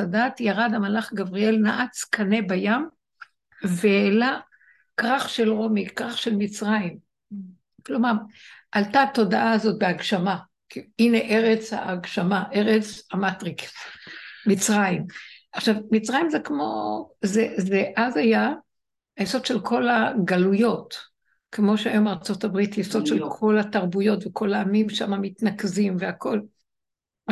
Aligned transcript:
הדת, 0.00 0.40
ירד 0.40 0.70
המלאך 0.74 1.12
גבריאל, 1.12 1.56
נעץ 1.56 2.04
קנה 2.04 2.42
בים, 2.42 2.88
והעלה 3.62 4.40
כרך 4.96 5.28
של 5.28 5.48
רומי, 5.48 5.88
כרך 5.88 6.18
של 6.18 6.36
מצרים. 6.36 6.98
כלומר, 7.86 8.12
עלתה 8.72 9.02
התודעה 9.02 9.52
הזאת 9.52 9.78
בהגשמה. 9.78 10.38
הנה 10.98 11.18
ארץ 11.18 11.72
ההגשמה, 11.72 12.44
ארץ 12.54 13.02
המטריקס, 13.12 13.72
מצרים. 14.46 15.06
עכשיו, 15.52 15.74
מצרים 15.90 16.30
זה 16.30 16.38
כמו, 16.38 17.10
זה, 17.22 17.48
זה 17.56 17.84
אז 17.96 18.16
היה 18.16 18.52
היסוד 19.16 19.46
של 19.46 19.60
כל 19.60 19.88
הגלויות, 19.88 20.94
כמו 21.52 21.78
שהיום 21.78 22.08
ארצות 22.08 22.44
הברית 22.44 22.78
יסוד 22.78 23.06
של 23.06 23.22
כל 23.30 23.58
התרבויות 23.58 24.26
וכל 24.26 24.54
העמים 24.54 24.88
שם 24.88 25.20
מתנקזים 25.22 25.96
והכל. 25.98 26.40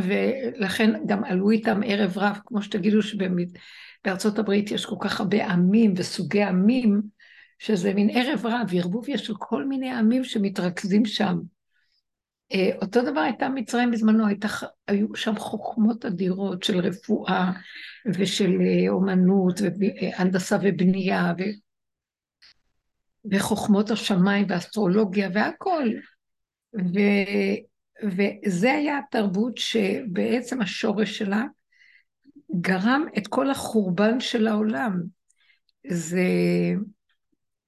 ולכן 0.03 1.07
גם 1.07 1.25
עלו 1.25 1.51
איתם 1.51 1.81
ערב 1.87 2.19
רב, 2.19 2.39
כמו 2.47 2.63
שתגידו 2.63 2.99
שבארצות 3.03 4.39
הברית 4.39 4.71
יש 4.71 4.87
כל 4.87 4.97
כך 5.01 5.21
הרבה 5.21 5.47
עמים 5.47 5.95
וסוגי 5.97 6.43
עמים, 6.43 7.03
שזה 7.59 7.95
מין 7.95 8.11
ערב 8.13 8.47
רב, 8.47 8.71
ערבוביה 8.77 9.19
של 9.19 9.35
כל 9.39 9.65
מיני 9.65 9.91
עמים 9.91 10.25
שמתרכזים 10.25 11.05
שם. 11.05 11.39
אה, 12.53 12.71
אותו 12.83 13.03
דבר 13.03 13.21
הייתה 13.21 13.49
מצרים 13.49 13.91
בזמנו, 13.91 14.27
הייתה, 14.27 14.49
היו 14.89 15.15
שם 15.15 15.37
חוכמות 15.37 16.05
אדירות 16.05 16.63
של 16.63 16.79
רפואה 16.79 17.53
ושל 18.15 18.59
אה, 18.61 18.89
אומנות 18.89 19.61
והנדסה 19.61 20.57
ובנייה 20.63 21.33
ו... 21.39 21.43
וחוכמות 23.31 23.91
השמיים 23.91 24.47
ואסטרולוגיה 24.49 25.29
והכל. 25.35 25.89
ו... 26.75 26.99
וזה 28.03 28.73
היה 28.73 28.99
התרבות 28.99 29.59
שבעצם 29.59 30.63
השורש 30.63 31.19
שלה 31.19 31.45
גרם 32.61 33.07
את 33.19 33.27
כל 33.27 33.51
החורבן 33.51 34.21
של 34.21 34.47
העולם. 34.47 35.03
זה 35.89 36.29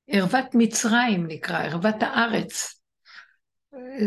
ערוות 0.09 0.47
מצרים 0.55 1.27
נקרא, 1.27 1.59
ערוות 1.59 1.95
הארץ. 2.01 2.81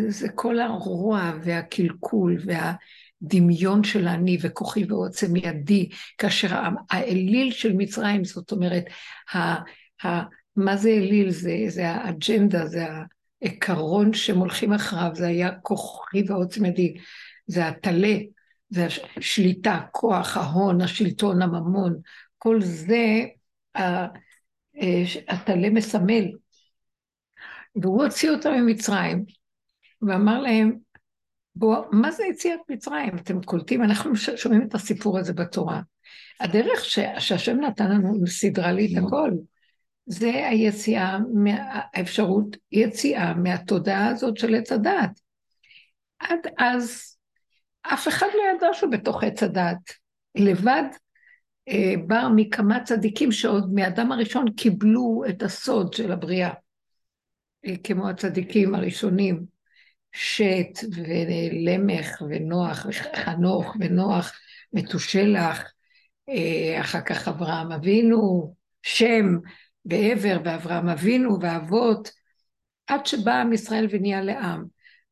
זה 0.08 0.28
כל 0.36 0.60
הרוע 0.60 1.34
והקלקול 1.44 2.38
והדמיון 2.46 3.84
של 3.84 4.08
אני 4.08 4.38
וכוחי 4.42 4.84
ועוצם 4.84 5.36
ידי, 5.36 5.90
כאשר 6.18 6.60
האליל 6.92 7.52
של 7.52 7.74
מצרים, 7.78 8.24
זאת 8.24 8.52
אומרת, 8.52 8.84
ה, 9.34 9.38
ה, 10.08 10.24
מה 10.56 10.78
זה 10.78 10.90
אליל? 10.90 11.30
זה, 11.30 11.56
זה 11.68 11.90
האג'נדה, 11.90 12.66
זה 12.66 12.86
העיקרון 13.42 14.14
שהם 14.14 14.38
הולכים 14.38 14.74
אחריו, 14.74 15.12
זה 15.14 15.28
היה 15.28 15.52
כוחי 15.62 16.24
ועוצם 16.28 16.66
ידי, 16.66 16.94
זה 17.48 17.68
הטלה, 17.68 18.18
זה 18.70 18.88
השליטה, 19.18 19.74
הכוח, 19.76 20.38
ההון, 20.38 20.82
השלטון, 20.82 21.42
הממון, 21.42 22.00
כל 22.38 22.62
זה 22.62 23.26
הטלה 25.28 25.70
מסמל. 25.70 26.26
והוא 27.76 28.04
הוציא 28.04 28.30
אותם 28.30 28.52
ממצרים, 28.52 29.26
ואמר 30.02 30.42
להם, 30.42 30.78
בוא, 31.56 31.86
מה 31.92 32.12
זה 32.12 32.24
יציאת 32.26 32.60
מצרים? 32.70 33.16
אתם 33.16 33.42
קולטים? 33.42 33.84
אנחנו 33.84 34.16
שומעים 34.16 34.62
את 34.62 34.76
הסיפור 34.76 35.20
הזה 35.20 35.34
בתורה. 35.34 35.82
הדרך 36.40 36.86
שהשם 37.20 37.60
נתן 37.62 37.92
לנו 37.92 38.28
סידרה 38.28 38.72
לי 38.72 38.94
את 38.94 39.04
הכל, 39.04 39.32
זה 40.06 40.48
היציאה, 40.48 41.18
האפשרות 41.94 42.58
יציאה 42.72 43.34
מהתודעה 43.34 44.08
הזאת 44.08 44.38
של 44.38 44.56
עץ 44.56 44.72
הדת. 44.72 45.20
עד 46.20 46.40
אז 46.58 47.18
אף 47.82 48.08
אחד 48.08 48.28
לא 48.34 48.42
ידע 48.56 48.68
שהוא 48.74 48.92
בתוך 48.92 49.24
עץ 49.24 49.44
הדת. 49.44 50.02
לבד 50.36 50.84
אה, 51.68 51.94
בא 52.08 52.28
מכמה 52.36 52.84
צדיקים 52.84 53.32
שעוד 53.32 53.74
מאדם 53.74 54.12
הראשון 54.12 54.46
קיבלו 54.54 55.24
את 55.30 55.44
הסוד 55.44 55.94
של 55.94 56.12
הבריאה, 56.12 56.54
אה, 57.66 57.74
כמו 57.84 58.10
הצדיקים 58.10 58.76
הראשונים, 58.76 59.46
שת 60.12 60.80
ולמך 60.96 62.22
ונוח 62.30 62.86
וחנוך 62.90 63.76
ונוח 63.80 64.34
מתושלח, 64.74 65.72
אה, 66.30 66.82
אחר 66.82 67.02
כך 67.02 67.28
אברהם 67.28 67.72
אבינו, 67.72 68.54
שם 68.84 69.38
ועבר 69.86 70.38
ואברהם 70.44 70.90
אבינו 70.90 71.38
ואבות, 71.42 72.12
עד 72.88 73.06
שבא 73.06 73.42
עם 73.42 73.54
ישראל 73.54 73.88
ונהיה 73.92 74.22
לעם. 74.22 74.66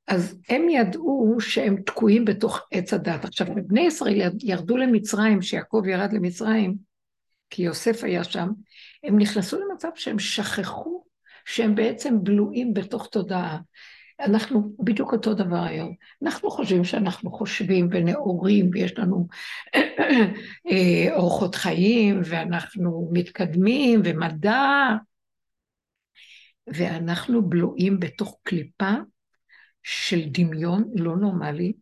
אז 0.07 0.35
הם 0.49 0.69
ידעו 0.69 1.37
שהם 1.39 1.81
תקועים 1.81 2.25
בתוך 2.25 2.61
עץ 2.71 2.93
הדת. 2.93 3.25
עכשיו, 3.25 3.47
בני 3.67 3.81
ישראל 3.81 4.21
ירדו 4.43 4.77
למצרים, 4.77 5.41
שיעקב 5.41 5.83
ירד 5.87 6.13
למצרים, 6.13 6.75
כי 7.49 7.63
יוסף 7.63 8.03
היה 8.03 8.23
שם, 8.23 8.47
הם 9.03 9.17
נכנסו 9.17 9.59
למצב 9.59 9.89
שהם 9.95 10.19
שכחו 10.19 11.03
שהם 11.45 11.75
בעצם 11.75 12.23
בלועים 12.23 12.73
בתוך 12.73 13.07
תודעה. 13.07 13.57
אנחנו 14.19 14.71
בדיוק 14.79 15.13
אותו 15.13 15.33
דבר 15.33 15.63
היום. 15.63 15.95
אנחנו 16.23 16.51
חושבים 16.51 16.83
שאנחנו 16.83 17.31
חושבים 17.31 17.87
ונאורים 17.91 18.69
ויש 18.73 18.97
לנו 18.97 19.27
אה, 20.71 21.15
אורחות 21.15 21.55
חיים 21.55 22.21
ואנחנו 22.25 23.09
מתקדמים 23.13 24.01
ומדע, 24.05 24.61
ואנחנו 26.67 27.49
בלועים 27.49 27.99
בתוך 27.99 28.39
קליפה 28.43 28.93
של 29.83 30.21
דמיון 30.25 30.91
לא 30.95 31.17
נורמלי, 31.17 31.73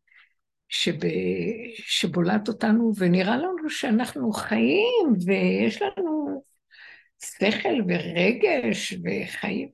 שב... 0.70 0.98
שבולט 1.74 2.48
אותנו, 2.48 2.92
ונראה 2.98 3.38
לנו 3.38 3.70
שאנחנו 3.70 4.32
חיים, 4.32 5.14
ויש 5.26 5.82
לנו 5.82 6.44
שכל 7.22 7.82
ורגש 7.88 8.94
וחיים, 9.04 9.70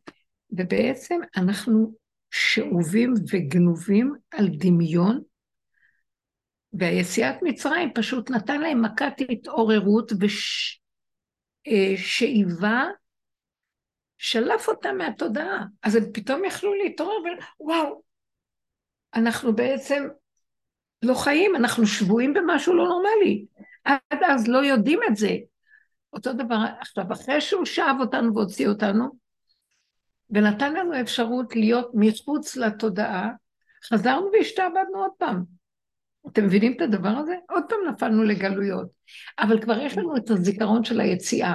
ובעצם 0.52 1.20
אנחנו 1.38 2.03
שאובים 2.34 3.14
וגנובים 3.32 4.14
על 4.32 4.48
דמיון, 4.48 5.22
והיציאת 6.74 7.36
מצרים 7.42 7.94
פשוט 7.96 8.32
נתן 8.32 8.62
להם 8.62 8.86
מכת 8.86 9.14
התעוררות 9.30 10.12
ושאיבה, 11.68 12.68
אה, 12.68 12.90
שלף 14.18 14.68
אותם 14.68 14.98
מהתודעה. 14.98 15.66
אז 15.84 15.96
הם 15.96 16.04
פתאום 16.14 16.46
יכלו 16.46 16.74
להתעורר 16.74 17.34
ווואו, 17.60 18.02
אנחנו 19.16 19.56
בעצם 19.56 20.08
לא 21.04 21.14
חיים, 21.14 21.56
אנחנו 21.56 21.88
שבויים 21.88 22.34
במשהו 22.34 22.76
לא 22.76 22.84
נורמלי. 22.88 23.46
עד 23.84 24.24
אז 24.28 24.48
לא 24.48 24.58
יודעים 24.58 25.00
את 25.10 25.16
זה. 25.16 25.38
אותו 26.14 26.34
דבר, 26.34 26.58
עכשיו, 26.80 27.04
אחרי 27.14 27.42
שהוא 27.42 27.66
שאב 27.66 27.96
אותנו 28.00 28.36
והוציא 28.36 28.68
אותנו, 28.68 29.23
ונתן 30.34 30.74
לנו 30.74 31.02
אפשרות 31.02 31.56
להיות 31.56 31.92
מחוץ 31.94 32.58
לתודעה, 32.58 33.30
חזרנו 33.90 34.30
והשתעבדנו 34.34 34.98
עוד 34.98 35.12
פעם. 35.18 35.44
אתם 36.28 36.46
מבינים 36.46 36.74
את 36.76 36.82
הדבר 36.82 37.10
הזה? 37.10 37.36
עוד 37.50 37.64
פעם 37.70 37.80
נפלנו 37.94 38.24
לגלויות. 38.24 38.88
אבל 39.40 39.62
כבר 39.62 39.80
יש 39.80 39.98
לנו 39.98 40.18
את 40.18 40.30
הזיכרון 40.30 40.84
של 40.84 41.02
היציאה. 41.02 41.54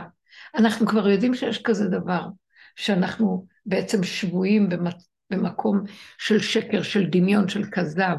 אנחנו 0.55 0.87
כבר 0.87 1.09
יודעים 1.09 1.35
שיש 1.35 1.63
כזה 1.63 1.89
דבר, 1.89 2.27
שאנחנו 2.77 3.47
בעצם 3.67 4.03
שבויים 4.03 4.69
במקום 5.31 5.83
של 6.19 6.39
שקר, 6.39 6.83
של 6.83 7.07
דמיון, 7.07 7.49
של 7.49 7.65
כזב. 7.73 8.17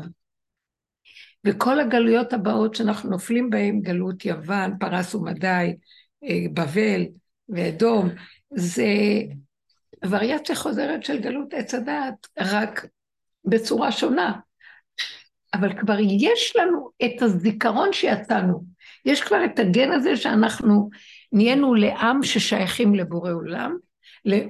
וכל 1.46 1.80
הגלויות 1.80 2.34
הבאות 2.34 2.76
שאנחנו 2.76 3.10
נופלים 3.10 3.50
בהן, 3.50 3.82
גלות 3.82 4.26
יוון, 4.26 4.78
פרס 4.80 5.16
ומדי, 5.16 5.76
אה, 6.24 6.46
בבל 6.54 7.06
ואדום, 7.50 8.10
זה 8.54 8.86
וריאציה 10.06 10.56
חוזרת 10.56 11.04
של 11.04 11.20
גלות 11.20 11.54
עץ 11.54 11.74
הדעת, 11.74 12.28
רק 12.40 12.86
בצורה 13.46 13.92
שונה. 13.92 14.40
אבל 15.54 15.80
כבר 15.80 15.98
יש 16.00 16.56
לנו 16.56 16.90
את 17.06 17.22
הזיכרון 17.22 17.94
שיצאנו. 17.94 18.64
יש 19.06 19.22
כבר 19.22 19.46
את 19.46 19.60
הגן 19.60 19.92
הזה 19.92 20.18
שאנחנו 20.18 20.90
נהיינו 21.32 21.76
לעם 21.76 22.24
ששייכים 22.24 22.96
לבורא 22.96 23.32
עולם, 23.32 23.78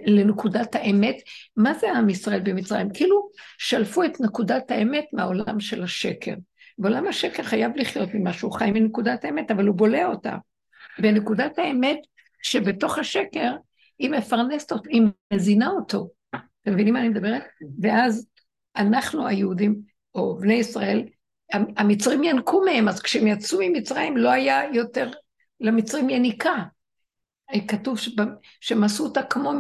לנקודת 0.06 0.76
האמת. 0.76 1.16
מה 1.58 1.74
זה 1.74 1.92
עם 1.92 2.10
ישראל 2.10 2.40
במצרים? 2.40 2.90
כאילו 2.94 3.30
שלפו 3.58 4.04
את 4.04 4.22
נקודת 4.22 4.72
האמת 4.72 5.06
מהעולם 5.14 5.60
של 5.60 5.84
השקר. 5.84 6.34
בעולם 6.78 7.08
השקר 7.08 7.44
חייב 7.44 7.72
לחיות 7.76 8.10
ממה 8.14 8.34
שהוא 8.34 8.52
חי 8.52 8.72
מנקודת 8.72 9.26
האמת, 9.26 9.52
אבל 9.52 9.68
הוא 9.68 9.76
בולע 9.76 10.06
אותה. 10.06 10.38
ונקודת 11.00 11.60
האמת 11.60 12.00
שבתוך 12.42 12.98
השקר, 12.98 13.52
היא 14.00 14.10
מפרנסת 14.10 14.72
אותו, 14.72 14.90
היא 14.90 15.02
מזינה 15.34 15.70
אותו. 15.70 16.10
אתם 16.36 16.74
מבינים 16.74 16.94
מה 16.94 17.00
אני 17.00 17.10
מדברת? 17.10 17.44
ואז 17.82 18.28
אנחנו 18.76 19.28
היהודים, 19.28 19.82
או 20.16 20.38
בני 20.38 20.54
ישראל, 20.54 21.06
המצרים 21.54 22.24
ינקו 22.24 22.62
מהם, 22.66 22.88
אז 22.88 23.02
כשהם 23.02 23.28
יצאו 23.28 23.60
ממצרים 23.62 24.18
לא 24.18 24.30
היה 24.30 24.62
יותר 24.74 25.12
למצרים 25.60 26.10
יניקה. 26.10 26.64
כתוב 27.68 27.98
שהם 28.62 28.84
עשו 28.84 29.04
אותה 29.04 29.24
כמו 29.24 29.52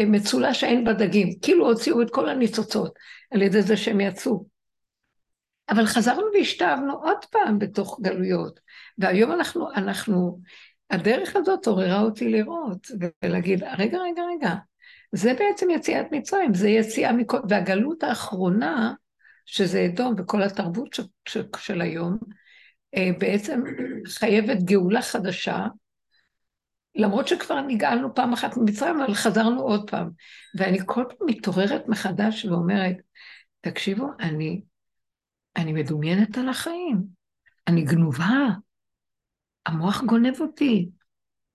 מצולה 0.00 0.54
שאין 0.54 0.84
בה 0.84 0.92
דגים, 0.92 1.38
כאילו 1.42 1.68
הוציאו 1.68 2.02
את 2.02 2.10
כל 2.10 2.28
הניצוצות 2.28 2.92
על 3.30 3.42
ידי 3.42 3.62
זה 3.62 3.76
שהם 3.76 4.00
יצאו. 4.00 4.46
אבל 5.68 5.86
חזרנו 5.86 6.26
והשתבנו 6.34 6.92
עוד 7.02 7.24
פעם 7.30 7.58
בתוך 7.58 8.00
גלויות, 8.02 8.60
והיום 8.98 9.32
אנחנו, 9.32 9.72
אנחנו, 9.72 10.40
הדרך 10.90 11.36
הזאת 11.36 11.66
עוררה 11.66 12.00
אותי 12.00 12.28
לראות 12.28 12.86
ולהגיד, 13.24 13.62
רגע, 13.62 13.98
רגע, 13.98 14.22
רגע, 14.22 14.54
זה 15.12 15.34
בעצם 15.34 15.70
יציאת 15.70 16.06
מצרים, 16.10 16.54
זה 16.54 16.68
יציאה 16.68 17.12
מכל, 17.12 17.38
והגלות 17.48 18.02
האחרונה, 18.02 18.94
שזה 19.46 19.86
אדום 19.86 20.14
וכל 20.18 20.42
התרבות 20.42 20.94
ש, 20.94 21.00
ש, 21.28 21.38
של 21.58 21.80
היום, 21.80 22.18
אה, 22.96 23.10
בעצם 23.18 23.62
חייבת 24.06 24.62
גאולה 24.62 25.02
חדשה, 25.02 25.66
למרות 26.94 27.28
שכבר 27.28 27.60
נגאלנו 27.60 28.14
פעם 28.14 28.32
אחת 28.32 28.56
ממצרים, 28.56 29.00
אבל 29.00 29.14
חזרנו 29.14 29.62
עוד 29.62 29.90
פעם. 29.90 30.10
ואני 30.54 30.78
כל 30.86 31.04
פעם 31.08 31.28
מתעוררת 31.28 31.88
מחדש 31.88 32.44
ואומרת, 32.44 32.96
תקשיבו, 33.60 34.06
אני, 34.20 34.62
אני 35.56 35.72
מדומיינת 35.72 36.38
על 36.38 36.48
החיים, 36.48 37.02
אני 37.68 37.82
גנובה, 37.82 38.48
המוח 39.66 40.02
גונב 40.02 40.40
אותי, 40.40 40.88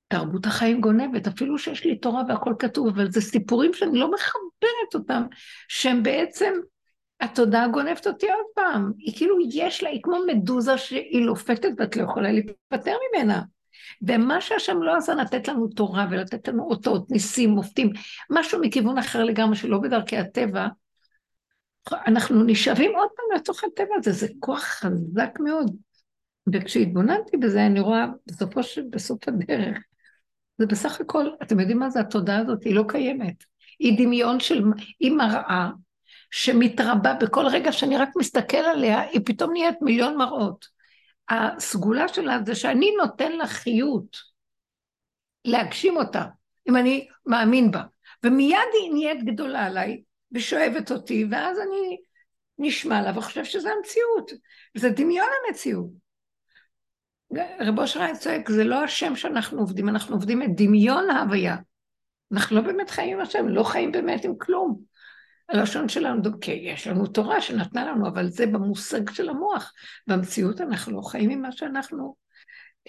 תרבות 0.07 0.45
החיים 0.45 0.81
גונבת, 0.81 1.27
אפילו 1.27 1.57
שיש 1.57 1.85
לי 1.85 1.95
תורה 1.95 2.23
והכל 2.27 2.53
כתוב, 2.59 2.87
אבל 2.87 3.11
זה 3.11 3.21
סיפורים 3.21 3.73
שאני 3.73 3.99
לא 3.99 4.11
מחברת 4.11 4.93
אותם, 4.93 5.23
שהם 5.67 6.03
בעצם, 6.03 6.53
התודעה 7.21 7.67
גונבת 7.67 8.07
אותי 8.07 8.25
עוד 8.25 8.45
פעם. 8.55 8.91
היא 8.97 9.17
כאילו 9.17 9.37
יש 9.51 9.83
לה, 9.83 9.89
היא 9.89 9.99
כמו 10.03 10.17
מדוזה 10.27 10.77
שהיא 10.77 11.25
לופתת 11.25 11.69
ואת 11.77 11.95
לא 11.95 12.03
יכולה 12.03 12.31
להיפטר 12.31 12.95
ממנה. 13.09 13.41
ומה 14.01 14.41
שהשם 14.41 14.81
לא 14.81 14.97
עשה 14.97 15.13
לתת 15.15 15.47
לנו 15.47 15.67
תורה 15.67 16.07
ולתת 16.11 16.47
לנו 16.47 16.63
אותות, 16.63 17.11
ניסים, 17.11 17.49
מופתים, 17.49 17.89
משהו 18.29 18.59
מכיוון 18.61 18.97
אחר 18.97 19.23
לגמרי 19.23 19.55
שלא 19.55 19.77
בדרכי 19.77 20.17
הטבע, 20.17 20.67
אנחנו 22.07 22.43
נשאבים 22.43 22.95
עוד 22.95 23.09
פעם 23.15 23.39
לתוך 23.39 23.63
הטבע 23.63 23.95
הזה, 23.97 24.11
זה 24.11 24.27
כוח 24.39 24.63
חזק 24.63 25.37
מאוד. 25.39 25.75
וכשהתבוננתי 26.53 27.37
בזה, 27.37 27.65
אני 27.65 27.79
רואה 27.79 28.05
בסופו 28.27 28.63
של, 28.63 28.81
בסוף 28.89 29.27
הדרך, 29.27 29.77
זה 30.57 30.65
בסך 30.65 31.01
הכל, 31.01 31.25
אתם 31.43 31.59
יודעים 31.59 31.79
מה 31.79 31.89
זה 31.89 31.99
התודעה 31.99 32.37
הזאת? 32.37 32.63
היא 32.63 32.75
לא 32.75 32.83
קיימת. 32.87 33.43
היא 33.79 33.97
דמיון 33.97 34.39
של, 34.39 34.63
היא 34.99 35.11
מראה 35.11 35.69
שמתרבה 36.31 37.13
בכל 37.13 37.45
רגע 37.47 37.71
שאני 37.71 37.97
רק 37.97 38.09
מסתכל 38.17 38.57
עליה, 38.57 39.01
היא 39.01 39.21
פתאום 39.25 39.51
נהיית 39.51 39.81
מיליון 39.81 40.17
מראות. 40.17 40.65
הסגולה 41.29 42.07
שלה 42.07 42.39
זה 42.45 42.55
שאני 42.55 42.91
נותן 43.01 43.31
לה 43.31 43.47
חיות 43.47 44.17
להגשים 45.45 45.97
אותה, 45.97 46.25
אם 46.69 46.77
אני 46.77 47.07
מאמין 47.25 47.71
בה. 47.71 47.83
ומיד 48.23 48.57
היא 48.81 48.93
נהיית 48.93 49.23
גדולה 49.23 49.65
עליי 49.65 50.01
ושואבת 50.31 50.91
אותי, 50.91 51.25
ואז 51.31 51.59
אני 51.59 51.97
נשמע 52.59 53.01
לה 53.01 53.17
וחושב 53.17 53.43
שזה 53.43 53.69
המציאות. 53.77 54.31
זה 54.77 54.89
דמיון 54.89 55.27
המציאות. 55.47 56.04
רבו 57.59 57.81
אושר 57.81 58.15
צועק, 58.15 58.49
זה 58.49 58.63
לא 58.63 58.83
השם 58.83 59.15
שאנחנו 59.15 59.59
עובדים, 59.59 59.89
אנחנו 59.89 60.15
עובדים 60.15 60.43
את 60.43 60.49
דמיון 60.55 61.09
ההוויה. 61.09 61.55
אנחנו 62.33 62.55
לא 62.55 62.61
באמת 62.61 62.89
חיים 62.89 63.17
עם 63.17 63.21
השם, 63.21 63.47
לא 63.47 63.63
חיים 63.63 63.91
באמת 63.91 64.25
עם 64.25 64.37
כלום. 64.37 64.81
הלשון 65.49 65.89
שלנו, 65.89 66.39
כי 66.41 66.51
יש 66.51 66.87
לנו 66.87 67.07
תורה 67.07 67.41
שנתנה 67.41 67.85
לנו, 67.85 68.07
אבל 68.07 68.29
זה 68.29 68.45
במושג 68.45 69.09
של 69.09 69.29
המוח. 69.29 69.73
במציאות 70.07 70.61
אנחנו 70.61 70.97
לא 70.97 71.01
חיים 71.01 71.29
עם 71.29 71.41
מה 71.41 71.51
שאנחנו... 71.51 72.15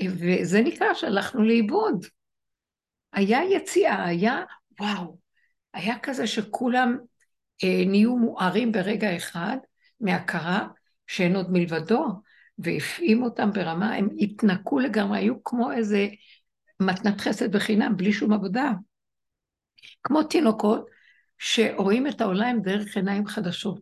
וזה 0.04 0.60
נקרא 0.60 0.94
שהלכנו 0.94 1.44
לאיבוד. 1.44 2.06
היה 3.12 3.40
יציאה, 3.44 4.04
היה, 4.04 4.40
וואו, 4.80 5.18
היה 5.74 5.98
כזה 5.98 6.26
שכולם 6.26 6.98
אה, 7.64 7.82
נהיו 7.86 8.16
מוארים 8.16 8.72
ברגע 8.72 9.16
אחד 9.16 9.56
מהכרה 10.00 10.66
שאין 11.06 11.36
עוד 11.36 11.52
מלבדו, 11.52 12.06
והפעים 12.58 13.22
אותם 13.22 13.52
ברמה, 13.52 13.94
הם 13.94 14.08
התנקו 14.18 14.78
לגמרי, 14.78 15.18
היו 15.18 15.44
כמו 15.44 15.72
איזה 15.72 16.08
מתנת 16.80 17.20
חסד 17.20 17.56
בחינם, 17.56 17.96
בלי 17.96 18.12
שום 18.12 18.32
עבודה. 18.32 18.72
כמו 20.02 20.22
תינוקות 20.22 20.86
שרואים 21.38 22.06
את 22.06 22.20
העולם 22.20 22.60
דרך 22.62 22.96
עיניים 22.96 23.26
חדשות, 23.26 23.80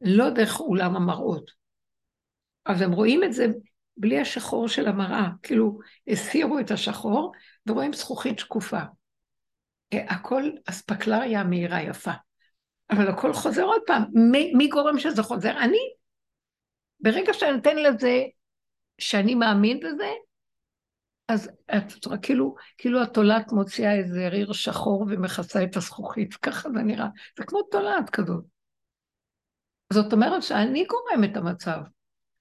לא 0.00 0.30
דרך 0.30 0.60
אולם 0.60 0.96
המראות. 0.96 1.50
אז 2.64 2.80
הם 2.80 2.92
רואים 2.92 3.24
את 3.24 3.32
זה 3.32 3.46
בלי 3.96 4.20
השחור 4.20 4.68
של 4.68 4.88
המראה, 4.88 5.28
כאילו 5.42 5.78
הסירו 6.06 6.58
את 6.58 6.70
השחור 6.70 7.32
ורואים 7.66 7.92
זכוכית 7.92 8.38
שקופה. 8.38 8.80
הכל 9.92 10.50
אספקלריה 10.66 11.44
מהירה 11.44 11.82
יפה. 11.82 12.12
אבל 12.90 13.08
הכל 13.08 13.32
חוזר 13.32 13.62
עוד 13.62 13.80
פעם. 13.86 14.02
מי, 14.14 14.52
מי 14.54 14.68
גורם 14.68 14.98
שזה 14.98 15.22
חוזר? 15.22 15.58
אני. 15.58 15.97
ברגע 17.00 17.32
שאני 17.32 17.52
נותן 17.52 17.76
לזה, 17.76 18.22
שאני 18.98 19.34
מאמין 19.34 19.80
בזה, 19.80 20.12
אז 21.28 21.50
את 21.76 22.22
כאילו, 22.22 22.54
כאילו 22.78 23.02
התולעת 23.02 23.52
מוציאה 23.52 23.94
איזה 23.94 24.28
ריר 24.28 24.52
שחור 24.52 25.06
ומכסה 25.08 25.64
את 25.64 25.76
הזכוכית, 25.76 26.34
ככה 26.34 26.70
זה 26.70 26.82
נראה. 26.82 27.06
זה 27.38 27.44
כמו 27.44 27.62
תולעת 27.62 28.10
כזאת. 28.10 28.44
זאת 29.92 30.12
אומרת 30.12 30.42
שאני 30.42 30.84
גורם 30.84 31.24
את 31.24 31.36
המצב. 31.36 31.80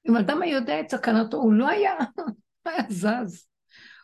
אם 0.10 0.18
אדם 0.18 0.42
היה 0.42 0.56
יודע 0.56 0.80
את 0.80 0.90
סכנתו, 0.90 1.38
הוא 1.38 1.54
לא 1.54 1.68
היה, 1.70 1.94
לא 2.66 2.72
היה 2.72 2.84
זז. 2.90 3.48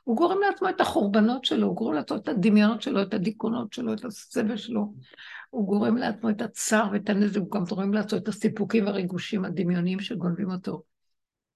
הוא 0.04 0.18
גורם 0.18 0.38
לעצמו 0.42 0.70
את 0.70 0.82
החורבנות 0.82 1.46
שלו, 1.46 1.68
הוא 1.68 1.76
גורם 1.76 1.94
לעצמו 1.94 2.18
את 2.18 2.28
הדמיונות 2.28 2.82
שלו, 2.82 3.02
את 3.02 3.14
הדיכאונות 3.14 3.74
שלו, 3.74 3.94
את 3.94 4.06
הסבל 4.06 4.58
שלו. 4.58 4.94
הוא 5.54 5.68
גורם 5.68 5.98
לעצמו 5.98 6.30
את 6.30 6.42
הצער 6.42 6.88
ואת 6.92 7.10
הנזק, 7.10 7.40
הוא 7.40 7.52
גם 7.52 7.64
גורם 7.64 7.94
לעצמו 7.94 8.20
את 8.20 8.28
הסיפוקים 8.28 8.86
והריגושים 8.86 9.46
הדמיוניים 9.46 10.00
שגונבים 10.00 10.52
אותו. 10.52 10.84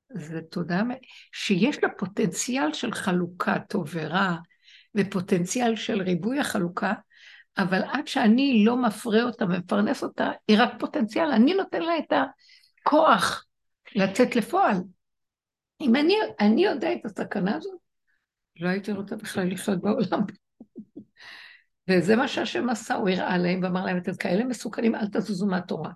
זה 0.09 0.41
תודה 0.41 0.83
שיש 1.31 1.83
לה 1.83 1.89
פוטנציאל 1.97 2.73
של 2.73 2.93
חלוקה 2.93 3.59
טוב 3.69 3.89
ורע, 3.93 4.35
ופוטנציאל 4.95 5.75
של 5.75 6.01
ריבוי 6.01 6.39
החלוקה, 6.39 6.93
אבל 7.57 7.81
עד 7.83 8.07
שאני 8.07 8.63
לא 8.65 8.77
מפרה 8.77 9.23
אותה 9.23 9.45
ומפרנס 9.45 10.03
אותה, 10.03 10.31
היא 10.47 10.57
רק 10.59 10.69
פוטנציאל, 10.79 11.31
אני 11.31 11.53
נותן 11.53 11.81
לה 11.81 11.97
את 11.97 12.13
הכוח 12.81 13.45
לצאת 13.95 14.35
לפועל. 14.35 14.77
אם 15.81 15.95
אני, 15.95 16.15
אני 16.39 16.65
יודע 16.65 16.93
את 16.93 17.05
הסכנה 17.05 17.55
הזאת, 17.55 17.79
לא 18.59 18.69
הייתי 18.69 18.91
רוצה 18.91 19.15
בכלל 19.15 19.51
לחיות 19.51 19.81
בעולם. 19.81 20.21
וזה 21.89 22.15
מה 22.15 22.27
שהשם 22.27 22.69
עשה, 22.69 22.95
הוא 22.95 23.09
הראה 23.09 23.37
להם 23.37 23.59
ואמר 23.63 23.85
להם, 23.85 23.97
אתם 23.97 24.15
כאלה 24.15 24.43
מסוכנים, 24.43 24.95
אל 24.95 25.07
תזוזו 25.07 25.47
מהתורה. 25.47 25.91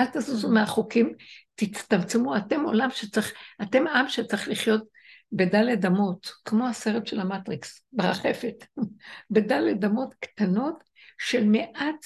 אל 0.00 0.06
תזוזו 0.06 0.50
מהחוקים, 0.50 1.12
תצטמצמו, 1.54 2.36
אתם 2.36 2.60
עולם 2.60 2.90
שצריך, 2.90 3.32
אתם 3.62 3.86
עם 3.86 4.08
שצריך 4.08 4.48
לחיות 4.48 4.84
בדלת 5.32 5.84
אמות, 5.84 6.32
כמו 6.44 6.66
הסרט 6.66 7.06
של 7.06 7.20
המטריקס, 7.20 7.82
ברחפת, 7.92 8.64
בדלת 9.30 9.84
אמות 9.84 10.14
קטנות 10.20 10.84
של 11.18 11.44
מעט, 11.44 12.04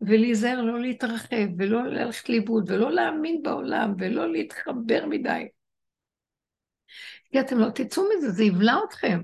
ולהיזהר 0.00 0.60
לא 0.60 0.80
להתרחב, 0.80 1.46
ולא 1.58 1.84
ללכת 1.84 2.28
לאיבוד, 2.28 2.70
ולא 2.70 2.92
להאמין 2.92 3.42
בעולם, 3.42 3.94
ולא 3.98 4.32
להתחבר 4.32 5.06
מדי. 5.06 5.48
כי 7.32 7.40
אתם 7.40 7.58
לא 7.58 7.70
תצאו 7.70 8.02
מזה, 8.16 8.30
זה 8.30 8.44
יבלע 8.44 8.76
אתכם. 8.88 9.20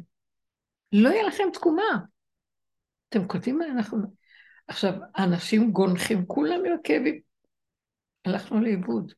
לא 0.93 1.09
יהיה 1.09 1.27
לכם 1.27 1.45
תקומה. 1.53 1.99
אתם 3.09 3.29
כותבים 3.29 3.59
מה 3.59 3.65
אנחנו... 3.67 3.99
עכשיו, 4.69 4.93
אנשים 5.19 5.73
גונחים, 5.73 6.27
כולם 6.27 6.61
עם 6.67 6.73
הכאבים. 6.81 7.21
הלכנו 8.25 8.61
לאיבוד. 8.61 9.13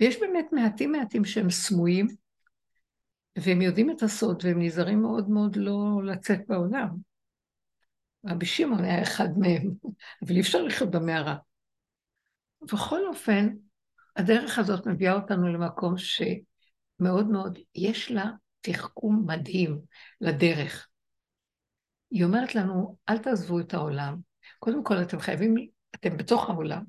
ויש 0.00 0.20
באמת 0.20 0.46
מעטים 0.52 0.92
מעטים 0.92 1.24
שהם 1.24 1.50
סמויים, 1.50 2.06
והם 3.38 3.62
יודעים 3.62 3.90
את 3.90 4.02
הסוד, 4.02 4.42
והם 4.44 4.62
נזהרים 4.62 5.02
מאוד 5.02 5.30
מאוד 5.30 5.56
לא 5.56 6.00
לצאת 6.04 6.40
בעולם. 6.48 6.88
רבי 8.26 8.46
שמעון 8.46 8.84
היה 8.84 9.02
אחד 9.02 9.28
מהם, 9.38 9.70
אבל 10.22 10.34
אי 10.34 10.40
אפשר 10.40 10.62
לחיות 10.62 10.90
במערה. 10.90 11.36
בכל 12.62 13.06
אופן, 13.06 13.48
הדרך 14.16 14.58
הזאת 14.58 14.86
מביאה 14.86 15.14
אותנו 15.14 15.48
למקום 15.48 15.94
שמאוד 15.98 17.26
מאוד, 17.26 17.58
יש 17.74 18.10
לה 18.10 18.30
תחכום 18.60 19.24
מדהים 19.26 19.80
לדרך. 20.20 20.88
היא 22.16 22.24
אומרת 22.24 22.54
לנו, 22.54 22.96
אל 23.08 23.18
תעזבו 23.18 23.60
את 23.60 23.74
העולם. 23.74 24.16
קודם 24.58 24.84
כל, 24.84 25.02
אתם 25.02 25.18
חייבים, 25.18 25.54
אתם 25.94 26.16
בתוך 26.16 26.50
העולם. 26.50 26.84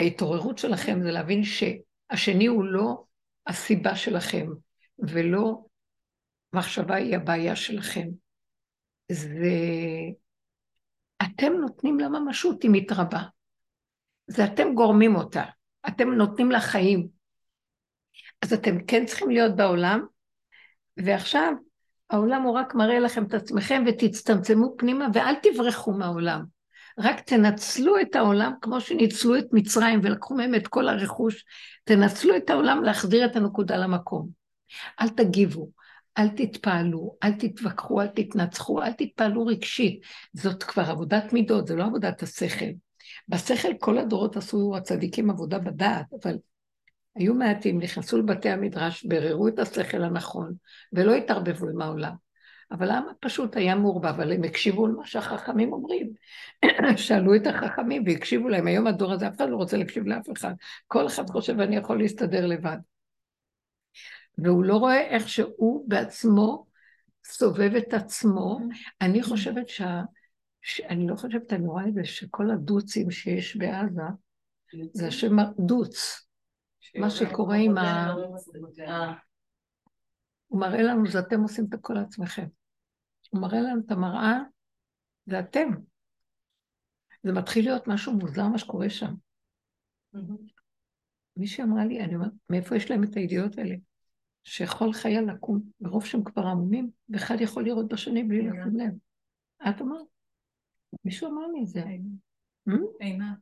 ההתעוררות 0.00 0.58
שלכם 0.58 1.02
זה 1.02 1.10
להבין 1.10 1.42
שהשני 1.44 2.46
הוא 2.46 2.64
לא 2.64 3.04
הסיבה 3.46 3.96
שלכם, 3.96 4.46
ולא 4.98 5.64
מחשבה 6.52 6.94
היא 6.94 7.16
הבעיה 7.16 7.56
שלכם. 7.56 8.08
זה... 9.12 9.56
אתם 11.22 11.52
נותנים 11.60 11.98
לה 11.98 12.08
ממשות, 12.08 12.62
היא 12.62 12.70
מתרבה. 12.74 13.22
זה 14.26 14.44
אתם 14.44 14.74
גורמים 14.74 15.16
אותה, 15.16 15.44
אתם 15.88 16.08
נותנים 16.08 16.50
לה 16.50 16.60
חיים. 16.60 17.08
אז 18.42 18.52
אתם 18.52 18.84
כן 18.84 19.06
צריכים 19.06 19.30
להיות 19.30 19.56
בעולם, 19.56 20.06
ועכשיו 20.96 21.52
העולם 22.10 22.42
הוא 22.42 22.54
רק 22.54 22.74
מראה 22.74 22.98
לכם 22.98 23.24
את 23.24 23.34
עצמכם 23.34 23.84
ותצטמצמו 23.86 24.74
פנימה 24.78 25.06
ואל 25.14 25.34
תברחו 25.42 25.92
מהעולם. 25.92 26.44
רק 26.98 27.20
תנצלו 27.20 28.00
את 28.00 28.16
העולם 28.16 28.52
כמו 28.60 28.80
שניצלו 28.80 29.38
את 29.38 29.46
מצרים 29.52 30.00
ולקחו 30.02 30.34
מהם 30.34 30.54
את 30.54 30.68
כל 30.68 30.88
הרכוש, 30.88 31.44
תנצלו 31.84 32.36
את 32.36 32.50
העולם 32.50 32.82
להחזיר 32.82 33.24
את 33.24 33.36
הנקודה 33.36 33.76
למקום. 33.76 34.28
אל 35.00 35.08
תגיבו, 35.08 35.70
אל 36.18 36.28
תתפעלו, 36.28 37.16
אל 37.22 37.32
תתווכחו, 37.32 38.00
אל 38.00 38.06
תתנצחו, 38.06 38.82
אל 38.82 38.92
תתפעלו 38.92 39.46
רגשית. 39.46 40.00
זאת 40.32 40.62
כבר 40.62 40.90
עבודת 40.90 41.32
מידות, 41.32 41.66
זה 41.66 41.76
לא 41.76 41.84
עבודת 41.84 42.22
השכל. 42.22 42.70
בשכל 43.28 43.74
כל 43.80 43.98
הדורות 43.98 44.36
עשו 44.36 44.76
הצדיקים 44.76 45.30
עבודה 45.30 45.58
בדעת, 45.58 46.06
אבל 46.22 46.36
היו 47.16 47.34
מעטים, 47.34 47.78
נכנסו 47.78 48.18
לבתי 48.18 48.48
המדרש, 48.48 49.04
ביררו 49.04 49.48
את 49.48 49.58
השכל 49.58 50.02
הנכון, 50.04 50.54
ולא 50.92 51.14
התערבבו 51.14 51.68
עם 51.68 51.80
העולם. 51.80 52.14
אבל 52.72 52.90
העם 52.90 53.04
פשוט 53.20 53.56
היה 53.56 53.74
מעורבב, 53.74 54.06
אבל 54.06 54.32
הם 54.32 54.44
הקשיבו 54.44 54.86
למה 54.86 55.06
שהחכמים 55.06 55.72
אומרים. 55.72 56.12
שאלו 56.96 57.34
את 57.34 57.46
החכמים 57.46 58.02
והקשיבו 58.06 58.48
להם. 58.48 58.66
היום 58.66 58.86
הדור 58.86 59.12
הזה, 59.12 59.28
אף 59.28 59.36
אחד 59.36 59.48
לא 59.48 59.56
רוצה 59.56 59.76
להקשיב 59.76 60.06
לאף 60.06 60.26
אחד. 60.36 60.54
כל 60.86 61.06
אחד 61.06 61.30
חושב, 61.30 61.60
אני 61.60 61.76
יכול 61.76 61.98
להסתדר 61.98 62.46
לבד. 62.46 62.78
והוא 64.38 64.64
לא 64.64 64.76
רואה 64.76 65.00
איך 65.00 65.28
שהוא 65.28 65.84
בעצמו 65.88 66.66
סובב 67.24 67.74
את 67.74 67.94
עצמו. 67.94 68.60
אני 69.00 69.22
חושבת 69.22 69.68
שה... 69.68 70.02
ש... 70.62 70.80
אני 70.80 71.06
לא 71.06 71.16
חושבת, 71.16 71.52
אני 71.52 71.66
רואה 71.66 71.88
את 71.88 71.94
זה, 71.94 72.04
שכל 72.04 72.50
הדוצים 72.50 73.10
שיש 73.10 73.56
בעזה, 73.56 74.02
זה 74.92 75.06
השם 75.06 75.36
דוץ. 75.58 76.29
מה 77.00 77.10
שקורה 77.10 77.56
עם 77.56 77.78
ה... 77.78 78.14
הוא 80.46 80.60
מראה 80.60 80.82
לנו, 80.82 81.06
זה 81.06 81.18
אתם 81.18 81.40
עושים 81.40 81.64
את 81.68 81.74
הכל 81.74 81.94
לעצמכם. 81.94 82.46
הוא 83.30 83.40
מראה 83.40 83.60
לנו 83.60 83.80
את 83.86 83.90
המראה, 83.90 84.38
זה 85.26 85.40
אתם. 85.40 85.68
זה 87.22 87.32
מתחיל 87.32 87.64
להיות 87.64 87.88
משהו 87.88 88.12
מוזר 88.12 88.48
מה 88.48 88.58
שקורה 88.58 88.90
שם. 88.90 89.14
מישהי 91.36 91.64
אמרה 91.64 91.84
לי, 91.84 92.04
אני 92.04 92.14
אומרת, 92.14 92.32
מאיפה 92.50 92.76
יש 92.76 92.90
להם 92.90 93.04
את 93.04 93.16
הידיעות 93.16 93.58
האלה? 93.58 93.74
שיכול 94.44 94.92
חייל 94.92 95.24
לקום, 95.24 95.60
מרוב 95.80 96.04
שהם 96.04 96.24
כבר 96.24 96.42
עמומים, 96.42 96.90
ואחד 97.08 97.36
יכול 97.40 97.64
לראות 97.64 97.88
בשני 97.88 98.24
בלי 98.24 98.42
לשים 98.42 98.76
לב. 98.76 98.92
את 99.68 99.80
אמרת? 99.80 100.06
מישהו 101.04 101.28
אמר 101.28 101.46
לי 101.46 101.62
את 101.62 101.66
זה. 101.66 101.82
עינת. 103.00 103.38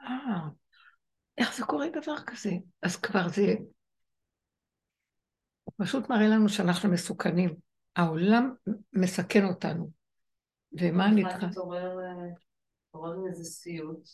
אה, 0.00 0.48
איך 1.38 1.56
זה 1.56 1.64
קורה 1.64 1.86
דבר 1.88 2.16
כזה? 2.26 2.50
אז 2.82 2.96
כבר 2.96 3.28
זה 3.28 3.42
פשוט 5.76 6.10
מראה 6.10 6.28
לנו 6.28 6.48
שאנחנו 6.48 6.92
מסוכנים. 6.92 7.54
העולם 7.96 8.54
מסכן 8.92 9.44
אותנו. 9.44 9.90
ומה 10.72 11.06
אני 11.06 11.22
צריכה? 11.22 11.46
התעורר 11.46 13.26
איזה 13.28 13.44
סיוט. 13.44 14.08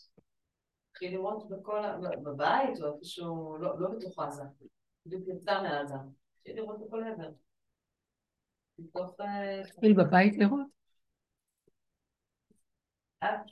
התחיל 0.90 1.12
לראות 1.12 1.48
בכל, 1.50 1.82
בבית 2.24 2.80
או 2.80 2.94
איפשהו, 2.94 3.56
לא, 3.60 3.80
לא 3.80 3.88
בתוך 3.90 4.18
עזה, 4.18 4.42
בדיוק 5.06 5.28
יצא 5.28 5.62
מעזה. 5.62 5.94
התחיל 6.36 6.56
לראות 6.56 6.80
בכל 6.86 7.02
עבר. 7.04 7.30
התחיל 9.64 9.92
בבית 9.92 10.38
לראות? 10.38 10.66
אה, 13.22 13.42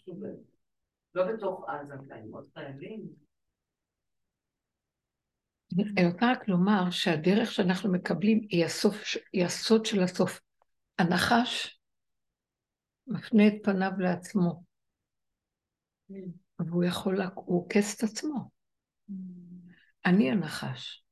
לא 1.15 1.33
בתוך 1.33 1.69
עזה, 1.69 1.95
לראות 2.25 2.47
חיילים. 2.55 3.28
אני 5.73 6.07
רוצה 6.07 6.33
רק 6.33 6.49
לומר 6.49 6.91
שהדרך 6.91 7.53
שאנחנו 7.53 7.93
מקבלים 7.93 8.41
היא, 8.51 8.65
הסוף, 8.65 8.97
היא 9.33 9.45
הסוד 9.45 9.87
של 9.87 10.03
הסוף. 10.03 10.41
הנחש 10.99 11.81
מפנה 13.07 13.47
את 13.47 13.53
פניו 13.63 13.91
לעצמו, 13.99 14.63
והוא 16.59 16.85
יכול, 16.85 17.23
הוא 17.35 17.65
עוקס 17.65 17.97
את 17.97 18.03
עצמו. 18.03 18.51
אני 20.07 20.31
הנחש. 20.31 21.05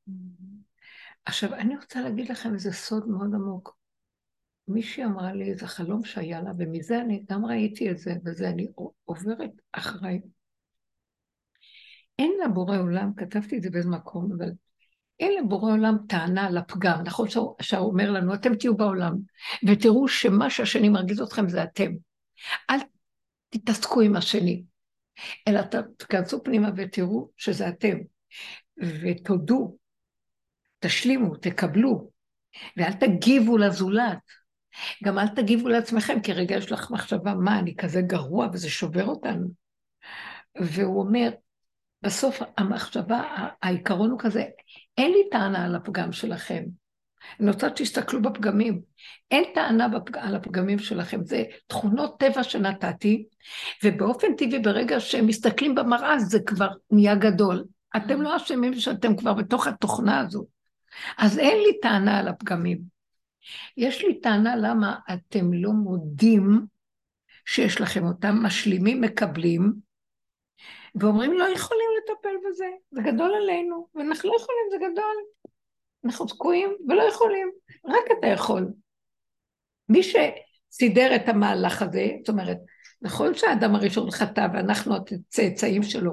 עכשיו, 1.24 1.54
אני 1.54 1.76
רוצה 1.76 2.00
להגיד 2.00 2.30
לכם 2.30 2.54
איזה 2.54 2.72
סוד 2.72 3.08
מאוד 3.08 3.34
עמוק. 3.34 3.76
מישהי 4.68 5.04
אמרה 5.04 5.32
לי 5.32 5.50
איזה 5.50 5.66
חלום 5.66 6.04
שהיה 6.04 6.40
לה, 6.40 6.50
ומזה 6.58 7.00
אני 7.00 7.24
גם 7.30 7.46
ראיתי 7.46 7.90
את 7.90 7.98
זה, 7.98 8.12
וזה 8.24 8.48
אני 8.48 8.66
עוברת 9.04 9.50
אחריי. 9.72 10.20
אין 12.18 12.32
לבורא 12.44 12.76
עולם, 12.76 13.14
כתבתי 13.16 13.56
את 13.56 13.62
זה 13.62 13.70
באיזה 13.70 13.88
מקום, 13.88 14.32
אבל 14.38 14.50
אין 15.20 15.44
לבורא 15.44 15.72
עולם 15.72 15.96
טענה 16.08 16.46
על 16.46 16.58
הפגם. 16.58 17.02
נכון 17.04 17.28
שהוא 17.28 17.56
אומר 17.78 18.10
לנו, 18.10 18.34
אתם 18.34 18.54
תהיו 18.54 18.76
בעולם, 18.76 19.14
ותראו 19.66 20.08
שמה 20.08 20.50
שהשני 20.50 20.88
מרגיז 20.88 21.20
אתכם 21.20 21.48
זה 21.48 21.62
אתם. 21.62 21.92
אל 22.70 22.78
תתעסקו 23.48 24.00
עם 24.00 24.16
השני, 24.16 24.64
אלא 25.48 25.60
תכנסו 25.96 26.44
פנימה 26.44 26.70
ותראו 26.76 27.30
שזה 27.36 27.68
אתם. 27.68 27.96
ותודו, 28.78 29.76
תשלימו, 30.78 31.36
תקבלו, 31.36 32.10
ואל 32.76 32.92
תגיבו 32.92 33.58
לזולת. 33.58 34.18
גם 35.04 35.18
אל 35.18 35.28
תגיבו 35.28 35.68
לעצמכם, 35.68 36.20
כי 36.20 36.32
רגע 36.32 36.56
יש 36.56 36.72
לך 36.72 36.90
מחשבה, 36.90 37.34
מה, 37.34 37.58
אני 37.58 37.76
כזה 37.76 38.02
גרוע 38.02 38.48
וזה 38.52 38.70
שובר 38.70 39.04
אותנו. 39.04 39.48
והוא 40.60 41.00
אומר, 41.00 41.30
בסוף 42.06 42.42
המחשבה, 42.58 43.22
העיקרון 43.62 44.10
הוא 44.10 44.18
כזה, 44.18 44.44
אין 44.98 45.10
לי 45.10 45.30
טענה 45.30 45.64
על 45.64 45.74
הפגם 45.74 46.12
שלכם. 46.12 46.64
אני 47.40 47.50
רוצה 47.50 47.68
שתסתכלו 47.68 48.22
בפגמים. 48.22 48.80
אין 49.30 49.44
טענה 49.54 49.88
בפג... 49.88 50.16
על 50.16 50.34
הפגמים 50.34 50.78
שלכם, 50.78 51.24
זה 51.24 51.44
תכונות 51.66 52.18
טבע 52.18 52.42
שנתתי, 52.42 53.24
ובאופן 53.84 54.36
טבעי 54.36 54.58
ברגע 54.58 55.00
שהם 55.00 55.26
מסתכלים 55.26 55.74
במראה 55.74 56.18
זה 56.18 56.38
כבר 56.46 56.68
נהיה 56.90 57.14
גדול. 57.14 57.64
אתם 57.96 58.22
לא 58.22 58.36
אשמים 58.36 58.74
שאתם 58.74 59.16
כבר 59.16 59.34
בתוך 59.34 59.66
התוכנה 59.66 60.20
הזו. 60.20 60.46
אז 61.18 61.38
אין 61.38 61.58
לי 61.58 61.80
טענה 61.82 62.18
על 62.18 62.28
הפגמים. 62.28 62.78
יש 63.76 64.04
לי 64.04 64.20
טענה 64.20 64.56
למה 64.56 64.96
אתם 65.12 65.52
לא 65.52 65.70
מודים 65.70 66.66
שיש 67.46 67.80
לכם 67.80 68.06
אותם, 68.06 68.36
משלימים, 68.42 69.00
מקבלים, 69.00 69.85
ואומרים 71.00 71.32
לא 71.32 71.44
יכולים 71.44 71.88
לטפל 71.98 72.36
בזה, 72.48 72.66
זה 72.90 73.02
גדול 73.02 73.34
עלינו, 73.34 73.88
ואנחנו 73.94 74.30
לא 74.30 74.36
יכולים, 74.36 74.62
זה 74.70 74.76
גדול. 74.76 75.16
אנחנו 76.04 76.26
תקועים 76.26 76.76
ולא 76.88 77.02
יכולים, 77.02 77.50
רק 77.84 78.04
אתה 78.18 78.26
יכול. 78.26 78.68
מי 79.88 80.00
שסידר 80.02 81.16
את 81.16 81.28
המהלך 81.28 81.82
הזה, 81.82 82.06
זאת 82.18 82.28
אומרת, 82.28 82.58
נכון 83.02 83.34
שהאדם 83.34 83.74
הראשון 83.74 84.10
חטא 84.10 84.46
ואנחנו 84.52 84.94
הצאצאים 84.96 85.82
שלו, 85.82 86.12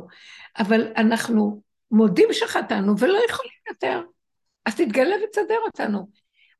אבל 0.60 0.94
אנחנו 0.98 1.62
מודים 1.92 2.28
שחטאנו 2.32 3.00
ולא 3.00 3.20
יכולים 3.30 3.60
יותר. 3.70 4.02
אז 4.66 4.76
תתגלה 4.76 5.16
ותסדר 5.24 5.58
אותנו. 5.66 6.08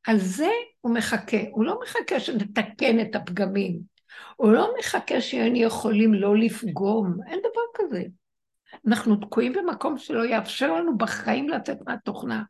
על 0.08 0.18
זה 0.18 0.52
הוא 0.82 0.94
מחכה, 0.94 1.38
הוא 1.52 1.66
לא 1.66 1.80
מחכה 1.84 2.20
שנתקן 2.20 3.00
את 3.00 3.16
הפגמים, 3.16 3.80
הוא 4.36 4.52
לא 4.52 4.74
מחכה 4.80 5.22
שהיינו 5.22 5.58
יכולים 5.58 6.14
לא 6.14 6.38
לפגום, 6.38 7.18
אין 7.28 7.40
דבר 7.40 7.62
כזה. 7.74 8.04
אנחנו 8.88 9.16
תקועים 9.16 9.54
במקום 9.54 9.98
שלא 9.98 10.26
יאפשר 10.26 10.74
לנו 10.74 10.98
בחיים 10.98 11.50
לצאת 11.50 11.78
מהתוכנה. 11.88 12.44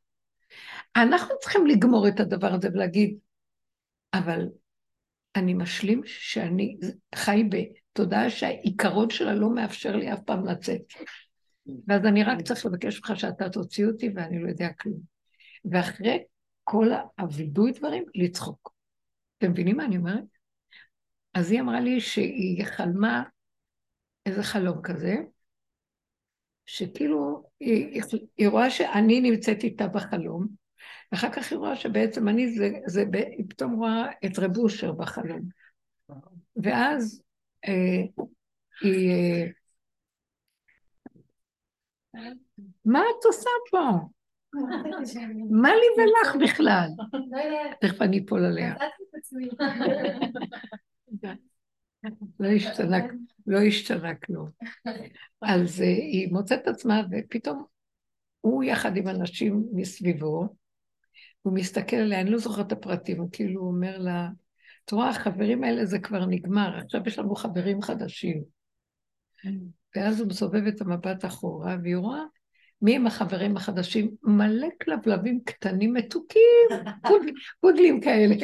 אנחנו 0.96 1.36
צריכים 1.40 1.68
לגמור 1.68 2.08
את 2.08 2.20
הדבר 2.20 2.54
הזה 2.54 2.70
ולהגיד, 2.74 3.18
אבל 4.14 4.46
אני 5.36 5.54
משלים 5.54 6.02
שאני 6.06 6.78
חי 7.16 7.44
בתודעה 7.50 8.30
שהעיקרון 8.30 9.10
שלה 9.10 9.34
לא 9.34 9.50
מאפשר 9.50 9.96
לי 9.96 10.14
אף 10.14 10.20
פעם 10.26 10.46
לצאת. 10.46 10.82
ואז 11.88 12.06
אני 12.06 12.24
רק 12.24 12.42
צריך 12.42 12.66
לבקש 12.66 12.98
ממך 12.98 13.20
שאתה 13.20 13.50
תוציא 13.50 13.86
אותי 13.86 14.10
ואני 14.16 14.44
לא 14.44 14.50
יודע 14.50 14.70
כלום. 14.80 15.00
ואחרי 15.72 16.24
כל 16.64 16.90
הווידוי 17.20 17.72
דברים, 17.72 18.04
לצחוק. 18.16 18.74
אתם 19.38 19.52
מבינים 19.52 19.78
מה 19.78 19.86
אני 19.86 19.98
אומרת? 19.98 20.24
אז 21.34 21.52
היא 21.52 21.62
אמרה 21.62 21.80
לי 21.80 22.02
שהיא 22.02 22.66
חלמה 22.66 23.24
איזה 24.26 24.44
חלום 24.44 24.82
כזה, 24.82 25.16
שכאילו 26.66 27.44
היא, 27.60 28.02
היא 28.38 28.48
רואה 28.48 28.70
שאני 28.70 29.22
נמצאת 29.22 29.64
איתה 29.64 29.88
בחלום, 29.88 30.48
ואחר 31.12 31.32
כך 31.32 31.52
היא 31.52 31.60
רואה 31.60 31.76
שבעצם 31.76 32.28
אני, 32.28 32.52
זה, 32.52 32.70
זה, 32.86 33.04
היא 33.38 33.46
פתאום 33.50 33.74
רואה 33.74 34.12
את 34.26 34.40
רב 34.40 34.58
אושר 34.58 34.92
בחלום. 34.92 35.42
ואז 36.56 37.24
אה, 37.68 38.24
היא... 38.82 39.12
אה, 39.12 39.50
מה 42.86 43.00
את 43.00 43.26
עושה 43.26 43.50
פה? 43.72 43.90
מה 45.52 45.70
לי 45.70 46.04
ולך 46.04 46.36
בכלל? 46.44 46.88
תכף 47.82 48.02
אני 48.02 48.24
אפול 48.26 48.46
עליה. 48.46 48.76
לא 52.40 52.48
השתנה, 52.48 52.98
לא 53.48 53.60
השתנה 53.60 54.16
כלום. 54.16 54.50
אז 55.42 55.82
אה, 55.82 55.88
היא 55.88 56.32
מוצאת 56.32 56.60
את 56.62 56.68
עצמה, 56.68 57.02
ופתאום 57.12 57.66
הוא 58.42 58.64
יחד 58.64 58.98
עם 58.98 59.08
אנשים 59.08 59.64
מסביבו, 59.74 60.48
הוא 61.42 61.54
מסתכל 61.54 61.96
עליה, 61.96 62.22
אני 62.22 62.30
לא 62.30 62.38
זוכרת 62.38 62.68
את 62.68 62.72
הפרטים, 62.72 63.20
הוא 63.20 63.30
כאילו 63.32 63.62
אומר 63.62 63.98
לה, 63.98 64.30
את 64.86 64.92
רואה, 64.92 65.10
החברים 65.10 65.64
האלה 65.64 65.86
זה 65.86 66.00
כבר 66.00 66.26
נגמר, 66.26 66.78
עכשיו 66.78 67.02
יש 67.06 67.20
לנו 67.20 67.36
חברים 67.36 67.82
חדשים. 67.82 68.44
ואז 69.96 70.20
הוא 70.20 70.28
מסובב 70.28 70.68
את 70.68 70.82
המבט 70.82 71.26
אחורה, 71.26 71.78
והיא 71.84 71.96
רואה 71.96 72.24
מי 72.84 72.96
הם 72.96 73.08
החברים 73.08 73.58
החדשים? 73.58 74.12
מלא 74.24 74.68
כלבלבים 74.84 75.40
קטנים 75.46 75.94
מתוקים, 75.94 76.68
פודלים 77.62 78.02
כאלה. 78.02 78.36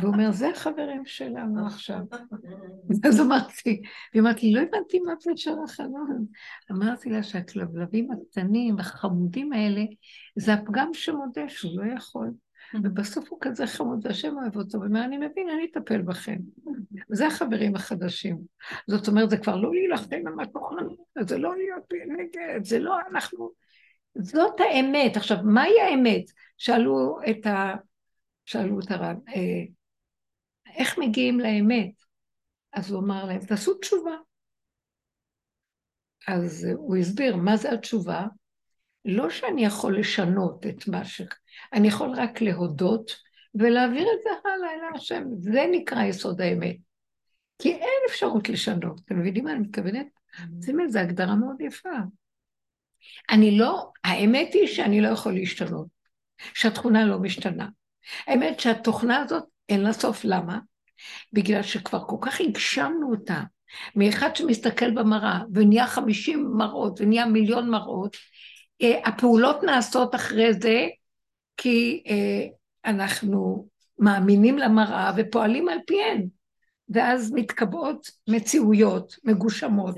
והוא 0.00 0.14
אומר, 0.14 0.30
זה 0.30 0.48
החברים 0.48 1.06
שלנו 1.06 1.66
עכשיו. 1.66 2.00
אז 3.08 3.20
אמרתי, 3.20 3.82
היא 4.12 4.22
אמרת 4.22 4.42
לי, 4.42 4.52
לא 4.52 4.60
הבנתי 4.60 5.00
מה 5.00 5.12
זה 5.20 5.30
של 5.36 5.54
החלום. 5.64 6.26
אמרתי 6.70 7.10
לה 7.10 7.22
שהכלבלבים 7.22 8.08
הקטנים, 8.10 8.78
החמודים 8.78 9.52
האלה, 9.52 9.82
זה 10.36 10.54
הפגם 10.54 10.88
שמודה 10.92 11.48
שהוא 11.48 11.82
לא 11.82 11.92
יכול. 11.94 12.30
ובסוף 12.74 13.30
הוא 13.30 13.38
כזה 13.40 13.66
חמוד, 13.66 14.06
והשם 14.06 14.36
אוהב 14.38 14.56
אותו, 14.56 14.80
ואומר, 14.80 15.04
אני 15.04 15.16
מבין, 15.16 15.48
אני 15.48 15.66
אטפל 15.72 16.02
בכם. 16.02 16.36
זה 17.08 17.26
החברים 17.26 17.76
החדשים. 17.76 18.38
זאת 18.86 19.08
אומרת, 19.08 19.30
זה 19.30 19.36
כבר 19.36 19.56
לא 19.56 19.72
להילחם 19.72 20.28
עם 20.28 20.40
התוכנית, 20.40 20.98
זה 21.20 21.38
לא 21.38 21.56
להיות 21.56 21.92
נגד, 22.08 22.64
זה 22.64 22.78
לא 22.78 22.96
אנחנו... 23.10 23.50
זאת 24.18 24.60
האמת. 24.60 25.16
עכשיו, 25.16 25.36
מהי 25.44 25.80
האמת? 25.80 26.24
שאלו 26.56 27.18
את 27.30 27.46
ה... 27.46 27.74
שאלו 28.44 28.80
את 28.80 28.90
הרב, 28.90 29.16
אה, 29.28 29.64
איך 30.76 30.98
מגיעים 30.98 31.40
לאמת? 31.40 31.92
אז 32.72 32.90
הוא 32.90 33.00
אמר 33.00 33.24
להם, 33.24 33.40
תעשו 33.40 33.74
תשובה. 33.74 34.16
אז 36.28 36.66
הוא 36.76 36.96
הסביר 36.96 37.36
מה 37.36 37.56
זה 37.56 37.72
התשובה. 37.72 38.26
לא 39.04 39.30
שאני 39.30 39.64
יכול 39.64 39.98
לשנות 39.98 40.66
את 40.66 40.88
מה 40.88 41.04
ש... 41.04 41.22
אני 41.72 41.88
יכול 41.88 42.10
רק 42.16 42.40
להודות 42.40 43.10
ולהעביר 43.54 44.06
את 44.14 44.22
זה 44.22 44.30
הלאה 44.44 44.70
אל 44.70 44.96
השם. 44.96 45.24
זה 45.38 45.60
נקרא 45.70 46.04
יסוד 46.04 46.40
האמת. 46.40 46.76
כי 47.58 47.72
אין 47.72 48.00
אפשרות 48.10 48.48
לשנות. 48.48 49.00
אתם 49.04 49.18
מבינים 49.18 49.44
מה 49.44 49.52
אני 49.52 49.60
מתכוונת? 49.60 50.06
שימי, 50.64 50.88
זו 50.88 50.98
הגדרה 50.98 51.36
מאוד 51.36 51.60
יפה. 51.60 51.88
אני 53.30 53.58
לא, 53.58 53.90
האמת 54.04 54.54
היא 54.54 54.66
שאני 54.66 55.00
לא 55.00 55.08
יכול 55.08 55.34
להשתנות, 55.34 55.86
שהתכונה 56.54 57.06
לא 57.06 57.18
משתנה. 57.18 57.68
האמת 58.26 58.60
שהתוכנה 58.60 59.18
הזאת 59.18 59.44
אין 59.68 59.80
לה 59.80 59.92
סוף, 59.92 60.24
למה? 60.24 60.58
בגלל 61.32 61.62
שכבר 61.62 62.04
כל 62.06 62.16
כך 62.20 62.40
הגשמנו 62.40 63.10
אותה, 63.10 63.40
מאחד 63.96 64.36
שמסתכל 64.36 64.90
במראה 64.90 65.38
ונהיה 65.54 65.86
חמישים 65.86 66.50
מראות 66.56 67.00
ונהיה 67.00 67.26
מיליון 67.26 67.70
מראות, 67.70 68.16
אה, 68.82 69.00
הפעולות 69.04 69.62
נעשות 69.62 70.14
אחרי 70.14 70.54
זה 70.54 70.86
כי 71.56 72.02
אה, 72.06 72.46
אנחנו 72.90 73.68
מאמינים 73.98 74.58
למראה 74.58 75.12
ופועלים 75.16 75.68
על 75.68 75.78
פיהן. 75.86 76.26
ואז 76.88 77.32
מתקבעות 77.34 78.10
מציאויות 78.28 79.16
מגושמות 79.24 79.94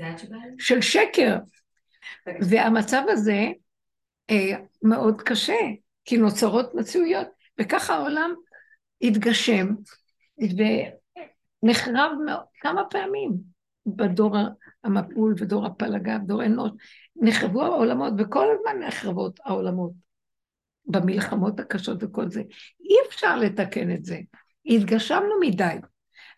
של 0.59 0.81
שקר. 0.81 1.37
והמצב 2.41 3.03
הזה 3.09 3.47
אה, 4.29 4.51
מאוד 4.81 5.21
קשה, 5.21 5.59
כי 6.05 6.17
נוצרות 6.17 6.75
מציאויות, 6.75 7.27
וככה 7.59 7.95
העולם 7.95 8.33
התגשם 9.01 9.67
ונחרב 11.63 12.11
כמה 12.61 12.81
פעמים 12.89 13.31
בדור 13.85 14.37
המפול 14.83 15.35
ודור 15.37 15.65
הפלגה 15.65 16.17
ודור 16.23 16.45
אנוש. 16.45 16.71
נחרבו 17.15 17.63
העולמות, 17.63 18.13
וכל 18.17 18.47
הזמן 18.51 18.87
נחרבות 18.87 19.39
העולמות. 19.45 19.91
במלחמות 20.87 21.59
הקשות 21.59 22.03
וכל 22.03 22.29
זה. 22.29 22.41
אי 22.89 22.95
אפשר 23.07 23.37
לתקן 23.37 23.91
את 23.91 24.05
זה. 24.05 24.19
התגשמנו 24.65 25.39
מדי. 25.41 25.75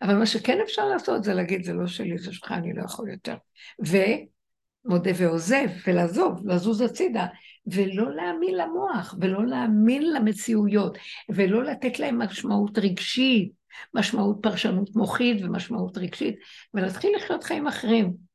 אבל 0.02 0.14
מה 0.14 0.26
שכן 0.26 0.58
אפשר 0.60 0.84
לעשות 0.88 1.24
זה 1.24 1.34
להגיד, 1.34 1.64
זה 1.64 1.72
לא 1.72 1.86
שלי, 1.86 2.18
זה 2.18 2.32
שלך, 2.32 2.52
אני 2.52 2.72
לא 2.72 2.82
יכול 2.82 3.10
יותר. 3.10 3.34
ומודה 3.78 5.10
ועוזב, 5.16 5.68
ולעזוב, 5.86 6.48
לזוז 6.48 6.80
הצידה, 6.80 7.26
ולא 7.72 8.14
להאמין 8.14 8.54
למוח, 8.54 9.14
ולא 9.20 9.46
להאמין 9.46 10.12
למציאויות, 10.12 10.98
ולא 11.28 11.64
לתת 11.64 11.98
להם 11.98 12.22
משמעות 12.22 12.78
רגשית, 12.78 13.52
משמעות 13.94 14.38
פרשנות 14.42 14.96
מוחית 14.96 15.44
ומשמעות 15.44 15.98
רגשית, 15.98 16.36
ולהתחיל 16.74 17.16
לחיות 17.16 17.44
חיים 17.44 17.66
אחרים. 17.66 18.28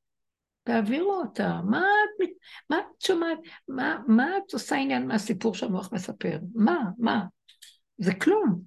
תעבירו 0.63 1.13
אותה. 1.13 1.59
מה 1.69 1.79
את, 1.79 2.29
מה 2.69 2.77
את 2.77 3.01
שומעת? 3.01 3.37
מה, 3.67 3.97
מה 4.07 4.37
את 4.37 4.53
עושה 4.53 4.75
עניין 4.75 5.07
מהסיפור 5.07 5.55
שהמוח 5.55 5.93
מספר? 5.93 6.37
מה? 6.55 6.79
מה? 6.97 7.23
זה 7.97 8.13
כלום. 8.13 8.61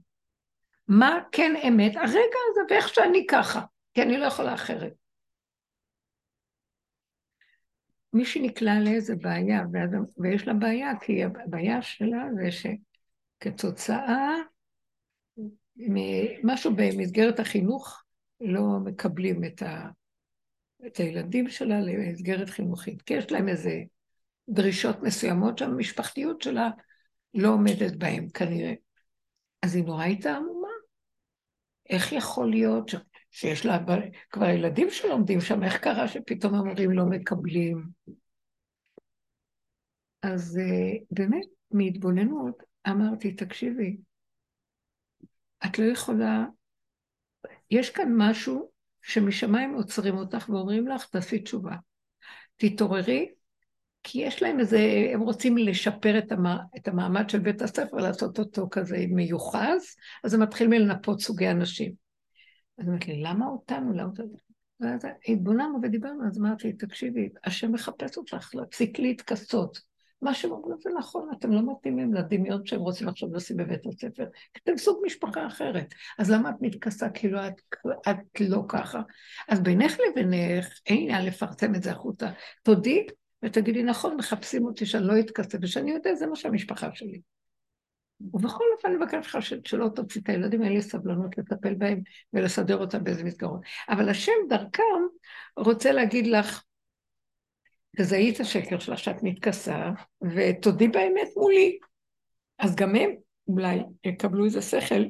מה 0.88 1.18
כן 1.32 1.54
אמת? 1.68 1.96
הרגע 1.96 2.38
הזה 2.50 2.60
ואיך 2.70 2.88
שאני 2.88 3.26
ככה, 3.30 3.60
כי 3.94 4.02
אני 4.02 4.18
לא 4.18 4.26
יכולה 4.26 4.54
אחרת. 4.54 4.92
מי 8.16 8.24
שנקלע 8.24 8.80
לאיזה 8.80 9.16
בעיה, 9.16 9.62
ויש 10.18 10.46
לה 10.46 10.54
בעיה, 10.54 10.92
כי 11.00 11.24
הבעיה 11.24 11.82
שלה 11.82 12.24
זה 12.34 12.48
שכתוצאה 13.40 14.34
ממשהו 15.76 16.70
במסגרת 16.76 17.40
החינוך 17.40 18.02
לא 18.40 18.62
מקבלים 18.84 19.44
את 19.44 19.62
ה... 19.62 19.88
את 20.86 20.96
הילדים 20.96 21.48
שלה 21.48 21.80
למסגרת 21.80 22.50
חינוכית, 22.50 23.02
כי 23.02 23.14
יש 23.14 23.32
להם 23.32 23.48
איזה 23.48 23.82
דרישות 24.48 25.02
מסוימות 25.02 25.58
שהמשפחתיות 25.58 26.42
שלה 26.42 26.70
לא 27.34 27.48
עומדת 27.48 27.96
בהן 27.96 28.28
כנראה. 28.34 28.74
אז 29.62 29.76
היא 29.76 29.84
נורא 29.84 30.02
הייתה 30.02 30.36
עמומה. 30.36 30.68
איך 31.90 32.12
יכול 32.12 32.50
להיות. 32.50 32.90
שיש 33.36 33.66
לה 33.66 33.78
כבר 34.30 34.48
ילדים 34.48 34.90
שלומדים 34.90 35.40
שם, 35.40 35.62
איך 35.62 35.78
קרה 35.78 36.08
שפתאום 36.08 36.54
המורים 36.54 36.90
לא 36.90 37.04
מקבלים? 37.06 37.86
אז 40.22 40.58
uh, 40.62 41.04
באמת, 41.10 41.46
מהתבוננות, 41.70 42.62
אמרתי, 42.88 43.32
תקשיבי, 43.32 43.96
את 45.66 45.78
לא 45.78 45.84
יכולה, 45.84 46.44
יש 47.70 47.90
כאן 47.90 48.12
משהו 48.16 48.70
שמשמיים 49.02 49.74
עוצרים 49.74 50.16
אותך 50.16 50.48
ואומרים 50.48 50.88
לך, 50.88 51.04
תעשי 51.04 51.38
תשובה. 51.38 51.76
תתעוררי, 52.56 53.28
כי 54.02 54.18
יש 54.18 54.42
להם 54.42 54.60
איזה, 54.60 55.10
הם 55.14 55.20
רוצים 55.20 55.58
לשפר 55.58 56.18
את, 56.18 56.32
המ, 56.32 56.46
את 56.76 56.88
המעמד 56.88 57.30
של 57.30 57.38
בית 57.38 57.62
הספר, 57.62 57.96
לעשות 57.96 58.38
אותו 58.38 58.68
כזה 58.70 59.04
מיוחס, 59.08 59.96
אז 60.24 60.34
הם 60.34 60.42
מתחילים 60.42 60.72
לנפות 60.72 61.20
סוגי 61.20 61.50
אנשים. 61.50 62.05
אז 62.78 62.88
אמרתי 62.88 63.12
לי, 63.12 63.22
למה 63.22 63.46
אותנו? 63.46 63.92
למה 63.92 64.04
אותנו? 64.04 64.36
ואז 64.80 65.00
התבוננו 65.28 65.78
ודיברנו, 65.82 66.26
אז 66.26 66.38
אמרתי 66.38 66.72
תקשיבי, 66.72 67.28
השם 67.44 67.72
מחפש 67.72 68.16
אותך, 68.16 68.54
להפסיק 68.54 68.98
להתכסות. 68.98 69.80
מה 70.22 70.34
שהם 70.34 70.50
אומרים 70.50 70.76
זה 70.80 70.90
נכון, 70.98 71.28
אתם 71.38 71.52
לא 71.52 71.72
מתאימים 71.72 72.14
לדמיון 72.14 72.66
שהם 72.66 72.80
רוצים 72.80 73.08
עכשיו 73.08 73.28
לשים 73.32 73.56
בבית 73.56 73.86
הספר, 73.86 74.26
כי 74.54 74.60
אתם 74.64 74.76
סוג 74.78 75.02
משפחה 75.06 75.46
אחרת. 75.46 75.94
אז 76.18 76.30
למה 76.30 76.50
את 76.50 76.54
מתכסה 76.60 77.08
כאילו 77.08 77.38
את, 77.46 77.54
את 78.10 78.40
לא 78.40 78.62
ככה? 78.68 79.00
אז 79.48 79.60
בינך 79.60 79.96
לבינך, 80.10 80.66
אין 80.86 80.98
עניין 80.98 81.24
לפרסם 81.24 81.74
את 81.74 81.82
זה 81.82 81.90
החוצה. 81.90 82.30
תודי 82.62 83.06
ותגידי, 83.44 83.82
נכון, 83.82 84.16
מחפשים 84.16 84.64
אותי 84.64 84.86
שאני 84.86 85.06
לא 85.06 85.20
אתכסה, 85.20 85.58
ושאני 85.62 85.90
יודע, 85.90 86.14
זה 86.14 86.26
מה 86.26 86.36
שהמשפחה 86.36 86.88
שלי. 86.94 87.20
ובכל 88.20 88.64
אופן 88.76 88.88
אני 88.88 88.96
מבקש 88.96 89.26
לך 89.26 89.38
שלא 89.64 89.88
תוציא 89.94 90.20
את 90.20 90.28
הילדים, 90.28 90.62
אין 90.62 90.72
לי 90.72 90.82
סבלנות 90.82 91.38
לטפל 91.38 91.74
בהם 91.74 92.00
ולסדר 92.32 92.76
אותם 92.76 93.04
באיזה 93.04 93.24
מסגרות. 93.24 93.60
אבל 93.88 94.08
השם 94.08 94.32
דרכם 94.48 94.82
רוצה 95.56 95.92
להגיד 95.92 96.26
לך, 96.26 96.62
תזהי 97.96 98.34
את 98.34 98.40
השקר 98.40 98.78
שלך 98.78 98.98
שאת 98.98 99.22
מתכסה, 99.22 99.90
ותודי 100.22 100.88
באמת 100.88 101.28
מולי. 101.36 101.78
אז 102.58 102.76
גם 102.76 102.94
הם 102.94 103.10
אולי 103.48 103.78
יקבלו 104.04 104.44
איזה 104.44 104.62
שכל, 104.62 105.04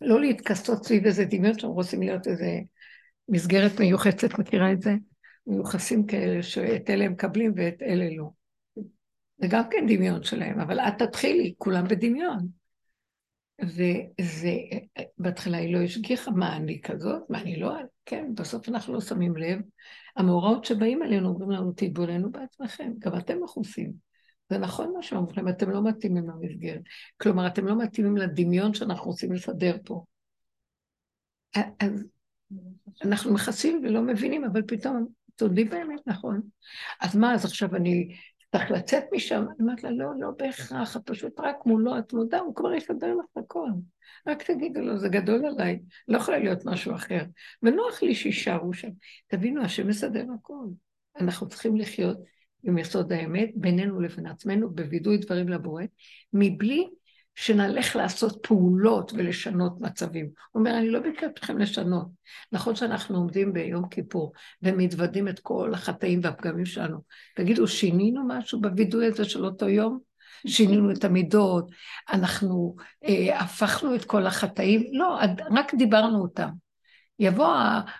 לא 0.00 0.20
להתכסות 0.20 0.84
סביב 0.84 1.06
איזה 1.06 1.24
דמיון 1.24 1.58
שהם 1.58 1.70
רוצים 1.70 2.02
להיות 2.02 2.26
איזה 2.28 2.58
מסגרת 3.28 3.80
מיוחסת, 3.80 4.38
מכירה 4.38 4.72
את 4.72 4.82
זה? 4.82 4.90
מיוחסים 5.46 6.06
כאלה 6.06 6.42
שאת 6.42 6.90
אלה 6.90 7.04
הם 7.04 7.12
מקבלים 7.12 7.52
ואת 7.56 7.82
אלה 7.82 8.04
לא. 8.16 8.41
זה 9.42 9.48
גם 9.50 9.62
כן 9.70 9.86
דמיון 9.88 10.22
שלהם, 10.22 10.60
אבל 10.60 10.80
את 10.80 11.02
תתחילי, 11.02 11.54
כולם 11.58 11.88
בדמיון. 11.88 12.48
וזה, 13.62 14.54
בהתחלה 15.18 15.56
היא 15.56 15.74
לא 15.74 15.82
השגיחה 15.82 16.30
מה 16.30 16.56
אני 16.56 16.80
כזאת, 16.80 17.22
מה 17.30 17.40
אני 17.40 17.60
לא, 17.60 17.72
כן, 18.06 18.34
בסוף 18.34 18.68
אנחנו 18.68 18.94
לא 18.94 19.00
שמים 19.00 19.36
לב. 19.36 19.58
המאורעות 20.16 20.64
שבאים 20.64 21.02
עלינו 21.02 21.28
אומרים 21.28 21.50
לנו, 21.50 21.72
תתבוננו 21.72 22.30
בעצמכם, 22.30 22.92
גם 22.98 23.18
אתם 23.18 23.42
מכוסים. 23.42 23.92
זה 24.50 24.58
נכון 24.58 24.92
מה 24.96 25.02
שאומרים, 25.02 25.48
אתם 25.48 25.70
לא 25.70 25.84
מתאימים 25.84 26.28
למסגרת. 26.28 26.80
כלומר, 27.16 27.46
אתם 27.46 27.66
לא 27.66 27.78
מתאימים 27.78 28.16
לדמיון 28.16 28.74
שאנחנו 28.74 29.10
רוצים 29.10 29.32
לסדר 29.32 29.76
פה. 29.84 30.04
אז 31.54 32.04
אנחנו 33.04 33.34
מכסים 33.34 33.80
ולא 33.84 34.02
מבינים, 34.02 34.44
אבל 34.44 34.62
פתאום, 34.66 35.06
תודי 35.36 35.64
באמת, 35.64 36.00
נכון. 36.06 36.40
אז 37.00 37.16
מה, 37.16 37.34
אז 37.34 37.44
עכשיו 37.44 37.76
אני 37.76 38.16
צריך 38.52 38.70
לצאת 38.70 39.04
משם? 39.12 39.36
אני 39.36 39.56
אומרת 39.60 39.82
לה, 39.82 39.90
לא, 39.90 40.06
לא 40.18 40.28
בהכרח, 40.38 40.96
את 40.96 41.02
פשוט 41.04 41.40
רק 41.40 41.56
מולו, 41.66 41.98
את 41.98 42.12
מודע, 42.12 42.38
הוא 42.38 42.54
כבר 42.54 42.74
יסדר 42.74 43.14
לך 43.14 43.24
הכל. 43.36 43.68
רק 44.26 44.42
תגידו 44.42 44.80
לו, 44.80 44.98
זה 44.98 45.08
גדול 45.08 45.46
עליי, 45.46 45.80
לא 46.08 46.16
יכול 46.16 46.36
להיות 46.36 46.64
משהו 46.64 46.94
אחר. 46.94 47.22
ונוח 47.62 48.02
לי 48.02 48.14
שיישארו 48.14 48.72
שם. 48.72 48.88
תבינו, 49.26 49.62
השם 49.62 49.88
מסדר 49.88 50.24
הכל. 50.40 50.64
אנחנו 51.20 51.48
צריכים 51.48 51.76
לחיות 51.76 52.18
עם 52.62 52.78
יסוד 52.78 53.12
האמת, 53.12 53.50
בינינו 53.54 54.00
לבין 54.00 54.26
עצמנו, 54.26 54.74
בווידוי 54.74 55.18
דברים 55.18 55.48
לבורא, 55.48 55.84
מבלי 56.32 56.88
שנלך 57.34 57.96
לעשות 57.96 58.46
פעולות 58.46 59.12
ולשנות 59.12 59.80
מצבים. 59.80 60.24
הוא 60.24 60.60
אומר, 60.60 60.78
אני 60.78 60.90
לא 60.90 61.00
ביקשתי 61.00 61.26
אתכם 61.26 61.58
לשנות. 61.58 62.06
נכון 62.52 62.74
שאנחנו 62.74 63.16
עומדים 63.16 63.52
ביום 63.52 63.88
כיפור 63.88 64.32
ומתוודים 64.62 65.28
את 65.28 65.40
כל 65.40 65.74
החטאים 65.74 66.20
והפגמים 66.22 66.66
שלנו. 66.66 66.98
תגידו, 67.36 67.68
שינינו 67.68 68.24
משהו 68.28 68.60
בווידוי 68.60 69.06
הזה 69.06 69.24
של 69.24 69.44
אותו 69.44 69.68
יום? 69.68 69.98
שינינו 70.46 70.92
את 70.92 71.04
המידות, 71.04 71.70
אנחנו 72.12 72.76
אה, 73.04 73.40
הפכנו 73.40 73.94
את 73.94 74.04
כל 74.04 74.26
החטאים? 74.26 74.84
לא, 74.92 75.18
רק 75.56 75.74
דיברנו 75.74 76.22
אותם. 76.22 76.48
יבוא 77.18 77.54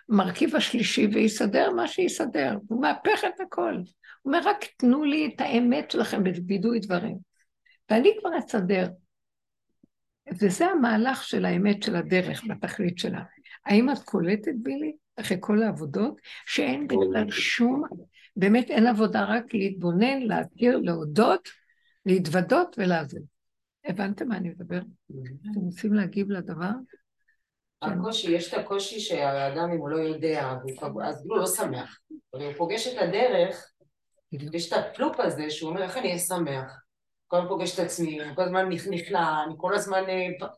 המרכיב 0.08 0.56
השלישי 0.56 1.06
ויסדר 1.12 1.70
מה 1.70 1.88
שיסדר, 1.88 2.56
הוא 2.68 2.82
מהפך 2.82 3.24
את 3.26 3.40
הכל. 3.40 3.74
הוא 3.74 3.84
אומר, 4.24 4.40
רק 4.44 4.64
תנו 4.76 5.04
לי 5.04 5.30
את 5.34 5.40
האמת 5.40 5.90
שלכם 5.90 6.24
בווידוי 6.24 6.80
דברים. 6.80 7.16
ואני 7.90 8.10
כבר 8.20 8.30
אסדר. 8.38 8.88
וזה 10.40 10.66
המהלך 10.66 11.24
של 11.24 11.44
האמת 11.44 11.82
של 11.82 11.96
הדרך 11.96 12.42
בתכלית 12.48 12.98
שלה. 12.98 13.22
האם 13.66 13.90
את 13.90 13.98
קולטת 13.98 14.52
בילי, 14.56 14.92
אחרי 15.16 15.36
כל 15.40 15.62
העבודות, 15.62 16.16
שאין 16.46 16.86
בכלל 16.86 17.30
שום, 17.30 17.82
באמת 18.36 18.70
אין 18.70 18.86
עבודה 18.86 19.24
רק 19.24 19.54
להתבונן, 19.54 20.22
להכיר, 20.22 20.78
להודות, 20.78 21.48
להתוודות 22.06 22.76
ולעזוב. 22.78 23.22
הבנתם 23.84 24.28
מה 24.28 24.36
אני 24.36 24.48
מדבר? 24.48 24.78
אתם 24.78 25.60
רוצים 25.60 25.94
להגיב 25.94 26.30
לדבר? 26.30 26.70
הקושי, 27.82 28.30
יש 28.30 28.54
את 28.54 28.58
הקושי 28.58 29.00
שהאדם 29.00 29.70
אם 29.70 29.78
הוא 29.78 29.88
לא 29.88 29.96
יודע, 29.96 30.54
אז 31.04 31.26
הוא 31.26 31.36
לא 31.36 31.46
שמח. 31.46 31.98
אבל 32.34 32.44
הוא 32.44 32.52
פוגש 32.56 32.86
את 32.86 33.02
הדרך, 33.02 33.72
יש 34.32 34.72
את 34.72 34.78
ה 34.78 34.87
loop 34.87 35.20
הזה 35.20 35.50
שהוא 35.50 35.70
אומר 35.70 35.82
איך 35.82 35.96
אני 35.96 36.06
אהיה 36.06 36.18
שמח. 36.18 36.81
כל 37.32 37.38
הזמן 37.38 37.48
פוגש 37.48 37.74
את 37.74 37.78
עצמי, 37.78 38.20
אני 38.22 38.34
כל 38.34 38.42
הזמן 38.42 38.68
נכנע, 38.90 39.44
אני 39.46 39.54
כל 39.56 39.74
הזמן... 39.74 40.04
אה, 40.08 40.48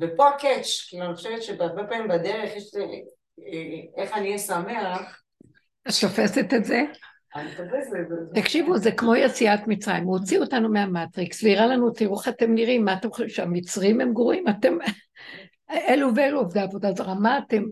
ופה 0.00 0.28
ה 0.28 0.36
catch, 0.36 0.86
כאילו 0.88 1.04
אני 1.04 1.14
חושבת 1.14 1.42
שהרבה 1.42 1.84
פעמים 1.84 2.08
בדרך 2.08 2.56
יש... 2.56 2.74
אה, 2.74 2.82
אה, 2.82 4.02
איך 4.02 4.12
אני 4.12 4.26
אהיה 4.26 4.38
שמח. 4.38 5.22
את 5.88 5.92
שופסת 5.92 6.54
את 6.54 6.64
זה? 6.64 6.82
תקשיבו, 8.34 8.78
זה 8.78 8.92
כמו 8.92 9.14
יציאת 9.14 9.60
מצרים, 9.66 10.04
הוא 10.04 10.18
הוציא 10.18 10.38
אותנו 10.38 10.68
מהמטריקס 10.68 11.44
והראה 11.44 11.66
לנו, 11.66 11.90
תראו 11.90 12.18
איך 12.18 12.28
אתם 12.28 12.54
נראים, 12.54 12.84
מה 12.84 12.94
אתם 12.94 13.10
חושבים, 13.10 13.28
שהמצרים 13.28 14.00
הם 14.00 14.12
גרועים, 14.12 14.48
אתם, 14.48 14.78
אלו 15.70 16.08
ואלו 16.14 16.38
עובדי 16.38 16.60
עבודה 16.60 16.92
זרה, 16.92 17.14
מה 17.14 17.38
אתם? 17.38 17.62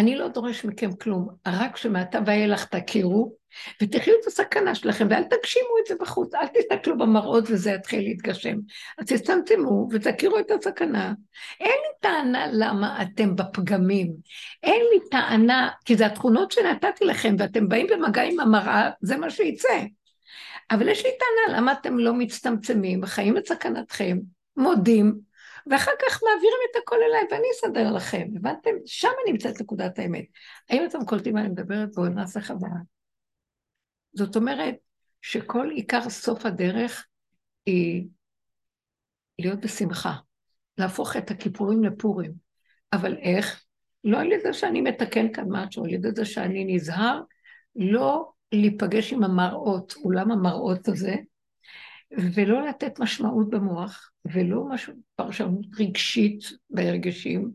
אני 0.00 0.16
לא 0.16 0.28
דורש 0.28 0.64
מכם 0.64 0.92
כלום, 0.92 1.28
רק 1.46 1.76
שמעתה 1.76 2.18
ואילך 2.26 2.64
תכירו 2.64 3.34
ותחיו 3.82 4.14
את 4.20 4.26
הסכנה 4.26 4.74
שלכם, 4.74 5.06
ואל 5.10 5.22
תגשימו 5.22 5.68
את 5.80 5.86
זה 5.88 5.94
בחוץ, 6.00 6.34
אל 6.34 6.46
תסתכלו 6.46 6.98
במראות 6.98 7.44
וזה 7.50 7.70
יתחיל 7.70 8.00
להתגשם. 8.00 8.56
אז 8.98 9.06
תצטמצמו 9.06 9.88
ותכירו 9.92 10.38
את 10.38 10.50
הסכנה. 10.50 11.12
אין 11.60 11.68
לי 11.68 11.98
טענה 12.00 12.46
למה 12.52 13.02
אתם 13.02 13.36
בפגמים, 13.36 14.12
אין 14.62 14.82
לי 14.92 15.08
טענה, 15.10 15.70
כי 15.84 15.96
זה 15.96 16.06
התכונות 16.06 16.52
שנתתי 16.52 17.04
לכם, 17.04 17.36
ואתם 17.38 17.68
באים 17.68 17.86
במגע 17.90 18.22
עם 18.22 18.40
המראה, 18.40 18.90
זה 19.00 19.16
מה 19.16 19.30
שיצא. 19.30 19.82
אבל 20.70 20.88
יש 20.88 21.04
לי 21.04 21.10
טענה 21.18 21.58
למה 21.58 21.72
אתם 21.72 21.98
לא 21.98 22.14
מצטמצמים, 22.14 23.06
חיים 23.06 23.36
את 23.36 23.46
סכנתכם, 23.46 24.18
מודים, 24.56 25.29
ואחר 25.70 25.90
כך 26.02 26.20
מעבירים 26.22 26.58
את 26.70 26.76
הכל 26.82 26.96
אליי 26.96 27.22
ואני 27.30 27.46
אסדר 27.52 27.92
לכם. 27.92 28.28
הבנתם? 28.36 28.70
שם 28.86 29.08
נמצאת 29.26 29.60
נקודת 29.60 29.98
האמת. 29.98 30.24
האם 30.70 30.86
אתם 30.86 31.04
קולטים 31.04 31.34
מה 31.34 31.40
אני 31.40 31.48
מדברת? 31.48 31.94
בואו 31.94 32.08
נעשה 32.08 32.40
חוויה. 32.40 32.72
זאת 34.12 34.36
אומרת 34.36 34.74
שכל 35.22 35.70
עיקר 35.70 36.10
סוף 36.10 36.46
הדרך 36.46 37.06
היא 37.66 38.08
להיות 39.38 39.60
בשמחה, 39.60 40.14
להפוך 40.78 41.16
את 41.16 41.30
הכיפורים 41.30 41.84
לפורים. 41.84 42.32
אבל 42.92 43.16
איך? 43.16 43.64
לא 44.04 44.20
על 44.20 44.32
ידי 44.32 44.52
שאני 44.52 44.80
מתקן 44.80 45.32
כאן 45.32 45.44
משהו, 45.48 45.84
על 45.84 45.90
ידי 45.90 46.08
זה 46.12 46.24
שאני 46.24 46.74
נזהר 46.74 47.22
לא 47.76 48.32
להיפגש 48.52 49.12
עם 49.12 49.24
המראות, 49.24 49.94
אולם 50.04 50.30
המראות 50.30 50.88
הזה, 50.88 51.14
ולא 52.18 52.66
לתת 52.68 53.00
משמעות 53.00 53.50
במוח, 53.50 54.10
ולא 54.24 54.64
משהו, 54.68 54.94
פרשנות 55.16 55.66
רגשית 55.78 56.44
בהרגשים, 56.70 57.50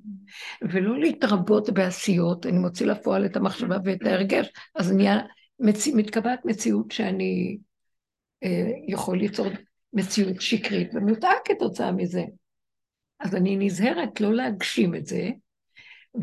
ולא 0.62 1.00
להתרבות 1.00 1.70
בעשיות, 1.70 2.46
אני 2.46 2.58
מוציא 2.58 2.86
לפועל 2.86 3.26
את 3.26 3.36
המחשבה 3.36 3.78
ואת 3.84 4.06
ההרגש, 4.06 4.48
אז 4.76 4.92
נהיה 4.92 5.20
מצ... 5.60 5.88
מתקבעת 5.88 6.46
מציאות 6.46 6.92
שאני 6.92 7.58
אה, 8.44 8.72
יכול 8.88 9.18
ליצור 9.18 9.48
מציאות 9.94 10.42
שקרית 10.42 10.90
ומוטעה 10.94 11.34
כתוצאה 11.46 11.92
מזה. 11.92 12.24
אז 13.20 13.36
אני 13.36 13.56
נזהרת 13.56 14.22
לא 14.22 14.34
להגשים 14.34 14.96
את 14.96 15.06
זה, 15.06 15.30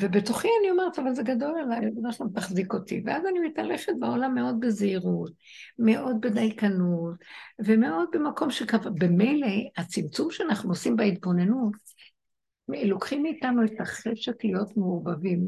ובתוכי 0.01 0.49
אני 0.61 0.71
אומרת, 0.71 0.99
אבל 0.99 1.15
זה 1.15 1.23
גדול 1.23 1.61
עליי, 1.61 1.81
זה 2.03 2.13
שלום 2.13 2.31
תחזיק 2.35 2.75
אותי. 2.75 3.03
ואז 3.07 3.23
אני 3.27 3.39
מתהלכת 3.39 3.93
בעולם 3.99 4.35
מאוד 4.35 4.61
בזהירות, 4.61 5.33
מאוד 5.79 6.21
בדייקנות, 6.21 7.15
ומאוד 7.65 8.09
במקום 8.13 8.51
שקבע. 8.51 8.91
במילא, 8.91 9.49
הצמצום 9.77 10.31
שאנחנו 10.31 10.71
עושים 10.71 10.97
בהתבוננות, 10.97 11.73
לוקחים 12.69 13.23
מאיתנו 13.23 13.65
את 13.65 13.81
החשק 13.81 14.45
להיות 14.45 14.77
מעורבבים. 14.77 15.47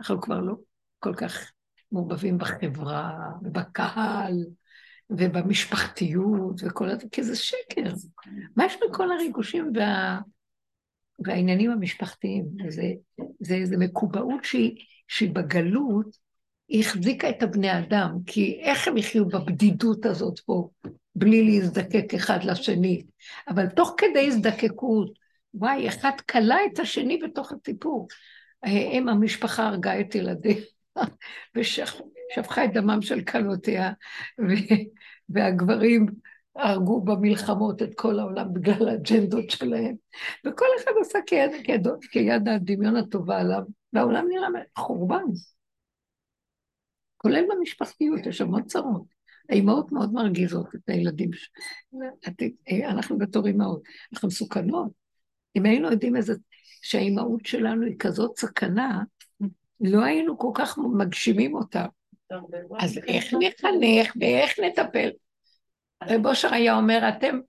אנחנו 0.00 0.20
כבר 0.20 0.40
לא 0.40 0.54
כל 0.98 1.14
כך 1.14 1.52
מעורבבים 1.92 2.38
בחברה, 2.38 3.12
ובקהל, 3.42 4.44
ובמשפחתיות, 5.10 6.60
וכל 6.64 6.88
זה, 7.00 7.08
כי 7.12 7.22
זה 7.22 7.36
שקר. 7.36 7.92
מה 8.56 8.64
יש 8.64 8.76
בכל 8.88 9.12
הריגושים 9.12 9.72
וה... 9.74 10.20
והעניינים 11.18 11.70
המשפחתיים? 11.70 12.44
זה, 12.68 12.92
זה, 13.40 13.58
זה 13.64 13.76
מקובעות 13.76 14.44
שהיא, 14.44 14.76
שהיא 15.08 15.30
בגלות, 15.30 16.16
היא 16.68 16.80
החזיקה 16.80 17.28
את 17.30 17.42
הבני 17.42 17.78
אדם, 17.78 18.10
כי 18.26 18.60
איך 18.62 18.88
הם 18.88 18.96
יחיו 18.96 19.28
בבדידות 19.28 20.06
הזאת 20.06 20.40
פה, 20.40 20.68
בלי 21.14 21.44
להזדקק 21.44 22.14
אחד 22.14 22.44
לשני? 22.44 23.02
אבל 23.48 23.66
תוך 23.66 23.94
כדי 23.98 24.26
הזדקקות, 24.26 25.18
וואי, 25.54 25.88
אחד 25.88 26.20
כלה 26.30 26.56
את 26.72 26.78
השני 26.78 27.18
בתוך 27.18 27.52
הסיפור. 27.52 28.08
אם 28.66 29.08
המשפחה 29.08 29.66
הרגה 29.66 30.00
את 30.00 30.14
ילדיה. 30.14 30.54
ושפכה 31.56 32.64
את 32.64 32.72
דמם 32.72 33.02
של 33.02 33.20
כלותיה, 33.20 33.92
והגברים 35.28 36.06
הרגו 36.56 37.00
במלחמות 37.00 37.82
את 37.82 37.94
כל 37.94 38.18
העולם 38.18 38.54
בגלל 38.54 38.88
האג'נדות 38.88 39.50
שלהם, 39.50 39.94
וכל 40.46 40.66
אחד 40.78 40.92
עשה 41.00 41.18
כיד, 41.26 41.50
כיד, 41.64 41.86
כיד 42.10 42.48
הדמיון 42.48 42.96
הטובה 42.96 43.40
עליו, 43.40 43.62
והעולם 43.92 44.26
נראה 44.28 44.48
חורבן. 44.78 45.24
כולל 47.16 47.44
במשפחתיות, 47.50 48.26
יש 48.26 48.40
המון 48.40 48.64
צרות. 48.64 49.14
האימהות 49.48 49.92
מאוד 49.92 50.12
מרגיזות 50.12 50.74
את 50.74 50.88
הילדים. 50.88 51.30
אנחנו 52.84 53.18
בתור 53.18 53.46
אימהות, 53.46 53.82
אנחנו 54.12 54.28
מסוכנות. 54.28 54.92
אם 55.56 55.66
היינו 55.66 55.90
יודעים 55.90 56.16
איזה, 56.16 56.34
שהאימהות 56.82 57.46
שלנו 57.46 57.86
היא 57.86 57.96
כזאת 57.98 58.38
סכנה, 58.38 59.02
לא 59.80 60.02
היינו 60.04 60.38
כל 60.38 60.50
כך 60.54 60.78
מגשימים 60.78 61.54
אותה. 61.54 61.86
אז 62.78 62.98
איך 62.98 63.34
נחנך 63.34 64.12
ואיך 64.20 64.60
נטפל? 64.60 65.10
רב 66.08 66.26
אושר 66.26 66.54
היה 66.54 66.76
אומר, 66.76 67.08
אתם 67.08 67.40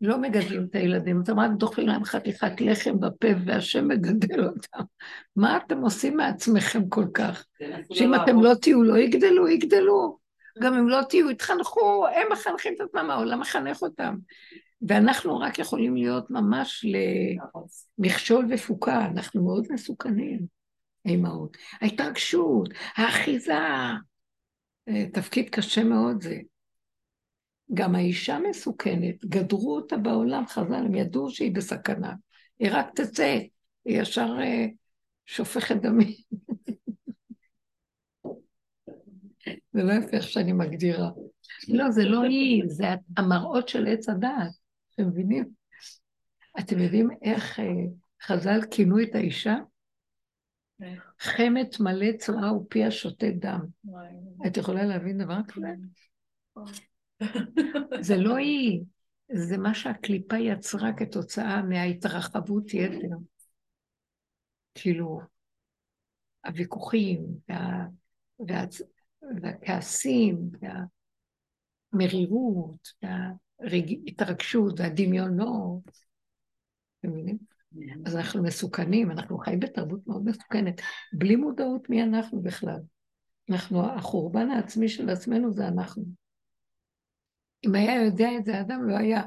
לא 0.00 0.18
מגדלים 0.18 0.66
את 0.70 0.74
הילדים, 0.74 1.20
אתם 1.22 1.40
רק 1.40 1.50
דוחים 1.56 1.86
להם 1.88 2.04
חתיכת 2.04 2.60
לחם 2.60 3.00
בפה 3.00 3.28
והשם 3.46 3.88
מגדל 3.88 4.44
אותם. 4.44 4.82
מה 5.36 5.56
אתם 5.56 5.78
עושים 5.78 6.16
מעצמכם 6.16 6.88
כל 6.88 7.04
כך? 7.14 7.46
שאם 7.92 8.14
אתם 8.14 8.40
לא 8.42 8.54
תהיו, 8.54 8.82
לא 8.82 8.98
יגדלו, 8.98 9.48
יגדלו. 9.48 10.18
גם 10.62 10.74
אם 10.74 10.88
לא 10.88 11.02
תהיו, 11.08 11.30
יתחנכו, 11.30 12.06
הם 12.06 12.32
מחנכים 12.32 12.74
את 12.76 12.80
עצמם, 12.80 13.10
העולם 13.10 13.40
מחנך 13.40 13.82
אותם. 13.82 14.16
ואנחנו 14.88 15.38
רק 15.38 15.58
יכולים 15.58 15.96
להיות 15.96 16.30
ממש 16.30 16.84
למכשול 17.98 18.46
ופוקה, 18.50 19.06
אנחנו 19.06 19.44
מאוד 19.44 19.66
מסוכנים. 19.70 20.62
האימהות. 21.06 21.56
ההתרגשות, 21.80 22.68
האחיזה, 22.96 23.54
אה, 24.88 25.06
תפקיד 25.12 25.48
קשה 25.50 25.84
מאוד 25.84 26.22
זה. 26.22 26.36
גם 27.74 27.94
האישה 27.94 28.38
מסוכנת, 28.50 29.24
גדרו 29.24 29.76
אותה 29.76 29.96
בעולם, 29.96 30.46
חז"ל, 30.46 30.74
הם 30.74 30.94
ידעו 30.94 31.30
שהיא 31.30 31.54
בסכנה. 31.54 32.14
היא 32.58 32.68
רק 32.72 32.86
תצא, 32.94 33.38
היא 33.84 34.00
ישר 34.00 34.36
אה, 34.40 34.66
שופכת 35.26 35.76
דמים. 35.76 36.14
זה 39.72 39.82
לא 39.82 39.92
יפה 39.92 40.16
איך 40.16 40.28
שאני 40.28 40.52
מגדירה. 40.52 41.10
לא, 41.68 41.90
זה 41.90 42.04
לא 42.04 42.22
היא, 42.22 42.62
זה 42.66 42.84
המראות 43.16 43.68
של 43.68 43.86
עץ 43.86 44.08
הדעת, 44.08 44.50
אתם 44.94 45.08
מבינים? 45.08 45.44
אתם 46.58 46.78
יודעים 46.78 47.08
איך 47.22 47.60
אה, 47.60 47.64
חז"ל 48.22 48.60
כינו 48.70 49.02
את 49.02 49.14
האישה? 49.14 49.56
חמת 51.20 51.80
מלא 51.80 52.12
צורה 52.18 52.56
ופיה 52.56 52.90
שותה 52.90 53.26
דם. 53.30 53.60
את 54.46 54.56
יכולה 54.56 54.84
להבין 54.84 55.18
דבר 55.18 55.38
כזה? 55.48 55.68
זה 58.00 58.16
לא 58.16 58.36
היא, 58.36 58.82
זה 59.32 59.58
מה 59.58 59.74
שהקליפה 59.74 60.36
יצרה 60.36 60.92
כתוצאה 60.92 61.62
מההתרחבות 61.62 62.74
יתר. 62.74 63.16
כאילו, 64.74 65.20
הוויכוחים, 66.46 67.26
וה, 67.48 67.86
וה, 68.48 68.64
והכעסים, 69.42 70.50
והמרירות, 71.92 72.88
וההתרגשות, 73.02 74.80
והדמיונות. 74.80 75.90
אתם 77.00 77.10
מבינים? 77.10 77.38
אז 78.06 78.16
אנחנו 78.16 78.42
מסוכנים, 78.42 79.10
אנחנו 79.10 79.38
חיים 79.38 79.60
בתרבות 79.60 80.06
מאוד 80.06 80.24
מסוכנת, 80.24 80.80
בלי 81.12 81.36
מודעות 81.36 81.90
מי 81.90 82.02
אנחנו 82.02 82.42
בכלל. 82.42 82.78
אנחנו, 83.50 83.86
החורבן 83.86 84.50
העצמי 84.50 84.88
של 84.88 85.10
עצמנו 85.10 85.52
זה 85.52 85.68
אנחנו. 85.68 86.04
אם 87.66 87.74
היה 87.74 88.04
יודע 88.04 88.28
את 88.38 88.44
זה, 88.44 88.58
האדם 88.58 88.88
לא 88.88 88.96
היה, 88.96 89.22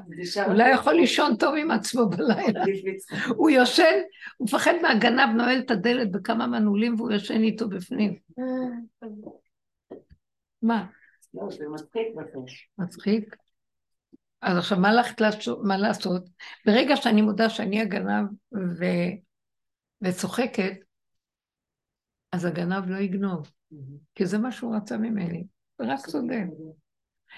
הוא 0.46 0.54
לא 0.54 0.64
יכול 0.64 0.94
לישון 0.94 1.36
טוב 1.36 1.54
עם 1.58 1.70
עצמו 1.70 2.08
בלילה. 2.08 2.64
הוא 3.36 3.50
יושן, 3.50 4.00
הוא 4.36 4.46
מפחד 4.46 4.72
מהגנב, 4.82 5.36
נועל 5.36 5.58
את 5.58 5.70
הדלת 5.70 6.10
בכמה 6.10 6.46
מנעולים 6.46 6.94
והוא 6.94 7.12
יושן 7.12 7.42
איתו 7.42 7.68
בפנים. 7.68 8.16
מה? 10.62 10.86
לא, 11.34 11.50
זה 11.50 11.64
מצחיק 11.68 12.06
מצחיק? 12.78 13.36
אז 14.42 14.58
עכשיו, 14.58 14.78
מה 15.62 15.76
לעשות? 15.76 16.28
ברגע 16.66 16.96
שאני 16.96 17.22
מודה 17.22 17.50
שאני 17.50 17.80
הגנב 17.80 18.26
ו... 18.54 18.84
וצוחקת, 20.02 20.72
אז 22.32 22.44
הגנב 22.44 22.90
לא 22.90 22.96
יגנוב, 22.96 23.50
כי 24.14 24.26
זה 24.26 24.38
מה 24.38 24.52
שהוא 24.52 24.76
רצה 24.76 24.96
ממני, 24.96 25.46
רק 25.80 26.06
צודק. 26.06 26.44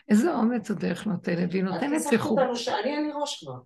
איזה 0.09 0.35
אומץ 0.35 0.71
הדרך 0.71 1.07
נותנת, 1.07 1.49
והיא 1.51 1.65
נותנת 1.65 2.03
שיחוק. 2.09 2.39
אני 2.39 2.97
לי 2.97 3.11
ראש 3.15 3.45
כבר. 3.45 3.59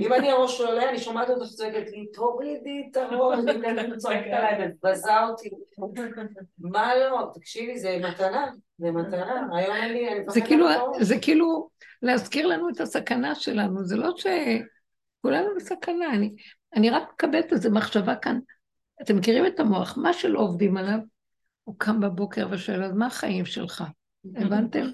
אם 0.00 0.12
אני 0.12 0.30
הראש 0.30 0.60
לא 0.60 0.72
עולה, 0.72 0.90
אני 0.90 0.98
שומעת 0.98 1.30
אותך 1.30 1.52
צועקת 1.52 1.90
לי, 1.90 2.06
תורידי 2.12 2.88
את 2.90 2.96
הראש, 2.96 3.38
אני 3.48 3.96
צועקת 3.96 4.26
עליי, 4.26 4.68
מבזה 4.68 5.22
אותי. 5.22 5.50
מה 6.58 6.94
לא? 6.96 7.30
תקשיבי, 7.34 7.78
זה 7.78 7.98
מתנה, 7.98 8.46
זה 8.78 8.90
מתנה. 8.90 9.48
היום 9.56 9.76
אין 9.76 9.92
לי, 9.92 10.12
אני 10.12 10.20
מפחדת 10.20 10.44
כאילו, 10.46 10.66
זה 11.00 11.18
כאילו 11.18 11.68
להזכיר 12.02 12.46
לנו 12.46 12.68
את 12.68 12.80
הסכנה 12.80 13.34
שלנו, 13.34 13.84
זה 13.84 13.96
לא 13.96 14.10
ש... 14.16 14.26
כולנו 15.22 15.48
בסכנה, 15.56 16.14
אני, 16.14 16.34
אני 16.76 16.90
רק 16.90 17.02
מקבלת 17.12 17.52
איזו 17.52 17.70
מחשבה 17.70 18.16
כאן. 18.16 18.38
אתם 19.02 19.16
מכירים 19.16 19.46
את 19.46 19.60
המוח, 19.60 19.98
מה 20.02 20.12
שלא 20.12 20.38
עובדים 20.38 20.76
עליו, 20.76 20.98
הוא 21.64 21.74
קם 21.78 22.00
בבוקר 22.00 22.46
ושואל, 22.50 22.84
אז 22.84 22.92
מה 22.92 23.06
החיים 23.06 23.44
שלך? 23.44 23.84
הבנתם? 24.34 24.86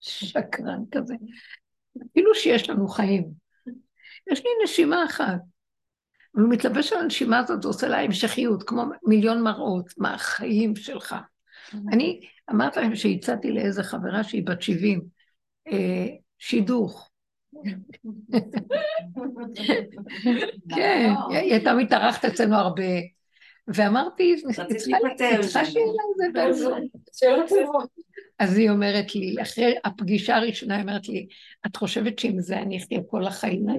שקרן 0.00 0.82
כזה. 0.90 1.14
כאילו 2.12 2.34
שיש 2.34 2.70
לנו 2.70 2.88
חיים. 2.88 3.28
יש 4.32 4.40
לי 4.44 4.50
נשימה 4.64 5.04
אחת. 5.04 5.40
הוא 6.30 6.48
מתלבש 6.48 6.92
על 6.92 6.98
הנשימה 6.98 7.38
הזאת, 7.38 7.64
ועושה 7.64 7.88
לה 7.88 8.00
המשכיות, 8.00 8.62
כמו 8.62 8.84
מיליון 9.06 9.42
מראות, 9.42 9.94
מה 9.98 10.14
החיים 10.14 10.76
שלך. 10.76 11.16
אני 11.92 12.20
אמרתי 12.50 12.80
להם 12.80 12.94
שהצעתי 12.94 13.52
לאיזה 13.52 13.82
חברה 13.82 14.24
שהיא 14.24 14.46
בת 14.46 14.62
70, 14.62 15.00
אה, 15.68 16.06
שידוך. 16.38 17.10
כן, 20.76 21.12
היא 21.30 21.52
הייתה 21.52 21.74
מתארחת 21.74 22.24
אצלנו 22.24 22.56
הרבה, 22.56 22.84
ואמרתי, 23.74 24.36
צריכה 24.52 25.64
שיהיה 25.64 25.86
לה 25.86 26.48
איזה 26.48 26.70
אז 28.38 28.58
היא 28.58 28.70
אומרת 28.70 29.14
לי, 29.14 29.36
אחרי 29.42 29.74
הפגישה 29.84 30.36
הראשונה, 30.36 30.74
היא 30.74 30.82
אומרת 30.82 31.08
לי, 31.08 31.26
את 31.66 31.76
חושבת 31.76 32.18
שעם 32.18 32.40
זה 32.40 32.58
אני 32.58 32.78
אחיה 32.78 33.00
כל 33.10 33.26
החיים? 33.26 33.66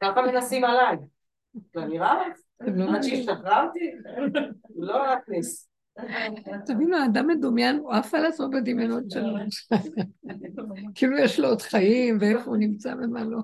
ככה 0.00 0.22
מנסים 0.22 0.64
עליי. 0.64 0.96
זה 1.74 1.84
נראה 1.84 2.14
לך? 2.14 2.36
לא 2.60 2.96
עד 2.96 3.02
שהשתחררתי? 3.02 3.90
לא 4.76 5.06
להכניס. 5.06 5.68
תבינו, 6.66 6.96
האדם 6.96 7.26
מדומיין, 7.26 7.76
הוא 7.76 7.92
עף 7.92 8.14
על 8.14 8.26
עצמו 8.26 8.50
בדמיונות 8.50 9.10
שלו. 9.10 9.36
כאילו 10.94 11.18
יש 11.18 11.40
לו 11.40 11.48
עוד 11.48 11.62
חיים, 11.62 12.18
ואיפה 12.20 12.44
הוא 12.44 12.56
נמצא 12.56 12.94
ומה 13.02 13.24
לא. 13.24 13.38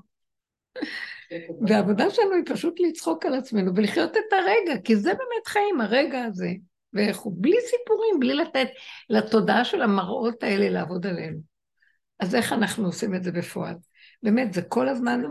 והעבודה 1.68 2.10
שלנו 2.10 2.32
היא 2.34 2.42
פשוט 2.46 2.80
לצחוק 2.80 3.26
על 3.26 3.34
עצמנו 3.34 3.72
ולחיות 3.76 4.16
את 4.16 4.32
הרגע, 4.32 4.80
כי 4.84 4.96
זה 4.96 5.14
באמת 5.14 5.46
חיים, 5.46 5.80
הרגע 5.80 6.24
הזה. 6.24 6.50
ואיך 6.92 7.18
הוא, 7.18 7.32
בלי 7.36 7.56
סיפורים, 7.60 8.20
בלי 8.20 8.34
לתת 8.34 8.68
לתודעה 9.10 9.64
של 9.64 9.82
המראות 9.82 10.42
האלה 10.42 10.70
לעבוד 10.70 11.06
עלינו. 11.06 11.38
אז 12.20 12.34
איך 12.34 12.52
אנחנו 12.52 12.86
עושים 12.86 13.14
את 13.14 13.22
זה 13.22 13.32
בפועל? 13.32 13.74
באמת, 14.22 14.52
זה 14.52 14.62
כל 14.62 14.88
הזמן, 14.88 15.22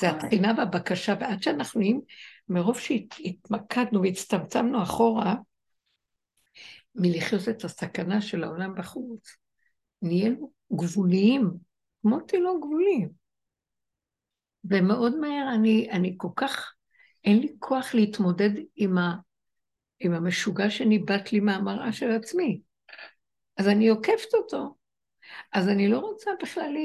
זה 0.00 0.10
התחינה 0.10 0.52
והבקשה, 0.56 1.14
ועד 1.20 1.42
שאנחנו 1.42 1.80
נהיים, 1.80 2.00
מרוב 2.48 2.78
שהתמקדנו 2.78 4.02
והצטמצמנו 4.02 4.82
אחורה, 4.82 5.34
מלחיות 6.94 7.48
את 7.48 7.64
הסכנה 7.64 8.20
של 8.20 8.44
העולם 8.44 8.74
בחוץ, 8.74 9.36
נהיינו 10.02 10.50
גבוליים, 10.72 11.50
כמו 12.02 12.20
תינוק 12.20 12.66
גבולים. 12.66 13.21
ומאוד 14.64 15.16
מהר 15.16 15.54
אני, 15.54 15.88
אני 15.90 16.14
כל 16.16 16.28
כך, 16.36 16.72
אין 17.24 17.38
לי 17.38 17.54
כוח 17.58 17.94
להתמודד 17.94 18.50
עם 18.76 18.98
ה... 18.98 19.16
עם 20.00 20.12
המשוגע 20.14 20.70
שניבט 20.70 21.32
לי 21.32 21.40
מהמראה 21.40 21.92
של 21.92 22.10
עצמי. 22.10 22.60
אז 23.56 23.68
אני 23.68 23.88
עוקפת 23.88 24.34
אותו. 24.34 24.74
אז 25.52 25.68
אני 25.68 25.88
לא 25.88 25.98
רוצה 25.98 26.30
בכלל 26.42 26.76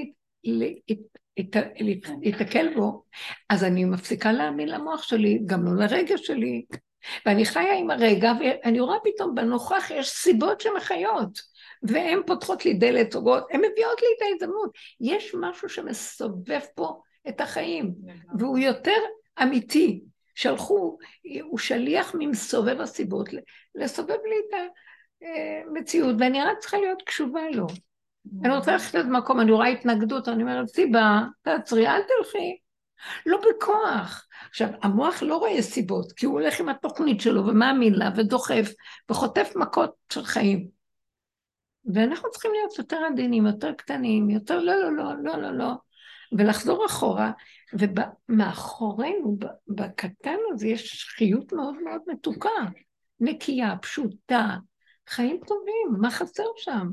להתקל 2.22 2.74
בו, 2.76 3.04
אז 3.50 3.64
אני 3.64 3.86
מפסיקה 3.86 4.32
להאמין 4.32 4.70
למוח 4.70 5.04
שלי, 5.04 5.40
גם 5.46 5.66
לא 5.66 5.86
לרגע 5.86 6.18
שלי. 6.18 6.66
ואני 7.26 7.46
חיה 7.46 7.74
עם 7.74 7.92
הרגע, 7.92 8.32
ואני 8.40 8.80
רואה 8.80 8.98
פתאום 9.04 9.36
בנוכח 9.36 9.92
יש 9.92 10.10
סיבות 10.10 10.62
שמחיות, 10.62 11.40
והן 11.84 12.20
פותחות 12.26 12.66
לי 12.66 12.74
דלת, 12.74 13.16
הן 13.16 13.62
מביאות 13.72 14.02
לי 14.02 14.08
את 14.18 14.22
ההזדמנות. 14.22 14.72
יש 15.02 15.36
משהו 15.40 15.70
שמסובב 15.70 16.62
פה 16.76 17.02
את 17.30 17.42
החיים, 17.42 17.94
והוא 18.40 18.58
יותר 18.58 19.00
אמיתי. 19.44 20.04
שלחו, 20.36 20.98
הוא 21.44 21.58
שליח 21.58 22.16
ממסובב 22.20 22.82
הסיבות, 22.82 23.30
לסובב 23.76 24.10
לי 24.10 24.36
את 24.50 24.72
המציאות, 25.68 26.16
ואני 26.20 26.42
רק 26.42 26.58
צריכה 26.60 26.78
להיות 26.78 27.02
קשובה 27.06 27.42
לו. 27.54 27.68
אני 28.44 28.56
רוצה 28.56 28.72
ללכת 28.72 28.94
למקום, 28.94 29.40
אני 29.40 29.52
רואה 29.52 29.68
התנגדות, 29.68 30.28
אני 30.28 30.44
אומרת, 30.44 30.68
סיבה, 30.68 31.22
תעצרי, 31.42 31.88
אל 31.88 32.02
תלכי. 32.02 32.58
לא 33.26 33.38
בכוח. 33.38 34.28
עכשיו, 34.50 34.70
המוח 34.82 35.24
לא 35.24 35.38
רואה 35.38 35.62
סיבות, 35.62 36.12
כי 36.12 36.26
הוא 36.26 36.34
הולך 36.34 36.60
עם 36.60 36.70
התוכנית 36.70 37.22
שלו 37.22 37.46
ומאמין 37.46 37.94
לה 37.94 38.10
ודוחף 38.16 38.72
וחוטף 39.10 39.54
מכות 39.56 39.96
של 40.14 40.24
חיים. 40.24 40.68
ואנחנו 41.94 42.32
צריכים 42.32 42.52
להיות 42.52 42.78
יותר 42.78 42.98
עדינים, 43.12 43.46
יותר 43.46 43.74
קטנים, 43.74 44.30
יותר 44.30 44.60
לא, 44.60 44.76
לא, 44.76 44.92
לא, 44.92 45.14
לא, 45.24 45.38
לא, 45.38 45.52
לא, 45.52 45.74
ולחזור 46.32 46.86
אחורה 46.86 47.32
ומאחורינו, 47.74 49.38
בקטן 49.68 50.38
הזה, 50.52 50.68
יש 50.68 51.04
חיות 51.04 51.54
מאוד 51.54 51.76
מאוד 51.84 52.02
מתוקה, 52.08 52.50
נקייה, 53.20 53.78
פשוטה, 53.82 54.58
חיים 55.10 55.40
טובים, 55.48 56.02
מה 56.02 56.12
חסר 56.12 56.44
שם? 56.58 56.88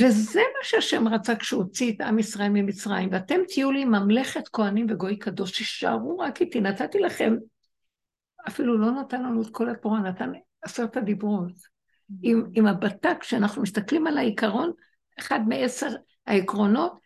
וזה 0.00 0.40
מה 0.40 0.64
שהשם 0.64 1.08
רצה 1.08 1.36
כשהוא 1.36 1.62
הוציא 1.62 1.92
את 1.92 2.00
עם 2.00 2.18
ישראל 2.18 2.48
ממצרים, 2.48 3.08
ואתם 3.12 3.40
תהיו 3.48 3.72
לי 3.72 3.84
ממלכת 3.84 4.48
כהנים 4.48 4.86
וגוי 4.90 5.18
קדוש, 5.18 5.58
תישארו 5.58 6.18
רק 6.18 6.40
איתי, 6.40 6.60
נתתי 6.60 6.98
לכם, 6.98 7.36
אפילו 8.48 8.78
לא 8.78 8.90
נתן 8.90 9.22
לנו 9.22 9.42
את 9.42 9.50
כל 9.50 9.70
התורה, 9.70 10.00
נתן 10.00 10.32
עשרת 10.62 10.96
הדיברות. 10.96 11.74
עם, 12.22 12.44
עם 12.54 12.66
הבתק, 12.66 13.16
כשאנחנו 13.20 13.62
מסתכלים 13.62 14.06
על 14.06 14.18
העיקרון, 14.18 14.72
אחד 15.18 15.40
מעשר 15.48 15.88
העקרונות, 16.26 16.98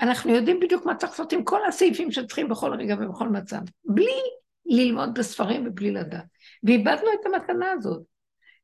אנחנו 0.00 0.30
יודעים 0.34 0.60
בדיוק 0.60 0.86
מה 0.86 0.94
צריך 0.94 1.12
לעשות 1.12 1.32
עם 1.32 1.44
כל 1.44 1.66
הסעיפים 1.66 2.12
שצריכים 2.12 2.48
בכל 2.48 2.74
רגע 2.74 2.96
ובכל 3.00 3.28
מצב, 3.28 3.60
בלי 3.84 4.20
ללמוד 4.66 5.18
בספרים 5.18 5.66
ובלי 5.66 5.90
לדעת. 5.90 6.24
ואיבדנו 6.62 7.08
את 7.20 7.26
המתנה 7.26 7.70
הזאת. 7.70 8.02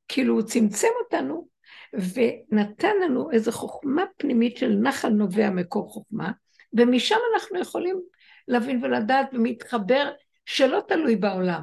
כאילו 0.09 0.35
הוא 0.35 0.43
צמצם 0.43 0.89
אותנו 1.05 1.49
ונתן 1.93 2.93
לנו 3.05 3.31
איזו 3.31 3.53
חוכמה 3.53 4.05
פנימית 4.17 4.57
של 4.57 4.73
נחל 4.83 5.09
נובע 5.09 5.51
מקור 5.51 5.89
חוכמה, 5.93 6.31
ומשם 6.73 7.17
אנחנו 7.35 7.61
יכולים 7.61 8.01
להבין 8.49 8.85
ולדעת 8.85 9.29
ומתחבר 9.33 10.11
שלא 10.47 10.81
תלוי 10.89 11.17
בעולם, 11.17 11.63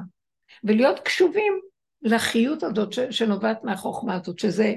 ולהיות 0.64 0.98
קשובים 0.98 1.60
לחיות 2.02 2.62
הזאת 2.62 2.92
שנובעת 3.10 3.64
מהחוכמה 3.64 4.14
הזאת, 4.14 4.38
שזה 4.38 4.74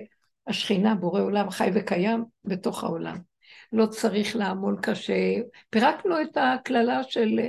השכינה, 0.48 0.96
בורא 0.96 1.22
עולם 1.22 1.50
חי 1.50 1.70
וקיים 1.74 2.26
בתוך 2.46 2.84
העולם. 2.84 3.31
לא 3.72 3.86
צריך 3.86 4.36
לעמול 4.36 4.80
קשה. 4.82 5.34
פירקנו 5.70 6.22
את 6.22 6.38
הקללה 6.38 7.04
של 7.04 7.40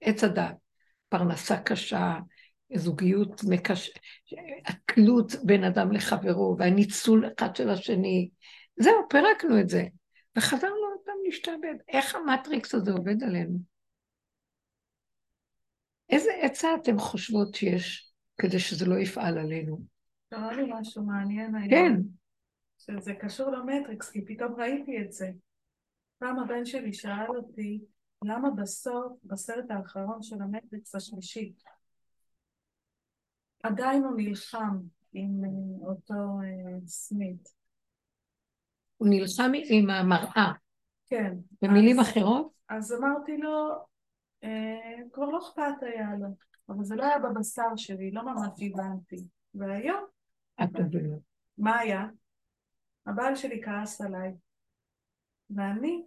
עץ 0.00 0.24
הדת. 0.24 0.54
פרנסה 1.08 1.56
קשה, 1.56 2.18
זוגיות, 2.74 3.40
מקש... 3.48 3.90
התלות 4.66 5.32
בין 5.44 5.64
אדם 5.64 5.92
לחברו, 5.92 6.56
והניצול 6.58 7.30
אחד 7.38 7.56
של 7.56 7.70
השני. 7.70 8.28
זהו, 8.76 9.08
פירקנו 9.08 9.60
את 9.60 9.68
זה. 9.68 9.84
וחזרנו 10.36 10.74
עוד 10.74 11.00
פעם 11.04 11.14
להשתעבד. 11.24 11.74
איך 11.88 12.14
המטריקס 12.14 12.74
הזה 12.74 12.92
עובד 12.92 13.22
עלינו? 13.22 13.58
איזה 16.10 16.30
עצה 16.42 16.68
אתם 16.82 16.98
חושבות 16.98 17.54
שיש 17.54 18.12
כדי 18.38 18.58
שזה 18.58 18.86
לא 18.86 18.98
יפעל 18.98 19.38
עלינו? 19.38 19.80
קרה 20.30 20.52
לי 20.52 20.62
משהו 20.68 21.02
מעניין 21.02 21.54
היום. 21.54 21.70
כן. 21.70 22.19
שזה 22.86 23.14
קשור 23.14 23.50
למטריקס, 23.50 24.10
כי 24.10 24.24
פתאום 24.24 24.54
ראיתי 24.60 25.02
את 25.02 25.12
זה. 25.12 25.30
פעם 26.18 26.38
הבן 26.38 26.64
שלי 26.64 26.92
שאל 26.92 27.36
אותי, 27.36 27.80
למה 28.24 28.50
בסוף, 28.50 29.12
בסרט 29.24 29.70
האחרון 29.70 30.22
של 30.22 30.36
המטריקס 30.42 30.94
השלישי, 30.94 31.52
עדיין 33.62 34.04
הוא 34.04 34.16
נלחם 34.16 34.78
עם 35.12 35.44
אה, 35.44 35.88
אותו 35.88 36.14
uh, 36.14 36.86
סמית. 36.86 37.48
הוא 38.96 39.08
נלחם 39.08 39.52
עם 39.64 39.90
המראה. 39.90 40.52
כן. 41.06 41.34
במילים 41.62 42.00
אז, 42.00 42.08
אחרות? 42.08 42.52
אז 42.68 42.92
אמרתי 42.92 43.36
לו, 43.36 43.70
אה, 44.44 45.02
כבר 45.12 45.24
לא 45.24 45.38
אכפת 45.38 45.82
היה 45.82 46.08
לו, 46.20 46.28
אבל 46.68 46.84
זה 46.84 46.96
לא 46.96 47.04
היה 47.04 47.18
בבשר 47.18 47.76
שלי, 47.76 48.10
לא 48.10 48.22
ממש 48.22 48.50
הבנתי. 48.62 49.16
והיום, 49.54 50.04
את 50.62 50.68
מבינה. 50.80 51.16
מה 51.58 51.78
היה? 51.78 52.06
הבעל 53.10 53.34
שלי 53.34 53.62
כעס 53.64 54.00
עליי, 54.00 54.32
ואני 55.50 56.02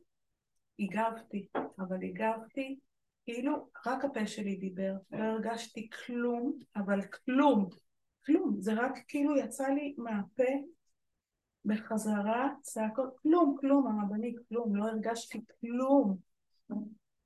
הגבתי, 0.79 1.47
אבל 1.79 2.03
הגבתי 2.03 2.79
כאילו 3.25 3.69
רק 3.85 4.05
הפה 4.05 4.27
שלי 4.27 4.55
דיבר, 4.55 4.93
לא 5.11 5.23
הרגשתי 5.23 5.89
כלום, 5.89 6.59
אבל 6.75 7.01
כלום, 7.01 7.69
כלום, 8.25 8.55
זה 8.59 8.73
רק 8.73 8.93
כאילו 9.07 9.37
יצא 9.37 9.67
לי 9.67 9.95
מהפה 9.97 10.53
בחזרה 11.65 12.49
צעקות, 12.61 13.19
כלום, 13.19 13.55
כלום, 13.59 13.87
הרבנית, 13.87 14.35
כלום, 14.49 14.75
לא 14.75 14.83
הרגשתי 14.83 15.41
כלום. 15.59 16.17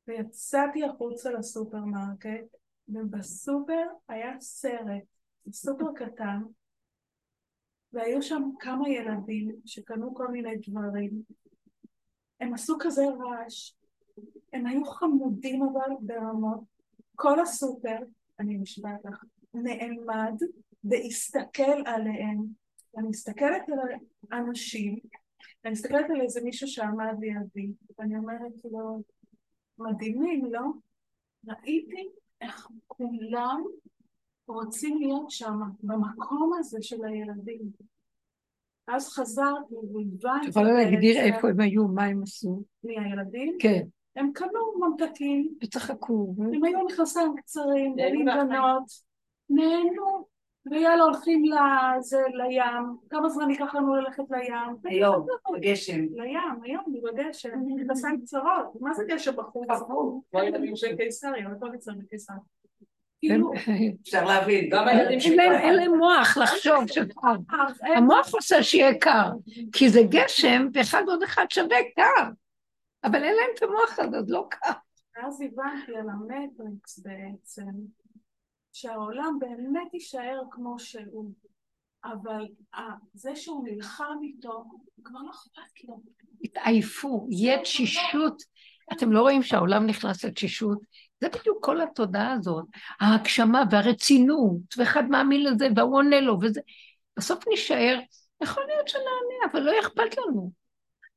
ויצאתי 0.07 0.83
החוצה 0.83 1.31
לסופרמרקט, 1.31 2.55
ובסופר 2.87 3.83
היה 4.07 4.39
סרט, 4.39 5.03
סופר 5.51 5.93
קטן, 5.95 6.41
והיו 7.93 8.21
שם 8.21 8.49
כמה 8.59 8.89
ילדים 8.89 9.55
שקנו 9.65 10.15
כל 10.15 10.27
מיני 10.27 10.55
דברים. 10.67 11.21
הם 12.39 12.53
עשו 12.53 12.77
כזה 12.79 13.05
רעש, 13.07 13.73
הם 14.53 14.65
היו 14.65 14.85
חמודים 14.85 15.63
אבל 15.63 15.95
ברמות. 15.99 16.59
כל 17.15 17.39
הסופר, 17.39 17.97
אני 18.39 18.57
נשבעת 18.57 19.05
לך, 19.05 19.23
נעמד 19.53 20.33
והסתכל 20.83 21.81
עליהם. 21.85 22.45
אני 22.97 23.07
מסתכלת 23.07 23.69
על 23.69 23.79
האנשים, 24.31 24.99
אני 25.65 25.71
מסתכלת 25.71 26.09
על 26.09 26.21
איזה 26.21 26.41
מישהו 26.41 26.67
שעמד 26.67 27.13
לידי, 27.19 27.71
ואני 27.97 28.17
אומרת 28.17 28.65
לו, 28.71 29.01
מדהימים, 29.79 30.45
לא? 30.45 30.61
ראיתי 31.47 32.09
איך 32.41 32.67
כולם 32.87 33.63
רוצים 34.47 34.97
להיות 34.97 35.31
שם, 35.31 35.59
במקום 35.83 36.51
הזה 36.59 36.77
של 36.81 37.05
הילדים. 37.05 37.61
אז 38.87 39.09
חזרתי 39.09 39.75
והבנתי... 39.75 40.45
את 40.45 40.49
יכולה 40.49 40.73
להגדיר 40.73 41.17
איפה 41.17 41.49
הם 41.49 41.59
היו, 41.59 41.87
מה 41.87 42.03
הם 42.03 42.23
עשו? 42.23 42.63
מי 42.83 42.99
הילדים? 42.99 43.57
כן. 43.59 43.83
הם 44.15 44.31
קנו 44.33 44.73
ממתקים. 44.79 45.53
וצחקו. 45.63 46.35
הם 46.53 46.63
היו 46.63 46.85
מכנסיים 46.85 47.35
קצרים, 47.35 47.95
בנים 47.95 48.25
בנות, 48.25 48.83
נהנו, 49.49 50.27
ויאללה 50.71 51.03
הולכים 51.03 51.43
לזה, 51.45 52.17
לים. 52.33 52.97
כמה 53.09 53.29
זמן 53.29 53.49
ייקח 53.49 53.75
לנו 53.75 53.95
ללכת 53.95 54.23
לים? 54.29 54.75
היום, 54.83 55.27
בגשם. 55.53 56.01
לים, 56.01 56.61
היום, 56.63 56.83
בגשם. 57.03 57.59
מכנסיים 57.67 58.21
קצרות. 58.21 58.81
מה 58.81 58.93
זה 58.93 59.03
גשם 59.07 59.35
בחוץ? 59.35 59.67
כמו 59.87 60.43
ילדים 60.43 60.75
של 60.75 60.95
קיסריה, 60.95 61.49
הכל 61.49 61.75
יצא 61.75 61.91
בקיסריה. 61.97 62.39
כאילו, 63.19 63.51
אפשר 64.03 64.25
להבין, 64.25 64.69
גם 64.71 64.87
הילדים 64.87 65.19
אין 65.19 65.35
להם- 65.37 65.61
אין 65.61 65.75
להם 65.75 65.97
מוח 65.97 66.37
לחשוב 66.37 66.87
שקר. 66.87 67.55
המוח 67.95 68.33
עושה 68.33 68.63
שיהיה 68.63 68.99
קר, 68.99 69.29
כי 69.73 69.89
זה 69.89 69.99
גשם 70.09 70.67
ואחד 70.73 71.03
עוד 71.07 71.23
אחד 71.23 71.45
שווה 71.49 71.77
קר. 71.95 72.29
אבל 73.03 73.23
אין 73.23 73.35
להם 73.35 73.49
את 73.57 73.63
המוח 73.63 73.99
הזה, 73.99 74.17
אז 74.17 74.29
לא 74.29 74.47
קר. 74.49 74.71
ואז 75.15 75.41
הבנתי 75.41 75.95
על 75.95 76.09
המטריקס 76.09 76.99
בעצם, 76.99 77.71
שהעולם 78.73 79.37
באמת 79.39 79.93
יישאר 79.93 80.41
כמו 80.51 80.79
שהוא, 80.79 81.31
אבל 82.05 82.45
זה 83.13 83.35
שהוא 83.35 83.67
נלחם 83.67 84.17
איתו, 84.23 84.63
כבר 85.03 85.19
לא 85.25 85.31
אכפת 85.31 85.83
לו. 85.83 86.01
התעייפו, 86.43 87.27
יהיה 87.31 87.61
תשישות. 87.61 88.43
אתם 88.93 89.11
לא 89.11 89.21
רואים 89.21 89.43
שהעולם 89.43 89.85
נכנס 89.85 90.25
לתשישות? 90.25 90.77
זה 91.21 91.29
בדיוק 91.29 91.65
כל 91.65 91.81
התודעה 91.81 92.33
הזאת, 92.33 92.65
ההגשמה 92.99 93.63
והרצינות, 93.71 94.77
ואחד 94.77 95.03
מאמין 95.09 95.43
לזה 95.43 95.67
והוא 95.75 95.97
עונה 95.97 96.21
לו, 96.21 96.37
וזה... 96.41 96.61
בסוף 97.17 97.47
נישאר, 97.47 97.99
יכול 98.43 98.63
להיות 98.67 98.87
שנענה, 98.87 99.51
אבל 99.51 99.59
לא 99.59 99.71
אכפת 99.79 100.17
לנו. 100.17 100.51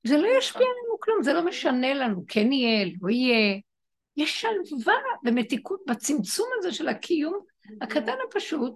זה 0.04 0.16
לא 0.16 0.28
ישפיע 0.38 0.66
עלינו 0.66 1.00
כלום, 1.00 1.22
זה 1.22 1.32
לא 1.32 1.44
משנה 1.44 1.94
לנו, 1.94 2.24
כן 2.28 2.52
יהיה, 2.52 2.86
לא 3.00 3.10
יהיה. 3.10 3.58
יש 4.16 4.40
שלווה 4.40 4.94
ומתיקות 5.24 5.80
בצמצום 5.86 6.48
הזה 6.58 6.72
של 6.72 6.88
הקיום 6.88 7.40
הקטן 7.80 8.16
הפשוט, 8.28 8.74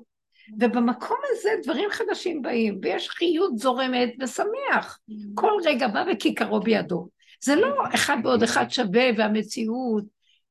ובמקום 0.61 1.16
הזה 1.30 1.50
דברים 1.62 1.90
חדשים 1.90 2.42
באים, 2.42 2.78
ויש 2.83 3.09
חיות 3.09 3.59
זורמת 3.59 4.09
ושמח. 4.20 4.98
כל 5.35 5.52
רגע 5.64 5.88
בא 5.88 6.04
וכיכרו 6.12 6.61
בידו. 6.61 7.09
זה 7.44 7.57
לא 7.57 7.74
אחד 7.94 8.16
ועוד 8.24 8.42
אחד 8.42 8.70
שווה 8.70 9.04
והמציאות, 9.16 10.04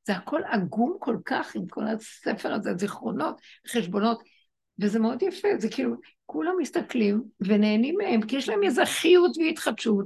זה 0.07 0.13
הכל 0.13 0.41
עגום 0.45 0.97
כל 0.99 1.17
כך 1.25 1.55
עם 1.55 1.67
כל 1.67 1.83
הספר 1.87 2.53
הזה, 2.53 2.73
זיכרונות, 2.77 3.41
חשבונות, 3.67 4.23
וזה 4.79 4.99
מאוד 4.99 5.21
יפה, 5.21 5.47
זה 5.57 5.69
כאילו, 5.69 5.95
כולם 6.25 6.53
מסתכלים 6.59 7.23
ונהנים 7.39 7.95
מהם, 7.97 8.21
כי 8.21 8.35
יש 8.35 8.49
להם 8.49 8.63
איזו 8.63 8.81
חיות 8.85 9.37
והתחדשות. 9.37 10.05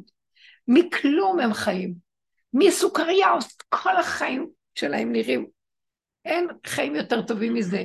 מכלום 0.67 1.39
הם 1.39 1.53
חיים. 1.53 1.93
מסוכריה, 2.53 3.27
כל 3.69 3.95
החיים 3.97 4.49
שלהם 4.75 5.11
נראים. 5.11 5.47
אין 6.25 6.47
חיים 6.65 6.95
יותר 6.95 7.21
טובים 7.21 7.53
מזה. 7.53 7.83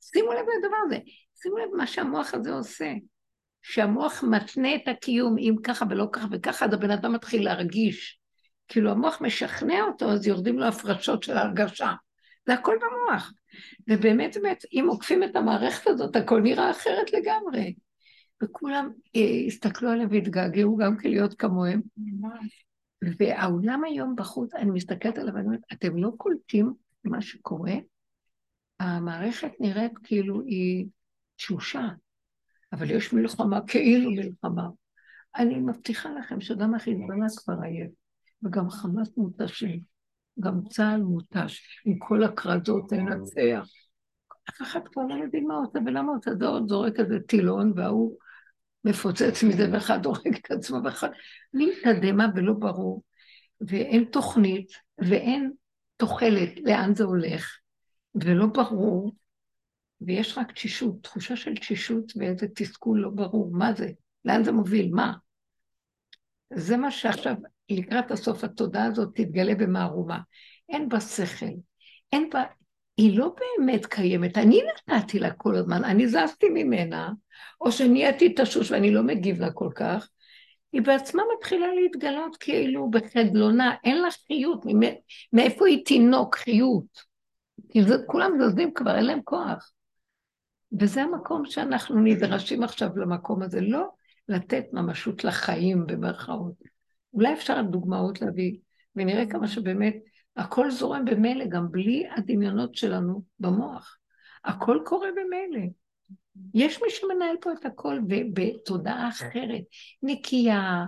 שימו 0.00 0.32
לב 0.32 0.44
לדבר 0.58 0.76
הזה, 0.86 0.98
שימו 1.34 1.58
לב 1.58 1.68
מה 1.76 1.86
שהמוח 1.86 2.34
הזה 2.34 2.52
עושה. 2.52 2.92
שהמוח 3.62 4.24
מתנה 4.30 4.74
את 4.74 4.88
הקיום, 4.88 5.38
אם 5.38 5.54
ככה 5.62 5.84
ולא 5.90 6.06
ככה 6.12 6.26
וככה, 6.32 6.66
אז 6.66 6.72
הבן 6.72 6.90
אדם 6.90 7.12
מתחיל 7.12 7.44
להרגיש. 7.44 8.23
כאילו 8.68 8.90
המוח 8.90 9.20
משכנע 9.20 9.82
אותו, 9.82 10.10
אז 10.10 10.26
יורדים 10.26 10.58
לו 10.58 10.66
הפרשות 10.66 11.22
של 11.22 11.36
ההרגשה. 11.36 11.92
זה 12.46 12.54
הכל 12.54 12.76
במוח. 12.80 13.32
ובאמת, 13.88 14.36
באמת, 14.36 14.64
אם 14.72 14.86
עוקפים 14.88 15.24
את 15.24 15.36
המערכת 15.36 15.86
הזאת, 15.86 16.16
הכל 16.16 16.40
נראה 16.40 16.70
אחרת 16.70 17.12
לגמרי. 17.12 17.74
וכולם 18.42 18.90
אה, 19.16 19.46
הסתכלו 19.46 19.90
עליהם 19.90 20.08
והתגעגעו 20.10 20.76
גם 20.76 20.96
כן 20.96 21.08
להיות 21.10 21.34
כמוהם. 21.34 21.80
והעולם 23.18 23.84
היום 23.84 24.16
בחוץ, 24.16 24.54
אני 24.54 24.70
מסתכלת 24.70 25.18
עליו 25.18 25.34
ואני 25.34 25.46
אומרת, 25.46 25.60
אתם 25.72 25.96
לא 25.96 26.10
קולטים 26.16 26.72
מה 27.04 27.20
שקורה? 27.20 27.72
המערכת 28.80 29.50
נראית 29.60 29.92
כאילו 30.02 30.42
היא 30.46 30.86
תשושה, 31.36 31.88
אבל 32.72 32.90
יש 32.90 33.12
מלחמה, 33.12 33.60
כאילו 33.66 34.10
מלחמה. 34.10 34.68
אני 35.36 35.54
מבטיחה 35.54 36.08
לכם 36.10 36.40
שגם 36.40 36.74
החיזבאללה 36.74 37.26
כבר 37.36 37.54
עייף, 37.62 37.90
וגם 38.44 38.70
חמאס 38.70 39.08
מותשים, 39.16 39.80
גם 40.40 40.60
צה"ל 40.68 41.02
מותש, 41.02 41.80
עם 41.84 41.98
כל 41.98 42.24
הכרזות 42.24 42.92
לנצח. 42.92 43.66
אף 44.50 44.62
אחד 44.62 44.80
כבר 44.92 45.02
לא 45.02 45.16
מבין 45.26 45.46
מה 45.46 45.54
עושה 45.54 45.78
ולמה 45.86 46.12
עושה, 46.12 46.30
זה 46.38 46.46
עוד 46.46 46.68
זורק 46.68 47.00
איזה 47.00 47.20
טילון, 47.26 47.72
וההוא 47.76 48.16
מפוצץ 48.84 49.44
מזה, 49.48 49.68
ואחד 49.72 50.06
הורג 50.06 50.36
את 50.36 50.50
עצמו, 50.50 50.78
ואחד... 50.84 51.08
בלי 51.54 51.70
תדהמה 51.82 52.26
ולא 52.34 52.52
ברור, 52.52 53.02
ואין 53.60 54.04
תוכנית, 54.04 54.72
ואין 54.98 55.52
תוחלת 55.96 56.50
לאן 56.64 56.94
זה 56.94 57.04
הולך, 57.04 57.58
ולא 58.14 58.46
ברור, 58.46 59.16
ויש 60.00 60.38
רק 60.38 60.52
תשישות, 60.52 61.02
תחושה 61.02 61.36
של 61.36 61.54
תשישות 61.54 62.12
ואיזה 62.16 62.46
תסכול 62.54 63.00
לא 63.00 63.10
ברור, 63.10 63.50
מה 63.52 63.72
זה? 63.72 63.90
לאן 64.24 64.44
זה 64.44 64.52
מוביל? 64.52 64.94
מה? 64.94 65.12
זה 66.54 66.76
מה 66.76 66.90
שעכשיו, 66.90 67.34
לקראת 67.70 68.10
הסוף 68.10 68.44
התודעה 68.44 68.84
הזאת 68.84 69.08
תתגלה 69.14 69.54
במערומה. 69.54 70.18
אין 70.68 70.88
בה 70.88 71.00
שכל, 71.00 71.46
אין 72.12 72.30
בה... 72.32 72.42
היא 72.96 73.18
לא 73.18 73.34
באמת 73.38 73.86
קיימת, 73.86 74.38
אני 74.38 74.60
נתתי 74.90 75.18
לה 75.18 75.30
כל 75.30 75.56
הזמן, 75.56 75.84
אני 75.84 76.08
זזתי 76.08 76.48
ממנה, 76.48 77.12
או 77.60 77.72
שנהייתי 77.72 78.34
תשוש 78.36 78.70
ואני 78.70 78.90
לא 78.90 79.02
מגיב 79.02 79.40
לה 79.40 79.52
כל 79.52 79.68
כך, 79.74 80.08
היא 80.72 80.82
בעצמה 80.82 81.22
מתחילה 81.38 81.66
להתגלות 81.74 82.36
כאילו 82.36 82.90
בחדלונה, 82.90 83.74
אין 83.84 84.02
לה 84.02 84.08
חיות, 84.26 84.64
מאיפה 85.32 85.66
היא 85.66 85.84
תינוק 85.84 86.36
חיות? 86.36 87.14
זה, 87.82 87.94
כולם 88.06 88.30
זזים 88.40 88.74
כבר, 88.74 88.96
אין 88.96 89.04
להם 89.04 89.20
כוח. 89.24 89.72
וזה 90.80 91.02
המקום 91.02 91.46
שאנחנו 91.46 92.00
נדרשים 92.00 92.62
עכשיו 92.62 92.88
למקום 92.96 93.42
הזה, 93.42 93.60
לא 93.60 93.88
לתת 94.28 94.64
ממשות 94.72 95.24
לחיים 95.24 95.86
במרכאות. 95.86 96.73
אולי 97.14 97.32
אפשר 97.32 97.62
דוגמאות 97.62 98.20
להביא, 98.20 98.56
ונראה 98.96 99.26
כמה 99.26 99.48
שבאמת 99.48 99.96
הכל 100.36 100.70
זורם 100.70 101.04
במילא, 101.04 101.44
גם 101.46 101.70
בלי 101.70 102.06
הדמיונות 102.16 102.74
שלנו 102.74 103.22
במוח. 103.40 103.98
הכל 104.44 104.78
קורה 104.84 105.08
במילא. 105.12 105.66
יש 106.54 106.82
מי 106.82 106.90
שמנהל 106.90 107.36
פה 107.40 107.52
את 107.52 107.66
הכל 107.66 107.98
בתודעה 108.32 109.08
אחרת, 109.08 109.62
נקייה, 110.02 110.84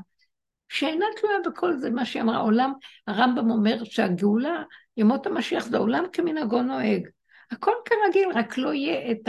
שאינה 0.68 1.06
תלויה 1.20 1.38
בכל 1.46 1.76
זה, 1.76 1.90
מה 1.90 2.04
שהיא 2.04 2.22
אמרה, 2.22 2.36
עולם, 2.38 2.72
הרמב"ם 3.06 3.50
אומר 3.50 3.84
שהגאולה, 3.84 4.62
ימות 4.96 5.26
המשיח 5.26 5.64
זה 5.64 5.78
עולם 5.78 6.04
כמנהגו 6.12 6.62
נוהג. 6.62 7.08
הכל 7.50 7.72
כרגיל, 7.84 8.28
רק 8.34 8.58
לא 8.58 8.74
יהיה 8.74 9.12
את 9.12 9.28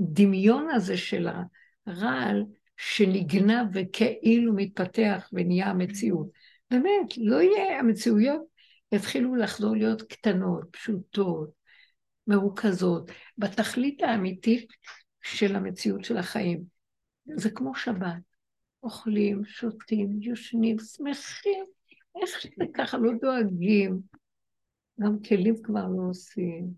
הדמיון 0.00 0.70
הזה 0.70 0.96
של 0.96 1.28
הרעל 1.86 2.44
שנגנב 2.76 3.66
וכאילו 3.72 4.54
מתפתח 4.54 5.28
ונהיה 5.32 5.66
המציאות. 5.66 6.28
באמת, 6.70 7.16
לא 7.16 7.42
יהיה, 7.42 7.78
המציאויות 7.80 8.42
יתחילו 8.92 9.34
לחזור 9.34 9.76
להיות 9.76 10.02
קטנות, 10.02 10.64
פשוטות, 10.70 11.50
מרוכזות, 12.26 13.10
בתכלית 13.38 14.02
האמיתית 14.02 14.72
של 15.22 15.56
המציאות 15.56 16.04
של 16.04 16.16
החיים. 16.16 16.64
זה 17.36 17.50
כמו 17.50 17.74
שבת, 17.74 18.22
אוכלים, 18.82 19.44
שותים, 19.44 20.22
יושנים, 20.22 20.76
שמחים, 20.78 21.64
איך 22.22 22.40
שזה 22.40 22.64
ככה, 22.74 22.98
לא 22.98 23.10
דואגים. 23.20 24.00
גם 25.00 25.18
כלים 25.28 25.54
כבר 25.62 25.86
לא 25.86 26.02
עושים. 26.08 26.70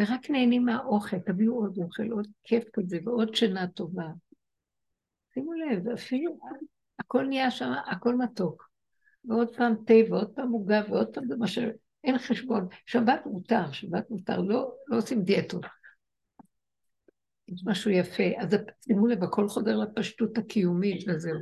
ורק 0.00 0.30
נהנים 0.30 0.64
מהאוכל, 0.64 1.18
תביאו 1.18 1.54
עוד 1.54 1.78
אוכל, 1.78 2.08
עוד 2.10 2.26
כיף 2.44 2.64
כזה, 2.72 2.98
ועוד 3.04 3.34
שינה 3.34 3.66
טובה. 3.66 4.08
שימו 5.34 5.52
לב, 5.52 5.88
אפילו 5.88 6.38
הכל 6.98 7.26
נהיה 7.26 7.50
שם, 7.50 7.72
הכל 7.86 8.14
מתוק. 8.14 8.70
ועוד 9.24 9.56
פעם 9.56 9.74
תה, 9.86 9.94
ועוד 10.10 10.34
פעם 10.34 10.50
עוגה, 10.50 10.82
ועוד 10.88 11.14
פעם 11.14 11.26
זה 11.28 11.36
מה 11.36 11.46
ש... 11.46 11.58
אין 12.04 12.18
חשבון. 12.18 12.68
שבת 12.86 13.26
מותר, 13.26 13.72
שבת 13.72 14.10
מותר, 14.10 14.40
לא, 14.40 14.74
לא 14.86 14.96
עושים 14.96 15.22
דיאטות. 15.22 15.66
יש 17.48 17.62
משהו 17.66 17.90
יפה. 17.90 18.22
אז 18.38 18.56
שימו 18.84 19.06
לב, 19.06 19.22
הכל 19.24 19.48
חודר 19.48 19.76
לפשטות 19.76 20.38
הקיומית 20.38 21.04
וזהו. 21.08 21.38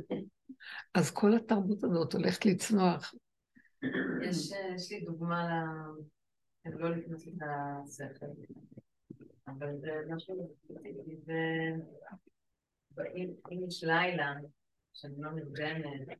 אז 0.93 1.11
כל 1.11 1.35
התרבות 1.35 1.83
הזאת 1.83 2.13
הולכת 2.13 2.45
לצנוח. 2.45 3.13
יש, 4.23 4.51
יש 4.75 4.91
לי 4.91 5.01
דוגמה 5.05 5.47
ל... 6.65 6.71
לא 6.79 6.95
נכנס 6.95 7.27
את 7.27 7.33
השכל, 7.41 8.25
אבל 9.47 9.67
זה 9.79 9.89
משהו... 10.15 10.55
ואם 12.99 13.63
יש 13.67 13.83
לילה, 13.83 14.33
שאני 14.93 15.13
לא 15.17 15.31
נרדמת, 15.31 16.17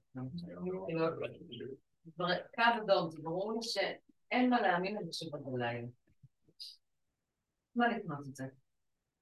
קו 2.56 2.64
אדום, 2.84 3.12
זה 3.12 3.22
ברור 3.24 3.54
לי 3.54 3.60
שאין 3.62 4.50
מה 4.50 4.62
להאמין 4.62 4.98
לזה 4.98 5.14
שבלילה. 5.14 5.88
מה 7.76 7.88
לקנות 7.88 8.28
את 8.28 8.36
זה? 8.36 8.46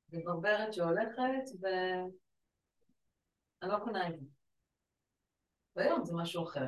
זה 0.08 0.18
ברברת 0.26 0.74
שהולכת 0.74 1.60
ואני 1.62 2.12
לא 3.62 3.80
קונה 3.84 4.08
את 4.08 4.20
זה. 4.20 4.26
ביום 5.76 6.06
זה 6.06 6.14
משהו 6.16 6.44
אחר. 6.44 6.66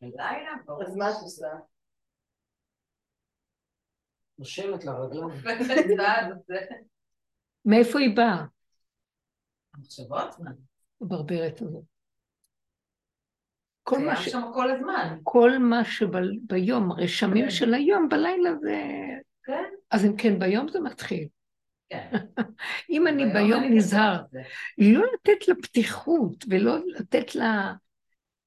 בלילה, 0.00 0.52
ברור. 0.64 0.82
אז 0.82 0.96
מה 0.96 1.10
את 1.10 1.16
עושה? 1.22 1.48
נושמת 4.38 4.84
לרגליים. 4.84 5.42
מאיפה 7.64 7.98
היא 7.98 8.16
באה? 8.16 8.44
המחשבות? 9.74 10.40
מה? 10.40 10.50
הברברת 11.00 11.62
הזאת. 11.62 11.84
כל 13.82 13.98
מה 13.98 14.16
ש... 14.16 14.28
שם 14.28 14.42
כל 14.54 14.70
הזמן. 14.70 15.18
כל 15.22 15.58
מה 15.58 15.84
שביום, 15.84 16.92
הרשמים 16.92 17.44
כן. 17.44 17.50
של 17.50 17.74
היום, 17.74 18.08
בלילה 18.08 18.50
זה... 18.60 18.82
כן? 19.44 19.64
אז 19.90 20.04
אם 20.04 20.16
כן, 20.16 20.38
ביום 20.38 20.68
זה 20.68 20.80
מתחיל. 20.80 21.28
כן. 21.88 22.10
אם 22.90 23.06
אני 23.06 23.24
ביום 23.24 23.32
ביום 23.32 23.62
אני 23.62 23.76
נזהר. 23.76 24.22
לא 24.78 25.04
לתת 25.14 25.48
לה 25.48 25.54
פתיחות 25.62 26.44
ולא 26.48 26.78
לתת 26.86 27.34
לה... 27.34 27.72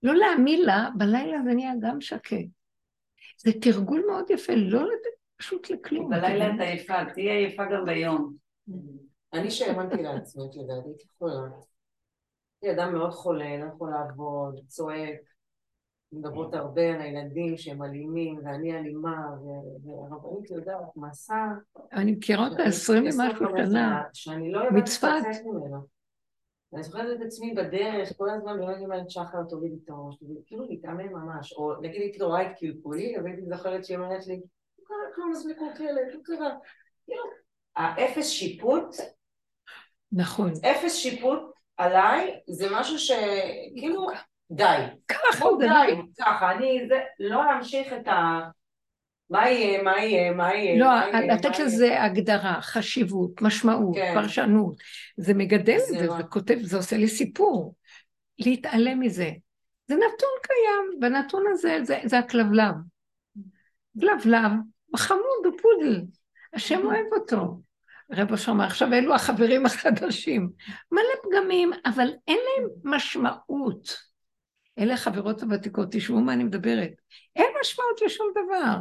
לא 0.04 0.16
להאמין 0.16 0.62
לה, 0.62 0.90
בלילה 0.98 1.38
זה 1.46 1.54
נהיה 1.54 1.74
גם 1.82 2.02
שקט. 2.02 2.46
זה 3.38 3.52
תרגול 3.62 4.04
מאוד 4.08 4.30
יפה, 4.30 4.54
לא 4.56 4.84
לתת 4.84 5.16
פשוט 5.38 5.70
לכלום. 5.70 6.10
בלילה 6.10 6.56
אתה 6.56 6.64
יפה, 6.64 7.06
תהיה 7.14 7.40
יפה 7.40 7.64
גם 7.66 7.86
ביום. 7.86 8.36
אני 9.36 9.52
שהאמנתי 9.52 10.04
לעצמי, 10.04 10.44
את 10.46 10.56
יודעת, 10.56 10.86
הייתי 10.86 11.08
חולה. 11.18 11.42
הייתי 12.62 12.82
אדם 12.82 12.94
מאוד 12.94 13.12
חולה, 13.12 13.58
לא 13.58 13.66
יכול 13.76 13.90
לעבוד, 13.90 14.60
צועק. 14.68 15.20
מדברות 16.12 16.54
הרבה 16.54 16.94
על 16.94 17.02
הילדים 17.02 17.58
שהם 17.58 17.84
אלימים, 17.84 18.40
ואני 18.44 18.78
אלימה, 18.78 19.28
והרבנית 19.84 20.52
יודעת, 20.52 20.96
מסע... 20.96 21.46
אני 21.94 22.12
מכירה 22.12 22.48
אותה 22.48 22.64
עשרים 22.64 23.04
ומשהו 23.04 23.46
שנה. 24.14 24.38
לא 24.52 24.72
מצפת. 24.72 25.08
אני 26.74 26.84
זוכרת 26.84 27.20
את 27.20 27.26
עצמי 27.26 27.54
בדרך, 27.54 28.18
כל 28.18 28.30
הזמן 28.30 28.60
באמת 28.60 28.78
אומרת 28.82 29.10
שחר 29.10 29.44
תורידי 29.50 29.76
את 29.84 29.90
הראש, 29.90 30.16
תורידי", 30.20 30.40
כאילו 30.46 30.64
להתאמן 30.64 31.08
ממש, 31.08 31.54
או 31.54 31.82
נגיד 31.82 32.02
הייתי 32.02 32.24
רואה 32.24 32.52
את 32.52 32.60
קלקולי, 32.60 33.18
אבל 33.18 33.28
הייתי 33.28 33.42
זוכרת 33.46 33.86
שהיא 33.86 33.98
אומרת 33.98 34.28
לי, 34.28 34.42
לא 34.80 34.86
קרה 34.88 35.16
כלום, 35.16 35.32
אז 35.32 35.48
מקולקלת, 35.48 36.14
לא 36.14 36.20
קרה. 36.24 36.50
כאילו, 37.06 37.24
האפס 37.76 38.30
שיפוט, 38.30 38.96
נכון. 40.16 40.52
אפס 40.72 40.96
שיפוט 40.96 41.40
עליי, 41.78 42.40
זה 42.48 42.68
משהו 42.72 43.00
שכאילו, 43.00 44.08
די. 44.52 44.76
ככה 45.08 45.48
זה 45.60 45.66
די, 45.68 46.02
ככה, 46.20 46.52
אני, 46.52 46.88
זה, 46.88 47.00
לא 47.20 47.46
להמשיך 47.46 47.94
את 47.94 48.08
ה... 48.08 48.40
מה 49.30 49.50
יהיה, 49.50 49.84
מה 49.84 50.04
יהיה, 50.04 50.32
מה 50.32 50.54
יהיה, 50.54 50.80
לא, 50.80 51.20
לתת. 51.34 51.60
לזה 51.60 52.04
הגדרה, 52.04 52.62
חשיבות, 52.62 53.42
משמעות, 53.42 53.96
כן. 53.96 54.12
פרשנות. 54.16 54.76
זה 55.18 55.34
מגדל 55.34 55.76
את 55.76 55.86
זה 55.88 56.00
זה? 56.00 56.12
זה 56.18 56.24
כותב, 56.24 56.58
זה 56.62 56.78
עושה 56.78 56.98
לי 56.98 57.08
סיפור. 57.08 57.76
להתעלם 58.40 59.00
מזה. 59.00 59.32
זה 59.88 59.96
נתון 59.96 60.30
קיים, 60.42 61.00
בנתון 61.00 61.44
הזה 61.52 61.80
זה, 61.84 62.00
זה 62.04 62.20
הכלבלב. 62.20 62.74
כלבלב, 64.00 64.52
חמוד, 64.96 65.46
הוא 65.46 65.54
פודל. 65.62 66.02
השם 66.54 66.86
אוהב 66.86 67.06
אותו. 67.14 67.65
רב 68.12 68.32
אושר 68.32 68.52
אמר, 68.52 68.66
עכשיו 68.66 68.94
אלו 68.94 69.16
החברים 69.16 69.66
החדשים. 69.66 70.50
מלא 70.92 71.04
פגמים, 71.24 71.72
אבל 71.86 72.08
אין 72.28 72.38
להם 72.38 72.70
משמעות. 72.84 73.98
אלה 74.80 74.94
החברות 74.94 75.44
הוותיקות, 75.44 75.88
תשמעו 75.92 76.22
מה 76.22 76.34
אני 76.34 76.44
מדברת. 76.44 76.92
אין 77.36 77.48
משמעות 77.62 78.02
לשום 78.06 78.28
דבר. 78.32 78.76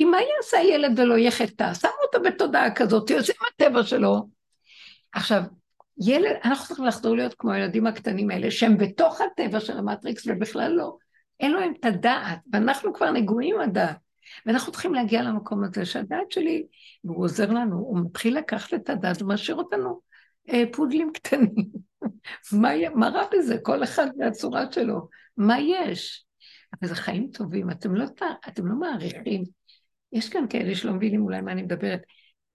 אם 0.00 0.08
מה 0.10 0.18
יעשה 0.20 0.58
ילד 0.58 0.98
ולא 0.98 1.18
יחטא? 1.18 1.74
שמו 1.74 1.90
אותו 2.02 2.22
בתודעה 2.22 2.74
כזאת, 2.74 3.10
יוצא 3.10 3.32
מהטבע 3.42 3.82
שלו. 3.82 4.28
עכשיו, 5.12 5.42
ילד, 6.00 6.36
אנחנו 6.44 6.66
צריכים 6.66 6.84
לחזור 6.84 7.16
להיות 7.16 7.34
כמו 7.38 7.52
הילדים 7.52 7.86
הקטנים 7.86 8.30
האלה, 8.30 8.50
שהם 8.50 8.78
בתוך 8.78 9.20
הטבע 9.20 9.60
של 9.60 9.78
המטריקס 9.78 10.22
ובכלל 10.26 10.72
לא. 10.72 10.96
אין 11.40 11.52
להם 11.52 11.72
את 11.80 11.84
הדעת, 11.84 12.38
ואנחנו 12.52 12.92
כבר 12.92 13.10
נגועים 13.10 13.60
הדעת. 13.60 14.07
ואנחנו 14.46 14.72
צריכים 14.72 14.94
להגיע 14.94 15.22
למקום 15.22 15.64
הזה 15.64 15.84
שהדעת 15.84 16.32
שלי, 16.32 16.66
והוא 17.04 17.24
עוזר 17.24 17.50
לנו, 17.50 17.76
הוא 17.76 17.98
מתחיל 18.04 18.38
לקחת 18.38 18.74
את 18.74 18.90
הדעת 18.90 19.22
ומשאיר 19.22 19.56
אותנו 19.56 20.00
אה, 20.50 20.62
פודלים 20.72 21.12
קטנים. 21.14 21.54
מה, 22.60 22.68
מה 22.94 23.08
רע 23.08 23.22
בזה? 23.32 23.58
כל 23.62 23.84
אחד 23.84 24.06
מהצורה 24.16 24.72
שלו. 24.72 25.08
מה 25.36 25.60
יש? 25.60 26.24
אבל 26.72 26.88
זה 26.88 26.94
חיים 26.94 27.30
טובים, 27.30 27.70
אתם 27.70 27.94
לא, 27.94 28.04
אתם 28.48 28.66
לא 28.66 28.74
מעריכים. 28.74 29.44
יש 30.12 30.28
כאן 30.28 30.44
כאלה 30.50 30.74
שלא 30.74 30.92
מבינים 30.92 31.22
אולי 31.22 31.40
מה 31.40 31.52
אני 31.52 31.62
מדברת. 31.62 32.00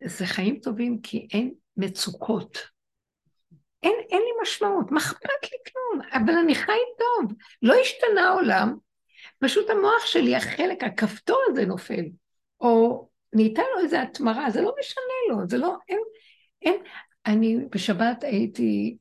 זה 0.03 0.25
חיים 0.25 0.59
טובים 0.59 1.01
כי 1.01 1.27
אין 1.31 1.53
מצוקות. 1.77 2.57
אין, 3.83 3.93
אין 4.09 4.21
לי 4.21 4.41
משמעות, 4.41 4.91
מה 4.91 4.99
אכפת 4.99 5.43
לי 5.43 5.57
כלום? 5.71 6.01
אבל 6.13 6.33
אני 6.33 6.55
חי 6.55 6.71
טוב. 6.97 7.33
לא 7.61 7.73
השתנה 7.81 8.21
העולם, 8.21 8.75
פשוט 9.43 9.69
המוח 9.69 10.05
שלי, 10.05 10.35
החלק, 10.35 10.83
הכפתור 10.83 11.37
הזה 11.47 11.65
נופל. 11.65 12.05
או 12.61 13.07
נהייתה 13.33 13.61
לו 13.75 13.83
איזו 13.83 13.97
התמרה, 13.97 14.49
זה 14.49 14.61
לא 14.61 14.73
משנה 14.79 15.13
לו, 15.29 15.47
זה 15.47 15.57
לא, 15.57 15.75
אין, 15.89 15.99
אין. 16.61 16.75
אני 17.25 17.57
בשבת 17.71 18.23
הייתי, 18.23 18.97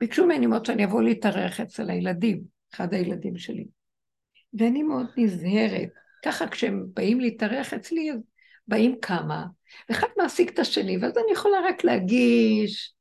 ביקשו 0.00 0.24
ממני 0.24 0.46
מאוד 0.46 0.66
שאני 0.66 0.84
אבוא 0.84 1.02
להתארח 1.02 1.60
אצל 1.60 1.90
הילדים, 1.90 2.42
אחד 2.74 2.94
הילדים 2.94 3.36
שלי. 3.36 3.66
ואני 4.54 4.82
מאוד 4.82 5.06
נזהרת. 5.16 5.88
ככה 6.24 6.46
כשהם 6.48 6.86
באים 6.94 7.20
להתארח 7.20 7.74
אצלי, 7.74 8.12
אז 8.12 8.18
באים 8.68 8.96
כמה, 9.02 9.46
ואחד 9.88 10.06
מעסיק 10.16 10.50
את 10.50 10.58
השני, 10.58 10.98
ואז 10.98 11.18
אני 11.18 11.32
יכולה 11.32 11.56
רק 11.68 11.84
להגיש, 11.84 12.94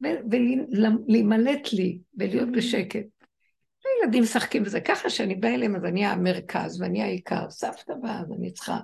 ולהימלט 0.00 1.72
לי, 1.72 1.98
ולהיות 2.18 2.48
בשקט. 2.52 3.15
הילדים 4.02 4.22
משחקים 4.22 4.64
בזה, 4.64 4.80
ככה 4.80 5.10
שאני 5.10 5.34
באה 5.34 5.54
אליהם, 5.54 5.76
אז 5.76 5.84
אני 5.84 6.06
המרכז 6.06 6.80
ואני 6.80 7.02
העיקר, 7.02 7.50
סבתא 7.50 7.94
באה, 8.02 8.20
אז 8.20 8.32
אני 8.32 8.52
צריכה 8.52 8.78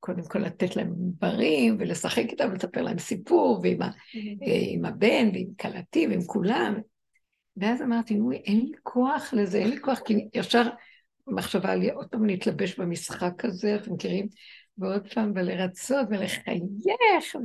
קודם 0.00 0.22
כל 0.22 0.38
לתת 0.38 0.76
להם 0.76 0.94
דברים, 0.98 1.76
ולשחק 1.80 2.24
איתם, 2.30 2.48
ולספר 2.52 2.82
להם 2.82 2.98
סיפור, 2.98 3.60
ועם 3.62 3.82
ה, 3.82 3.90
אה, 4.16 4.60
עם 4.68 4.84
הבן, 4.84 5.28
ועם 5.32 5.48
כלתי, 5.60 6.06
ועם 6.06 6.22
כולם. 6.26 6.74
ואז 7.56 7.82
אמרתי, 7.82 8.18
אוי, 8.20 8.36
אין 8.36 8.60
לי 8.60 8.72
כוח 8.82 9.34
לזה, 9.34 9.58
אין 9.58 9.70
לי 9.70 9.80
כוח, 9.80 9.98
כי 9.98 10.28
ישר 10.34 10.62
מחשבה 11.26 11.74
לי 11.74 11.90
עוד 11.90 12.06
פעם 12.06 12.26
להתלבש 12.26 12.78
במשחק 12.78 13.44
הזה, 13.44 13.76
אתם 13.76 13.92
מכירים? 13.92 14.28
ועוד 14.78 15.12
פעם, 15.14 15.32
ולרצות, 15.34 16.06
ולחייך, 16.10 17.36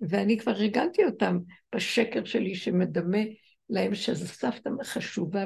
ואני 0.00 0.38
כבר 0.38 0.52
הרגלתי 0.52 1.04
אותם 1.04 1.38
בשקר 1.74 2.24
שלי 2.24 2.54
שמדמה 2.54 3.18
להם 3.70 3.94
שזו 3.94 4.26
סבתא 4.26 4.70
חשובה 4.82 5.44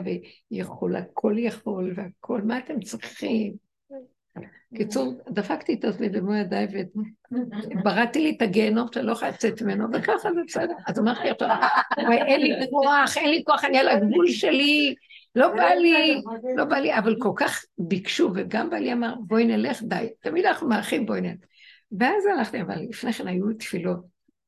ויכולה, 0.51 0.99
הכל 0.99 1.35
יכול 1.39 1.93
והכל, 1.97 2.43
מה 2.43 2.59
אתם 2.59 2.81
צריכים? 2.81 3.55
קיצור, 4.75 5.15
דפקתי 5.29 5.75
את 5.75 5.85
עצמי 5.85 6.09
במו 6.09 6.35
ידיי 6.35 6.67
ובראתי 7.71 8.21
לי 8.21 8.35
את 8.37 8.43
הגיהנום 8.43 8.89
שאני 8.95 9.07
לא 9.07 9.13
יכולה 9.13 9.31
לצאת 9.31 9.63
ממנו, 9.63 9.87
וככה 9.93 10.33
זה 10.35 10.41
בסדר. 10.47 10.75
אז 10.87 10.99
אמרתי 10.99 11.31
עכשיו, 11.31 12.13
אין 12.13 12.41
לי 12.41 12.67
כוח, 12.71 13.17
אין 13.17 13.31
לי 13.31 13.43
כוח, 13.47 13.65
אני 13.65 13.79
על 13.79 13.89
הגבול 13.89 14.29
שלי, 14.29 14.95
לא 15.35 15.49
בא 15.49 15.69
לי, 15.69 16.23
לא 16.57 16.65
בא 16.65 16.77
לי, 16.77 16.99
אבל 16.99 17.17
כל 17.19 17.33
כך 17.37 17.65
ביקשו, 17.79 18.31
וגם 18.35 18.71
בעלי 18.71 18.93
אמר, 18.93 19.15
בואי 19.27 19.45
נלך, 19.45 19.83
די. 19.83 20.09
תמיד 20.21 20.47
אנחנו 20.47 20.69
מאחים, 20.69 21.07
בואי 21.07 21.21
נלך. 21.21 21.39
ואז 21.99 22.27
הלכתי, 22.27 22.63
אבל 22.63 22.77
לפני 22.89 23.13
כן 23.13 23.29
היו 23.29 23.53
תפילות. 23.59 23.99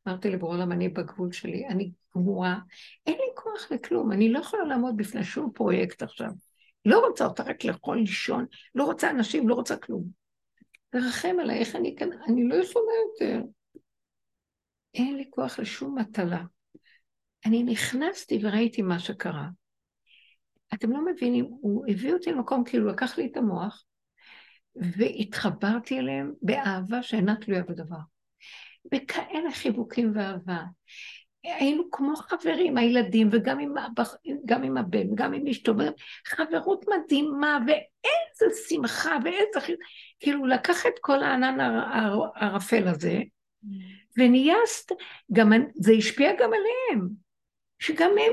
אמרתי 0.08 0.30
לבורא 0.30 0.56
עולם, 0.56 0.72
אני 0.72 0.88
בגבול 0.88 1.32
שלי, 1.32 1.66
אני 1.68 1.90
גמורה, 2.16 2.58
אין 3.06 3.14
לי 3.14 3.32
כוח 3.34 3.72
לכלום, 3.72 4.12
אני 4.12 4.32
לא 4.32 4.38
יכולה 4.38 4.64
לעמוד 4.64 4.96
בפני 4.96 5.24
שום 5.24 5.52
פרויקט 5.54 6.02
עכשיו. 6.02 6.30
לא 6.84 7.06
רוצה 7.06 7.24
אותה 7.24 7.42
רק 7.42 7.64
לאכול, 7.64 7.98
לישון, 7.98 8.46
לא 8.74 8.84
רוצה 8.84 9.10
אנשים, 9.10 9.48
לא 9.48 9.54
רוצה 9.54 9.76
כלום. 9.76 10.04
תרחם 10.90 11.36
עליי, 11.40 11.58
איך 11.58 11.76
אני 11.76 11.94
כאן, 11.98 12.08
אני 12.28 12.48
לא 12.48 12.54
יכולה 12.54 12.92
יותר. 13.08 13.42
אין 14.94 15.16
לי 15.16 15.24
כוח 15.30 15.58
לשום 15.58 15.98
מטלה. 15.98 16.42
אני 17.46 17.62
נכנסתי 17.62 18.38
וראיתי 18.42 18.82
מה 18.82 18.98
שקרה. 18.98 19.48
אתם 20.74 20.92
לא 20.92 21.04
מבינים, 21.04 21.44
הוא 21.44 21.84
הביא 21.88 22.12
אותי 22.12 22.32
למקום, 22.32 22.64
כאילו 22.64 22.88
לקח 22.88 23.18
לי 23.18 23.26
את 23.26 23.36
המוח, 23.36 23.84
והתחברתי 24.76 25.98
אליהם 25.98 26.32
באהבה 26.42 27.02
שאינה 27.02 27.36
תלויה 27.36 27.62
בדבר. 27.62 27.96
בכאלה 28.92 29.52
חיבוקים 29.52 30.12
ואהבה. 30.14 30.62
היינו 31.44 31.90
כמו 31.90 32.16
חברים, 32.16 32.76
הילדים, 32.76 33.28
וגם 33.32 33.58
עם, 33.58 33.78
הבח... 33.78 34.14
גם 34.44 34.62
עם 34.62 34.76
הבן, 34.76 35.14
גם 35.14 35.32
עם 35.32 35.46
אשתו, 35.46 35.72
חברות 36.26 36.84
מדהימה, 36.88 37.58
ואיזה 37.66 38.56
שמחה, 38.68 39.18
ואיזה... 39.24 39.74
כאילו, 40.20 40.46
לקח 40.46 40.86
את 40.86 40.98
כל 41.00 41.22
הענן 41.22 41.60
הערפל 41.60 42.88
הזה, 42.88 43.18
ונהיה... 44.16 44.56
גם... 45.32 45.52
זה 45.74 45.92
השפיע 45.92 46.32
גם 46.32 46.50
עליהם, 46.52 47.08
שגם 47.78 48.10
הם... 48.10 48.32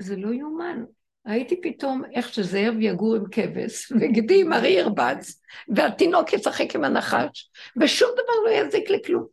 זה 0.00 0.16
לא 0.16 0.34
יאומן. 0.34 0.84
ראיתי 1.26 1.60
פתאום 1.60 2.02
איך 2.14 2.34
שזאב 2.34 2.74
יגור 2.80 3.16
עם 3.16 3.24
כבש, 3.30 3.92
וגדי 4.00 4.40
עם 4.40 4.52
ארי 4.52 4.68
ירבץ, 4.68 5.42
והתינוק 5.68 6.32
ישחק 6.32 6.74
עם 6.74 6.84
הנחש, 6.84 7.50
ושום 7.80 8.08
דבר 8.12 8.32
לא 8.44 8.50
יזיק 8.50 8.90
לכלום. 8.90 9.26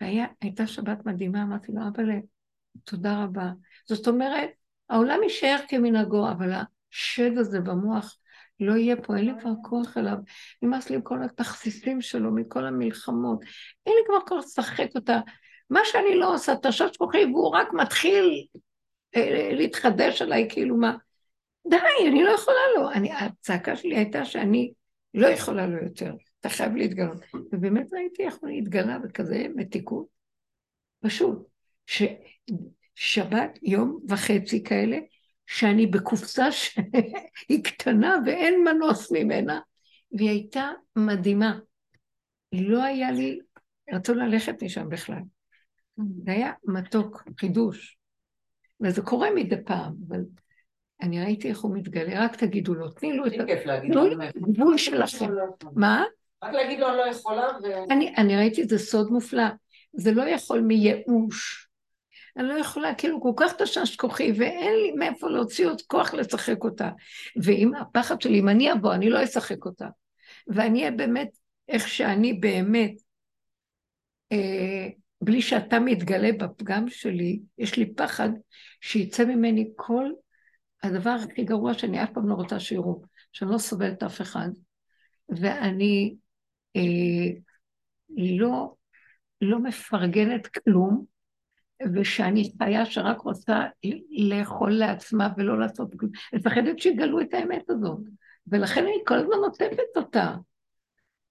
והייתה 0.00 0.66
שבת 0.66 1.06
מדהימה, 1.06 1.42
אמרתי 1.42 1.72
לו, 1.72 1.80
אבל 1.94 2.04
תודה 2.84 3.24
רבה. 3.24 3.50
זאת 3.86 4.08
אומרת, 4.08 4.50
העולם 4.90 5.22
יישאר 5.22 5.56
כמנהגו, 5.68 6.30
אבל 6.30 6.52
השד 6.52 7.38
הזה 7.38 7.60
במוח 7.60 8.18
לא 8.60 8.72
יהיה 8.72 8.96
פה, 8.96 9.16
אין 9.16 9.24
לי 9.24 9.32
כבר 9.40 9.52
כוח 9.62 9.96
אליו. 9.96 10.16
נמאס 10.62 10.90
לי 10.90 10.96
עם 10.96 11.02
כל 11.02 11.22
התכסיסים 11.22 12.00
שלו, 12.00 12.34
מכל 12.34 12.66
המלחמות. 12.66 13.40
אין 13.86 13.94
לי 13.94 14.02
כבר 14.06 14.20
כוח 14.28 14.44
לשחק 14.44 14.88
אותה. 14.94 15.20
מה 15.70 15.80
שאני 15.84 16.14
לא 16.14 16.34
עושה, 16.34 16.52
תשש 16.62 16.96
כוחי, 16.96 17.24
והוא 17.24 17.48
רק 17.48 17.68
מתחיל 17.72 18.46
אה, 19.16 19.50
להתחדש 19.52 20.22
עליי, 20.22 20.46
כאילו 20.50 20.76
מה. 20.76 20.96
די, 21.68 21.76
אני 22.08 22.22
לא 22.22 22.30
יכולה 22.30 22.58
לו. 22.76 22.90
אני, 22.90 23.12
הצעקה 23.12 23.76
שלי 23.76 23.96
הייתה 23.96 24.24
שאני 24.24 24.72
לא 25.14 25.26
יכולה 25.26 25.66
לו 25.66 25.84
יותר. 25.84 26.12
אתה 26.40 26.48
חייב 26.48 26.76
להתגלות. 26.76 27.18
ובאמת 27.52 27.92
ראיתי 27.92 28.24
איך 28.24 28.36
הוא 28.40 28.50
התגלה 28.50 28.98
בכזה 28.98 29.46
מתיקות. 29.54 30.06
פשוט. 31.00 31.47
ששבת 31.88 33.58
יום 33.62 34.00
וחצי 34.08 34.64
כאלה, 34.64 34.98
שאני 35.46 35.86
בקופסה 35.86 36.52
שהיא 36.52 37.64
קטנה 37.68 38.16
ואין 38.26 38.64
מנוס 38.64 39.12
ממנה, 39.12 39.60
והיא 40.12 40.30
הייתה 40.30 40.70
מדהימה. 40.96 41.58
לא 42.52 42.82
היה 42.82 43.10
לי, 43.10 43.38
רצו 43.92 44.14
ללכת 44.14 44.62
משם 44.62 44.88
בכלל. 44.88 45.22
זה 45.96 46.32
היה 46.32 46.52
מתוק, 46.64 47.22
חידוש. 47.40 47.98
וזה 48.80 49.02
קורה 49.02 49.28
מדי 49.34 49.64
פעם, 49.64 49.94
אבל 50.08 50.20
אני 51.02 51.24
ראיתי 51.24 51.48
איך 51.48 51.60
הוא 51.60 51.76
מתגלה, 51.76 52.24
רק 52.24 52.36
תגידו 52.36 52.74
לו, 52.74 52.88
תני 52.88 53.12
לו 53.12 53.26
את 53.26 53.32
הגבול 54.36 54.78
שלכם. 54.78 55.26
מה? 55.76 56.04
רק 56.42 56.52
להגיד 56.52 56.80
לו 56.80 56.88
אני 56.88 56.96
לא 56.96 57.02
יכולה 57.02 57.48
ו... 57.62 57.66
אני 58.18 58.36
ראיתי 58.36 58.62
את 58.62 58.68
זה 58.68 58.78
סוד 58.78 59.10
מופלא. 59.10 59.44
זה 59.92 60.12
לא 60.12 60.22
יכול 60.22 60.60
מייאוש. 60.60 61.67
אני 62.38 62.48
לא 62.48 62.54
יכולה, 62.54 62.94
כאילו, 62.94 63.20
כל 63.20 63.32
כך 63.36 63.52
תשש 63.62 63.96
כוחי, 63.96 64.32
ואין 64.32 64.74
לי 64.74 64.92
מאיפה 64.92 65.28
להוציא 65.28 65.66
עוד 65.66 65.82
כוח 65.82 66.14
לשחק 66.14 66.64
אותה. 66.64 66.90
ואם 67.42 67.74
הפחד 67.74 68.20
שלי, 68.20 68.40
אם 68.40 68.48
אני 68.48 68.72
אבוא, 68.72 68.94
אני 68.94 69.10
לא 69.10 69.24
אשחק 69.24 69.64
אותה. 69.64 69.86
ואני 70.46 70.78
אהיה 70.78 70.90
באמת 70.90 71.28
איך 71.68 71.88
שאני 71.88 72.32
באמת, 72.32 72.92
אה, 74.32 74.88
בלי 75.20 75.42
שאתה 75.42 75.78
מתגלה 75.80 76.32
בפגם 76.32 76.88
שלי, 76.88 77.40
יש 77.58 77.76
לי 77.76 77.94
פחד 77.94 78.28
שיצא 78.80 79.24
ממני 79.24 79.72
כל 79.76 80.10
הדבר 80.82 81.16
הכי 81.24 81.44
גרוע 81.44 81.74
שאני 81.74 82.02
אף 82.02 82.10
פעם 82.14 82.28
לא 82.28 82.34
רוצה 82.34 82.60
שיראו, 82.60 83.02
שאני 83.32 83.50
לא 83.50 83.58
סובלת 83.58 84.02
אף 84.02 84.20
אחד, 84.20 84.48
ואני 85.28 86.16
אה, 86.76 87.30
לא, 88.16 88.74
לא 89.40 89.58
מפרגנת 89.58 90.46
כלום, 90.46 91.17
ושאני 91.94 92.50
חיה 92.58 92.86
שרק 92.86 93.20
רוצה 93.20 93.66
לאכול 94.10 94.72
לעצמה 94.72 95.28
ולא 95.36 95.60
לעשות 95.60 95.88
כלום. 95.96 96.12
מפחדת 96.34 96.78
שיגלו 96.78 97.20
את 97.20 97.34
האמת 97.34 97.70
הזאת, 97.70 98.00
ולכן 98.46 98.82
אני 98.82 98.98
כל 99.06 99.14
הזמן 99.14 99.36
נוטפת 99.44 99.96
אותה. 99.96 100.34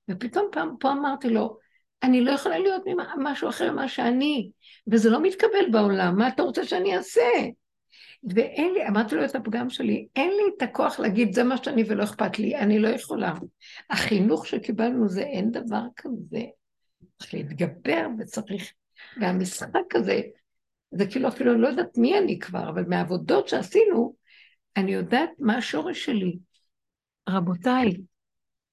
ופתאום 0.10 0.46
פעם, 0.52 0.76
פה 0.80 0.92
אמרתי 0.92 1.30
לו, 1.30 1.58
אני 2.04 2.22
לא 2.22 2.32
יכולה 2.32 2.60
להיות 2.60 2.84
משהו 3.18 3.50
אחר 3.50 3.72
ממה 3.72 3.88
שאני, 3.88 4.52
וזה 4.92 5.10
לא 5.10 5.22
מתקבל 5.22 5.70
בעולם, 5.72 6.18
מה 6.18 6.28
אתה 6.28 6.44
רוצה 6.44 6.66
שאני 6.66 6.98
אעשה? 6.98 7.22
ואין 8.24 8.74
לי, 8.74 8.88
אמרתי 8.88 9.16
לו 9.16 9.26
את 9.26 9.36
הפגם 9.36 9.70
שלי, 9.70 10.08
אין 10.16 10.30
לי 10.30 10.44
את 10.58 10.62
הכוח 10.62 11.00
להגיד 11.00 11.34
זה 11.34 11.44
מה 11.44 11.58
שאני 11.58 11.84
ולא 11.88 12.04
אכפת 12.04 12.40
לי, 12.40 12.56
אני 12.56 12.80
לא 12.80 12.88
יכולה. 12.88 13.34
החינוך 13.90 14.48
שקיבלנו 14.48 15.10
זה 15.10 15.22
אין 15.22 15.52
דבר 15.52 15.84
כזה. 15.96 16.42
צריך 17.20 17.34
להתגבר 17.34 18.08
וצריך, 18.20 18.72
והמשחק 19.22 19.96
הזה, 19.96 20.22
זה 20.92 21.08
כאילו 21.08 21.28
אפילו 21.28 21.54
אני 21.54 21.62
לא 21.62 21.68
יודעת 21.68 21.98
מי 21.98 22.18
אני 22.18 22.40
כבר, 22.40 22.70
אבל 22.70 22.84
מהעבודות 22.88 23.48
שעשינו, 23.48 24.16
אני 24.78 24.92
יודעת 24.94 25.30
מה 25.40 25.58
השורש 25.58 26.06
שלי. 26.06 26.38
רבותיי, 27.30 27.98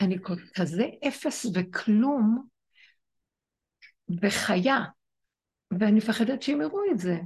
אני 0.00 0.16
כזה 0.54 0.84
אפס 1.08 1.46
וכלום 1.54 2.44
וחיה, 4.22 4.78
ואני 5.70 5.92
מפחדת 5.92 6.42
שהם 6.42 6.60
יראו 6.60 6.80
את 6.90 6.98
זה. 6.98 7.16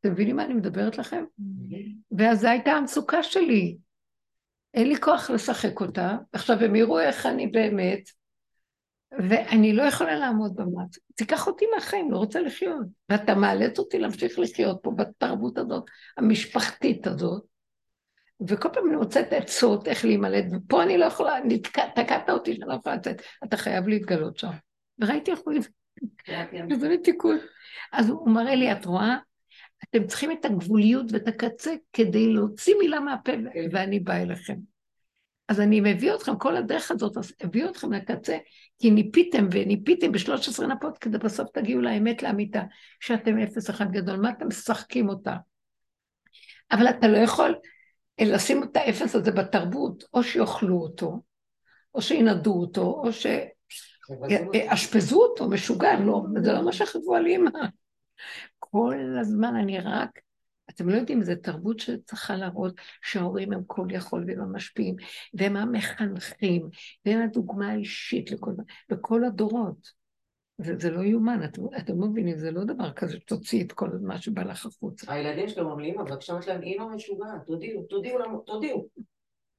אתם 0.00 0.12
מבינים 0.12 0.36
מה 0.36 0.44
אני 0.44 0.54
מדברת 0.54 0.98
לכם? 0.98 1.24
ואז 2.18 2.40
זו 2.40 2.48
הייתה 2.48 2.70
המצוקה 2.70 3.22
שלי. 3.22 3.76
אין 4.74 4.88
לי 4.88 5.00
כוח 5.00 5.30
לשחק 5.30 5.80
אותה, 5.80 6.16
עכשיו 6.32 6.64
הם 6.64 6.76
יראו 6.76 7.00
איך 7.00 7.26
אני 7.26 7.46
באמת, 7.46 8.10
ואני 9.12 9.72
לא 9.72 9.82
יכולה 9.82 10.16
לעמוד 10.16 10.56
במעט. 10.56 10.96
תיקח 11.14 11.46
אותי 11.46 11.64
מהחיים, 11.74 12.10
לא 12.10 12.16
רוצה 12.16 12.40
לחיות. 12.40 12.86
ואתה 13.08 13.34
מאלץ 13.34 13.78
אותי 13.78 13.98
להמשיך 13.98 14.38
לחיות 14.38 14.78
פה 14.82 14.90
בתרבות 14.90 15.58
הזאת, 15.58 15.84
המשפחתית 16.16 17.06
הזאת, 17.06 17.42
וכל 18.48 18.68
פעם 18.72 18.88
אני 18.88 18.96
מוצאת 18.96 19.32
עצות 19.32 19.88
איך 19.88 20.04
להימלט, 20.04 20.44
ופה 20.52 20.82
אני 20.82 20.98
לא 20.98 21.04
יכולה, 21.04 21.34
תקעת 21.94 22.30
אותי 22.30 22.54
שאני 22.54 22.68
לא 22.68 22.74
יכולה 22.74 22.96
לצאת, 22.96 23.22
אתה 23.44 23.56
חייב 23.56 23.88
להתגלות 23.88 24.38
שם. 24.38 24.50
וראיתי 24.98 25.30
איך 25.30 25.40
הוא... 25.44 25.54
זה 26.80 26.88
מתיקות. 26.88 27.40
אז 27.92 28.08
הוא 28.08 28.30
מראה 28.30 28.54
לי, 28.54 28.72
את 28.72 28.84
רואה? 28.84 29.16
אתם 29.84 30.06
צריכים 30.06 30.32
את 30.32 30.44
הגבוליות 30.44 31.06
ואת 31.12 31.28
הקצה 31.28 31.74
כדי 31.92 32.32
להוציא 32.32 32.74
מילה 32.78 33.00
מהפה, 33.00 33.32
כן. 33.32 33.68
ואני 33.72 34.00
באה 34.00 34.22
אליכם. 34.22 34.56
אז 35.48 35.60
אני 35.60 35.80
מביא 35.80 36.14
אתכם, 36.14 36.36
כל 36.36 36.56
הדרך 36.56 36.90
הזאת, 36.90 37.16
אז 37.16 37.32
הביא 37.40 37.64
אתכם 37.64 37.92
לקצה, 37.92 38.36
כי 38.78 38.90
ניפיתם 38.90 39.48
וניפיתם 39.52 40.12
בשלוש 40.12 40.48
עשרה 40.48 40.66
נפות, 40.66 40.98
כדי 40.98 41.18
בסוף 41.18 41.50
תגיעו 41.50 41.80
לאמת 41.80 42.22
לאמיתה, 42.22 42.62
שאתם 43.00 43.38
אפס 43.38 43.70
אחד 43.70 43.92
גדול, 43.92 44.16
מה 44.16 44.30
אתם 44.30 44.48
משחקים 44.48 45.08
אותה? 45.08 45.36
אבל 46.72 46.88
אתה 46.88 47.08
לא 47.08 47.18
יכול 47.18 47.54
לשים 48.20 48.62
את 48.62 48.76
האפס 48.76 49.14
הזה 49.14 49.32
בתרבות, 49.32 50.04
או 50.14 50.22
שיאכלו 50.22 50.76
אותו, 50.76 51.22
או 51.94 52.02
שינדו 52.02 52.52
אותו, 52.52 52.82
או 52.82 53.12
ש... 53.12 53.26
אשפזו 54.68 55.22
אותו, 55.22 55.48
משוגע, 55.48 56.00
לא, 56.00 56.22
זה 56.42 56.52
לא 56.52 56.64
מה 56.64 56.72
שחשבו 56.72 57.14
על 57.14 57.26
אימא. 57.26 57.50
כל 58.58 58.94
הזמן 59.20 59.56
אני 59.56 59.80
רק, 59.80 60.10
אתם 60.70 60.88
לא 60.88 60.96
יודעים, 60.96 61.22
זו 61.22 61.32
תרבות 61.42 61.80
שצריכה 61.80 62.36
להראות 62.36 62.74
שההורים 63.02 63.52
הם 63.52 63.60
כל 63.66 63.86
יכול 63.90 64.24
והם 64.26 64.40
המשפיעים, 64.40 64.96
והם 65.34 65.56
המחנכים, 65.56 66.68
והם 67.06 67.22
הדוגמה 67.22 67.70
האישית 67.70 68.30
לכל, 68.30 68.52
בכל 68.88 69.24
הדורות. 69.24 70.06
זה, 70.58 70.74
זה 70.78 70.90
לא 70.90 71.00
יאומן, 71.00 71.44
אתם, 71.44 71.62
אתם 71.78 72.00
לא 72.00 72.06
מבינים, 72.06 72.38
זה 72.38 72.50
לא 72.50 72.64
דבר 72.64 72.92
כזה 72.92 73.16
שתוציא 73.16 73.64
את 73.64 73.72
כל 73.72 73.88
מה 74.02 74.18
שבא 74.18 74.42
לך 74.42 74.66
החוצה. 74.66 75.12
הילדים 75.12 75.48
שלו 75.48 75.70
אומרים, 75.70 76.00
אבל 76.00 76.16
כשאמרת 76.16 76.46
להם, 76.46 76.62
אימא 76.62 76.84
משוגעת, 76.94 77.46
תודיעו, 77.46 77.82
תודיעו, 77.82 78.38
תודיעו. 78.46 78.88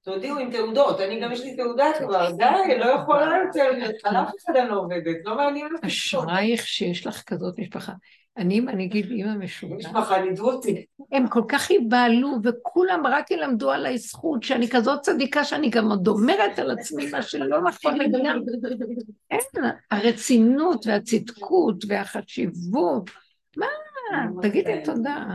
תודיעו 0.03 0.37
עם 0.37 0.51
תעודות, 0.51 1.01
אני 1.01 1.19
גם 1.21 1.31
יש 1.31 1.41
לי 1.41 1.55
תעודה 1.55 1.85
כבר, 1.99 2.31
די, 2.31 2.77
לא 2.79 2.85
יכולה 2.85 3.37
יותר, 3.45 3.69
על 4.03 4.15
אף 4.15 4.29
אחד 4.43 4.55
אני 4.55 4.69
לא 4.69 4.79
עובדת, 4.79 5.15
לא 5.25 5.35
מעניין 5.35 5.75
אותי. 5.75 5.87
אשרייך 5.87 6.67
שיש 6.67 7.07
לך 7.07 7.23
כזאת 7.23 7.59
משפחה. 7.59 7.93
אני, 8.37 8.59
אני 8.59 8.85
אגיד 8.85 9.11
אימא 9.11 9.35
משוגעת. 9.35 9.85
הם 11.11 11.27
כל 11.27 11.41
כך 11.47 11.71
ייבהלו, 11.71 12.37
וכולם 12.43 13.07
רק 13.07 13.31
ילמדו 13.31 13.71
עליי 13.71 13.97
זכות, 13.97 14.43
שאני 14.43 14.69
כזאת 14.69 15.01
צדיקה, 15.01 15.43
שאני 15.43 15.69
גם 15.69 15.89
עוד 15.89 16.07
אומרת 16.07 16.59
על 16.59 16.71
עצמי 16.71 17.11
מה 17.11 17.21
שלא 17.21 17.61
נכון 17.61 17.97
לגמרי. 17.97 18.45
אין, 19.31 19.39
הרצינות 19.91 20.87
והצדקות 20.87 21.83
והחשיבות. 21.87 23.09
מה? 23.57 23.67
תגידי 24.41 24.81
תודה. 24.83 25.25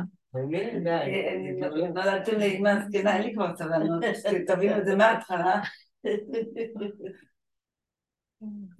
נולדתם 1.94 2.38
לאמא 2.38 2.68
הזקנה, 2.68 3.16
אין 3.16 3.22
לי 3.22 3.34
כבר 3.34 3.56
סבלנות, 3.56 4.04
תבינו 4.46 4.78
את 4.78 4.84
זה 4.84 4.96
מההתחלה. 4.96 5.60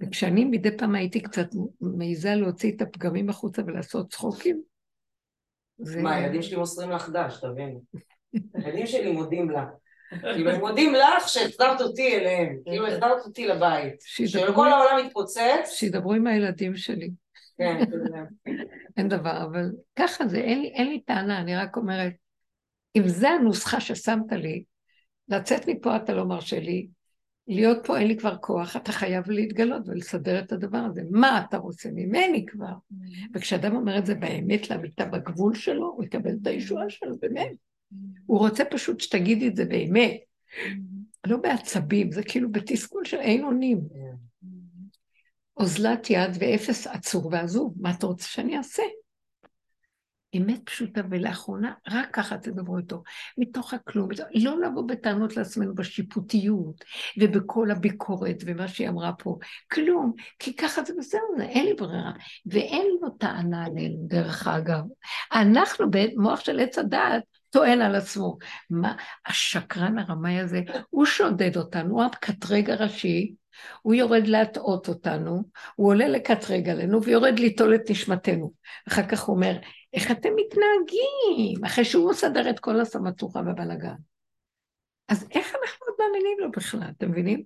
וכשאני 0.01 0.45
מדי 0.45 0.77
פעם 0.77 0.95
הייתי 0.95 1.19
קצת 1.19 1.47
מעיזה 1.81 2.35
להוציא 2.35 2.71
את 2.75 2.81
הפגמים 2.81 3.29
החוצה 3.29 3.61
ולעשות 3.65 4.11
צחוקים, 4.11 4.61
זה... 5.77 6.01
מה, 6.01 6.15
הילדים 6.15 6.41
שלי 6.41 6.57
מוסרים 6.57 6.91
לך 6.91 7.09
דש, 7.09 7.39
תביני. 7.41 7.79
הילדים 8.53 8.87
שלי 8.87 9.11
מודים 9.11 9.49
לה. 9.49 9.65
כאילו, 10.21 10.51
הם 10.51 10.59
מודים 10.59 10.93
לך 10.93 11.29
שהחזרת 11.29 11.81
אותי 11.81 12.15
אליהם, 12.15 12.57
כאילו, 12.65 12.87
החזרת 12.87 13.25
אותי 13.25 13.47
לבית. 13.47 14.01
שכל 14.01 14.67
העולם 14.67 15.05
מתפוצץ. 15.05 15.69
שידברו 15.69 16.13
עם 16.13 16.27
הילדים 16.27 16.75
שלי. 16.75 17.09
כן, 17.57 17.79
אין 18.97 19.07
דבר, 19.07 19.43
אבל 19.43 19.71
ככה 19.95 20.27
זה, 20.27 20.37
אין 20.37 20.61
לי, 20.61 20.67
אין 20.67 20.87
לי 20.87 21.01
טענה, 21.01 21.39
אני 21.39 21.55
רק 21.55 21.77
אומרת, 21.77 22.13
אם 22.95 23.07
זה 23.07 23.29
הנוסחה 23.29 23.79
ששמת 23.79 24.31
לי, 24.31 24.63
לצאת 25.27 25.69
מפה 25.69 25.95
אתה 25.95 26.13
לא 26.13 26.25
מרשה 26.25 26.59
לי, 26.59 26.87
להיות 27.47 27.77
פה 27.85 27.97
אין 27.97 28.07
לי 28.07 28.17
כבר 28.17 28.37
כוח, 28.37 28.75
אתה 28.75 28.91
חייב 28.91 29.29
להתגלות 29.29 29.81
ולסדר 29.85 30.39
את 30.39 30.51
הדבר 30.51 30.77
הזה. 30.77 31.01
מה 31.11 31.43
אתה 31.49 31.57
רוצה 31.57 31.89
ממני 31.93 32.45
כבר? 32.45 32.73
וכשאדם 33.33 33.75
אומר 33.75 33.97
את 33.97 34.05
זה 34.05 34.15
באמת 34.15 34.69
לאמיתה 34.69 35.05
בגבול 35.05 35.55
שלו, 35.55 35.93
הוא 35.95 36.03
יקבל 36.03 36.31
את 36.41 36.47
הישועה 36.47 36.89
שלו, 36.89 37.17
באמת. 37.19 37.51
הוא 38.25 38.39
רוצה 38.39 38.65
פשוט 38.65 38.99
שתגידי 38.99 39.47
את 39.47 39.55
זה 39.55 39.65
באמת. 39.65 40.17
לא 41.27 41.37
בעצבים, 41.37 42.11
זה 42.11 42.23
כאילו 42.23 42.51
בתסכול 42.51 43.05
של 43.05 43.17
אין 43.17 43.43
אונים. 43.43 43.81
אוזלת 45.57 46.09
יד 46.09 46.31
ואפס 46.39 46.87
עצור 46.87 47.29
ועזוב, 47.31 47.73
מה 47.79 47.91
אתה 47.91 48.05
רוצה 48.05 48.27
שאני 48.27 48.57
אעשה? 48.57 48.83
אמת 50.37 50.59
פשוטה, 50.63 51.01
ולאחרונה 51.09 51.73
רק 51.87 52.09
ככה 52.13 52.37
תדברו 52.37 52.77
איתו, 52.77 53.03
מתוך 53.37 53.73
הכלום, 53.73 54.09
לא 54.33 54.61
לבוא 54.61 54.87
בטענות 54.87 55.37
לעצמנו 55.37 55.75
בשיפוטיות 55.75 56.85
ובכל 57.17 57.71
הביקורת 57.71 58.43
ומה 58.45 58.67
שהיא 58.67 58.89
אמרה 58.89 59.11
פה, 59.13 59.37
כלום, 59.71 60.13
כי 60.39 60.55
ככה 60.55 60.83
זה 60.83 60.93
בסדר, 60.97 61.19
אין 61.39 61.65
לי 61.65 61.73
ברירה, 61.73 62.11
ואין 62.45 62.87
לו 63.01 63.09
טענה 63.09 63.65
עלינו, 63.65 63.97
דרך 64.07 64.47
אגב. 64.47 64.83
אנחנו 65.33 65.85
במוח 65.91 66.39
של 66.39 66.59
עץ 66.59 66.77
הדעת 66.77 67.23
טוען 67.49 67.81
על 67.81 67.95
עצמו. 67.95 68.37
מה, 68.69 68.95
השקרן 69.27 69.97
הרמאי 69.97 70.39
הזה, 70.39 70.61
הוא 70.89 71.05
שודד 71.05 71.57
אותנו, 71.57 71.93
הוא 71.93 72.03
המקטרג 72.03 72.69
הראשי, 72.69 73.33
הוא 73.81 73.93
יורד 73.93 74.27
להטעות 74.27 74.87
אותנו, 74.87 75.43
הוא 75.75 75.87
עולה 75.87 76.07
לקטרג 76.07 76.69
עלינו 76.69 77.03
ויורד 77.03 77.39
ליטול 77.39 77.75
את 77.75 77.89
נשמתנו. 77.89 78.53
אחר 78.87 79.03
כך 79.07 79.23
הוא 79.23 79.35
אומר, 79.35 79.57
איך 79.93 80.11
אתם 80.11 80.29
מתנהגים? 80.35 81.65
אחרי 81.65 81.85
שהוא 81.85 82.11
מסדר 82.11 82.49
את 82.49 82.59
כל 82.59 82.81
הסמטוחה 82.81 83.39
והבלגן. 83.45 83.95
אז 85.07 85.27
איך 85.31 85.47
אנחנו 85.47 85.85
עוד 85.85 85.95
מאמינים 85.99 86.37
לו 86.39 86.51
בכלל, 86.51 86.89
אתם 86.97 87.11
מבינים? 87.11 87.43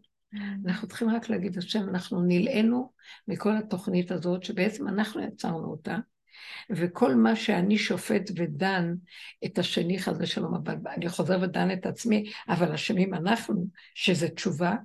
אנחנו 0.66 0.88
צריכים 0.88 1.10
רק 1.10 1.30
להגיד, 1.30 1.58
השם, 1.58 1.90
אנחנו 1.90 2.22
נלאינו 2.22 2.92
מכל 3.28 3.58
התוכנית 3.58 4.12
הזאת, 4.12 4.44
שבעצם 4.44 4.88
אנחנו 4.88 5.22
יצרנו 5.22 5.72
אותה, 5.72 5.98
וכל 6.70 7.16
מה 7.16 7.36
שאני 7.36 7.78
שופט 7.78 8.32
ודן 8.36 8.94
את 9.46 9.58
השני, 9.58 10.00
חס 10.00 10.16
ושלום, 10.20 10.56
אבל 10.56 10.76
אני 10.96 11.10
חוזר 11.10 11.40
ודן 11.42 11.72
את 11.72 11.86
עצמי, 11.86 12.32
אבל 12.50 12.72
אשמים 12.72 13.14
אנחנו, 13.14 13.68
שזה 13.96 14.30
תשובה, 14.30 14.76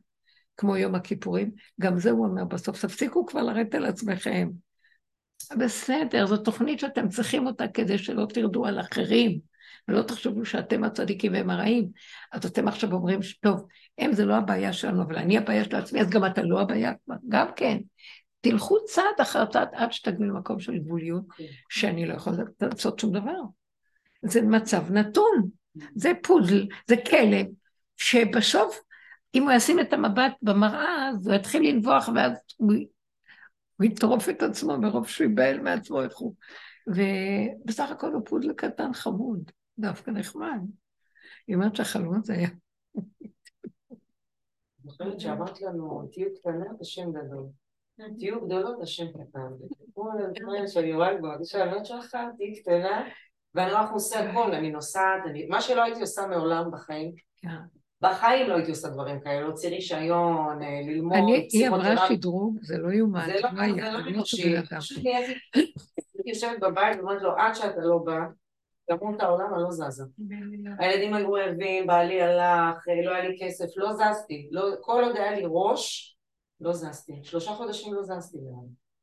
כמו 0.56 0.76
יום 0.76 0.94
הכיפורים, 0.94 1.50
גם 1.80 1.98
זה 1.98 2.10
הוא 2.10 2.26
אומר 2.26 2.44
בסוף, 2.44 2.82
תפסיקו 2.82 3.26
כבר 3.26 3.42
לרדת 3.42 3.74
על 3.74 3.86
עצמכם. 3.86 4.48
בסדר, 5.58 6.26
זו 6.26 6.36
תוכנית 6.36 6.80
שאתם 6.80 7.08
צריכים 7.08 7.46
אותה 7.46 7.68
כדי 7.68 7.98
שלא 7.98 8.26
תרדו 8.26 8.66
על 8.66 8.80
אחרים, 8.80 9.38
ולא 9.88 10.02
תחשבו 10.02 10.44
שאתם 10.44 10.84
הצדיקים 10.84 11.32
והם 11.32 11.50
הרעים. 11.50 11.88
אז 12.32 12.46
אתם 12.46 12.68
עכשיו 12.68 12.92
אומרים, 12.92 13.20
טוב, 13.40 13.66
הם 13.98 14.12
זה 14.12 14.24
לא 14.24 14.34
הבעיה 14.34 14.72
שלנו, 14.72 15.02
אבל 15.02 15.16
אני 15.16 15.38
הבעיה 15.38 15.64
של 15.64 15.76
עצמי, 15.76 16.00
אז 16.00 16.10
גם 16.10 16.26
אתה 16.26 16.42
לא 16.42 16.60
הבעיה, 16.60 16.92
גם 17.28 17.46
כן. 17.56 17.78
תלכו 18.40 18.84
צעד 18.84 19.20
אחר 19.22 19.46
צעד 19.46 19.68
עד 19.72 19.92
שתגיעו 19.92 20.24
למקום 20.24 20.60
של 20.60 20.78
גבוליות, 20.78 21.24
שאני 21.68 22.06
לא 22.06 22.14
יכולה 22.14 22.36
לעשות 22.60 22.98
שום 22.98 23.12
דבר. 23.12 23.40
זה 24.22 24.42
מצב 24.42 24.92
נתון, 24.92 25.48
זה 25.94 26.12
פודל, 26.22 26.66
זה 26.88 26.96
כלב, 26.96 27.46
שבסוף, 27.96 28.80
אם 29.34 29.42
הוא 29.42 29.52
ישים 29.52 29.80
את 29.80 29.92
המבט 29.92 30.32
במראה, 30.42 31.08
אז 31.08 31.26
הוא 31.26 31.34
יתחיל 31.34 31.62
לנבוח, 31.68 32.08
ואז 32.14 32.32
הוא 32.56 32.72
הוא 33.82 33.90
יטרוף 33.90 34.28
את 34.28 34.42
עצמו 34.42 34.78
מרוב 34.78 35.08
שהוא 35.08 35.26
ייבהל 35.28 35.60
מעצמו 35.60 36.02
איך 36.02 36.16
הוא. 36.16 36.34
ובסך 36.86 37.90
הכל 37.90 38.12
הוא 38.12 38.22
פודל 38.26 38.52
קטן 38.52 38.92
חמוד, 38.92 39.50
דווקא 39.78 40.10
נחמד. 40.10 40.60
היא 41.46 41.56
אומרת 41.56 41.76
שהחלום 41.76 42.14
הזה 42.14 42.32
היה... 42.32 42.48
אני 44.84 44.90
חושבת 44.90 45.20
שאמרת 45.20 45.60
לנו, 45.60 46.08
תהיו 46.12 46.28
קטנות, 46.34 46.80
השם 46.80 47.12
גדול. 47.12 47.46
תהיו 48.18 48.46
גדולות, 48.46 48.82
השם 48.82 49.06
קטן. 49.12 49.48
כמו 49.94 50.10
הדברים 50.12 50.66
שאני 50.66 50.92
רואה 50.94 51.18
כבר, 51.18 51.44
שהבנות 51.44 51.86
שלך, 51.86 52.16
תהיי 52.36 52.62
קטנה, 52.62 53.08
ואני 53.54 53.70
רק 53.70 53.90
עושה 53.92 54.30
הכל, 54.30 54.54
אני 54.54 54.70
נוסעת, 54.70 55.22
מה 55.48 55.60
שלא 55.60 55.82
הייתי 55.82 56.00
עושה 56.00 56.26
מעולם 56.26 56.70
בחיים. 56.70 57.14
בחיים 58.02 58.48
לא 58.48 58.54
הייתי 58.54 58.70
עושה 58.70 58.88
דברים 58.88 59.20
כאלה, 59.20 59.40
להוציא 59.40 59.68
רישיון, 59.68 60.62
אה, 60.62 60.80
ללמוד, 60.86 61.16
היא 61.52 61.68
אמרה 61.68 62.08
שדרוג, 62.08 62.58
זה 62.62 62.78
לא 62.78 62.92
יאומן, 62.92 63.26
זה 63.26 63.32
לא, 63.32 63.50
זה 63.74 63.90
לא 63.90 63.98
אנושי, 63.98 64.54
פשוט 64.78 64.98
הייתי 65.04 66.30
יושבת 66.30 66.60
בבית 66.60 66.98
ואומרת 66.98 67.22
לו, 67.22 67.36
עד 67.36 67.54
שאתה 67.54 67.80
לא 67.80 67.98
בא, 67.98 68.18
תמות 68.86 69.20
העולם, 69.20 69.54
אני 69.54 69.62
לא 69.62 69.70
זזה. 69.70 70.04
הילדים 70.78 71.14
היו 71.14 71.32
רעבים, 71.32 71.86
בעלי 71.86 72.22
הלך, 72.22 72.88
אה, 72.88 73.04
לא 73.04 73.14
היה 73.14 73.28
לי 73.28 73.36
כסף, 73.40 73.66
לא 73.76 73.92
זזתי, 73.92 74.48
לא, 74.50 74.68
כל 74.80 75.04
עוד 75.04 75.16
היה 75.16 75.32
לי 75.32 75.42
ראש, 75.46 76.16
לא 76.60 76.72
זזתי. 76.72 77.12
שלושה 77.22 77.50
חודשים 77.50 77.94
לא 77.94 78.02
זזתי. 78.02 78.38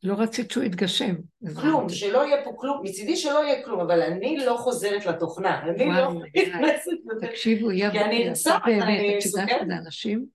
לא 0.03 0.13
רצית 0.17 0.51
שהוא 0.51 0.63
יתגשם. 0.63 1.15
כלום, 1.61 1.89
שלא 1.89 2.25
יהיה 2.25 2.43
פה 2.43 2.53
כלום, 2.55 2.81
מצידי 2.83 3.15
שלא 3.15 3.43
יהיה 3.43 3.63
כלום, 3.63 3.79
אבל 3.79 4.01
אני 4.01 4.37
לא 4.37 4.57
חוזרת 4.57 5.05
לתוכנה, 5.05 5.63
אני 5.63 5.85
לא 5.85 6.13
נכנסת 6.13 6.91
לזה. 7.05 7.27
תקשיבו, 7.27 7.69
כי 7.69 7.99
אני 7.99 8.29
ארצח, 8.29 8.59
אני 8.65 9.17
מסוכנת. 9.17 9.67
זה 9.67 9.73
אנשים? 9.85 10.25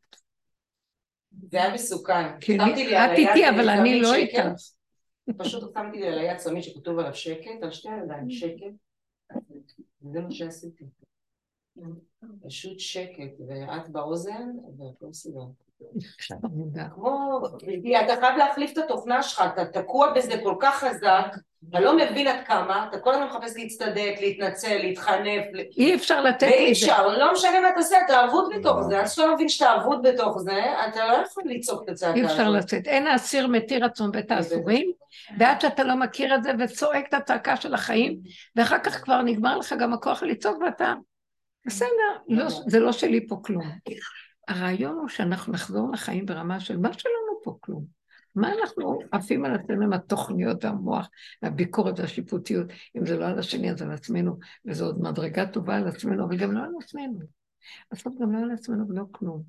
זה 1.50 1.62
היה 1.62 1.74
מסוכן. 1.74 2.36
את 2.36 3.18
איתי, 3.18 3.48
אבל 3.48 3.68
אני 3.68 4.00
לא 4.00 4.14
איתך. 4.14 4.40
פשוט 5.36 5.74
שמתי 5.74 6.00
לי 6.00 6.08
על 6.08 6.18
היד 6.18 6.36
צמיד 6.36 6.62
שכתוב 6.62 6.98
עליו 6.98 7.14
שקט, 7.14 7.62
על 7.62 7.70
שתי 7.70 7.88
הידיים 7.88 8.30
שקט, 8.30 8.72
וזה 10.02 10.20
מה 10.20 10.30
שעשיתי. 10.30 10.84
פשוט 12.46 12.80
שקט, 12.80 13.40
ואת 13.48 13.88
באוזן, 13.88 14.48
והכל 14.78 15.06
מסודר. 15.06 15.40
כמו, 16.94 17.40
אתה 18.04 18.14
חייב 18.20 18.36
להחליף 18.36 18.72
את 18.72 18.78
התוכנה 18.78 19.22
שלך, 19.22 19.44
אתה 19.54 19.64
תקוע 19.64 20.12
בזה 20.12 20.34
כל 20.42 20.54
כך 20.60 20.84
חזק, 20.84 21.26
אתה 21.70 21.80
לא 21.80 21.96
מבין 21.96 22.26
עד 22.26 22.44
כמה, 22.46 22.86
אתה 22.88 22.98
כל 22.98 23.14
הזמן 23.14 23.26
מחפש 23.26 23.56
להצטדק, 23.56 24.14
להתנצל, 24.20 24.78
להתחנף. 24.78 25.44
אי 25.76 25.94
אפשר 25.94 26.20
לתת 26.22 26.42
את 26.42 26.48
זה. 26.48 26.54
ואי 26.54 26.72
אפשר, 26.72 27.08
לא 27.08 27.32
משנה 27.32 27.60
מה 27.60 27.68
תעשה, 27.74 27.96
אתה 28.04 28.24
אבוד 28.24 28.52
בתוך 28.58 28.82
זה, 28.88 29.06
שאתה 29.06 29.26
לא 29.26 29.34
מבין 29.34 29.48
שאתה 29.48 29.76
אבוד 29.76 30.02
בתוך 30.02 30.38
זה, 30.38 30.64
אתה 30.88 31.06
לא 31.06 31.12
יכול 31.12 31.42
לצעוק 31.46 31.82
את 31.84 31.88
הצעקה 31.88 32.20
הזאת. 32.20 32.30
אי 32.30 32.32
אפשר 32.32 32.50
לצאת, 32.50 32.86
אין 32.86 33.06
האסיר 33.06 33.46
מתיר 33.46 33.84
עצמו 33.84 34.10
בית 34.10 34.30
האסורים, 34.30 34.92
ועד 35.38 35.60
שאתה 35.60 35.84
לא 35.84 35.96
מכיר 35.96 36.34
את 36.34 36.44
זה 36.44 36.50
וצועק 36.58 37.08
את 37.08 37.14
הצעקה 37.14 37.56
של 37.56 37.74
החיים, 37.74 38.18
ואחר 38.56 38.78
כך 38.78 39.02
כבר 39.04 39.22
נגמר 39.22 39.58
לך 39.58 39.74
גם 39.78 39.92
הכוח 39.92 40.22
לצעוק 40.22 40.62
ואתה, 40.62 40.94
בסדר, 41.66 41.88
לא, 42.28 42.44
זה 42.48 42.80
לא 42.80 42.92
שלי 42.92 43.28
פה 43.28 43.36
כלום. 43.44 43.64
הרעיון 44.48 44.98
הוא 44.98 45.08
שאנחנו 45.08 45.52
נחזור 45.52 45.92
לחיים 45.92 46.26
ברמה 46.26 46.60
של 46.60 46.76
מה 46.76 46.92
שלנו 46.92 47.40
פה 47.42 47.56
כלום. 47.60 47.86
מה 48.34 48.52
אנחנו 48.52 48.98
עפים 49.12 49.44
על 49.44 49.54
עצמנו 49.54 49.82
עם 49.84 49.92
התוכניות 49.92 50.64
והמוח 50.64 51.08
והביקורת 51.42 51.98
והשיפוטיות? 51.98 52.66
אם 52.96 53.06
זה 53.06 53.16
לא 53.16 53.26
על 53.26 53.38
השני, 53.38 53.70
אז 53.70 53.82
על 53.82 53.90
עצמנו, 53.92 54.38
וזו 54.66 54.86
עוד 54.86 55.00
מדרגה 55.00 55.46
טובה 55.46 55.76
על 55.76 55.88
עצמנו, 55.88 56.24
אבל 56.24 56.36
גם 56.36 56.52
לא 56.52 56.60
על 56.60 56.70
עצמנו. 56.82 57.18
בסוף 57.92 58.14
גם 58.20 58.32
לא 58.32 58.38
על 58.38 58.50
עצמנו 58.50 58.88
ולא 58.88 59.04
כלום. 59.12 59.42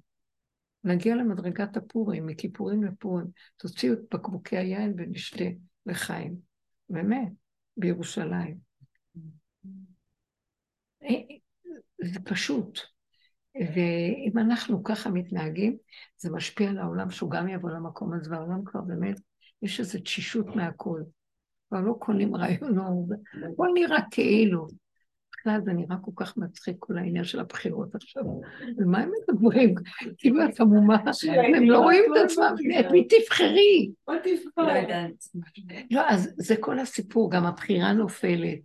נגיע 0.84 1.16
למדרגת 1.16 1.78
הפורים, 1.78 2.26
מכיפורים 2.26 2.84
לפורים, 2.84 3.26
תוציאו 3.58 3.94
את 3.94 4.00
בקבוקי 4.14 4.58
היין 4.58 4.94
ונשתה 4.98 5.46
לחיים. 5.86 6.36
באמת, 6.90 7.32
בירושלים. 7.78 8.58
אה, 11.04 11.16
זה 12.04 12.20
פשוט. 12.20 12.95
ואם 13.56 14.38
אנחנו 14.38 14.84
ככה 14.84 15.10
מתנהגים, 15.10 15.78
זה 16.18 16.32
משפיע 16.32 16.70
על 16.70 16.78
העולם 16.78 17.10
שהוא 17.10 17.32
גם 17.32 17.48
יבוא 17.48 17.70
למקום 17.70 18.14
הזה, 18.14 18.32
והעולם 18.32 18.66
כבר 18.66 18.82
באמת, 18.82 19.20
יש 19.62 19.80
איזו 19.80 20.00
תשישות 20.00 20.56
מהכול. 20.56 21.04
כבר 21.70 21.82
לא 21.82 21.94
קונים 22.00 22.36
רעיונות, 22.36 23.06
הכל 23.54 23.68
נראה 23.74 24.00
כאילו. 24.12 24.68
בכלל 25.40 25.62
זה 25.66 25.74
נראה 25.74 25.98
כל 26.02 26.12
כך 26.16 26.38
מצחיק, 26.38 26.76
כל 26.80 26.98
העניין 26.98 27.24
של 27.24 27.40
הבחירות 27.40 27.96
עכשיו. 27.96 28.24
על 28.80 28.86
מה 28.86 29.00
הם 29.00 29.12
מדברים? 29.30 29.76
כאילו 30.18 30.46
את 30.46 30.60
עמומה, 30.60 30.98
הם 31.56 31.70
לא 31.70 31.80
רואים 31.80 32.04
את 32.12 32.22
עצמם, 32.26 32.56
את 32.80 32.86
מי 32.92 33.08
תבחרי? 33.08 33.92
לא. 34.58 34.64
לא, 35.92 36.02
אז 36.10 36.34
זה 36.38 36.56
כל 36.60 36.80
הסיפור, 36.80 37.32
גם 37.32 37.46
הבחירה 37.46 37.94
נופלת. 37.94 38.60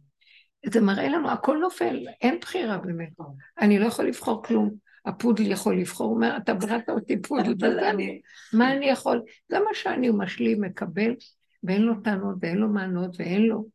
זה 0.66 0.80
מראה 0.80 1.08
לנו, 1.08 1.30
הכל 1.30 1.58
נופל, 1.58 2.06
אין 2.20 2.38
בחירה 2.40 2.78
באמת. 2.78 3.12
אני 3.60 3.78
לא 3.78 3.86
יכול 3.86 4.08
לבחור 4.08 4.42
כלום. 4.42 4.70
הפודל 5.06 5.50
יכול 5.50 5.80
לבחור, 5.80 6.06
הוא 6.06 6.14
אומר, 6.14 6.36
אתה 6.36 6.54
בראת 6.54 6.88
אותי 6.88 7.22
פודל, 7.22 7.80
אני, 7.80 8.20
מה 8.52 8.72
אני 8.72 8.86
יכול? 8.86 9.22
זה 9.48 9.58
מה 9.58 9.70
שאני, 9.74 10.10
משלים, 10.12 10.60
מקבל, 10.60 11.14
ואין 11.62 11.82
לו 11.82 11.94
טענות, 12.04 12.36
ואין 12.40 12.56
לו 12.56 12.68
מענות, 12.68 13.16
ואין 13.18 13.42
לו... 13.42 13.66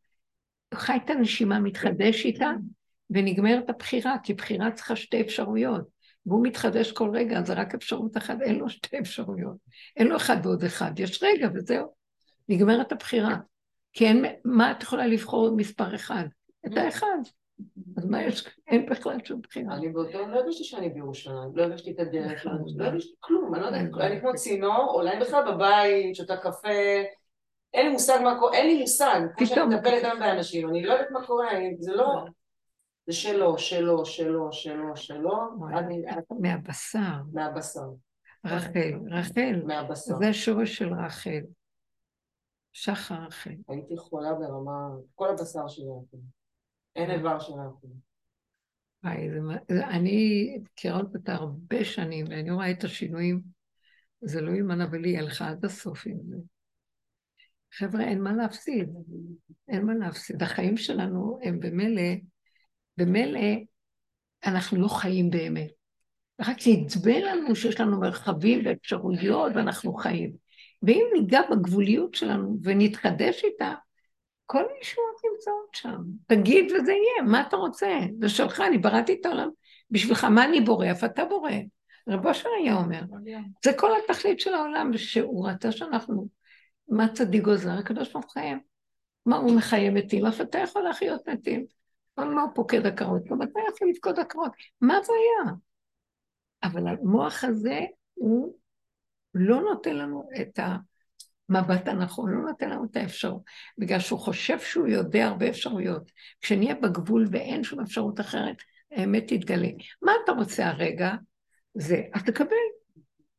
חי 0.74 0.96
את 1.04 1.10
הנשימה, 1.10 1.60
מתחדש 1.60 2.24
איתה, 2.24 2.50
ונגמרת 3.10 3.70
הבחירה, 3.70 4.16
כי 4.22 4.34
בחירה 4.34 4.70
צריכה 4.70 4.96
שתי 4.96 5.20
אפשרויות. 5.20 5.96
והוא 6.26 6.46
מתחדש 6.46 6.92
כל 6.92 7.10
רגע, 7.14 7.42
זה 7.42 7.54
רק 7.54 7.74
אפשרות 7.74 8.16
אחת, 8.16 8.36
אין 8.40 8.58
לו 8.58 8.68
שתי 8.68 8.98
אפשרויות. 8.98 9.56
אין 9.96 10.06
לו 10.06 10.16
אחד 10.16 10.36
ועוד 10.42 10.64
אחד, 10.64 10.98
יש 10.98 11.22
רגע 11.22 11.48
וזהו. 11.54 11.94
נגמרת 12.48 12.92
הבחירה. 12.92 13.36
כי 13.92 14.06
אין, 14.06 14.24
מה 14.44 14.70
את 14.70 14.82
יכולה 14.82 15.06
לבחור 15.06 15.56
מספר 15.56 15.94
אחד? 15.94 16.24
את 16.66 16.76
האחד. 16.76 17.18
אז 17.96 18.04
מה 18.04 18.22
יש, 18.22 18.58
אין 18.66 18.86
בכלל 18.90 19.18
שום 19.24 19.40
בחירה. 19.40 19.74
אני 19.74 19.88
באותו 19.88 20.18
לא 20.26 20.36
הרגשתי 20.36 20.64
שאני 20.64 20.88
בירושלים, 20.88 21.50
לא 21.54 21.62
הרגשתי 21.62 21.90
את 21.90 22.00
הדרך, 22.00 22.46
לא 22.46 22.84
הרגשתי 22.84 23.14
כלום, 23.20 23.54
אני 23.54 23.62
לא 23.62 23.66
יודעת, 23.66 24.00
אני 24.00 24.20
כמו 24.20 24.34
צינור, 24.34 24.92
אולי 24.94 25.20
בכלל 25.20 25.52
בבית, 25.52 26.16
שותה 26.16 26.36
קפה, 26.36 26.68
אין 27.74 27.86
לי 27.86 27.92
מושג 27.92 28.18
מה 28.24 28.38
קורה, 28.38 28.52
אין 28.52 28.66
לי 28.66 28.80
מושג, 28.80 29.20
כמו 29.36 29.46
שאני 29.46 29.76
מטפלת 29.76 30.02
גם 30.04 30.18
באנשים, 30.20 30.68
אני 30.68 30.82
לא 30.82 30.92
יודעת 30.92 31.10
מה 31.10 31.26
קורה, 31.26 31.48
זה 31.78 31.92
לא... 31.92 32.24
זה 33.06 33.12
שלו, 33.12 33.58
שלו, 33.58 34.06
שלו, 34.06 34.52
שלו, 34.52 34.96
שלו, 34.96 35.36
מהבשר. 36.40 36.98
מהבשר. 37.32 37.80
רחל, 38.46 38.94
רחל. 39.10 39.62
מהבשר. 39.66 40.14
זה 40.18 40.28
השורש 40.28 40.76
של 40.76 40.94
רחל. 40.94 41.40
שחר 42.72 43.14
רחל. 43.14 43.54
הייתי 43.68 43.96
חולה 43.96 44.34
ברמה, 44.34 44.88
כל 45.14 45.28
הבשר 45.28 45.68
שלי 45.68 45.84
היה 45.84 46.20
אין 46.96 47.10
איבר 47.10 47.40
שלה 47.40 47.62
אפילו. 47.78 47.92
אני 49.70 50.58
מכירה 50.62 51.00
אותה 51.00 51.34
הרבה 51.34 51.84
שנים, 51.84 52.26
ואני 52.30 52.50
רואה 52.50 52.70
את 52.70 52.84
השינויים. 52.84 53.40
זה 54.20 54.40
לא 54.40 54.74
אבל 54.84 55.04
היא 55.04 55.18
הלכה 55.18 55.48
עד 55.48 55.64
הסוף 55.64 56.06
עם 56.06 56.16
זה. 56.28 56.36
חבר'ה, 57.72 58.04
אין 58.04 58.22
מה 58.22 58.32
להפסיד. 58.32 58.88
אין 59.68 59.86
מה 59.86 59.94
להפסיד. 59.94 60.42
החיים 60.42 60.76
שלנו 60.76 61.38
הם 61.42 61.60
במילא, 61.60 62.02
במילא 62.96 63.40
אנחנו 64.46 64.80
לא 64.80 64.88
חיים 64.88 65.30
באמת. 65.30 65.70
רק 66.40 66.56
נדמה 66.66 67.18
לנו 67.20 67.56
שיש 67.56 67.80
לנו 67.80 68.00
מרחבים 68.00 68.62
ואפשרויות 68.64 69.52
ואנחנו 69.54 69.94
חיים. 69.94 70.32
ואם 70.82 71.04
ניגע 71.12 71.40
בגבוליות 71.50 72.14
שלנו 72.14 72.58
ונתחדש 72.62 73.44
איתה, 73.44 73.74
כל 74.46 74.62
הישועות 74.76 75.16
נמצאות 75.32 75.68
שם. 75.72 76.02
תגיד 76.26 76.72
וזה 76.72 76.92
יהיה, 76.92 77.22
מה 77.30 77.40
אתה 77.48 77.56
רוצה? 77.56 77.98
זה 78.20 78.28
שלך, 78.28 78.60
אני 78.60 78.78
בראתי 78.78 79.16
את 79.20 79.26
העולם. 79.26 79.48
בשבילך, 79.90 80.24
מה 80.24 80.44
אני 80.44 80.60
בורא? 80.60 80.90
אף 80.90 81.04
אתה 81.04 81.24
בורא. 81.24 81.50
רבו 82.08 82.28
אושר 82.28 82.48
היה 82.60 82.74
אומר. 82.74 83.00
זה 83.64 83.72
כל 83.76 83.90
התכלית 84.04 84.40
של 84.40 84.54
העולם, 84.54 84.96
שהוא 84.96 85.48
רצה 85.48 85.72
שאנחנו, 85.72 86.28
מה 86.88 87.08
צדיק 87.08 87.42
גוזר? 87.42 87.70
הקדוש 87.70 88.12
ברוך 88.12 88.24
הוא 88.24 88.32
חיים. 88.32 88.58
מה 89.26 89.36
הוא 89.36 89.56
מחיה 89.56 89.90
מתים? 89.90 90.26
אף 90.26 90.40
אתה 90.40 90.58
יכול 90.58 90.82
להחיות 90.82 91.28
מתים. 91.28 91.66
מה 92.18 92.42
הוא 92.42 92.50
פוקד 92.54 92.86
עקרות? 92.86 93.24
גם 93.24 93.42
אתה 93.42 93.60
יכול 93.74 93.88
לפקוד 93.88 94.18
עקרות. 94.18 94.52
מה 94.80 94.96
הבעיה? 94.96 95.56
אבל 96.62 96.88
המוח 96.88 97.44
הזה, 97.44 97.80
הוא 98.14 98.54
לא 99.34 99.60
נותן 99.60 99.96
לנו 99.96 100.28
את 100.40 100.58
ה... 100.58 100.76
המבט 101.50 101.88
הנכון, 101.88 102.30
לא 102.30 102.50
נותן 102.50 102.70
לנו 102.70 102.84
את 102.84 102.96
האפשרות, 102.96 103.42
בגלל 103.78 103.98
שהוא 103.98 104.18
חושב 104.18 104.58
שהוא 104.58 104.86
יודע 104.86 105.26
הרבה 105.26 105.48
אפשרויות. 105.48 106.10
כשנהיה 106.40 106.74
בגבול 106.74 107.26
ואין 107.30 107.64
שום 107.64 107.80
אפשרות 107.80 108.20
אחרת, 108.20 108.56
האמת 108.92 109.24
תתגלה. 109.28 109.68
מה 110.02 110.12
אתה 110.24 110.32
רוצה 110.32 110.66
הרגע? 110.66 111.12
זה, 111.74 112.02
אז 112.14 112.22
תקבל. 112.22 112.56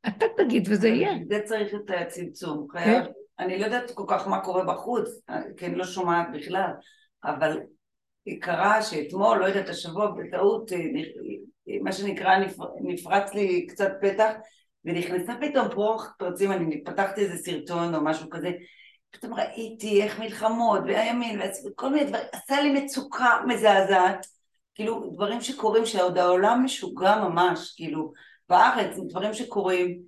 אתה 0.08 0.26
תגיד 0.38 0.68
וזה 0.70 0.88
יהיה. 0.88 1.12
זה 1.30 1.40
צריך 1.46 1.74
את 1.74 1.92
הצמצום. 2.02 2.68
כן. 2.74 3.04
אני 3.40 3.60
לא 3.60 3.66
יודעת 3.66 3.92
כל 3.92 4.06
כך 4.08 4.28
מה 4.28 4.42
קורה 4.42 4.64
בחוץ, 4.64 5.10
כי 5.58 5.66
אני 5.66 5.76
לא 5.76 5.84
שומעת 5.84 6.28
בכלל, 6.34 6.72
אבל 7.26 7.60
קרה 8.42 8.82
שאתמול, 8.82 9.38
לא 9.38 9.46
יודעת, 9.46 9.70
השבוע 9.70 10.12
בטעות, 10.12 10.72
מה 11.82 11.92
שנקרא, 11.92 12.32
נפרץ 12.82 13.34
לי 13.34 13.68
קצת 13.68 13.92
פתח, 14.02 14.32
ונכנסה 14.88 15.34
פתאום 15.42 15.70
פרוח 15.70 16.14
פרצים, 16.18 16.52
אני 16.52 16.84
פתחתי 16.84 17.22
איזה 17.22 17.38
סרטון 17.38 17.96
או 17.96 18.04
משהו 18.04 18.30
כזה, 18.30 18.52
פתאום 19.12 19.34
ראיתי 19.34 20.04
איך 20.04 20.20
מלחמות 20.20 20.80
והימין 20.86 21.40
וכל 21.68 21.90
מיני 21.90 22.06
דברים, 22.06 22.26
עשה 22.32 22.62
לי 22.62 22.72
מצוקה 22.72 23.40
מזעזעת, 23.48 24.26
כאילו 24.76 25.10
דברים 25.14 25.42
שקורים 25.42 25.86
שעוד 25.86 26.18
העולם 26.18 26.66
משוגע 26.66 27.16
ממש, 27.16 27.74
כאילו 27.76 28.14
בארץ, 28.50 28.98
דברים 29.10 29.34
שקורים, 29.34 30.00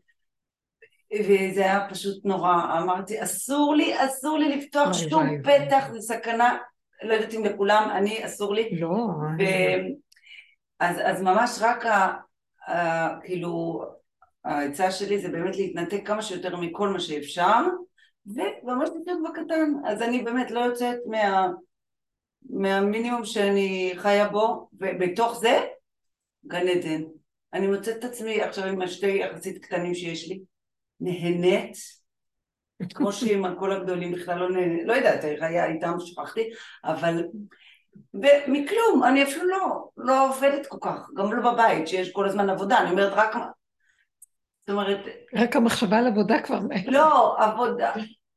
וזה 1.19 1.61
היה 1.61 1.87
פשוט 1.89 2.25
נורא, 2.25 2.53
אמרתי 2.81 3.23
אסור 3.23 3.75
לי, 3.75 4.05
אסור 4.05 4.37
לי 4.37 4.57
לפתוח 4.57 4.93
שום 4.93 5.43
פתח, 5.43 5.87
זה 5.91 6.01
סכנה, 6.01 6.57
לא 7.03 7.13
יודעת 7.13 7.33
אם 7.33 7.45
לכולם, 7.45 7.89
אני 7.91 8.25
אסור 8.25 8.53
לי, 8.53 8.69
לא, 8.79 8.95
ו... 9.39 9.43
אז, 10.79 10.95
אז 11.03 11.21
ממש 11.21 11.59
רק 11.61 11.85
ה... 11.85 12.13
ה... 12.67 13.19
כאילו 13.23 13.83
העצה 14.45 14.91
שלי 14.91 15.19
זה 15.19 15.29
באמת 15.29 15.55
להתנתק 15.55 16.07
כמה 16.07 16.21
שיותר 16.21 16.55
מכל 16.57 16.89
מה 16.89 16.99
שאפשר, 16.99 17.61
וממש 18.25 18.89
לחיות 18.89 19.19
בקטן. 19.29 19.73
אז 19.85 20.01
אני 20.01 20.23
באמת 20.23 20.51
לא 20.51 20.59
יוצאת 20.59 20.97
מה, 21.05 21.47
מהמינימום 22.49 23.25
שאני 23.25 23.93
חיה 23.97 24.29
בו, 24.29 24.69
ובתוך 24.73 25.39
זה, 25.39 25.59
גן 26.47 26.67
עדן. 26.67 27.01
אני 27.53 27.67
מוצאת 27.67 27.97
את 27.97 28.03
עצמי 28.03 28.41
עכשיו 28.41 28.65
עם 28.65 28.81
השתי 28.81 29.17
יחסית 29.17 29.65
קטנים 29.65 29.95
שיש 29.95 30.29
לי, 30.29 30.39
נהנית, 30.99 31.77
כמו 32.95 33.11
שעם 33.17 33.55
כל 33.59 33.71
הגדולים 33.71 34.11
בכלל 34.11 34.39
לא 34.39 34.49
נהנית, 34.49 34.83
לא 34.85 34.93
יודעת 34.93 35.23
היה 35.23 35.65
איתם, 35.65 35.93
שכחתי, 35.99 36.49
אבל 36.83 37.23
ומכלום, 38.13 39.03
אני 39.07 39.23
אפילו 39.23 39.47
לא, 39.47 39.89
לא 39.97 40.29
עובדת 40.29 40.67
כל 40.67 40.77
כך, 40.81 41.09
גם 41.15 41.33
לא 41.33 41.51
בבית 41.51 41.87
שיש 41.87 42.11
כל 42.11 42.25
הזמן 42.25 42.49
עבודה, 42.49 42.79
אני 42.79 42.91
אומרת 42.91 43.13
רק 43.15 43.35
זאת 44.69 44.73
אומרת... 44.73 44.99
רק 45.35 45.55
המחשבה 45.55 45.97
על 45.97 46.07
עבודה 46.07 46.41
כבר... 46.41 46.59
לא, 46.87 47.35
עבודה, 47.39 47.93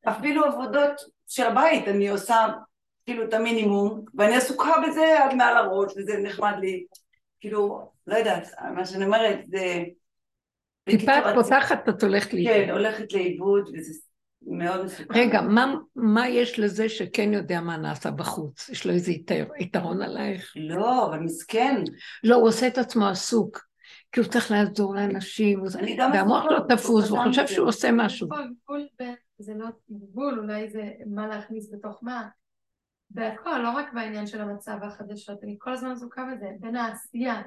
אפילו 0.09 0.45
עבודות 0.45 1.01
של 1.27 1.43
הבית 1.43 1.87
אני 1.87 2.09
עושה 2.09 2.47
כאילו 3.05 3.23
את 3.23 3.33
המינימום, 3.33 4.05
ואני 4.15 4.35
עסוקה 4.35 4.71
בזה 4.87 5.23
עד 5.23 5.33
מעל 5.33 5.57
הראש, 5.57 5.93
וזה 5.97 6.17
נחמד 6.17 6.53
לי. 6.59 6.85
כאילו, 7.39 7.91
לא 8.07 8.15
יודעת, 8.15 8.47
מה 8.75 8.85
שאני 8.85 9.05
אומרת 9.05 9.39
זה... 9.47 9.83
טיפה 10.85 11.19
את 11.19 11.35
פותחת, 11.35 11.89
את 11.89 12.03
הולכת 12.03 12.33
לאיבוד. 12.33 12.53
כן, 12.53 12.69
הולכת 12.69 13.13
לאיבוד, 13.13 13.69
וזה 13.73 13.99
מאוד 14.41 14.85
מסוכן. 14.85 15.13
רגע, 15.13 15.41
מה, 15.41 15.73
מה 15.95 16.29
יש 16.29 16.59
לזה 16.59 16.89
שכן 16.89 17.33
יודע 17.33 17.61
מה 17.61 17.77
נעשה 17.77 18.11
בחוץ? 18.11 18.69
יש 18.69 18.85
לו 18.85 18.93
איזה 18.93 19.11
יתרון 19.59 20.01
עלייך? 20.01 20.53
לא, 20.55 21.05
אבל 21.05 21.19
מסכן. 21.19 21.83
לא, 22.23 22.35
הוא 22.35 22.47
עושה 22.47 22.67
את 22.67 22.77
עצמו 22.77 23.07
עסוק. 23.07 23.72
כי 24.13 24.19
הוא 24.19 24.27
צריך 24.27 24.51
לעזור 24.51 24.95
לאנשים, 24.95 25.63
והמוח 26.13 26.45
לא 26.45 26.59
תפוס, 26.69 27.11
והוא 27.11 27.23
חושב 27.27 27.47
שהוא 27.47 27.67
עושה 27.67 27.89
משהו. 27.91 28.27
זה 29.39 29.53
לא 29.53 29.67
גבול, 29.91 30.39
אולי 30.39 30.69
זה 30.69 30.91
מה 31.05 31.27
להכניס 31.27 31.73
בתוך 31.73 31.99
מה. 32.01 32.29
בהכל, 33.09 33.57
לא 33.57 33.69
רק 33.69 33.93
בעניין 33.93 34.27
של 34.27 34.41
המצב 34.41 34.77
והחדשות, 34.81 35.43
אני 35.43 35.55
כל 35.59 35.73
הזמן 35.73 35.91
עסוקה 35.91 36.25
בזה, 36.31 36.47
בין 36.59 36.75
העשייה 36.75 37.41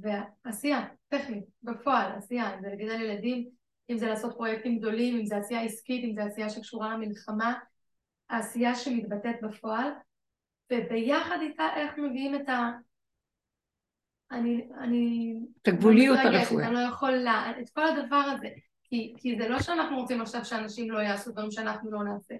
והעשייה, 0.00 0.86
טכנית, 1.08 1.44
בפועל, 1.62 2.12
עשייה, 2.12 2.50
זה 2.60 2.68
לגדל 2.68 3.00
ילדים, 3.00 3.48
אם 3.90 3.98
זה 3.98 4.06
לעשות 4.06 4.36
פרויקטים 4.36 4.78
גדולים, 4.78 5.18
אם 5.18 5.26
זה 5.26 5.36
עשייה 5.36 5.62
עסקית, 5.62 6.04
אם 6.04 6.14
זה 6.14 6.24
עשייה 6.24 6.50
שקשורה 6.50 6.94
למלחמה, 6.94 7.54
העשייה 8.30 8.74
שמתבטאת 8.74 9.36
בפועל, 9.42 9.90
וביחד 10.72 11.38
איתה 11.40 11.64
איך 11.76 11.98
מביאים 11.98 12.34
את 12.34 12.48
ה... 12.48 12.70
אני... 14.32 14.68
אני... 14.80 15.34
את 15.62 15.68
הגבוליות 15.68 16.18
אני 16.18 16.28
מתרגשת, 16.28 16.46
הרפואית. 16.46 16.66
אני 16.66 16.74
לא 16.74 16.80
יכולה, 16.80 17.52
את 17.60 17.70
כל 17.70 17.86
הדבר 17.86 18.16
הזה. 18.16 18.48
כי, 18.84 19.14
כי 19.16 19.36
זה 19.38 19.48
לא 19.48 19.60
שאנחנו 19.60 20.00
רוצים 20.00 20.20
עכשיו 20.20 20.44
שאנשים 20.44 20.90
לא 20.90 20.98
יעשו 20.98 21.32
דברים 21.32 21.50
שאנחנו 21.50 21.90
לא 21.90 22.04
נעשה. 22.04 22.34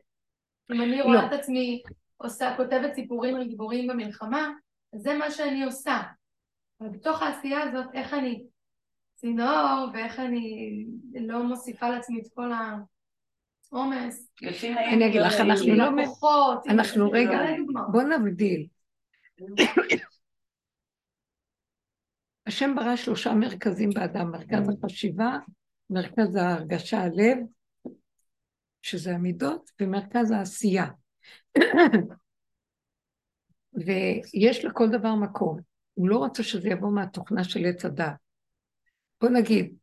אם 0.73 0.83
אני 0.83 1.03
רואה 1.03 1.23
לא. 1.23 1.27
את 1.27 1.33
עצמי 1.33 1.83
עושה, 2.17 2.55
כותבת 2.57 2.95
סיפורים 2.95 3.37
על 3.37 3.45
גיבורים 3.45 3.87
במלחמה, 3.87 4.51
זה 4.95 5.15
מה 5.15 5.31
שאני 5.31 5.65
עושה. 5.65 6.01
אבל 6.81 6.89
בתוך 6.89 7.23
העשייה 7.23 7.63
הזאת, 7.63 7.87
איך 7.95 8.15
אני 8.15 8.45
צינור, 9.15 9.89
ואיך 9.93 10.19
אני 10.19 10.87
לא 11.21 11.43
מוסיפה 11.43 11.89
לעצמי 11.89 12.21
את 12.21 12.27
כל 12.35 12.51
העומס, 13.73 14.31
לפי 14.43 14.73
אני 14.73 15.07
אגיד 15.07 15.21
לך, 15.21 15.41
אנחנו 15.41 15.75
לא... 15.75 15.97
לקוחות, 15.97 16.67
אנחנו 16.67 17.11
רגע. 17.11 17.39
בוא 17.93 18.03
נבדיל. 18.03 18.67
השם 22.47 22.75
ברא 22.77 22.97
שלושה 22.97 23.35
מרכזים 23.35 23.91
באדם, 23.91 24.31
מרכז 24.31 24.69
החשיבה, 24.69 25.39
מרכז 25.91 26.37
ההרגשה, 26.37 27.01
הלב, 27.01 27.39
שזה 28.83 29.15
המידות, 29.15 29.71
ומרכז 29.81 30.31
העשייה. 30.31 30.87
ויש 33.75 34.65
לכל 34.65 34.89
דבר 34.89 35.15
מקום. 35.15 35.61
הוא 35.95 36.09
לא 36.09 36.17
רוצה 36.17 36.43
שזה 36.43 36.69
יבוא 36.69 36.93
מהתוכנה 36.93 37.45
של 37.45 37.65
עץ 37.67 37.85
הדעת. 37.85 38.15
בוא 39.21 39.29
נגיד, 39.29 39.75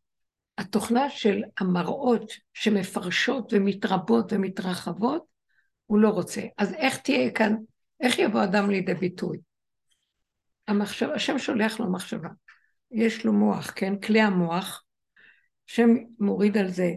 התוכנה 0.57 1.09
של 1.09 1.41
המראות 1.59 2.31
שמפרשות 2.53 3.53
ומתרבות 3.53 4.33
ומתרחבות, 4.33 5.25
הוא 5.85 5.99
לא 5.99 6.09
רוצה. 6.09 6.41
אז 6.57 6.73
איך 6.73 6.97
תהיה 6.97 7.31
כאן, 7.31 7.55
איך 8.01 8.19
יבוא 8.19 8.43
אדם 8.43 8.69
לידי 8.69 8.93
ביטוי? 8.93 9.37
המחשב, 10.67 11.09
השם 11.15 11.39
שולח 11.39 11.79
לו 11.79 11.91
מחשבה. 11.91 12.29
יש 12.91 13.25
לו 13.25 13.33
מוח, 13.33 13.73
כן? 13.75 13.99
כלי 13.99 14.21
המוח, 14.21 14.83
השם 15.69 15.89
מוריד 16.19 16.57
על 16.57 16.67
זה 16.67 16.91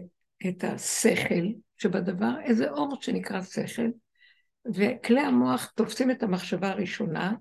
את 0.49 0.63
השכל 0.63 1.45
שבדבר, 1.77 2.41
איזה 2.43 2.69
אור 2.69 3.01
שנקרא 3.01 3.41
שכל, 3.41 3.89
וכלי 4.73 5.19
המוח 5.19 5.71
תופסים 5.75 6.11
את 6.11 6.23
המחשבה 6.23 6.69
הראשונה, 6.69 7.33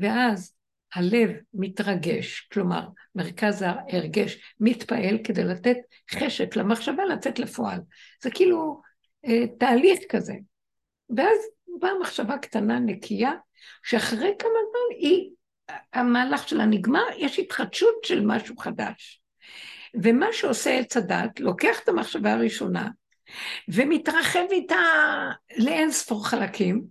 ואז 0.00 0.54
הלב 0.94 1.30
מתרגש, 1.54 2.48
כלומר, 2.52 2.88
מרכז 3.14 3.62
ההרגש 3.62 4.54
מתפעל 4.60 5.18
כדי 5.24 5.44
לתת 5.44 5.76
חשק 6.10 6.56
למחשבה 6.56 7.04
לצאת 7.04 7.38
לפועל. 7.38 7.80
זה 8.22 8.30
כאילו 8.30 8.80
אה, 9.24 9.44
תהליך 9.58 9.98
כזה. 10.08 10.34
ואז 11.16 11.38
באה 11.80 11.98
מחשבה 12.00 12.38
קטנה, 12.38 12.78
נקייה, 12.78 13.32
שאחרי 13.84 14.34
כמה 14.38 14.50
זמן 14.50 14.96
היא, 14.98 15.30
המהלך 15.92 16.48
שלה 16.48 16.66
נגמר, 16.66 17.04
יש 17.16 17.38
התחדשות 17.38 18.04
של 18.04 18.26
משהו 18.26 18.56
חדש. 18.56 19.20
ומה 19.94 20.26
שעושה 20.32 20.78
עץ 20.78 20.96
הדת, 20.96 21.40
לוקח 21.40 21.80
את 21.84 21.88
המחשבה 21.88 22.32
הראשונה, 22.32 22.88
ומתרחב 23.68 24.44
איתה 24.50 24.76
לאין 25.58 25.90
ספור 25.90 26.26
חלקים, 26.26 26.84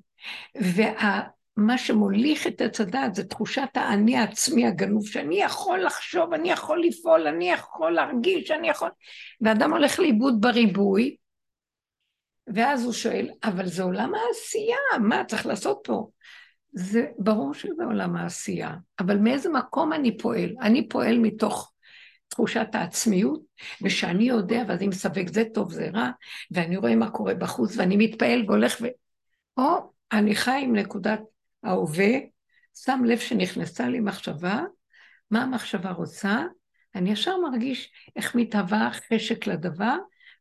ומה 0.55 1.77
שמוליך 1.77 2.47
את 2.47 2.61
עץ 2.61 2.81
הדת 2.81 3.15
זה 3.15 3.23
תחושת 3.23 3.69
האני 3.75 4.17
העצמי 4.17 4.67
הגנוב, 4.67 5.07
שאני 5.07 5.41
יכול 5.41 5.83
לחשוב, 5.83 6.33
אני 6.33 6.51
יכול 6.51 6.83
לפעול, 6.83 7.27
אני 7.27 7.51
יכול 7.51 7.91
להרגיש, 7.91 8.51
אני 8.51 8.69
יכול... 8.69 8.89
ואדם 9.41 9.73
הולך 9.73 9.99
לאיבוד 9.99 10.41
בריבוי, 10.41 11.15
ואז 12.53 12.85
הוא 12.85 12.93
שואל, 12.93 13.29
אבל 13.43 13.65
זה 13.65 13.83
עולם 13.83 14.11
העשייה, 14.15 14.77
מה 14.99 15.23
צריך 15.23 15.45
לעשות 15.45 15.79
פה? 15.83 16.07
זה 16.77 17.05
ברור 17.17 17.53
שזה 17.53 17.83
עולם 17.83 18.15
העשייה, 18.15 18.75
אבל 18.99 19.17
מאיזה 19.17 19.49
מקום 19.49 19.93
אני 19.93 20.17
פועל? 20.17 20.55
אני 20.61 20.87
פועל 20.87 21.19
מתוך 21.19 21.73
תחושת 22.27 22.67
העצמיות, 22.73 23.41
ושאני 23.81 24.23
יודע, 24.23 24.63
ואז 24.67 24.81
אם 24.81 24.91
ספק 24.91 25.27
זה 25.27 25.43
טוב, 25.53 25.71
זה 25.71 25.89
רע, 25.93 26.09
ואני 26.51 26.77
רואה 26.77 26.95
מה 26.95 27.11
קורה 27.11 27.33
בחוץ, 27.33 27.77
ואני 27.77 27.97
מתפעל 27.97 28.43
והולך 28.47 28.77
ו... 28.81 28.85
או 29.57 29.91
אני 30.11 30.35
חי 30.35 30.59
עם 30.63 30.75
נקודת 30.75 31.21
ההווה, 31.63 32.11
שם 32.75 33.01
לב 33.05 33.19
שנכנסה 33.19 33.89
לי 33.89 33.99
מחשבה, 33.99 34.61
מה 35.31 35.43
המחשבה 35.43 35.91
רוצה? 35.91 36.43
אני 36.95 37.11
ישר 37.11 37.37
מרגיש 37.37 37.91
איך 38.15 38.35
מתהווה 38.35 38.89
חשק 38.93 39.47
לדבר, 39.47 39.95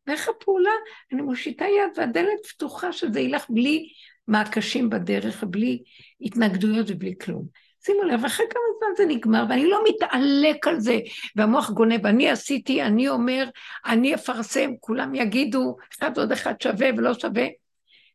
ואיך 0.07 0.29
הפעולה, 0.29 0.71
אני 1.13 1.23
מושיטה 1.23 1.65
יד 1.65 1.99
והדלת 1.99 2.47
פתוחה 2.49 2.93
שזה 2.93 3.21
ילך 3.21 3.47
בלי 3.51 3.89
מעקשים 4.29 4.91
בדרך, 4.91 5.45
בלי 5.45 5.83
התנגדויות 6.21 6.87
ובלי 6.91 7.15
כלום. 7.21 7.47
שימו 7.87 8.03
לב, 8.03 8.25
אחרי 8.25 8.47
כמה 8.51 8.63
זמן 8.79 8.89
זה 8.97 9.05
נגמר, 9.15 9.45
ואני 9.49 9.67
לא 9.67 9.83
מתעלק 9.89 10.67
על 10.67 10.81
זה, 10.81 10.99
והמוח 11.37 11.71
גונב, 11.71 12.07
אני 12.07 12.31
עשיתי, 12.31 12.83
אני 12.83 13.09
אומר, 13.09 13.49
אני 13.87 14.15
אפרסם, 14.15 14.71
כולם 14.81 15.15
יגידו, 15.15 15.77
אחד 15.99 16.11
ועוד 16.17 16.33
אחד 16.33 16.61
שווה 16.61 16.89
ולא 16.97 17.15
שווה. 17.15 17.47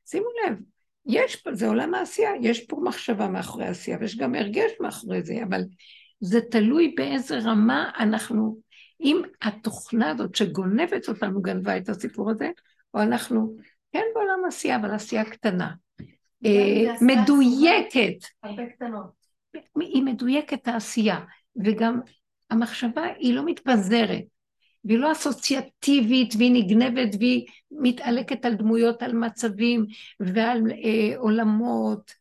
שימו 0.05 0.26
לב, 0.26 0.57
יש 1.05 1.36
פה, 1.36 1.53
זה 1.53 1.68
עולם 1.68 1.93
העשייה, 1.93 2.32
יש 2.41 2.66
פה 2.66 2.78
מחשבה 2.84 3.28
מאחורי 3.28 3.66
העשייה, 3.66 3.97
ויש 4.01 4.18
גם 4.18 4.36
הרגש 4.36 4.72
מאחורי 4.80 5.22
זה, 5.22 5.34
אבל 5.49 5.62
זה 6.20 6.41
תלוי 6.41 6.93
באיזה 6.97 7.39
רמה 7.39 7.91
אנחנו, 7.99 8.57
אם 9.01 9.22
התוכנה 9.41 10.09
הזאת 10.09 10.36
שגונבת 10.36 11.09
אותנו 11.09 11.41
גנבה 11.41 11.78
את 11.78 11.89
הסיפור 11.89 12.32
הזה, 12.32 12.49
או 12.93 13.01
אנחנו 13.01 13.55
כן 13.93 14.03
בעולם 14.16 14.45
עשייה, 14.47 14.76
אבל 14.76 14.91
עשייה 14.91 15.26
קטנה. 15.26 15.72
אה, 16.46 16.94
מדויקת, 17.02 18.26
הרבה 18.44 18.66
קטנות. 18.66 19.22
היא 19.80 20.04
מדויקת 20.04 20.68
העשייה, 20.68 21.20
וגם 21.64 22.00
המחשבה 22.50 23.04
היא 23.18 23.34
לא 23.34 23.46
מתפזרת, 23.46 24.24
והיא 24.86 24.98
לא 24.98 25.12
אסוציאטיבית, 25.12 26.34
והיא 26.38 26.52
נגנבת, 26.52 27.16
והיא 27.20 27.46
מתעלקת 27.72 28.46
על 28.46 28.54
דמויות, 28.54 29.04
על 29.04 29.14
מצבים 29.14 29.86
ועל 30.20 30.62
אה, 30.72 31.18
עולמות, 31.18 32.14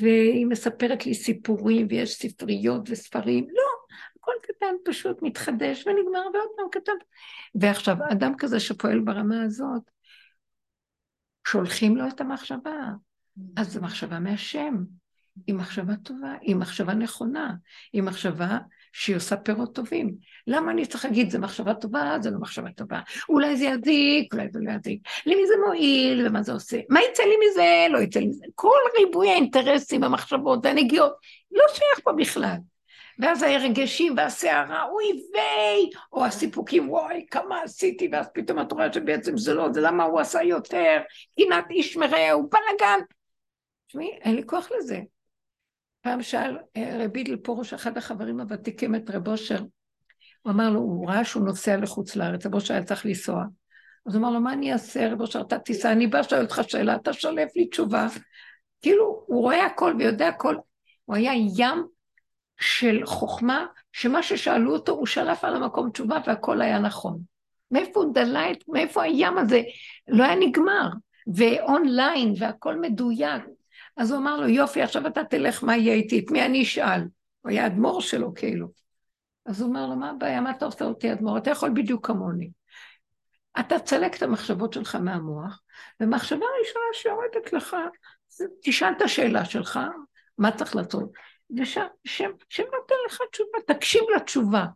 והיא 0.00 0.46
מספרת 0.46 1.06
לי 1.06 1.14
סיפורים, 1.14 1.86
ויש 1.90 2.14
ספריות 2.14 2.82
וספרים, 2.90 3.46
לא, 3.48 3.96
הכל 4.16 4.32
קטן 4.42 4.74
פשוט 4.84 5.22
מתחדש 5.22 5.86
ונגמר 5.86 6.26
ועוד 6.34 6.48
פעם 6.56 6.66
קטן. 6.70 6.92
ועכשיו, 7.54 7.96
אדם 8.12 8.32
כזה 8.38 8.60
שפועל 8.60 9.00
ברמה 9.00 9.42
הזאת, 9.42 9.82
שולחים 11.48 11.96
לו 11.96 12.08
את 12.08 12.20
המחשבה, 12.20 12.90
אז 13.56 13.72
זו 13.72 13.80
מחשבה 13.80 14.18
מהשם. 14.18 14.74
היא 15.46 15.54
מחשבה 15.54 15.96
טובה, 15.96 16.34
היא 16.40 16.56
מחשבה 16.56 16.94
נכונה, 16.94 17.54
היא 17.92 18.02
מחשבה 18.02 18.58
שהיא 18.92 19.16
עושה 19.16 19.36
פירות 19.36 19.74
טובים. 19.74 20.14
למה 20.46 20.70
אני 20.70 20.86
צריך 20.86 21.04
להגיד, 21.04 21.30
זו 21.30 21.38
מחשבה 21.38 21.74
טובה, 21.74 22.16
זו 22.20 22.30
לא 22.30 22.38
מחשבה 22.38 22.70
טובה. 22.72 23.00
אולי 23.28 23.56
זה 23.56 23.64
יזיק, 23.64 24.34
אולי 24.34 24.46
זה 24.52 24.58
לא 24.62 24.70
יזיק. 24.70 25.00
למי 25.26 25.46
זה 25.46 25.54
מועיל, 25.66 26.26
ומה 26.26 26.42
זה 26.42 26.52
עושה? 26.52 26.80
מה 26.90 27.00
יצא 27.10 27.22
לי 27.22 27.34
מזה, 27.50 27.86
לא 27.90 27.98
יצא 27.98 28.20
לי 28.20 28.26
מזה. 28.26 28.44
כל 28.54 28.78
ריבוי 28.98 29.30
האינטרסים, 29.30 30.04
המחשבות 30.04 30.60
והנגיעות, 30.62 31.12
לא 31.52 31.64
שייך 31.68 32.04
פה 32.04 32.12
בכלל. 32.12 32.56
ואז 33.18 33.42
הרגשים 33.42 34.14
והסערה, 34.16 34.84
אוי 34.84 35.04
ויי, 35.34 35.90
או 36.12 36.24
הסיפוקים, 36.24 36.90
וואי, 36.90 37.26
כמה 37.30 37.62
עשיתי, 37.62 38.08
ואז 38.12 38.26
פתאום 38.34 38.60
את 38.60 38.72
רואה 38.72 38.92
שבעצם 38.92 39.36
זה 39.36 39.54
לא, 39.54 39.72
זה 39.72 39.80
למה 39.80 40.04
הוא 40.04 40.20
עשה 40.20 40.42
יותר, 40.42 40.98
קנאת 41.40 41.64
איש 41.70 41.96
מרעהו, 41.96 42.48
בלאגן. 42.48 42.98
תשמעי, 43.96 44.18
אין 44.22 44.36
לי 44.36 44.42
כוח 44.46 44.68
לזה. 44.78 45.00
פעם 46.00 46.22
שאל 46.22 46.58
אה, 46.76 46.98
רבי 47.04 47.22
גיל 47.22 47.36
פרוש, 47.36 47.74
אחד 47.74 47.98
החברים 47.98 48.40
הוותיקים 48.40 48.94
את 48.94 49.10
רב 49.10 49.28
אושר, 49.28 49.58
הוא 50.42 50.52
אמר 50.52 50.70
לו, 50.70 50.80
הוא 50.80 51.10
ראה 51.10 51.24
שהוא 51.24 51.44
נוסע 51.44 51.76
לחוץ 51.76 52.16
לארץ, 52.16 52.46
רב 52.46 52.54
אושר 52.54 52.74
היה 52.74 52.84
צריך 52.84 53.06
לנסוע. 53.06 53.44
אז 54.06 54.14
הוא 54.14 54.20
אמר 54.20 54.30
לו, 54.30 54.40
מה 54.40 54.52
אני 54.52 54.72
אעשה, 54.72 55.12
רב 55.12 55.20
אושר, 55.20 55.40
אתה 55.40 55.58
תיסע, 55.58 55.92
אני 55.92 56.06
בא, 56.06 56.22
שואל 56.22 56.42
אותך 56.42 56.60
שאלה, 56.68 56.96
אתה 56.96 57.12
שולף 57.12 57.56
לי 57.56 57.66
תשובה. 57.66 58.06
כאילו, 58.82 59.24
הוא 59.26 59.42
רואה 59.42 59.66
הכל 59.66 59.94
ויודע 59.98 60.28
הכל. 60.28 60.56
הוא 61.04 61.16
היה 61.16 61.32
ים 61.34 61.86
של 62.60 63.06
חוכמה, 63.06 63.66
שמה 63.92 64.22
ששאלו 64.22 64.72
אותו, 64.72 64.92
הוא 64.92 65.06
שלף 65.06 65.44
על 65.44 65.56
המקום 65.56 65.90
תשובה 65.90 66.18
והכל 66.26 66.60
היה 66.60 66.78
נכון. 66.78 67.20
מאיפה 67.70 68.00
הוא 68.00 68.14
דלה 68.14 68.50
את, 68.50 68.58
מאיפה 68.68 69.02
הים 69.02 69.38
הזה? 69.38 69.62
לא 70.08 70.24
היה 70.24 70.34
נגמר. 70.34 70.88
ואונליין, 71.34 72.34
והכל 72.38 72.80
מדויק. 72.80 73.42
אז 73.96 74.10
הוא 74.10 74.18
אמר 74.18 74.40
לו, 74.40 74.48
יופי, 74.48 74.82
עכשיו 74.82 75.06
אתה 75.06 75.24
תלך, 75.24 75.64
מה 75.64 75.76
יהיה 75.76 75.94
איתי? 75.94 76.18
את 76.18 76.30
מי 76.30 76.42
אני 76.46 76.62
אשאל? 76.62 77.00
הוא 77.40 77.50
היה 77.50 77.66
אדמו"ר 77.66 78.00
שלו, 78.00 78.34
כאילו. 78.34 78.68
אז 79.46 79.60
הוא 79.60 79.68
אומר 79.68 79.86
לו, 79.86 79.96
מה 79.96 80.10
הבעיה? 80.10 80.40
מה 80.40 80.50
אתה 80.50 80.64
עושה 80.64 80.84
אותי 80.84 81.12
אדמו"ר? 81.12 81.38
אתה 81.38 81.50
יכול 81.50 81.70
בדיוק 81.74 82.06
כמוני. 82.06 82.50
אתה 83.60 83.78
תסלק 83.78 84.16
את 84.16 84.22
המחשבות 84.22 84.72
שלך 84.72 84.94
מהמוח, 84.94 85.62
ומחשבה 86.00 86.46
ראשונה 86.60 86.84
שיורדת 86.92 87.52
לך, 87.52 87.76
תשאל 88.62 88.92
את 88.96 89.02
השאלה 89.02 89.44
שלך, 89.44 89.80
מה 90.38 90.50
צריך 90.52 90.76
לעשות? 90.76 91.12
ושם, 91.58 91.86
שם, 92.04 92.30
שם 92.48 92.62
נותן 92.62 92.94
לך 93.06 93.18
תשובה, 93.32 93.58
תקשיב 93.74 94.02
לתשובה. 94.16 94.66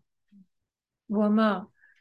והוא 1.11 1.27
אמר, 1.27 1.59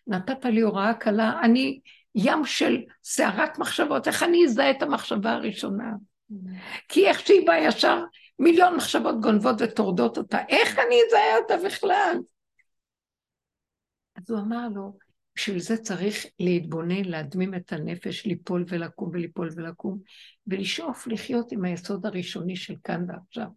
נתת 0.08 0.46
לי 0.46 0.62
הוראה 0.62 0.94
קלה, 0.94 1.40
אני 1.44 1.80
ים 2.16 2.46
של 2.46 2.78
סערת 3.04 3.60
מחשבות, 3.60 4.08
איך 4.08 4.24
אני 4.24 4.46
אזהה 4.46 4.72
את 4.72 4.82
המחשבה 4.82 5.32
הראשונה? 5.32 5.92
כי 6.88 7.08
איך 7.08 7.20
שהיא 7.20 7.48
באה 7.48 7.60
ישר, 7.60 8.04
מיליון 8.40 8.76
מחשבות 8.76 9.22
גונבות 9.22 9.56
וטורדות 9.60 10.18
אותה, 10.18 10.38
איך 10.50 10.80
אני 10.80 10.96
אזהה 11.08 11.38
אותה 11.42 11.68
בכלל? 11.68 12.18
אז 14.16 14.32
הוא 14.32 14.40
אמר 14.40 14.68
לו, 14.76 14.98
בשביל 15.36 15.60
זה 15.60 15.78
צריך 15.78 16.26
להתבונן, 16.40 17.06
להדמים 17.06 17.56
את 17.56 17.74
הנפש, 17.74 18.26
ליפול 18.26 18.66
ולקום 18.68 19.10
וליפול 19.14 19.50
ולקום, 19.56 20.00
ולשאוף 20.48 21.08
לחיות 21.08 21.52
עם 21.52 21.66
היסוד 21.66 22.06
הראשוני 22.06 22.56
של 22.56 22.76
כאן 22.84 23.06
ועכשיו. 23.08 23.48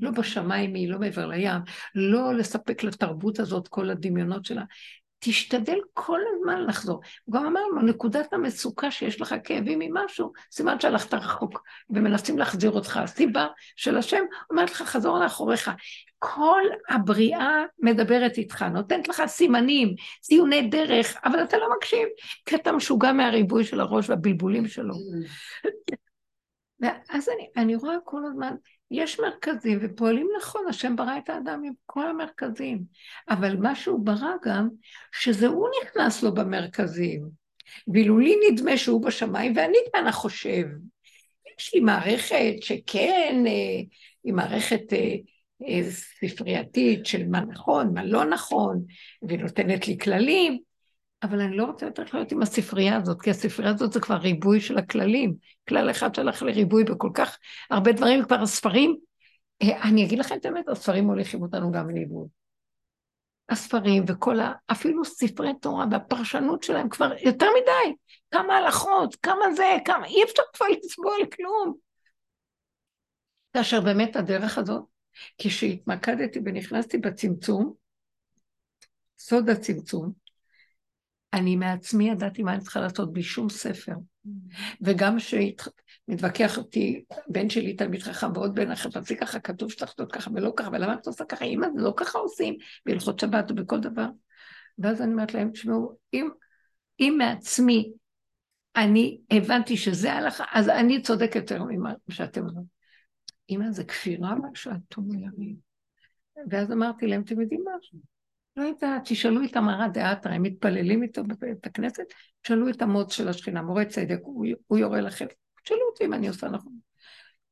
לא 0.00 0.10
בשמיים 0.10 0.74
היא, 0.74 0.88
לא 0.88 0.98
מעבר 0.98 1.26
לים, 1.26 1.60
לא 1.94 2.34
לספק 2.34 2.82
לתרבות 2.82 3.40
הזאת 3.40 3.68
כל 3.68 3.90
הדמיונות 3.90 4.44
שלה, 4.44 4.62
תשתדל 5.18 5.78
כל 5.94 6.20
הזמן 6.34 6.64
לחזור. 6.64 7.00
הוא 7.24 7.34
גם 7.34 7.46
אמר 7.46 7.60
לו, 7.66 7.82
נקודת 7.82 8.32
המצוקה 8.32 8.90
שיש 8.90 9.20
לך 9.20 9.34
כאבים 9.44 9.78
ממשהו, 9.78 10.32
סימן 10.52 10.80
שהלכת 10.80 11.14
רחוק 11.14 11.62
ומנסים 11.90 12.38
להחזיר 12.38 12.70
אותך. 12.70 12.96
הסיבה 12.96 13.46
של 13.76 13.96
השם 13.96 14.24
אומרת 14.50 14.70
לך, 14.70 14.82
חזור 14.82 15.18
לאחוריך. 15.18 15.70
כל 16.18 16.62
הבריאה 16.88 17.64
מדברת 17.78 18.38
איתך, 18.38 18.62
נותנת 18.62 19.08
לך 19.08 19.22
סימנים, 19.26 19.94
ציוני 20.20 20.62
דרך, 20.62 21.16
אבל 21.24 21.42
אתה 21.42 21.56
לא 21.56 21.66
מקשיב, 21.76 22.08
כי 22.46 22.56
אתה 22.56 22.72
משוגע 22.72 23.12
מהריבוי 23.12 23.64
של 23.64 23.80
הראש 23.80 24.10
והבלבולים 24.10 24.66
שלו. 24.66 24.94
ואז 26.80 27.28
אני, 27.28 27.48
אני 27.56 27.76
רואה 27.76 27.96
כל 28.04 28.20
הזמן, 28.24 28.54
יש 28.90 29.20
מרכזים 29.20 29.78
ופועלים 29.82 30.28
נכון, 30.38 30.64
השם 30.68 30.96
ברא 30.96 31.18
את 31.18 31.28
האדם 31.28 31.62
עם 31.64 31.72
כל 31.86 32.06
המרכזים, 32.06 32.82
אבל 33.28 33.56
מה 33.56 33.74
שהוא 33.74 34.06
ברא 34.06 34.32
גם, 34.44 34.68
שזה 35.12 35.46
הוא 35.46 35.68
נכנס 35.82 36.22
לו 36.22 36.34
במרכזים, 36.34 37.28
ואילו 37.92 38.18
לי 38.18 38.34
נדמה 38.50 38.76
שהוא 38.76 39.02
בשמיים 39.02 39.52
ואני 39.56 39.78
כאן 39.92 40.06
החושב. 40.06 40.64
יש 41.58 41.74
לי 41.74 41.80
מערכת 41.80 42.54
שכן, 42.60 43.44
אה, 43.46 43.80
היא 44.24 44.34
מערכת 44.34 44.92
אה, 44.92 45.14
אה, 45.68 45.90
ספרייתית 45.90 47.06
של 47.06 47.28
מה 47.28 47.40
נכון, 47.40 47.94
מה 47.94 48.04
לא 48.04 48.24
נכון, 48.24 48.84
והיא 49.22 49.38
נותנת 49.38 49.88
לי 49.88 49.98
כללים, 49.98 50.58
אבל 51.22 51.40
אני 51.40 51.56
לא 51.56 51.64
רוצה 51.64 51.86
יותר 51.86 52.02
לחיות 52.02 52.32
עם 52.32 52.42
הספרייה 52.42 52.96
הזאת, 52.96 53.22
כי 53.22 53.30
הספרייה 53.30 53.70
הזאת 53.70 53.92
זה 53.92 54.00
כבר 54.00 54.14
ריבוי 54.14 54.60
של 54.60 54.78
הכללים. 54.78 55.34
כלל 55.68 55.90
אחד 55.90 56.14
שהלך 56.14 56.42
לריבוי 56.42 56.84
בכל 56.84 57.10
כך 57.14 57.38
הרבה 57.70 57.92
דברים, 57.92 58.24
כבר 58.24 58.40
הספרים, 58.42 58.96
אה, 59.62 59.82
אני 59.82 60.04
אגיד 60.04 60.18
לכם 60.18 60.36
את 60.36 60.44
האמת, 60.44 60.68
הספרים 60.68 61.04
מוליכים 61.04 61.42
אותנו 61.42 61.72
גם 61.72 61.90
לאיבוד. 61.90 62.28
הספרים 63.48 64.04
וכל 64.08 64.40
ה... 64.40 64.52
אפילו 64.72 65.04
ספרי 65.04 65.52
תורה 65.60 65.84
והפרשנות 65.90 66.62
שלהם 66.62 66.88
כבר 66.88 67.12
יותר 67.24 67.46
מדי. 67.62 67.96
כמה 68.30 68.56
הלכות, 68.56 69.16
כמה 69.16 69.52
זה, 69.56 69.76
כמה... 69.84 70.06
אי 70.06 70.24
אפשר 70.24 70.42
כבר 70.52 70.66
לסבול 70.68 71.26
כלום. 71.36 71.74
כאשר 73.52 73.80
באמת 73.80 74.16
הדרך 74.16 74.58
הזאת, 74.58 74.84
כשהתמקדתי 75.38 76.38
ונכנסתי 76.44 76.98
בצמצום, 76.98 77.74
סוד 79.18 79.50
הצמצום, 79.50 80.12
אני 81.32 81.56
מעצמי 81.56 82.10
ידעתי 82.10 82.42
מה 82.42 82.52
אני 82.52 82.60
צריכה 82.60 82.80
לעשות 82.80 83.12
בלי 83.12 83.22
שום 83.22 83.48
ספר. 83.48 83.92
וגם 84.80 85.16
כשמתווכח 85.18 86.58
אותי, 86.58 87.04
בן 87.28 87.50
שלי 87.50 87.76
תלמיד 87.76 88.02
חכם 88.02 88.32
ועוד 88.34 88.54
בן 88.54 88.70
אחר, 88.70 88.90
תעשי 88.90 89.16
ככה, 89.16 89.40
כתוב 89.40 89.70
שצריך 89.70 89.94
לעשות 89.98 90.12
ככה 90.12 90.30
ולא 90.34 90.52
ככה, 90.56 90.70
ולמה 90.72 90.94
את 90.94 91.06
עושה 91.06 91.24
ככה? 91.24 91.44
אמא, 91.44 91.66
זה 91.76 91.82
לא 91.82 91.92
ככה 91.96 92.18
עושים, 92.18 92.56
בהלכות 92.86 93.18
שבת 93.18 93.50
ובכל 93.50 93.80
דבר. 93.80 94.08
ואז 94.78 95.02
אני 95.02 95.12
אומרת 95.12 95.34
להם, 95.34 95.50
תשמעו, 95.50 95.98
אם, 96.14 96.28
אם 97.00 97.14
מעצמי 97.18 97.92
אני 98.76 99.18
הבנתי 99.30 99.76
שזה 99.76 100.12
ההלכה, 100.12 100.44
אז 100.52 100.68
אני 100.68 101.02
צודק 101.02 101.30
יותר 101.34 101.64
ממה 101.64 101.92
שאתם 102.10 102.46
אומרים. 102.46 102.64
אמא, 103.50 103.70
זה 103.70 103.84
כפירה 103.84 104.34
מה 104.34 104.48
שאת 104.54 104.96
אומרת. 104.96 105.32
ואז 106.50 106.72
אמרתי 106.72 107.06
להם, 107.06 107.22
אתם 107.22 107.40
יודעים 107.40 107.64
משהו? 107.78 107.98
לא 108.58 108.62
יודעת, 108.62 109.02
תשאלו 109.04 109.44
את 109.44 109.56
המרא 109.56 109.88
דאתרא, 109.88 110.32
הם 110.32 110.42
מתפללים 110.42 111.02
איתו 111.02 111.24
בבית 111.24 111.66
הכנסת, 111.66 112.04
תשאלו 112.42 112.68
את 112.68 112.82
המוץ 112.82 113.12
של 113.12 113.28
השכינה, 113.28 113.62
מורה 113.62 113.84
צדק, 113.84 114.18
הוא, 114.22 114.46
הוא 114.66 114.78
יורה 114.78 115.00
לכם, 115.00 115.26
תשאלו 115.64 115.80
אותי 115.90 116.04
אם 116.04 116.14
אני 116.14 116.28
עושה 116.28 116.48
נכון. 116.48 116.78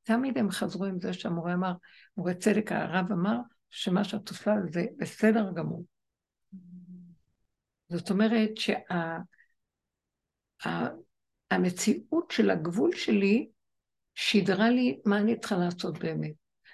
תמיד 0.02 0.38
הם 0.38 0.50
חזרו 0.50 0.84
עם 0.84 1.00
זה 1.00 1.12
שהמורה 1.12 1.54
אמר, 1.54 1.72
מורה 2.16 2.34
צדק, 2.34 2.72
הרב 2.72 3.12
אמר, 3.12 3.36
שמה 3.70 4.04
שאת 4.04 4.28
עושה 4.28 4.54
זה 4.72 4.84
בסדר 4.98 5.52
גמור. 5.54 5.84
זאת 7.88 8.10
אומרת 8.10 8.50
שהמציאות 11.50 12.30
שה, 12.30 12.36
של 12.36 12.50
הגבול 12.50 12.92
שלי 12.92 13.48
שידרה 14.14 14.70
לי 14.70 15.00
מה 15.04 15.18
אני 15.18 15.38
צריכה 15.40 15.56
לעשות 15.56 15.98
באמת, 15.98 16.32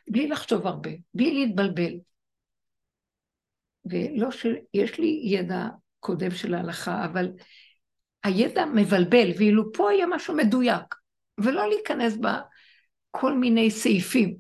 בלי 0.09 0.29
לחשוב 0.29 0.67
הרבה, 0.67 0.91
בלי 1.15 1.35
להתבלבל. 1.35 1.93
ולא 3.85 4.31
שיש 4.31 4.99
לי 4.99 5.21
ידע 5.25 5.69
קודם 6.01 6.31
של 6.31 6.55
ההלכה, 6.55 7.05
אבל 7.05 7.33
הידע 8.25 8.65
מבלבל, 8.65 9.31
ואילו 9.39 9.73
פה 9.73 9.93
יהיה 9.93 10.07
משהו 10.07 10.37
מדויק, 10.37 10.95
ולא 11.39 11.69
להיכנס 11.69 12.17
בכל 12.17 13.35
מיני 13.35 13.71
סעיפים. 13.71 14.37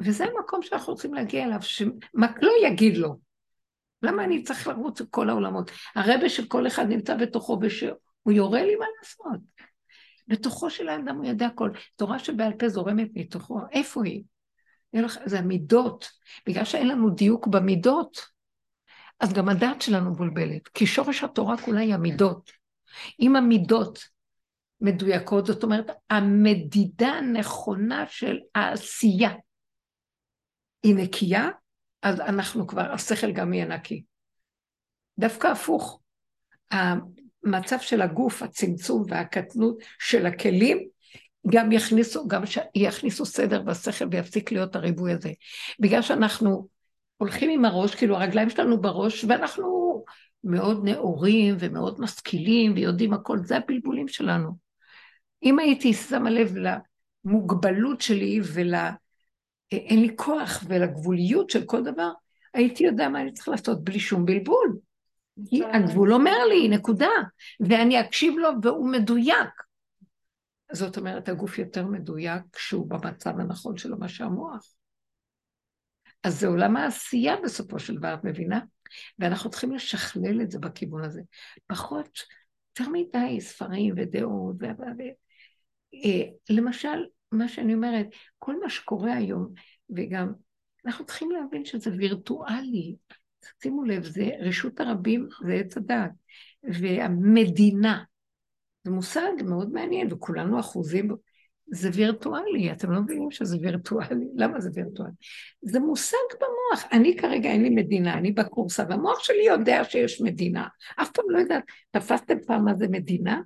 וזה 0.00 0.24
המקום 0.24 0.62
שאנחנו 0.62 0.92
רוצים 0.92 1.14
להגיע 1.14 1.44
אליו, 1.44 1.62
שמה 1.62 2.26
לא 2.42 2.52
יגיד 2.66 2.96
לו. 2.96 3.18
למה 4.02 4.24
אני 4.24 4.42
צריך 4.42 4.68
לרוץ 4.68 5.00
את 5.00 5.06
כל 5.10 5.28
העולמות? 5.28 5.70
הרבה 5.94 6.28
שכל 6.28 6.66
אחד 6.66 6.86
נמצא 6.88 7.16
בתוכו 7.16 7.58
ושהוא 7.62 8.32
יורה 8.32 8.62
לי 8.62 8.76
מה 8.76 8.86
לעשות. 8.98 9.40
בתוכו 10.28 10.70
של 10.70 10.88
האדם 10.88 11.16
הוא 11.16 11.24
יודע 11.24 11.46
הכל. 11.46 11.70
תורה 11.96 12.18
שבעל 12.18 12.52
פה 12.52 12.68
זורמת 12.68 13.08
מתוכו, 13.14 13.60
איפה 13.72 14.04
היא? 14.04 14.22
זה 15.24 15.38
המידות. 15.38 16.10
בגלל 16.46 16.64
שאין 16.64 16.88
לנו 16.88 17.10
דיוק 17.10 17.46
במידות, 17.46 18.26
אז 19.20 19.32
גם 19.32 19.48
הדעת 19.48 19.82
שלנו 19.82 20.10
מבולבלת. 20.10 20.68
כי 20.68 20.86
שורש 20.86 21.24
התורה 21.24 21.56
כולה 21.58 21.80
היא 21.80 21.94
המידות. 21.94 22.50
אם 23.20 23.36
המידות 23.36 23.98
מדויקות, 24.80 25.46
זאת 25.46 25.62
אומרת, 25.62 25.90
המדידה 26.10 27.08
הנכונה 27.08 28.04
של 28.08 28.38
העשייה 28.54 29.30
היא 30.82 30.94
נקייה, 30.94 31.48
אז 32.02 32.20
אנחנו 32.20 32.66
כבר, 32.66 32.92
השכל 32.92 33.32
גם 33.32 33.54
יהיה 33.54 33.66
נקי. 33.66 34.02
דווקא 35.18 35.46
הפוך. 35.46 36.00
המצב 36.70 37.78
של 37.80 38.02
הגוף, 38.02 38.42
הצמצום 38.42 39.04
והקטנות 39.08 39.76
של 39.98 40.26
הכלים, 40.26 40.88
גם 41.50 41.72
יכניסו, 41.72 42.28
גם 42.28 42.42
יכניסו 42.74 43.26
סדר 43.26 43.62
בשכל 43.62 44.04
ויפסיק 44.10 44.52
להיות 44.52 44.76
הריבוי 44.76 45.12
הזה. 45.12 45.32
בגלל 45.80 46.02
שאנחנו 46.02 46.68
הולכים 47.16 47.50
עם 47.50 47.64
הראש, 47.64 47.94
כאילו 47.94 48.16
הרגליים 48.16 48.50
שלנו 48.50 48.80
בראש, 48.80 49.24
ואנחנו 49.28 50.04
מאוד 50.44 50.84
נאורים 50.84 51.56
ומאוד 51.58 52.00
משכילים 52.00 52.72
ויודעים 52.74 53.12
הכל, 53.12 53.38
זה 53.44 53.56
הבלבולים 53.56 54.08
שלנו. 54.08 54.50
אם 55.42 55.58
הייתי 55.58 55.94
שמה 55.94 56.30
לב 56.30 56.54
למוגבלות 57.24 58.00
שלי 58.00 58.40
ול... 58.54 58.74
אין 59.72 60.00
לי 60.00 60.16
כוח 60.16 60.64
ולגבוליות 60.68 61.50
של 61.50 61.64
כל 61.64 61.82
דבר, 61.82 62.10
הייתי 62.54 62.84
יודע 62.84 63.08
מה 63.08 63.20
אני 63.20 63.32
צריך 63.32 63.48
לעשות 63.48 63.84
בלי 63.84 64.00
שום 64.00 64.24
בלבול. 64.24 64.76
כי 65.50 65.64
הגבול 65.64 66.12
אומר 66.12 66.44
לי, 66.48 66.68
נקודה, 66.68 67.10
ואני 67.60 68.00
אקשיב 68.00 68.34
לו 68.38 68.48
והוא 68.62 68.88
מדויק. 68.88 69.48
זאת 70.72 70.96
אומרת, 70.96 71.28
הגוף 71.28 71.58
יותר 71.58 71.86
מדויק 71.86 72.42
כשהוא 72.52 72.90
במצב 72.90 73.40
הנכון 73.40 73.76
שלו, 73.76 73.98
מה 73.98 74.08
שהמוח. 74.08 74.74
אז 76.22 76.40
זה 76.40 76.46
עולם 76.46 76.76
העשייה 76.76 77.34
בסופו 77.44 77.78
של 77.78 77.96
דבר, 77.96 78.14
את 78.14 78.24
מבינה? 78.24 78.60
ואנחנו 79.18 79.50
צריכים 79.50 79.72
לשכלל 79.72 80.40
את 80.42 80.50
זה 80.50 80.58
בכיוון 80.58 81.04
הזה. 81.04 81.22
פחות, 81.66 82.18
יותר 82.68 82.90
מדי 82.90 83.40
ספרים 83.40 83.94
ודעות. 83.96 84.56
ו... 84.60 84.64
אה, 86.04 86.24
למשל, 86.50 87.04
מה 87.32 87.48
שאני 87.48 87.74
אומרת, 87.74 88.06
כל 88.38 88.60
מה 88.60 88.70
שקורה 88.70 89.14
היום, 89.14 89.52
וגם, 89.96 90.32
אנחנו 90.86 91.06
צריכים 91.06 91.30
להבין 91.30 91.64
שזה 91.64 91.90
וירטואלי. 91.98 92.96
שימו 93.62 93.84
לב, 93.84 94.04
זה 94.04 94.30
רשות 94.40 94.80
הרבים, 94.80 95.28
זה 95.46 95.52
עץ 95.52 95.76
הדעת. 95.76 96.10
והמדינה, 96.64 98.02
זה 98.84 98.90
מושג 98.90 99.32
מאוד 99.44 99.72
מעניין, 99.72 100.12
וכולנו 100.12 100.60
אחוזים. 100.60 101.16
זה 101.66 101.90
וירטואלי, 101.94 102.72
אתם 102.72 102.90
לא 102.90 103.00
מבינים 103.00 103.30
שזה 103.30 103.56
וירטואלי? 103.60 104.26
למה 104.40 104.60
זה 104.60 104.70
וירטואלי? 104.74 105.12
זה 105.62 105.80
מושג 105.80 106.16
במוח. 106.34 106.84
אני 106.92 107.16
כרגע 107.16 107.50
אין 107.50 107.62
לי 107.62 107.70
מדינה, 107.70 108.14
אני 108.14 108.32
בקורסה, 108.32 108.84
והמוח 108.88 109.24
שלי 109.24 109.44
יודע 109.46 109.84
שיש 109.84 110.20
מדינה. 110.20 110.66
אף 111.02 111.10
פעם 111.10 111.24
לא 111.28 111.38
יודעת, 111.38 111.64
תפסתם 111.90 112.36
פעם 112.46 112.64
מה 112.64 112.74
זה 112.74 112.88
מדינה? 112.88 113.40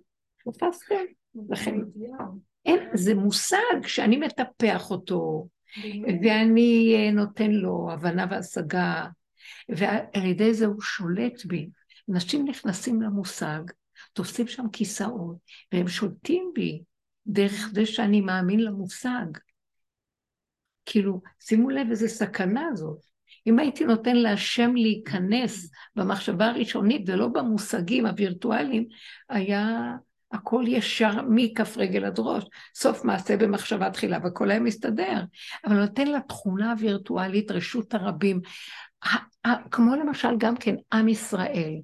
תפסתם? 0.45 0.95
לכן, 1.49 1.75
אין, 2.67 2.79
זה 2.95 3.15
מושג 3.15 3.87
שאני 3.87 4.17
מטפח 4.17 4.91
אותו, 4.91 5.49
ואני 6.23 6.95
אה, 6.97 7.11
נותן 7.11 7.51
לו 7.51 7.89
הבנה 7.93 8.27
והשגה, 8.31 9.07
ועל 9.69 10.25
ידי 10.25 10.55
זה 10.55 10.67
הוא 10.67 10.81
שולט 10.81 11.45
בי. 11.45 11.69
נשים 12.09 12.49
נכנסים 12.49 13.03
למושג, 13.03 13.61
תופסים 14.17 14.47
שם 14.47 14.69
כיסאות, 14.73 15.37
והם 15.73 15.89
שולטים 15.89 16.51
בי 16.55 16.83
דרך 17.27 17.71
זה 17.73 17.87
שאני 17.87 18.21
מאמין 18.21 18.61
למושג. 18.61 19.27
כאילו, 20.87 21.21
שימו 21.41 21.71
לב 21.71 21.87
איזה 21.91 22.09
סכנה 22.09 22.69
זאת. 22.75 22.99
אם 23.47 23.59
הייתי 23.59 23.85
נותן 23.85 24.17
להשם 24.17 24.75
להיכנס 24.75 25.71
במחשבה 25.97 26.47
הראשונית 26.47 27.03
ולא 27.07 27.29
במושגים 27.29 28.07
הווירטואליים, 28.07 28.87
היה 29.29 29.93
הכל 30.33 30.65
ישר 30.67 31.23
מכף 31.29 31.77
רגל 31.77 32.05
עד 32.05 32.19
ראש. 32.19 32.45
סוף 32.75 33.05
מעשה 33.05 33.37
במחשבה 33.37 33.91
תחילה, 33.91 34.19
והכל 34.23 34.51
היה 34.51 34.61
מסתדר. 34.61 35.25
אבל 35.67 35.81
נותן 35.81 36.07
לתכונה 36.07 36.71
הווירטואלית 36.73 37.51
רשות 37.51 37.95
הרבים. 37.95 38.41
כמו 39.71 39.97
למשל 39.97 40.37
גם 40.39 40.57
כן 40.57 40.75
עם 40.93 41.09
ישראל. 41.09 41.75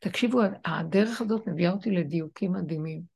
תקשיבו, 0.00 0.40
הדרך 0.64 1.20
הזאת 1.20 1.46
מביאה 1.46 1.72
אותי 1.72 1.90
לדיוקים 1.90 2.52
מדהימים. 2.52 3.14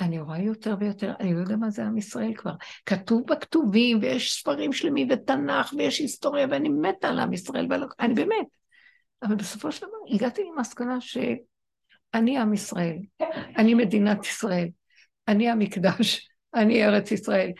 אני 0.00 0.20
רואה 0.20 0.38
יותר 0.38 0.76
ויותר, 0.80 1.12
אני 1.20 1.34
לא 1.34 1.40
יודע 1.40 1.56
מה 1.56 1.70
זה 1.70 1.84
עם 1.84 1.98
ישראל 1.98 2.34
כבר. 2.34 2.52
כתוב 2.86 3.22
בכתובים, 3.26 3.98
ויש 4.02 4.32
ספרים 4.32 4.72
שלמים, 4.72 5.08
ותנ"ך, 5.10 5.72
ויש 5.78 5.98
היסטוריה, 5.98 6.46
ואני 6.50 6.68
מתה 6.68 7.08
על 7.08 7.18
עם 7.18 7.32
ישראל, 7.32 7.66
ולא, 7.70 7.86
אני 8.00 8.14
באמת. 8.14 8.46
אבל 9.22 9.34
בסופו 9.34 9.72
של 9.72 9.86
דבר 9.86 10.14
הגעתי 10.14 10.42
למסקנה 10.44 11.00
שאני 11.00 12.38
עם 12.38 12.52
ישראל, 12.52 12.98
אני 13.56 13.74
מדינת 13.74 14.26
ישראל, 14.26 14.68
אני 15.28 15.50
המקדש, 15.50 16.28
אני 16.54 16.84
ארץ 16.84 17.10
ישראל. 17.12 17.52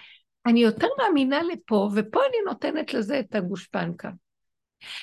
אני 0.46 0.61
יותר 0.61 0.88
מאמינה 0.98 1.42
לפה, 1.42 1.90
ופה 1.94 2.20
אני 2.20 2.36
נותנת 2.46 2.94
לזה 2.94 3.20
את 3.20 3.34
הגושפנקה. 3.34 4.11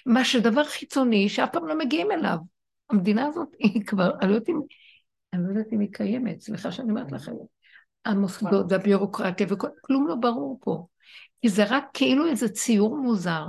מה 0.06 0.26
שדבר 0.26 0.64
חיצוני 0.64 1.30
שאף 1.30 1.50
פעם 1.52 1.68
לא 1.68 1.78
מגיעים 1.78 2.12
אליו. 2.12 2.38
המדינה 2.90 3.26
הזאת 3.28 3.50
היא 3.60 3.86
כבר, 3.86 4.12
אני 4.22 4.30
לא 4.30 4.36
יודעת 4.36 4.50
אם 4.50 4.60
אני 5.34 5.44
לא 5.44 5.50
יודעת 5.50 5.74
אם 5.74 5.80
היא 5.80 5.90
קיימת, 5.92 6.42
סליחה 6.42 6.72
שאני 6.72 6.90
אומרת 6.90 7.12
לכם. 7.12 7.32
המוסדות 8.06 8.66
והביורוקרטיה 8.70 9.48
וכלום 9.50 10.08
לא 10.08 10.16
ברור 10.16 10.60
פה. 10.62 10.86
כי 11.42 11.50
זה 11.50 11.64
רק 11.70 11.86
כאילו 11.94 12.28
איזה 12.28 12.50
ציור 12.50 12.98
מוזר, 12.98 13.46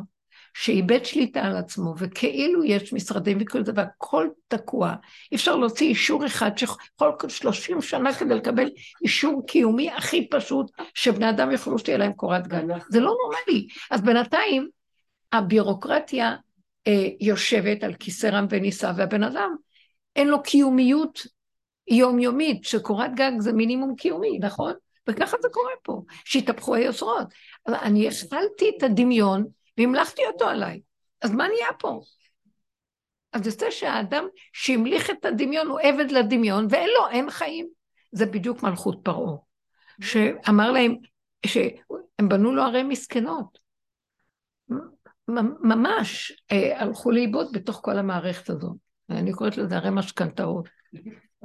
שאיבד 0.55 1.05
שליטה 1.05 1.41
על 1.41 1.57
עצמו, 1.57 1.95
וכאילו 1.99 2.65
יש 2.65 2.93
משרדים 2.93 3.39
וכל 3.41 3.65
זה, 3.65 3.73
והכל 3.75 4.29
תקוע. 4.49 4.95
אי 5.33 5.37
אפשר 5.37 5.57
להוציא 5.57 5.89
אישור 5.89 6.27
אחד 6.27 6.59
שיכול 6.59 7.13
30 7.29 7.83
שנה 7.83 8.15
כדי 8.15 8.35
לקבל 8.35 8.71
אישור 9.03 9.47
קיומי 9.47 9.91
הכי 9.91 10.29
פשוט, 10.31 10.71
שבני 10.95 11.31
אדם 11.31 11.51
יוכלו 11.51 11.79
שתהיה 11.79 11.99
להם 11.99 12.13
קורת 12.13 12.47
גג. 12.47 12.63
זה 12.89 13.01
לא 13.01 13.15
נורמלי. 13.23 13.67
אז 13.91 14.03
בינתיים 14.03 14.69
הביורוקרטיה 15.33 16.37
אה, 16.87 17.09
יושבת 17.21 17.85
על 17.85 17.95
כיסא 17.95 18.27
רם 18.27 18.47
ונישא, 18.51 18.93
והבן 18.97 19.23
אדם 19.23 19.55
אין 20.17 20.29
לו 20.29 20.43
קיומיות 20.43 21.27
יומיומית, 21.89 22.65
שקורת 22.65 23.15
גג 23.15 23.33
זה 23.39 23.53
מינימום 23.53 23.95
קיומי, 23.97 24.39
נכון? 24.39 24.73
וככה 25.09 25.37
זה 25.43 25.49
קורה 25.53 25.73
פה, 25.83 26.03
שהתהפכו 26.25 26.75
היוצרות. 26.75 27.27
אני 27.69 28.09
הכלתי 28.09 28.73
את 28.79 28.83
הדמיון 28.83 29.47
והמלכתי 29.79 30.23
אותו 30.27 30.49
עליי, 30.49 30.81
אז 31.23 31.31
מה 31.31 31.49
נהיה 31.49 31.73
פה? 31.79 32.01
אז 33.33 33.47
יוצא 33.47 33.71
שהאדם 33.71 34.25
שהמליך 34.53 35.11
את 35.11 35.25
הדמיון 35.25 35.67
הוא 35.67 35.81
עבד 35.81 36.11
לדמיון, 36.11 36.67
ואין 36.71 36.89
לו, 36.89 37.09
אין 37.11 37.31
חיים. 37.31 37.69
זה 38.13 38.27
בדיוק 38.27 38.63
מלכות 38.63 39.01
פרעה, 39.03 39.37
שאמר 40.01 40.71
להם, 40.71 40.97
שהם 41.47 42.29
בנו 42.29 42.55
לו 42.55 42.63
ערי 42.63 42.83
מסכנות. 42.83 43.59
ממש 45.63 46.33
אה, 46.53 46.81
הלכו 46.81 47.11
לאיבוד 47.11 47.53
בתוך 47.53 47.81
כל 47.83 47.99
המערכת 47.99 48.51
הזאת. 48.51 48.77
אני 49.11 49.33
קוראת 49.33 49.57
לזה 49.57 49.77
ערי 49.77 49.91
משכנתאות. 49.91 50.69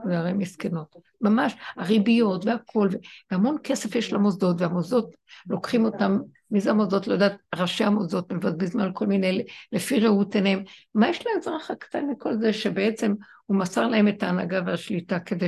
זה 0.06 0.20
הרי 0.20 0.34
מסכנות. 0.34 0.96
ממש, 1.22 1.56
הריביות 1.76 2.46
והכול, 2.46 2.90
והמון 3.32 3.58
כסף 3.64 3.96
יש 3.96 4.14
למוסדות, 4.14 4.62
והמוסדות 4.62 5.16
לוקחים 5.50 5.86
אותם, 5.86 6.20
מי 6.52 6.60
זה 6.60 6.70
המוסדות? 6.70 7.08
לא 7.08 7.14
יודעת, 7.14 7.36
ראשי 7.56 7.84
המוסדות 7.84 8.32
מבזבזים 8.32 8.82
על 8.82 8.92
כל 8.94 9.08
מיני, 9.08 9.44
לפי 9.72 10.00
ראות 10.00 10.36
עיניהם. 10.36 10.64
מה 10.96 11.10
יש 11.10 11.24
לאזרח 11.28 11.72
הקטן 11.72 12.06
מכל 12.06 12.38
זה, 12.38 12.54
שבעצם 12.54 13.14
הוא 13.46 13.58
מסר 13.58 13.88
להם 13.88 14.08
את 14.08 14.24
ההנהגה 14.24 14.62
והשליטה 14.66 15.20
כדי 15.20 15.48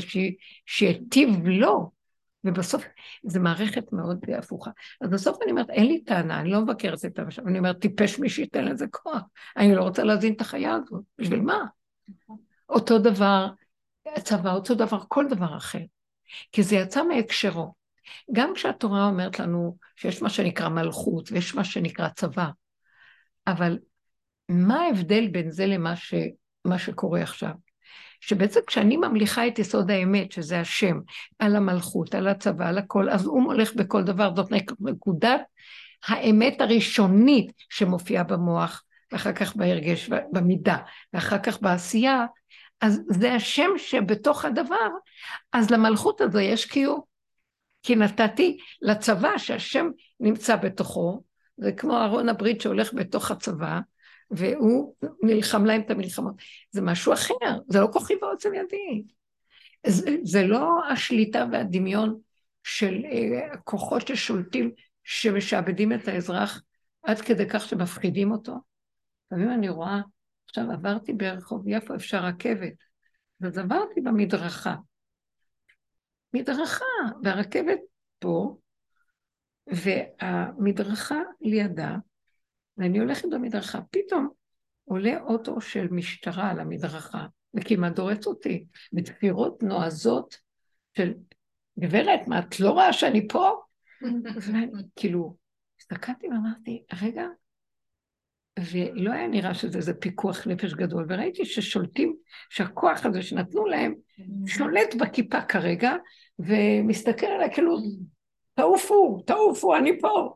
שיטיב 0.65 1.47
לו, 1.47 1.91
ובסוף 2.44 2.84
זו 3.24 3.39
מערכת 3.39 3.94
מאוד 3.94 4.26
הפוכה. 4.38 4.72
אז 5.02 5.10
בסוף 5.10 5.38
אני 5.42 5.52
אומרת, 5.52 5.70
אין 5.70 5.86
לי 5.86 6.04
טענה, 6.04 6.39
אני 6.39 6.50
לא 6.50 6.62
מבקרת 6.62 7.06
את 7.06 7.20
המשאב, 7.20 7.48
אני 7.48 7.58
אומרת, 7.58 7.80
טיפש 7.80 8.20
מי 8.20 8.30
שייתן 8.30 8.66
לזה 8.66 8.88
כוח. 8.88 9.22
אני 9.58 9.76
לא 9.76 9.82
רוצה 9.82 10.04
להזין 10.04 10.34
את 10.34 10.42
החיה 10.42 10.74
הזאת, 10.74 11.04
בשביל 11.18 11.42
מה? 11.42 11.66
אותו 12.70 13.00
דבר, 13.00 13.48
הצבא, 14.16 14.54
אותו 14.54 14.76
דבר, 14.76 15.00
כל 15.08 15.26
דבר 15.30 15.58
אחר. 15.58 15.80
כי 16.52 16.64
זה 16.64 16.76
יצא 16.76 17.04
מהקשרו. 17.04 17.74
גם 18.32 18.54
כשהתורה 18.56 19.08
אומרת 19.08 19.39
לנו 19.39 19.78
שיש 19.96 20.22
מה 20.22 20.30
שנקרא 20.30 20.70
מלכות 20.70 21.32
ויש 21.32 21.56
מה 21.56 21.64
שנקרא 21.64 22.10
צבא, 22.10 22.50
אבל 23.48 23.80
מה 24.50 24.82
ההבדל 24.82 25.28
בין 25.28 25.52
זה 25.52 25.66
למה 25.66 25.96
ש, 25.96 26.14
שקורה 26.78 27.22
עכשיו? 27.22 27.52
שבעצם 28.22 28.59
כשאני 28.67 28.97
ממליכה 28.97 29.47
את 29.47 29.59
יסוד 29.59 29.91
האמת, 29.91 30.32
שזה 30.32 30.59
השם, 30.59 30.99
על 31.39 31.55
המלכות, 31.55 32.15
על 32.15 32.28
הצבא, 32.28 32.69
על 32.69 32.78
הכל, 32.78 33.09
אז 33.09 33.26
הוא 33.26 33.41
מולך 33.41 33.74
בכל 33.76 34.03
דבר, 34.03 34.36
זאת 34.36 34.51
נקודת 34.80 35.41
האמת 36.07 36.61
הראשונית 36.61 37.51
שמופיעה 37.69 38.24
במוח, 38.24 38.84
ואחר 39.11 39.34
כך 39.34 39.55
בהרגש, 39.55 40.09
במידה, 40.32 40.78
ואחר 41.13 41.38
כך 41.38 41.61
בעשייה, 41.61 42.26
אז 42.82 43.01
זה 43.09 43.34
השם 43.34 43.69
שבתוך 43.78 44.45
הדבר, 44.45 44.89
אז 45.53 45.72
למלכות 45.72 46.22
הזו 46.22 46.39
יש 46.39 46.65
קיום. 46.65 47.01
כי 47.84 47.95
נתתי 47.95 48.57
לצבא 48.82 49.38
שהשם 49.38 49.89
נמצא 50.19 50.55
בתוכו, 50.55 51.24
זה 51.57 51.72
כמו 51.72 52.03
ארון 52.03 52.30
הברית 52.30 52.61
שהולך 52.61 52.93
בתוך 52.93 53.32
הצבא, 53.32 53.80
והוא 54.32 54.95
נלחם 55.23 55.65
להם 55.65 55.82
את 55.82 55.91
המלחמות. 55.91 56.36
זה 56.71 56.82
משהו 56.82 57.13
אחר, 57.13 57.59
זה 57.67 57.79
לא 57.79 57.88
כוחי 57.93 58.13
ועוצם 58.21 58.53
ידי. 58.53 59.03
זה, 59.88 60.15
זה 60.23 60.43
לא 60.43 60.79
השליטה 60.91 61.45
והדמיון 61.51 62.19
של 62.63 63.01
אה, 63.05 63.57
כוחות 63.63 64.07
ששולטים, 64.07 64.71
שמשעבדים 65.03 65.93
את 65.93 66.07
האזרח 66.07 66.61
עד 67.03 67.21
כדי 67.21 67.49
כך 67.49 67.67
שמפחידים 67.67 68.32
אותו. 68.32 68.55
לפעמים 69.25 69.51
אני 69.51 69.69
רואה 69.69 70.01
עכשיו 70.45 70.71
עברתי 70.71 71.13
ברחוב 71.13 71.67
יפו, 71.67 71.95
אפשר 71.95 72.17
רכבת, 72.17 72.74
אז 73.43 73.58
עברתי 73.58 74.01
במדרכה. 74.01 74.75
מדרכה, 76.33 76.86
והרכבת 77.24 77.79
פה, 78.20 78.58
והמדרכה 79.67 81.20
לידה, 81.41 81.95
ואני 82.82 82.99
הולכת 82.99 83.29
במדרכה, 83.32 83.79
פתאום 83.91 84.29
עולה 84.83 85.21
אוטו 85.21 85.62
של 85.62 85.87
משטרה 85.91 86.49
על 86.49 86.59
המדרכה, 86.59 87.25
וכמעט 87.53 87.95
דורס 87.95 88.28
אותי, 88.28 88.66
בתפירות 88.93 89.63
נועזות 89.63 90.37
של, 90.97 91.13
גברת, 91.79 92.28
מה, 92.28 92.39
את 92.39 92.59
לא 92.59 92.70
רואה 92.70 92.93
שאני 92.93 93.28
פה? 93.28 93.51
כאילו, 94.95 95.36
הסתכלתי 95.79 96.28
ואמרתי, 96.28 96.83
רגע, 97.01 97.25
ולא 98.59 99.12
היה 99.12 99.28
נראה 99.28 99.53
שזה 99.53 99.78
איזה 99.78 99.93
פיקוח 99.93 100.47
נפש 100.47 100.74
גדול, 100.74 101.05
וראיתי 101.09 101.45
ששולטים, 101.45 102.16
שהכוח 102.49 103.05
הזה 103.05 103.21
שנתנו 103.21 103.66
להם, 103.66 103.95
שולט 104.45 104.95
בכיפה 104.95 105.41
כרגע, 105.41 105.91
ומסתכל 106.39 107.25
עליי 107.25 107.53
כאילו, 107.53 107.78
תעופו, 108.53 109.24
תעופו, 109.25 109.75
אני 109.75 109.99
פה. 109.99 110.36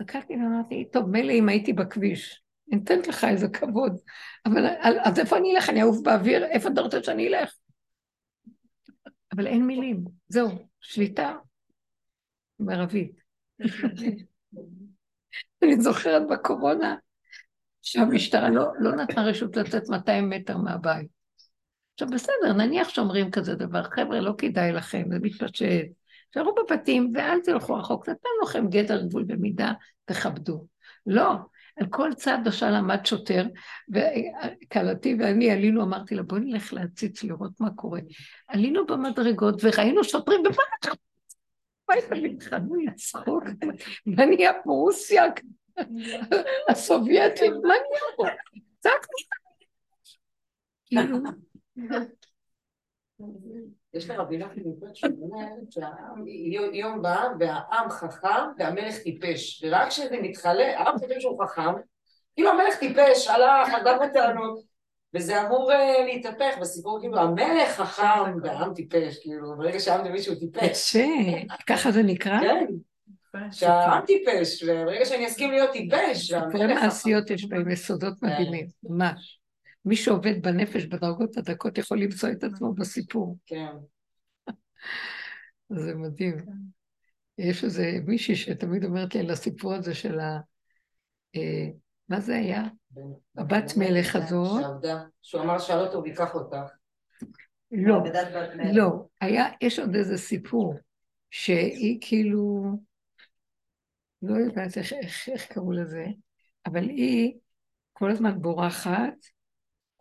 הסתכלתי 0.00 0.34
ואמרתי, 0.34 0.88
טוב, 0.92 1.08
מילא 1.08 1.32
אם 1.32 1.48
הייתי 1.48 1.72
בכביש, 1.72 2.42
אני 2.72 2.78
נותנת 2.78 3.06
לך 3.08 3.24
איזה 3.24 3.48
כבוד, 3.48 3.96
אבל 4.46 4.66
אז 5.04 5.18
איפה 5.18 5.36
אני 5.36 5.56
אלך? 5.56 5.68
אני 5.68 5.82
אעוף 5.82 6.00
באוויר? 6.02 6.44
איפה 6.44 6.68
אתה 6.68 6.80
רוצה 6.80 7.02
שאני 7.02 7.28
אלך? 7.28 7.54
אבל 9.32 9.46
אין 9.46 9.66
מילים, 9.66 10.04
זהו, 10.28 10.48
שליטה 10.80 11.36
מרבית. 12.60 13.20
אני 15.62 15.80
זוכרת 15.80 16.22
בקורונה, 16.30 16.96
שהמשטרה 17.82 18.50
לא, 18.50 18.66
לא 18.78 18.96
נתנה 18.96 19.24
רשות 19.24 19.56
לצאת 19.56 19.88
200 19.88 20.30
מטר 20.30 20.56
מהבית. 20.56 21.08
עכשיו 21.94 22.08
בסדר, 22.08 22.52
נניח 22.56 22.88
שאומרים 22.88 23.30
כזה 23.30 23.54
דבר, 23.54 23.82
חבר'ה, 23.82 24.20
לא 24.20 24.32
כדאי 24.38 24.72
לכם, 24.72 25.02
זה 25.12 25.18
מתפשט. 25.22 25.86
תשארו 26.30 26.54
בבתים 26.54 27.12
ואל 27.14 27.40
תלכו 27.44 27.74
רחוק, 27.74 28.08
נתן 28.08 28.28
לכם 28.42 28.66
גדר 28.68 29.02
גבול 29.02 29.24
במידה, 29.24 29.72
תכבדו. 30.04 30.66
לא, 31.06 31.32
על 31.76 31.86
כל 31.90 32.10
צד 32.16 32.38
עכשיו 32.46 32.68
עמד 32.68 33.06
שוטר, 33.06 33.46
וכלתי 33.88 35.16
ואני 35.18 35.50
עלינו, 35.50 35.82
אמרתי 35.82 36.14
לה, 36.14 36.22
בואי 36.22 36.40
נלך 36.40 36.72
להציץ 36.72 37.22
לראות 37.22 37.60
מה 37.60 37.70
קורה. 37.70 38.00
עלינו 38.48 38.86
במדרגות 38.86 39.64
וראינו 39.64 40.04
שוטרים 40.04 40.42
בבית. 40.42 40.96
וואי, 41.88 41.98
התחלנו 42.32 42.74
לצחוק, 42.74 43.44
ואני 44.16 44.46
הפרוסיה, 44.46 45.24
הסובייטים, 46.68 47.52
מה 47.52 47.74
נהיה 47.88 48.02
פה? 48.16 48.24
צעקנו. 48.80 49.16
יש 53.96 54.10
לרבינה 54.10 54.48
פיליפות 54.48 54.96
שאומרת 54.96 55.72
שיום 55.72 57.02
בא 57.02 57.28
והעם 57.40 57.90
חכם 57.90 58.44
והמלך 58.58 58.98
טיפש, 58.98 59.64
ורק 59.64 59.88
כשזה 59.88 60.16
מתחלק, 60.22 60.74
העם 60.76 60.98
חושב 60.98 61.20
שהוא 61.20 61.44
חכם, 61.44 61.72
כאילו 62.34 62.50
המלך 62.50 62.78
טיפש, 62.78 63.28
הלך, 63.28 63.74
אדם 63.82 63.98
בטענות, 64.02 64.58
וזה 65.14 65.46
אמור 65.46 65.72
אה, 65.72 66.04
להתהפך 66.04 66.58
בסיפור, 66.60 67.00
כאילו 67.00 67.18
המלך 67.18 67.70
חכם 67.70 68.34
והעם 68.42 68.74
טיפש, 68.74 69.18
כאילו, 69.22 69.56
ברגע 69.56 69.80
שהעם 69.80 70.04
מבין 70.04 70.22
שהוא 70.22 70.36
טיפש. 70.36 70.94
יפה, 70.94 71.54
ככה 71.66 71.90
זה 71.90 72.02
נקרא? 72.02 72.40
כן, 72.40 72.66
שהעם 73.52 74.06
טיפש, 74.06 74.62
וברגע 74.62 75.04
שאני 75.04 75.26
אסכים 75.26 75.50
להיות 75.50 75.70
טיפש, 75.70 76.26
סיפורי 76.26 76.42
והמלך 76.58 76.78
חכם. 76.78 76.86
מעשיות 76.86 77.30
יש 77.30 77.48
בהם 77.48 77.70
יסודות. 77.70 78.22
מדהימים, 78.22 78.66
ממש. 78.82 79.40
מי 79.86 79.96
שעובד 79.96 80.42
בנפש 80.42 80.84
בדרגות 80.84 81.36
הדקות 81.36 81.78
יכול 81.78 82.00
למצוא 82.00 82.28
את 82.32 82.44
עצמו 82.44 82.74
בסיפור. 82.74 83.36
כן. 83.46 83.72
זה 85.68 85.94
מדהים. 85.94 86.36
יש 87.38 87.64
איזה 87.64 87.98
מישהי 88.06 88.36
שתמיד 88.36 88.84
אומרת 88.84 89.14
לי 89.14 89.20
על 89.20 89.30
הסיפור 89.30 89.74
הזה 89.74 89.94
של 89.94 90.20
ה... 90.20 90.38
אה, 91.36 91.66
מה 92.08 92.20
זה 92.20 92.36
היה? 92.36 92.62
הבת 93.36 93.72
מלך 93.76 94.16
הזאת. 94.16 94.62
שעבדה, 94.62 95.04
שהוא 95.22 95.42
אמר 95.42 95.58
שאל 95.58 95.78
אותו 95.78 96.02
ויקח 96.02 96.34
אותך. 96.34 96.70
לא. 97.72 98.02
לא. 98.72 99.06
היה, 99.20 99.44
יש 99.60 99.78
עוד 99.78 99.94
איזה 99.94 100.18
סיפור, 100.18 100.74
שהיא 101.30 101.98
כאילו, 102.00 102.62
לא 104.22 104.34
יודעת 104.36 104.78
איך, 104.78 104.92
איך, 104.92 105.28
איך 105.28 105.46
קראו 105.52 105.72
לזה, 105.72 106.06
אבל 106.66 106.88
היא 106.88 107.34
כל 107.92 108.10
הזמן 108.10 108.40
בורחת, 108.42 109.14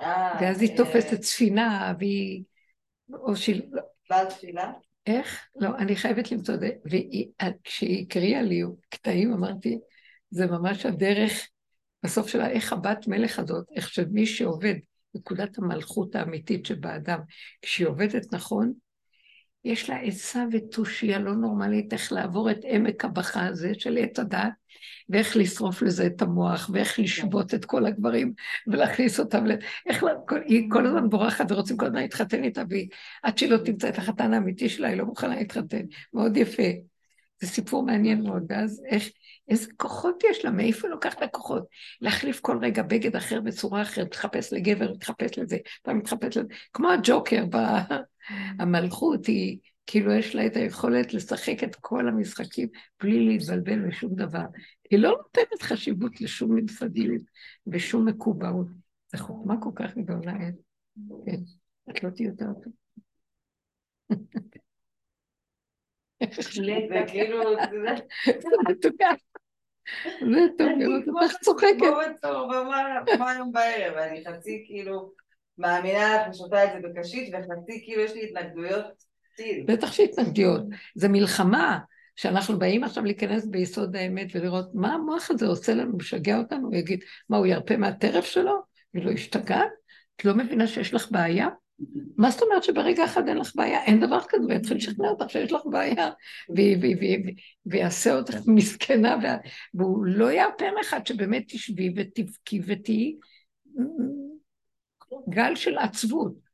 ואז 0.01 0.61
היא 0.61 0.71
אה, 0.71 0.77
תופסת 0.77 1.21
ספינה, 1.21 1.93
והיא... 1.99 2.43
או 3.13 3.35
שהיא... 3.35 3.61
בעל 4.09 4.25
תפילה? 4.25 4.71
איך? 5.07 5.47
לא, 5.55 5.77
אני 5.77 5.95
חייבת 5.95 6.31
למצוא 6.31 6.53
את 6.53 6.59
זה. 6.59 6.69
וכשהיא 6.85 8.05
הקריאה 8.05 8.41
לי 8.41 8.61
קטעים, 8.89 9.33
אמרתי, 9.33 9.79
זה 10.29 10.47
ממש 10.47 10.85
הדרך, 10.85 11.49
בסוף 12.03 12.27
שלה, 12.27 12.49
איך 12.49 12.73
הבת 12.73 13.07
מלך 13.07 13.39
הזאת, 13.39 13.65
איך 13.75 13.89
שמי 13.89 14.25
שעובד, 14.25 14.75
נקודת 15.15 15.57
המלכות 15.57 16.15
האמיתית 16.15 16.65
שבאדם, 16.65 17.19
כשהיא 17.61 17.87
עובדת 17.87 18.33
נכון, 18.33 18.73
יש 19.65 19.89
לה 19.89 19.95
עצה 19.95 20.45
ותושייה 20.51 21.19
לא 21.19 21.35
נורמלית 21.35 21.93
איך 21.93 22.11
לעבור 22.11 22.51
את 22.51 22.57
עמק 22.63 23.05
הבכה 23.05 23.45
הזה 23.45 23.71
של 23.77 23.97
עץ 23.97 24.19
הדת, 24.19 24.49
ואיך 25.09 25.37
לשרוף 25.37 25.81
לזה 25.81 26.05
את 26.05 26.21
המוח, 26.21 26.69
ואיך 26.73 26.99
לשבות 26.99 27.53
את 27.53 27.65
כל 27.65 27.85
הגברים, 27.85 28.33
ולהכניס 28.67 29.19
אותם 29.19 29.45
ל... 29.45 29.51
איך... 29.85 30.03
לה- 30.03 30.11
היא 30.45 30.69
כל 30.69 30.85
הזמן 30.85 31.09
בורחת 31.09 31.51
ורוצים 31.51 31.77
כל 31.77 31.85
הזמן 31.85 32.01
להתחתן 32.01 32.43
איתה, 32.43 32.63
והיא... 32.69 32.87
עד 33.23 33.37
שהיא 33.37 33.49
לא 33.49 33.57
תמצא 33.57 33.89
את 33.89 33.97
החתן 33.97 34.33
האמיתי 34.33 34.69
שלה, 34.69 34.87
היא 34.87 34.97
לא 34.97 35.05
מוכנה 35.05 35.35
להתחתן. 35.35 35.81
מאוד 36.13 36.37
יפה. 36.37 36.63
זה 37.41 37.47
סיפור 37.47 37.85
מעניין 37.85 38.23
מאוד, 38.23 38.43
ואז 38.49 38.83
איך... 38.89 39.09
איזה 39.49 39.67
כוחות 39.77 40.23
יש 40.29 40.45
לה, 40.45 40.51
מאיפה 40.51 40.87
לוקחת 40.87 41.21
הכוחות? 41.21 41.63
להחליף 42.01 42.39
כל 42.39 42.57
רגע 42.61 42.83
בגד 42.83 43.15
אחר 43.15 43.41
בצורה 43.41 43.81
אחרת, 43.81 44.05
להתחפש 44.05 44.53
לגבר, 44.53 44.91
להתחפש 44.91 45.39
לזה, 45.39 45.57
פעם 45.83 45.97
להתחפש 45.97 46.37
לזה, 46.37 46.47
כמו 46.73 46.89
הג'וקר, 46.89 47.45
ב... 47.49 47.57
המלכות 48.59 49.25
היא, 49.25 49.59
כאילו 49.87 50.13
יש 50.13 50.35
לה 50.35 50.45
את 50.45 50.55
היכולת 50.55 51.13
לשחק 51.13 51.63
את 51.63 51.75
כל 51.75 52.07
המשחקים 52.07 52.69
בלי 53.03 53.25
להתבלבל 53.25 53.87
בשום 53.87 54.15
דבר. 54.15 54.45
היא 54.91 54.99
לא 54.99 55.09
נותנת 55.09 55.61
חשיבות 55.61 56.21
לשום 56.21 56.55
ממסדיות 56.55 57.21
ושום 57.67 58.07
מקובעות. 58.07 58.67
זו 59.15 59.23
חוכמה 59.23 59.61
כל 59.61 59.71
כך 59.75 59.97
גדולה. 59.97 60.33
כן, 61.25 61.39
את 61.89 62.03
לא 62.03 62.09
תהיי 62.09 62.27
יותר 62.27 62.45
טוב. 62.63 62.73
יודע, 67.73 67.95
זה 68.25 68.49
מתוקה. 68.69 69.09
זה 70.19 70.39
טוב 70.57 70.67
לראות 70.77 71.03
אותך 71.07 71.35
צוחקת. 71.41 71.67
כמו 71.77 71.97
בצור, 72.13 72.51
מה 73.19 73.31
היום 73.31 73.51
בערב, 73.51 73.97
אני 73.97 74.23
חצי 74.25 74.63
כאילו 74.67 75.11
מאמינה 75.57 76.15
לך 76.15 76.21
ושותה 76.29 76.63
את 76.63 76.69
זה 76.73 76.87
בקשית, 76.87 77.33
וחצי 77.33 77.81
כאילו 77.85 78.01
יש 78.01 78.13
לי 78.13 78.23
התנגדויות. 78.23 78.85
בטח 79.65 79.91
שהתנגדויות. 79.91 80.63
זה 80.95 81.07
מלחמה, 81.07 81.79
שאנחנו 82.15 82.59
באים 82.59 82.83
עכשיו 82.83 83.05
להיכנס 83.05 83.45
ביסוד 83.45 83.95
האמת 83.95 84.27
ולראות 84.35 84.69
מה 84.73 84.93
המוח 84.93 85.31
הזה 85.31 85.47
עושה 85.47 85.73
לנו, 85.73 85.97
משגע 85.97 86.37
אותנו, 86.37 86.67
הוא 86.67 86.75
יגיד, 86.75 87.03
מה, 87.29 87.37
הוא 87.37 87.45
ירפה 87.45 87.77
מהטרף 87.77 88.25
שלו? 88.25 88.61
היא 88.93 89.05
לא 89.05 89.11
השתגעת? 89.11 89.69
את 90.15 90.25
לא 90.25 90.35
מבינה 90.35 90.67
שיש 90.67 90.93
לך 90.93 91.11
בעיה? 91.11 91.47
מה 92.17 92.31
זאת 92.31 92.41
אומרת 92.41 92.63
שברגע 92.63 93.05
אחד 93.05 93.27
אין 93.27 93.37
לך 93.37 93.51
בעיה? 93.55 93.83
אין 93.83 93.99
דבר 93.99 94.19
כזה, 94.29 94.45
ויתחיל 94.47 94.77
לשכנע 94.77 95.09
אותך 95.09 95.29
שיש 95.29 95.51
לך 95.51 95.61
בעיה, 95.65 96.09
ו- 96.49 96.75
ו- 96.81 96.95
ו- 97.01 97.27
ו- 97.27 97.31
ויעשה 97.65 98.15
אותך 98.15 98.35
מסכנה, 98.47 99.17
וה- 99.23 99.37
והוא 99.73 100.05
לא 100.05 100.31
ירפה 100.31 100.65
לך 100.79 100.93
עד 100.93 101.07
שבאמת 101.07 101.43
תשבי 101.47 101.93
ותבכי 101.95 102.61
ותהיי 102.65 103.15
גל 105.29 105.55
של 105.55 105.77
עצבות. 105.77 106.45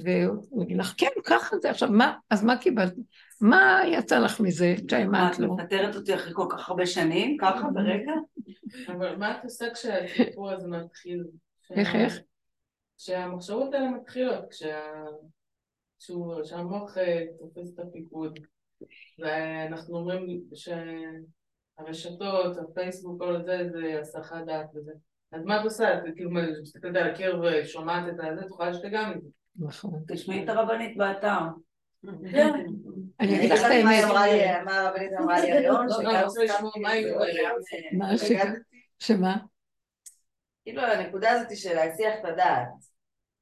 והוא 0.00 0.62
יגיד 0.64 0.76
לך, 0.76 0.94
כן, 0.96 1.10
ככה 1.24 1.56
זה. 1.62 1.70
עכשיו, 1.70 1.90
מה, 1.90 2.16
אז 2.30 2.44
מה 2.44 2.56
קיבלת? 2.56 2.94
מה 3.40 3.80
יצא 3.86 4.18
לך 4.18 4.40
מזה, 4.40 4.74
מה, 4.82 4.88
שהאמנת 4.90 5.34
את 5.34 5.38
לו? 5.38 5.56
מפטרת 5.56 5.96
אותי 5.96 6.14
אחרי 6.14 6.32
כל 6.34 6.46
כך 6.50 6.68
הרבה 6.68 6.86
שנים, 6.86 7.36
ככה 7.40 7.68
ברגע? 7.74 8.12
אבל 8.88 9.16
מה 9.16 9.38
את 9.38 9.44
עושה 9.44 9.66
כשהסיפור 9.74 10.50
הזה 10.50 10.68
מתחיל? 10.68 11.24
איך, 11.76 11.94
איך? 11.94 12.18
כשהמחשבות 13.02 13.74
האלה 13.74 13.88
מתחילות, 13.90 14.44
כשה- 14.50 15.04
כשהוא- 15.98 16.44
שהמוח 16.44 16.98
אה, 16.98 17.24
תופס 17.38 17.74
את 17.74 17.78
הפיקוד, 17.78 18.38
ואנחנו 19.18 19.96
אומרים 19.96 20.40
שהרשתות, 21.78 22.56
הפייסבוק, 22.58 23.22
כל 23.22 23.42
זה, 23.44 23.58
זה 23.72 24.00
הסחת 24.00 24.44
דעת 24.46 24.66
וזה. 24.74 24.92
אז 25.32 25.42
מה 25.44 25.60
את 25.60 25.64
עושה? 25.64 25.94
את 25.98 26.02
כאילו 26.16 26.30
מסתכלת 26.62 26.96
על 26.96 27.10
הקיר 27.10 27.42
ושומעת 27.42 28.04
את 28.08 28.18
הזה, 28.20 28.40
את 28.40 28.46
יכולה 28.46 28.70
להשתגע 28.70 29.08
מזה. 29.08 29.28
נכון. 29.58 30.04
תשמעי 30.08 30.44
את 30.44 30.48
הרבנית 30.48 30.96
באתר. 30.96 31.38
אני 33.20 33.38
אגיד 33.38 33.52
לך 33.52 33.60
את 33.60 33.64
האמת, 33.70 34.04
מה 34.64 34.80
הרבנית 34.80 35.10
אמרה 35.20 35.40
לי 35.40 35.52
היום, 35.52 35.86
לא, 35.86 36.10
אני 36.10 36.24
רוצה 36.24 36.44
לשמוע 36.44 36.70
מה 36.82 36.90
היא 36.90 37.12
אומרת. 37.12 37.28
מה 37.98 38.18
שגם- 38.18 38.54
שמה? 38.98 39.36
כאילו 40.64 40.82
הנקודה 40.82 41.30
הזאת 41.30 41.56
של 41.56 41.74
להסיח 41.74 42.14
את 42.20 42.24
הדעת, 42.24 42.68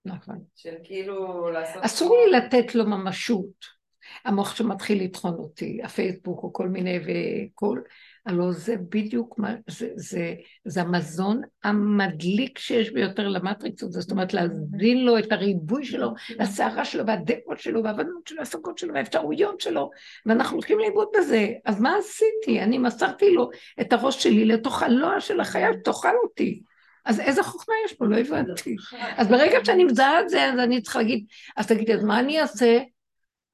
נכון. 0.04 0.38
של 0.56 0.74
כאילו 0.84 1.50
לעשות... 1.50 1.82
אסור 1.84 2.16
לי 2.16 2.38
לתת 2.38 2.74
לו 2.74 2.86
ממשות. 2.86 3.80
המוח 4.24 4.56
שמתחיל 4.56 5.04
לטחון 5.04 5.34
אותי, 5.34 5.80
הפייסבוק 5.84 6.42
או 6.42 6.52
כל 6.52 6.68
מיני 6.68 6.98
וכל, 6.98 7.80
הלוא 8.26 8.52
זה 8.52 8.76
בדיוק 8.90 9.38
מה, 9.38 9.54
זה, 9.66 9.90
זה, 9.94 10.34
זה 10.64 10.80
המזון 10.80 11.40
המדליק 11.64 12.58
שיש 12.58 12.90
ביותר 12.90 13.28
למטריקס 13.28 13.82
הזה, 13.82 14.00
זאת 14.00 14.10
אומרת 14.10 14.34
להזין 14.34 15.04
לו 15.04 15.18
את 15.18 15.32
הריבוי 15.32 15.84
שלו, 15.84 16.12
הסערה 16.40 16.84
שלו 16.84 17.06
והדעות 17.06 17.58
שלו 17.58 17.84
והבנות 17.84 18.26
שלו, 18.26 18.38
ההשגות 18.38 18.78
שלו 18.78 18.94
והאפשרויות 18.94 19.60
שלו, 19.60 19.90
ואנחנו 20.26 20.56
הולכים 20.56 20.78
לאיבוד 20.78 21.08
בזה. 21.18 21.48
אז 21.64 21.80
מה 21.80 21.96
עשיתי? 21.96 22.60
אני 22.60 22.78
מסרתי 22.78 23.30
לו 23.30 23.50
את 23.80 23.92
הראש 23.92 24.22
שלי 24.22 24.44
לתוך 24.44 24.82
הלוע 24.82 25.20
של 25.20 25.40
החיה 25.40 25.68
שתאכל 25.80 26.14
אותי. 26.24 26.62
אז 27.04 27.20
איזה 27.20 27.42
חוכמה 27.42 27.74
יש 27.84 27.92
פה? 27.92 28.04
לא 28.06 28.16
הבנתי. 28.16 28.76
אז 29.18 29.28
ברגע 29.28 29.58
שאני 29.64 29.84
מזהה 29.84 30.20
את 30.20 30.28
זה, 30.28 30.44
אז 30.44 30.58
אני 30.58 30.82
צריכה 30.82 30.98
להגיד, 30.98 31.24
אז 31.56 31.66
תגידי, 31.66 31.94
אז 31.94 32.04
מה 32.04 32.20
אני 32.20 32.40
אעשה? 32.40 32.78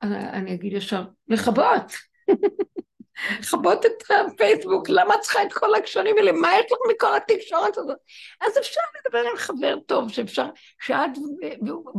אני 0.02 0.30
אני 0.30 0.54
אגיד 0.54 0.72
ישר, 0.72 1.02
לכבות. 1.28 1.92
לכבות 3.40 3.86
את 3.86 4.02
הפייסבוק, 4.10 4.88
למה 4.88 5.14
את 5.14 5.20
צריכה 5.20 5.42
את 5.42 5.52
כל 5.52 5.74
הקשרים 5.74 6.16
האלה? 6.18 6.32
מה 6.32 6.48
יש 6.58 6.72
לך 6.72 6.78
מכל 6.90 7.16
התקשורת 7.16 7.78
הזאת? 7.78 7.96
אז 8.40 8.58
אפשר 8.58 8.80
לדבר 8.98 9.30
עם 9.30 9.36
חבר 9.36 9.76
טוב, 9.86 10.12
שאפשר, 10.12 10.46
שאת 10.80 11.10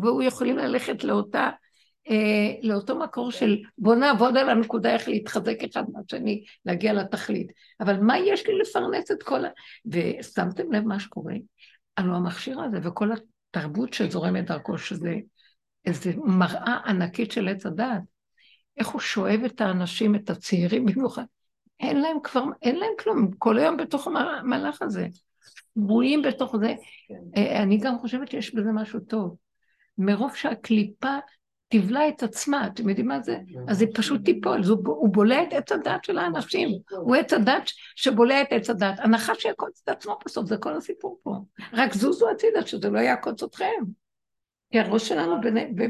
והוא 0.01 0.23
יכולים 0.23 0.57
ללכת 0.57 1.03
לאותה, 1.03 1.49
אה, 2.09 2.53
לאותו 2.61 2.99
מקור 2.99 3.31
של 3.31 3.57
בוא 3.77 3.95
נעבוד 3.95 4.37
על 4.37 4.49
הנקודה 4.49 4.93
איך 4.93 5.07
להתחזק 5.07 5.63
אחד 5.63 5.83
מהשני, 5.93 6.43
להגיע 6.65 6.93
לתכלית. 6.93 7.51
אבל 7.79 7.99
מה 7.99 8.17
יש 8.17 8.47
לי 8.47 8.57
לפרנס 8.59 9.11
את 9.11 9.23
כל 9.23 9.45
ה... 9.45 9.49
ושמתם 9.85 10.73
לב 10.73 10.83
מה 10.83 10.99
שקורה? 10.99 11.33
הלוא 11.97 12.15
המכשיר 12.15 12.61
הזה 12.61 12.77
וכל 12.83 13.09
התרבות 13.11 13.93
שזורמת 13.93 14.45
דרכו, 14.45 14.77
שזה 14.77 15.15
איזו 15.85 16.09
מראה 16.23 16.77
ענקית 16.85 17.31
של 17.31 17.47
עץ 17.47 17.65
הדעת. 17.65 18.01
איך 18.77 18.87
הוא 18.87 19.01
שואב 19.01 19.39
את 19.45 19.61
האנשים, 19.61 20.15
את 20.15 20.29
הצעירים 20.29 20.85
במיוחד. 20.85 21.23
אין 21.79 22.01
להם 22.01 22.17
כבר, 22.23 22.43
אין 22.61 22.75
להם 22.75 22.91
כלום, 22.99 23.31
כל 23.37 23.57
היום 23.57 23.77
בתוך 23.77 24.07
המהלך 24.07 24.81
הזה. 24.81 25.07
שבויים 25.77 26.21
בתוך 26.21 26.55
זה. 26.57 26.73
אה, 27.37 27.63
אני 27.63 27.77
גם 27.77 27.99
חושבת 27.99 28.31
שיש 28.31 28.55
בזה 28.55 28.71
משהו 28.71 28.99
טוב. 28.99 29.35
מרוב 29.97 30.35
שהקליפה 30.35 31.17
תבלע 31.67 32.09
את 32.09 32.23
עצמה, 32.23 32.67
אתם 32.67 32.89
יודעים 32.89 33.07
מה 33.07 33.21
זה? 33.21 33.37
אז 33.67 33.81
היא 33.81 33.89
פשוט 33.93 34.25
תיפול, 34.25 34.59
אז 34.59 34.69
הוא, 34.69 35.09
בולע 35.09 35.43
את 35.43 35.53
עץ 35.53 35.71
הדת 35.71 36.03
של 36.03 36.17
האנשים, 36.17 36.69
הוא 36.91 37.15
עץ 37.15 37.33
הדת 37.33 37.63
שבולע 37.95 38.41
את 38.41 38.47
עץ 38.51 38.69
הדת. 38.69 38.99
הנחש 38.99 39.45
יעקוץ 39.45 39.81
את 39.83 39.89
עצמו 39.89 40.17
בסוף, 40.25 40.45
זה 40.45 40.57
כל 40.57 40.73
הסיפור 40.73 41.19
פה. 41.23 41.35
רק 41.73 41.93
זוזו 41.93 42.29
הצידה, 42.29 42.65
שזה 42.65 42.89
לא 42.89 42.99
יעקוץ 42.99 43.43
אתכם. 43.43 43.83
כי 44.71 44.79
הראש 44.79 45.07
שלנו 45.07 45.35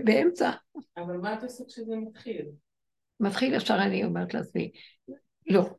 באמצע. 0.04 0.52
אבל 0.98 1.18
מה 1.18 1.34
את 1.34 1.44
עושה 1.44 1.64
כשזה 1.68 1.96
מתחיל? 1.96 2.46
מתחיל 3.20 3.54
ישר 3.54 3.76
אני 3.76 4.04
אומרת 4.04 4.34
לעצמי, 4.34 4.72
לא, 5.48 5.70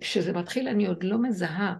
כשזה 0.00 0.32
מתחיל 0.32 0.68
אני 0.68 0.86
עוד 0.86 1.02
לא 1.02 1.18
מזהה, 1.22 1.74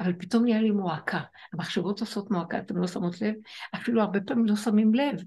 אבל 0.00 0.12
פתאום 0.18 0.44
נהיה 0.44 0.60
לי 0.60 0.70
מועקה. 0.70 1.20
המחשבות 1.52 2.00
עושות 2.00 2.30
מועקה, 2.30 2.58
אתם 2.58 2.76
לא 2.76 2.86
שמות 2.86 3.20
לב? 3.20 3.34
אפילו 3.74 4.02
הרבה 4.02 4.20
פעמים 4.20 4.46
לא 4.46 4.56
שמים 4.56 4.94
לב. 4.94 5.22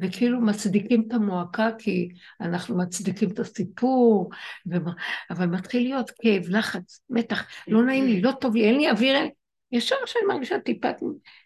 וכאילו 0.00 0.40
מצדיקים 0.40 1.04
את 1.08 1.12
המועקה 1.12 1.68
כי 1.78 2.08
אנחנו 2.40 2.78
מצדיקים 2.78 3.30
את 3.30 3.38
הסיפור, 3.38 4.30
ומה, 4.66 4.92
אבל 5.30 5.46
מתחיל 5.46 5.82
להיות 5.82 6.10
כאב, 6.10 6.42
לחץ, 6.48 7.00
מתח, 7.10 7.46
לא 7.68 7.84
נעים 7.84 8.06
לי, 8.06 8.20
לא 8.20 8.32
טוב 8.40 8.56
לי, 8.56 8.64
אין 8.64 8.76
לי 8.76 8.90
אוויר, 8.90 9.16
אין... 9.16 9.28
ישר 9.72 9.96
שאני 10.06 10.24
מרגישה 10.28 10.58
טיפת 10.58 10.96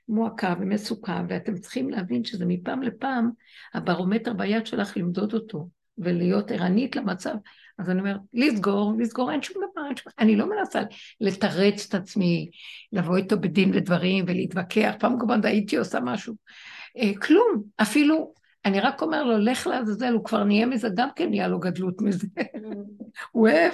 מועקה 0.09 0.55
ומצוקה, 0.61 1.23
ואתם 1.28 1.59
צריכים 1.59 1.90
להבין 1.90 2.24
שזה 2.24 2.45
מפעם 2.49 2.82
לפעם, 2.82 3.31
הברומטר 3.74 4.32
ביד 4.32 4.66
שלך 4.66 4.97
למדוד 4.97 5.35
אותו, 5.35 5.69
ולהיות 5.99 6.51
ערנית 6.51 6.97
למצב. 6.97 7.35
אז 7.78 7.90
אני 7.90 8.01
אומרת, 8.01 8.20
לסגור, 8.35 8.95
לסגור, 8.99 9.32
אין 9.32 9.43
שום 9.43 9.57
דבר, 9.57 9.86
אין 9.86 9.97
שום... 9.97 10.12
אני 10.19 10.36
לא 10.36 10.49
מנסה 10.51 10.82
לתרץ 11.20 11.86
את 11.89 11.95
עצמי, 11.95 12.51
לבוא 12.93 13.16
איתו 13.16 13.40
בדין 13.40 13.70
ודברים 13.74 14.24
ולהתווכח, 14.28 14.95
פעם 14.99 15.19
כמובן 15.19 15.40
הייתי 15.45 15.77
עושה 15.77 16.01
משהו. 16.01 16.35
אה, 16.98 17.12
כלום, 17.22 17.62
אפילו, 17.76 18.34
אני 18.64 18.80
רק 18.80 19.02
אומר 19.02 19.24
לו, 19.24 19.38
לך 19.38 19.66
לעזאזל, 19.66 20.12
הוא 20.12 20.24
כבר 20.24 20.44
נהיה 20.44 20.66
מזה, 20.66 20.88
גם 20.94 21.08
כן 21.16 21.30
נהיה 21.30 21.48
לו 21.48 21.60
גדלות 21.60 22.00
מזה. 22.00 22.26
הוא 23.32 23.48
אוהב, 23.48 23.72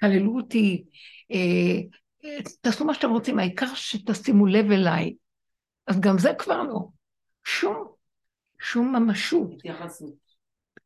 כללו 0.00 0.36
אותי, 0.36 0.84
אה, 1.32 1.80
אה, 2.24 2.38
תעשו 2.60 2.84
מה 2.84 2.94
שאתם 2.94 3.10
רוצים, 3.10 3.38
העיקר 3.38 3.74
שתשימו 3.74 4.46
לב 4.46 4.70
אליי. 4.70 5.14
אז 5.86 6.00
גם 6.00 6.18
זה 6.18 6.32
כבר 6.38 6.62
לא. 6.62 6.88
שום, 7.44 7.88
שום 8.60 8.96
ממשות. 8.96 9.52
התייחסות. 9.52 10.14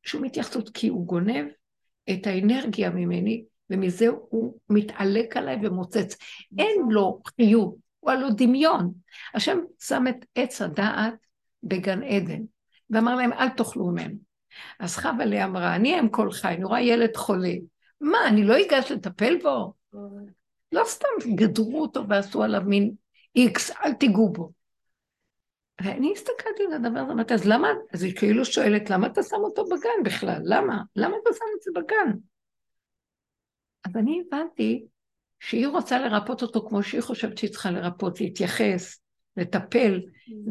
שום 0.02 0.24
התייחסות, 0.24 0.70
כי 0.70 0.88
הוא 0.88 1.06
גונב 1.06 1.46
את 2.10 2.26
האנרגיה 2.26 2.90
ממני, 2.90 3.44
ומזה 3.70 4.08
הוא 4.08 4.58
מתעלק 4.70 5.36
עליי 5.36 5.56
ומוצץ. 5.62 6.16
אין 6.58 6.80
לו 6.90 7.20
חיות, 7.36 7.74
הוא 8.00 8.10
הלא 8.10 8.28
דמיון. 8.30 8.92
השם 9.34 9.58
שם 9.80 10.04
את 10.08 10.24
עץ 10.34 10.62
הדעת 10.62 11.14
בגן 11.62 12.02
עדן, 12.02 12.42
ואמר 12.90 13.14
להם, 13.14 13.32
אל 13.32 13.48
תאכלו 13.48 13.86
ממנו. 13.86 14.14
אז 14.78 14.96
חווה 14.96 15.24
לי 15.24 15.44
אמרה, 15.44 15.76
אני 15.76 16.00
אם 16.00 16.08
כל 16.08 16.32
חי, 16.32 16.54
אני 16.54 16.64
רואה 16.64 16.80
ילד 16.80 17.16
חולה. 17.16 17.54
מה, 18.00 18.18
אני 18.28 18.44
לא 18.44 18.54
אגש 18.60 18.92
לטפל 18.92 19.38
בו? 19.42 19.74
לא 20.72 20.82
סתם 20.84 21.08
גדרו 21.34 21.82
אותו 21.82 22.08
ועשו 22.08 22.42
עליו 22.42 22.62
מין 22.66 22.94
איקס, 23.36 23.70
אל 23.70 23.92
תיגעו 23.92 24.32
בו. 24.32 24.52
ואני 25.82 26.12
הסתכלתי 26.12 26.62
על 26.66 26.72
הדבר 26.72 27.00
הזה, 27.00 27.12
אמרתי, 27.12 27.34
אז 27.34 27.44
למה, 27.44 27.68
אז 27.94 28.02
היא 28.02 28.16
כאילו 28.16 28.44
שואלת, 28.44 28.90
למה 28.90 29.06
אתה 29.06 29.22
שם 29.22 29.36
אותו 29.36 29.64
בגן 29.64 30.02
בכלל? 30.04 30.40
למה? 30.44 30.82
למה 30.96 31.16
אתה 31.22 31.30
שם 31.32 31.44
את 31.56 31.62
זה 31.62 31.70
בגן? 31.74 32.18
אז 33.84 33.96
אני 33.96 34.22
הבנתי 34.26 34.86
שהיא 35.40 35.66
רוצה 35.66 35.98
לרפות 35.98 36.42
אותו 36.42 36.68
כמו 36.68 36.82
שהיא 36.82 37.00
חושבת 37.00 37.38
שהיא 37.38 37.50
צריכה 37.50 37.70
לרפות, 37.70 38.20
להתייחס, 38.20 39.00
לטפל, 39.40 40.00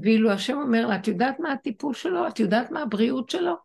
ואילו 0.02 0.32
השם 0.32 0.58
אומר 0.58 0.88
לה, 0.88 0.96
את 0.96 1.08
יודעת 1.08 1.40
מה 1.40 1.52
הטיפול 1.52 1.94
שלו? 1.94 2.28
את 2.28 2.40
יודעת 2.40 2.72
מה 2.72 2.82
הבריאות 2.82 3.30
שלו? 3.30 3.56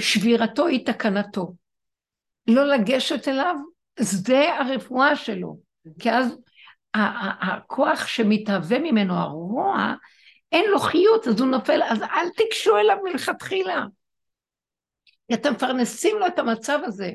שבירתו 0.00 0.66
היא 0.66 0.86
תקנתו. 0.86 1.54
לא 2.46 2.66
לגשת 2.66 3.28
אליו, 3.28 3.56
זה 3.98 4.54
הרפואה 4.54 5.16
שלו. 5.16 5.58
כי 5.98 6.10
אז 6.10 6.38
הכוח 6.94 8.06
שמתהווה 8.06 8.78
ממנו, 8.78 9.14
הרוע, 9.14 9.94
אין 10.52 10.70
לו 10.70 10.78
חיות, 10.78 11.26
אז 11.26 11.40
הוא 11.40 11.48
נופל, 11.48 11.82
אז 11.82 12.02
אל 12.02 12.30
תיגשו 12.36 12.76
אליו 12.76 12.96
מלכתחילה. 13.04 13.84
כי 15.28 15.34
אתם 15.34 15.52
מפרנסים 15.52 16.16
לו 16.20 16.26
את 16.26 16.38
המצב 16.38 16.78
הזה. 16.84 17.10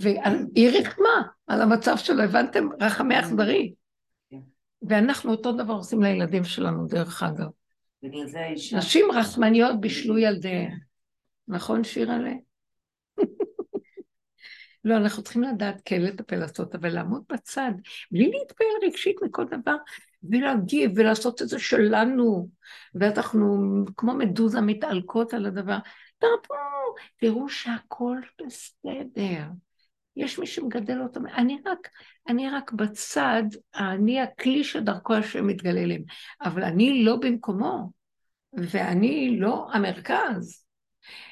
והיא 0.00 0.70
רחמה 0.80 1.22
על 1.46 1.62
המצב 1.62 1.96
שלו, 1.96 2.22
הבנתם? 2.22 2.68
רחמי 2.80 3.20
אכזרי. 3.20 3.72
ואנחנו 4.82 5.30
אותו 5.30 5.52
דבר 5.52 5.74
עושים 5.74 6.02
לילדים 6.02 6.44
שלנו, 6.44 6.86
דרך 6.86 7.22
אגב. 7.22 7.48
בגלל 8.02 8.26
זה 8.26 8.40
האישה... 8.40 8.76
נשים 8.76 9.06
רחמניות 9.12 9.80
בישלו 9.80 10.18
ילדיהן. 10.18 10.78
נכון, 11.48 11.84
שירלה? 11.84 12.32
לא, 14.84 14.96
אנחנו 14.96 15.22
צריכים 15.22 15.42
לדעת 15.42 15.82
כן 15.84 16.02
לטפל 16.02 16.36
לעשות, 16.36 16.74
אבל 16.74 16.88
לעמוד 16.88 17.22
בצד, 17.32 17.72
בלי 18.10 18.30
להתפעל 18.30 18.66
רגשית 18.82 19.16
מכל 19.22 19.44
דבר, 19.44 19.76
ולהגיב 20.22 20.90
ולעשות 20.96 21.42
את 21.42 21.48
זה 21.48 21.58
שלנו, 21.58 22.48
ואנחנו 22.94 23.84
כמו 23.96 24.14
מדוזה 24.14 24.60
מתעלקות 24.60 25.34
על 25.34 25.46
הדבר. 25.46 25.78
תרפו, 26.18 26.54
תראו 27.16 27.48
שהכל 27.48 28.16
בסדר. 28.42 29.44
יש 30.18 30.38
מי 30.38 30.46
שמגדל 30.46 31.00
אותם, 31.00 31.26
אני 31.26 31.58
רק, 31.66 31.88
אני 32.28 32.50
רק 32.50 32.72
בצד, 32.72 33.42
אני 33.74 34.20
הכלי 34.20 34.64
שדרכו 34.64 35.14
השם 35.14 35.46
מתגלה 35.46 35.80
אליהם, 35.80 36.02
אבל 36.42 36.64
אני 36.64 37.04
לא 37.04 37.16
במקומו, 37.16 37.90
ואני 38.52 39.36
לא 39.40 39.66
המרכז. 39.72 40.64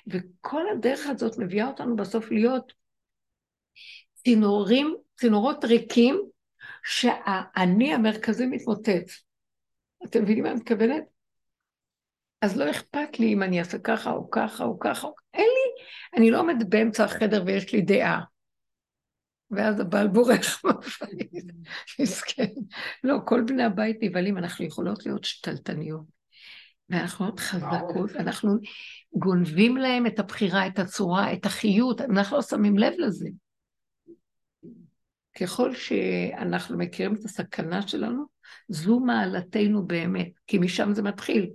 וכל 0.07 0.63
הדרך 0.73 1.07
הזאת 1.07 1.39
מביאה 1.39 1.67
אותנו 1.67 1.97
בסוף 1.97 2.31
להיות 2.31 2.73
צינורים, 4.15 4.97
צינורות 5.17 5.65
ריקים, 5.65 6.23
שהאני 6.85 7.95
המרכזי 7.95 8.47
מתמוטט. 8.47 9.11
אתם 10.05 10.23
מבינים 10.23 10.45
מה 10.45 10.51
אני 10.51 10.59
מתכוונת? 10.61 11.05
אז 12.43 12.57
לא 12.57 12.71
אכפת 12.71 13.19
לי 13.19 13.33
אם 13.33 13.43
אני 13.43 13.59
אעשה 13.59 13.79
ככה 13.79 14.11
או 14.11 14.31
ככה 14.31 14.65
או 14.65 14.79
ככה, 14.79 15.09
אין 15.35 15.45
לי, 15.47 15.85
אני 16.17 16.31
לא 16.31 16.41
עומדת 16.41 16.67
באמצע 16.69 17.05
החדר 17.05 17.43
ויש 17.47 17.73
לי 17.73 17.83
דעה. 17.83 18.36
ואז 19.51 19.81
הבעל 19.81 20.09
בורח 20.09 20.61
מהבית, 20.65 21.45
מסכן. 22.01 22.53
לא, 23.05 23.17
כל 23.25 23.43
בני 23.47 23.63
הבית 23.63 23.97
נבהלים, 24.03 24.39
אנחנו 24.39 24.65
יכולות 24.65 25.07
להיות 25.07 25.25
שתלטניות. 25.25 26.17
ואנחנו 26.89 27.25
מאוד 27.25 27.41
חזקות, 27.41 28.11
אנחנו 28.17 28.59
גונבים 29.13 29.77
להם 29.77 30.07
את 30.07 30.19
הבחירה, 30.19 30.67
את 30.67 30.79
הצורה, 30.79 31.33
את 31.33 31.47
החיות, 31.47 32.01
אנחנו 32.01 32.37
לא 32.37 32.43
שמים 32.43 32.79
לב 32.79 32.93
לזה. 32.99 33.29
ככל 35.41 35.75
שאנחנו 35.75 36.79
מכירים 36.79 37.15
את 37.15 37.25
הסכנה 37.25 37.89
שלנו, 37.89 38.25
זו 38.69 39.01
מעלתנו 39.01 39.87
באמת, 39.87 40.31
כי 40.47 40.59
משם 40.59 40.95
זה 40.95 41.03
מתחיל. 41.03 41.51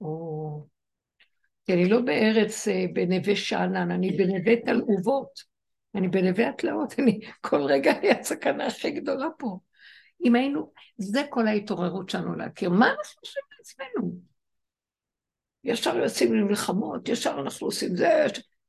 או... 0.00 0.66
כי 1.66 1.72
אני 1.72 1.88
לא 1.88 2.00
בארץ 2.00 2.68
אה, 2.68 2.84
בנווה 2.92 3.36
שאנן, 3.36 3.90
אני 3.90 4.12
בנווה 4.12 4.56
תלעובות, 4.64 5.28
אני 5.98 6.08
בנווה 6.08 6.48
התלאות, 6.48 6.94
אני 6.98 7.20
כל 7.40 7.62
רגע 7.62 7.98
אני 7.98 8.10
הסכנה 8.10 8.66
הכי 8.66 8.90
גדולה 8.90 9.28
פה. 9.38 9.58
אם 10.24 10.34
היינו, 10.34 10.72
זה 10.98 11.22
כל 11.30 11.46
ההתעוררות 11.46 12.10
שלנו 12.10 12.36
להכיר. 12.36 12.70
מה 12.70 12.86
אנחנו 12.86 13.20
עושים 13.20 13.42
לעצמנו? 13.58 14.12
ישר 15.64 15.96
יוצאים 15.96 16.34
למלחמות, 16.34 17.08
ישר 17.08 17.40
אנחנו 17.40 17.66
עושים 17.66 17.96
זה, 17.96 18.26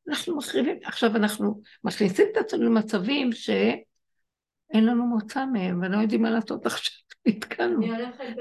אנחנו 0.07 0.38
מחריבים, 0.38 0.77
עכשיו 0.84 1.15
אנחנו 1.15 1.61
מכניסים 1.84 2.26
את 2.31 2.38
עצמנו 2.38 2.64
למצבים 2.64 3.31
שאין 3.31 4.85
לנו 4.85 5.06
מוצא 5.06 5.45
מהם, 5.45 5.81
ולא 5.81 5.97
יודעים 5.97 6.22
מה 6.22 6.30
לעשות 6.30 6.65
עכשיו, 6.65 6.93
נתקענו. 7.27 7.81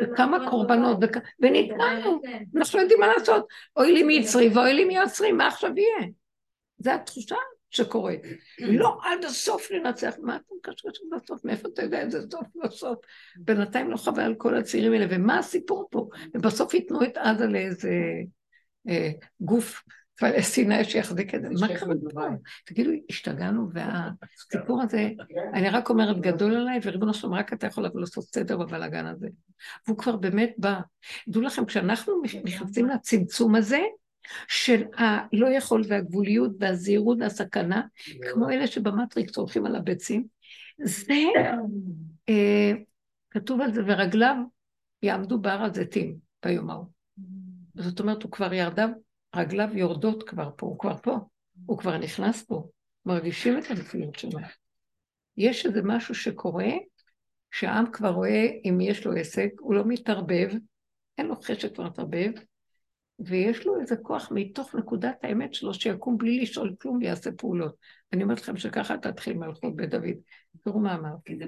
וכמה 0.02 0.50
קורבנות. 0.50 0.98
ונתקענו, 1.40 2.20
אנחנו 2.56 2.78
לא 2.78 2.82
יודעים 2.82 3.00
מה 3.00 3.06
לעשות. 3.06 3.46
אוי 3.76 3.92
לי 3.92 4.02
מיצרי 4.02 4.48
ואוי 4.48 4.74
לי 4.74 4.84
מיוצרי, 4.84 5.32
מה 5.32 5.46
עכשיו 5.46 5.70
יהיה? 5.76 6.08
זו 6.78 6.90
התחושה 6.90 7.36
שקורית. 7.70 8.20
לא 8.58 8.98
עד 9.02 9.24
הסוף 9.24 9.70
לנצח, 9.70 10.14
מה 10.22 10.36
אתה 10.36 10.54
מקשקש 10.58 10.84
עד 10.84 11.20
הסוף? 11.22 11.44
מאיפה 11.44 11.68
אתה 11.68 11.82
יודע 11.82 12.00
איזה 12.00 12.20
סוף 12.30 12.46
לא 12.54 12.68
סוף? 12.68 12.98
בינתיים 13.36 13.90
לא 13.90 13.96
חווה 13.96 14.24
על 14.24 14.34
כל 14.34 14.54
הצעירים 14.54 14.92
האלה, 14.92 15.06
ומה 15.10 15.38
הסיפור 15.38 15.88
פה? 15.90 16.08
ובסוף 16.34 16.74
ייתנו 16.74 17.02
את 17.02 17.16
עזה 17.16 17.46
לאיזה 17.46 17.92
אה, 18.88 19.10
גוף 19.40 19.82
פלסטיני 20.18 20.84
שיחזיק 20.84 21.34
את 21.34 21.42
זה. 21.42 21.48
מה 21.60 21.68
קרה 21.68 21.94
פה? 22.14 22.20
תגידו, 22.66 22.90
השתגענו, 23.10 23.68
והסיפור 23.72 24.82
הזה, 24.82 25.10
אני 25.54 25.70
רק 25.70 25.90
אומרת, 25.90 26.20
גדול 26.20 26.54
עליי, 26.54 26.80
וריבונו 26.82 27.14
שלום, 27.14 27.34
רק 27.34 27.52
אתה 27.52 27.66
יכול 27.66 27.84
לבוא 27.84 28.00
לעשות 28.00 28.24
סדר 28.24 28.56
בבלאגן 28.56 29.06
הזה. 29.06 29.28
והוא 29.86 29.98
כבר 29.98 30.16
באמת 30.16 30.54
בא. 30.58 30.80
דעו 31.28 31.42
לכם, 31.42 31.64
כשאנחנו 31.64 32.22
נכנסים 32.44 32.88
לצמצום 32.88 33.54
הזה, 33.54 33.80
של 34.48 34.82
הלא 34.96 35.46
יכול 35.46 35.82
והגבוליות 35.88 36.52
והזהירות 36.60 37.18
והסכנה, 37.20 37.82
כמו 38.32 38.50
אלה 38.50 38.66
שבמטריקס 38.66 39.36
הולכים 39.36 39.66
על 39.66 39.76
הביצים, 39.76 40.26
זה, 40.82 41.14
אה, 42.28 42.72
כתוב 43.30 43.60
על 43.60 43.74
זה, 43.74 43.82
ורגליו 43.86 44.36
יעמדו 45.02 45.40
בהר 45.40 45.62
הזיתים 45.62 46.16
ביום 46.44 46.70
ההוא. 46.70 46.86
זאת 47.74 48.00
אומרת, 48.00 48.22
הוא 48.22 48.32
כבר 48.32 48.54
ירדה, 48.54 48.86
רגליו 49.36 49.68
יורדות 49.72 50.28
כבר 50.28 50.50
פה, 50.56 50.66
הוא 50.66 50.78
כבר 50.78 50.96
פה, 50.96 51.18
הוא 51.66 51.78
כבר 51.78 51.98
נכנס 51.98 52.42
פה, 52.42 52.68
מרגישים 53.06 53.58
את 53.58 53.70
הנפילות 53.70 54.18
שלו. 54.18 54.38
יש 55.36 55.66
איזה 55.66 55.80
משהו 55.84 56.14
שקורה, 56.14 56.68
שהעם 57.50 57.92
כבר 57.92 58.08
רואה 58.08 58.46
אם 58.64 58.80
יש 58.80 59.06
לו 59.06 59.12
עסק, 59.12 59.50
הוא 59.60 59.74
לא 59.74 59.84
מתערבב, 59.86 60.50
אין 61.18 61.26
לו 61.26 61.36
חשק 61.36 61.74
כבר 61.74 61.84
להתערבב, 61.84 62.30
ויש 63.18 63.66
לו 63.66 63.80
איזה 63.80 63.96
כוח 63.96 64.28
מתוך 64.34 64.74
נקודת 64.74 65.16
האמת 65.22 65.54
שלו, 65.54 65.74
שיקום 65.74 66.18
בלי 66.18 66.40
לשאול 66.40 66.74
כלום 66.80 66.98
ויעשה 66.98 67.32
פעולות. 67.32 67.76
אני 68.12 68.22
אומרת 68.22 68.40
לכם 68.40 68.56
שככה 68.56 68.96
תתחיל 68.98 69.36
מלכות 69.36 69.76
בית 69.76 69.90
דוד. 69.90 70.14
תראו 70.64 70.78
מה 70.78 70.94
אמרתי. 70.94 71.38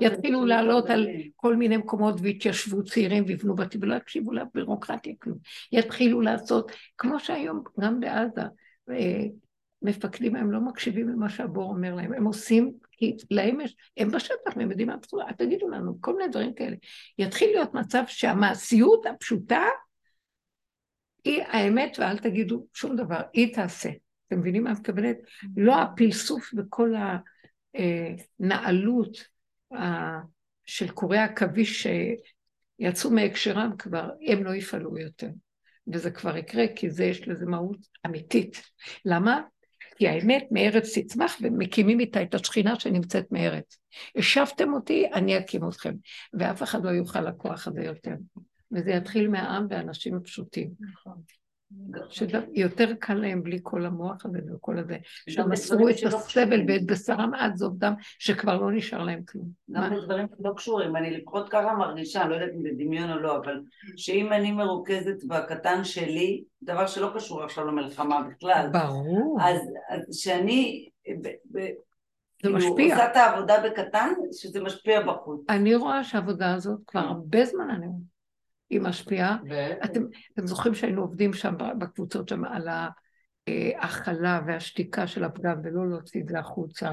יתחילו 0.00 0.46
לעלות 0.46 0.90
על 0.90 1.08
כל 1.36 1.56
מיני 1.56 1.76
מקומות 1.76 2.14
והתיישבו 2.22 2.84
צעירים 2.84 3.24
ויבנו 3.26 3.54
בתים 3.54 3.80
ולא 3.82 3.94
יקשיבו 3.94 4.32
לבירוקרטיה 4.32 5.12
כלום. 5.18 5.38
יתחילו 5.72 6.20
לעשות, 6.20 6.72
כמו 6.98 7.20
שהיום, 7.20 7.62
גם 7.80 8.00
בעזה, 8.00 8.42
אה, 8.90 9.24
מפקדים 9.82 10.36
הם 10.36 10.52
לא 10.52 10.60
מקשיבים 10.60 11.08
למה 11.08 11.28
שהבור 11.28 11.70
אומר 11.70 11.94
להם, 11.94 12.12
הם 12.12 12.24
עושים, 12.24 12.72
כי 12.92 13.16
להם 13.30 13.60
יש, 13.60 13.76
הם 13.96 14.10
בשטח, 14.10 14.56
הם 14.56 14.70
יודעים 14.70 14.88
מה 14.88 14.94
הבשורה, 14.94 15.32
תגידו 15.38 15.68
לנו, 15.68 16.00
כל 16.00 16.16
מיני 16.16 16.28
דברים 16.28 16.54
כאלה. 16.54 16.76
יתחיל 17.18 17.50
להיות 17.50 17.74
מצב 17.74 18.02
שהמעשיות 18.06 19.06
הפשוטה 19.06 19.62
היא 21.24 21.42
האמת, 21.42 21.96
ואל 21.98 22.18
תגידו 22.18 22.66
שום 22.74 22.96
דבר, 22.96 23.20
היא 23.32 23.54
תעשה. 23.54 23.90
אתם 24.26 24.38
מבינים 24.38 24.64
מה 24.64 24.72
את 24.72 24.78
מתכוונת? 24.78 25.16
לא 25.56 25.82
הפלסוף 25.82 26.50
וכל 26.56 26.94
הנעלות 28.40 29.16
של 30.64 30.90
קורי 30.90 31.18
העכביש 31.18 31.86
שיצאו 32.80 33.10
מהקשרם 33.10 33.70
כבר, 33.78 34.10
הם 34.26 34.44
לא 34.44 34.54
יפעלו 34.54 34.98
יותר. 34.98 35.28
וזה 35.92 36.10
כבר 36.10 36.36
יקרה, 36.36 36.64
כי 36.76 36.90
זה 36.90 37.04
יש 37.04 37.28
לזה 37.28 37.46
מהות 37.46 37.78
אמיתית. 38.06 38.62
למה? 39.04 39.42
כי 39.96 40.08
האמת 40.08 40.46
מארץ 40.50 40.98
תצמח 40.98 41.36
ומקימים 41.40 42.00
איתה 42.00 42.22
את 42.22 42.34
השכינה 42.34 42.80
שנמצאת 42.80 43.32
מארץ. 43.32 43.78
השבתם 44.16 44.72
אותי, 44.72 45.06
אני 45.14 45.38
אקים 45.38 45.68
אתכם. 45.68 45.94
ואף 46.34 46.62
אחד 46.62 46.84
לא 46.84 46.90
יוכל 46.90 47.20
לכוח 47.20 47.68
הזה 47.68 47.82
יותר. 47.82 48.14
וזה 48.72 48.90
יתחיל 48.90 49.28
מהעם 49.28 49.66
והאנשים 49.70 50.16
הפשוטים. 50.16 50.70
נכון. 50.80 51.22
שיותר 52.08 52.92
קל 53.00 53.14
להם 53.14 53.42
בלי 53.42 53.58
כל 53.62 53.86
המוח 53.86 54.26
הזה 54.26 54.38
וכל 54.54 54.78
הזה, 54.78 54.96
שמסרו 55.28 55.88
את 55.88 55.94
הסבל 56.06 56.60
ואת 56.68 56.86
בשרם 56.86 57.34
עד 57.34 57.56
זוב 57.56 57.78
דם, 57.78 57.94
שכבר 58.18 58.56
לא 58.60 58.72
נשאר 58.72 59.02
להם 59.02 59.22
כלום. 59.28 59.48
גם 59.70 59.94
בדברים 59.94 60.26
לא 60.40 60.52
קשורים, 60.56 60.96
אני 60.96 61.10
לפחות 61.10 61.48
ככה 61.48 61.74
מרגישה, 61.74 62.28
לא 62.28 62.34
יודעת 62.34 62.50
אם 62.54 62.62
זה 62.62 62.68
דמיון 62.76 63.10
או 63.10 63.18
לא, 63.18 63.36
אבל 63.36 63.60
שאם 63.96 64.32
אני 64.32 64.52
מרוכזת 64.52 65.24
בקטן 65.24 65.84
שלי, 65.84 66.44
דבר 66.62 66.86
שלא 66.86 67.12
קשור 67.14 67.42
עכשיו 67.42 67.66
למלחמה 67.66 68.22
בכלל, 68.30 68.68
ברור. 68.72 69.38
אז 69.40 69.58
שאני 70.12 70.88
זה 71.50 71.68
כאילו 72.38 72.56
משפיע. 72.56 72.94
עושה 72.94 73.10
את 73.10 73.16
העבודה 73.16 73.54
בקטן, 73.64 74.12
שזה 74.32 74.62
משפיע 74.62 75.02
בחוץ. 75.02 75.40
אני 75.48 75.74
רואה 75.74 76.04
שהעבודה 76.04 76.54
הזאת 76.54 76.80
כבר 76.86 77.00
הרבה 77.00 77.44
זמן 77.44 77.70
אני 77.70 77.86
רואה. 77.86 77.98
היא 78.70 78.80
משפיעה. 78.80 79.36
אתם, 79.84 80.02
אתם 80.32 80.46
זוכרים 80.46 80.74
שהיינו 80.74 81.02
עובדים 81.02 81.32
שם 81.32 81.54
בקבוצות 81.78 82.28
שם 82.28 82.44
על 82.44 82.68
ההכלה 83.78 84.40
והשתיקה 84.46 85.06
של 85.06 85.24
הפגם 85.24 85.56
ולא 85.64 85.88
להוציא 85.88 86.20
את 86.20 86.28
זה 86.28 86.38
החוצה 86.38 86.90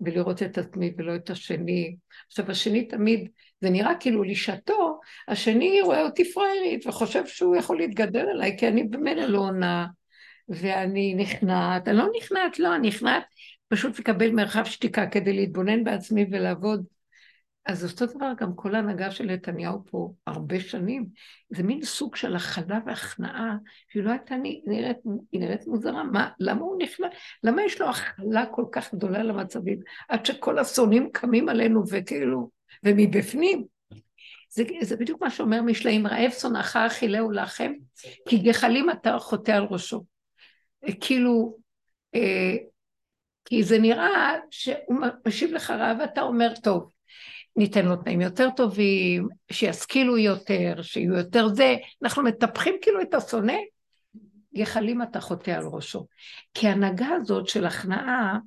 ולראות 0.00 0.42
את 0.42 0.58
עצמי 0.58 0.94
ולא 0.98 1.14
את 1.14 1.30
השני. 1.30 1.96
עכשיו 2.26 2.50
השני 2.50 2.84
תמיד, 2.84 3.28
זה 3.60 3.70
נראה 3.70 3.94
כאילו 4.00 4.22
לשעתו, 4.22 5.00
השני 5.28 5.80
רואה 5.80 6.02
אותי 6.02 6.32
פראיירית 6.32 6.86
וחושב 6.86 7.26
שהוא 7.26 7.56
יכול 7.56 7.78
להתגדל 7.78 8.26
עליי 8.30 8.56
כי 8.58 8.68
אני 8.68 8.84
במילא 8.84 9.24
לא 9.24 9.38
עונה 9.38 9.86
ואני 10.48 11.14
נכנעת, 11.14 11.88
אני 11.88 11.96
לא 11.96 12.08
נכנעת, 12.16 12.58
לא, 12.58 12.76
אני 12.76 12.88
נכנעת 12.88 13.22
פשוט 13.68 13.98
לקבל 13.98 14.30
מרחב 14.30 14.64
שתיקה 14.64 15.06
כדי 15.06 15.32
להתבונן 15.32 15.84
בעצמי 15.84 16.26
ולעבוד 16.30 16.84
אז 17.66 17.92
אותו 17.92 18.14
דבר 18.14 18.32
גם 18.36 18.54
כל 18.54 18.74
ההנהגה 18.74 19.10
של 19.10 19.24
נתניהו 19.24 19.84
פה 19.90 20.12
הרבה 20.26 20.60
שנים, 20.60 21.06
זה 21.50 21.62
מין 21.62 21.82
סוג 21.82 22.16
של 22.16 22.36
הכלה 22.36 22.78
והכנעה, 22.86 23.56
שהיא 23.88 24.02
לא 24.02 24.10
הייתה 24.10 24.34
נראית, 24.66 24.96
היא 25.32 25.40
נראית 25.40 25.66
מוזרה, 25.66 26.04
מה, 26.04 26.30
למה 26.40 26.60
הוא 26.60 26.82
נכנע, 26.82 27.06
למה 27.44 27.62
יש 27.62 27.80
לו 27.80 27.90
הכלה 27.90 28.46
כל 28.46 28.64
כך 28.72 28.94
גדולה 28.94 29.22
למצבים, 29.22 29.78
עד 30.08 30.26
שכל 30.26 30.58
השונאים 30.58 31.10
קמים 31.12 31.48
עלינו 31.48 31.82
וכאילו, 31.90 32.50
ומבפנים. 32.84 33.64
זה, 34.50 34.64
זה 34.82 34.96
בדיוק 34.96 35.22
מה 35.22 35.30
שאומר 35.30 35.62
משלעים, 35.62 36.06
רעב 36.06 36.30
שונאך 36.30 36.76
אכילהו 36.76 37.30
לחם, 37.30 37.72
כי 38.28 38.38
גחלים 38.38 38.90
אתה 38.90 39.18
חוטא 39.18 39.50
על 39.50 39.66
ראשו. 39.70 40.04
כאילו, 41.00 41.56
אה, 42.14 42.56
כי 43.44 43.62
זה 43.62 43.78
נראה 43.78 44.34
שהוא 44.50 44.96
משיב 45.26 45.52
לך 45.52 45.70
רעב 45.70 45.96
ואתה 46.00 46.22
אומר, 46.22 46.52
טוב, 46.62 46.90
ניתן 47.60 47.86
לו 47.86 47.96
תנאים 47.96 48.20
יותר 48.20 48.48
טובים, 48.56 49.28
שישכילו 49.52 50.18
יותר, 50.18 50.82
שיהיו 50.82 51.14
יותר 51.14 51.48
זה, 51.48 51.76
אנחנו 52.02 52.22
מטפחים 52.22 52.74
כאילו 52.82 53.00
את 53.00 53.14
השונא, 53.14 53.56
גחלים 54.56 55.02
אתה 55.02 55.20
חוטא 55.20 55.50
על 55.50 55.64
ראשו. 55.66 56.06
כי 56.54 56.68
ההנהגה 56.68 57.08
הזאת 57.08 57.48
של 57.48 57.66
הכנעה, 57.66 58.38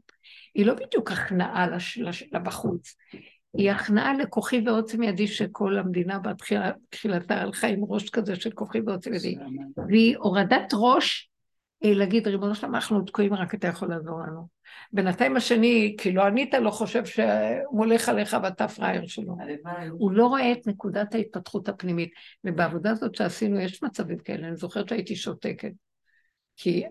היא 0.56 0.66
לא 0.66 0.74
בדיוק 0.74 1.12
הכנעה 1.12 1.68
לש, 1.68 1.98
לש, 1.98 2.24
לבחוץ, 2.32 2.96
היא 3.58 3.72
הכנעה 3.72 4.14
לכוחי 4.14 4.62
ועוצם 4.66 5.04
ידי 5.04 5.28
שכל 5.28 5.78
המדינה 5.78 6.20
בתחילתה 6.20 7.42
הלכה 7.42 7.68
עם 7.68 7.84
ראש 7.88 8.10
כזה 8.10 8.36
של 8.36 8.52
כוחי 8.52 8.80
ועוצם 8.86 9.14
ידי, 9.14 9.36
והיא 9.88 10.18
הורדת 10.18 10.74
ראש 10.74 11.30
להגיד, 11.82 12.28
ריבונו 12.28 12.56
שלמה, 12.56 12.78
אנחנו 12.78 13.02
תקועים, 13.02 13.34
רק 13.34 13.56
אתה 13.56 13.68
יכול 13.68 13.90
לעזור 13.90 14.20
לנו. 14.20 14.48
בינתיים 14.94 15.38
השני, 15.38 15.96
כי 15.98 16.12
לא 16.12 16.24
ענית, 16.24 16.54
לא 16.54 16.70
חושב 16.70 17.06
שהוא 17.06 17.24
הולך 17.70 18.10
עליך 18.10 18.38
ואתה 18.44 18.68
פראייר 18.68 19.08
שלו. 19.08 19.36
הוא 19.92 20.12
לא 20.12 20.28
רואה 20.28 20.52
את 20.52 20.68
נקודת 20.68 21.16
ההתפתחות 21.16 21.70
הפנימית. 21.70 22.12
ובעבודה 22.44 22.92
הזאת 22.92 23.16
שעשינו, 23.16 23.60
יש 23.60 23.84
מצבים 23.84 24.18
כאלה, 24.18 24.48
אני 24.48 24.56
זוכרת 24.56 24.90
שהייתי 24.90 25.16
שותקת. 25.16 25.72
כי 26.58 26.84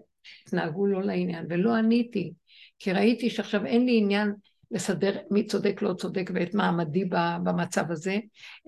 התנהגו 0.47 0.87
לא 0.87 1.03
לעניין, 1.03 1.47
ולא 1.49 1.75
עניתי. 1.75 2.33
כי 2.79 2.93
ראיתי 2.93 3.31
שעכשיו 3.31 3.67
אין 3.67 3.87
לי 3.87 3.99
עניין 3.99 4.33
לסדר 4.71 5.17
מי 5.31 5.47
צודק, 5.47 5.83
לא 5.83 5.95
צודק, 5.95 6.31
ואת 6.35 6.55
מעמדי 6.55 7.05
במצב 7.45 7.91
הזה, 7.91 8.19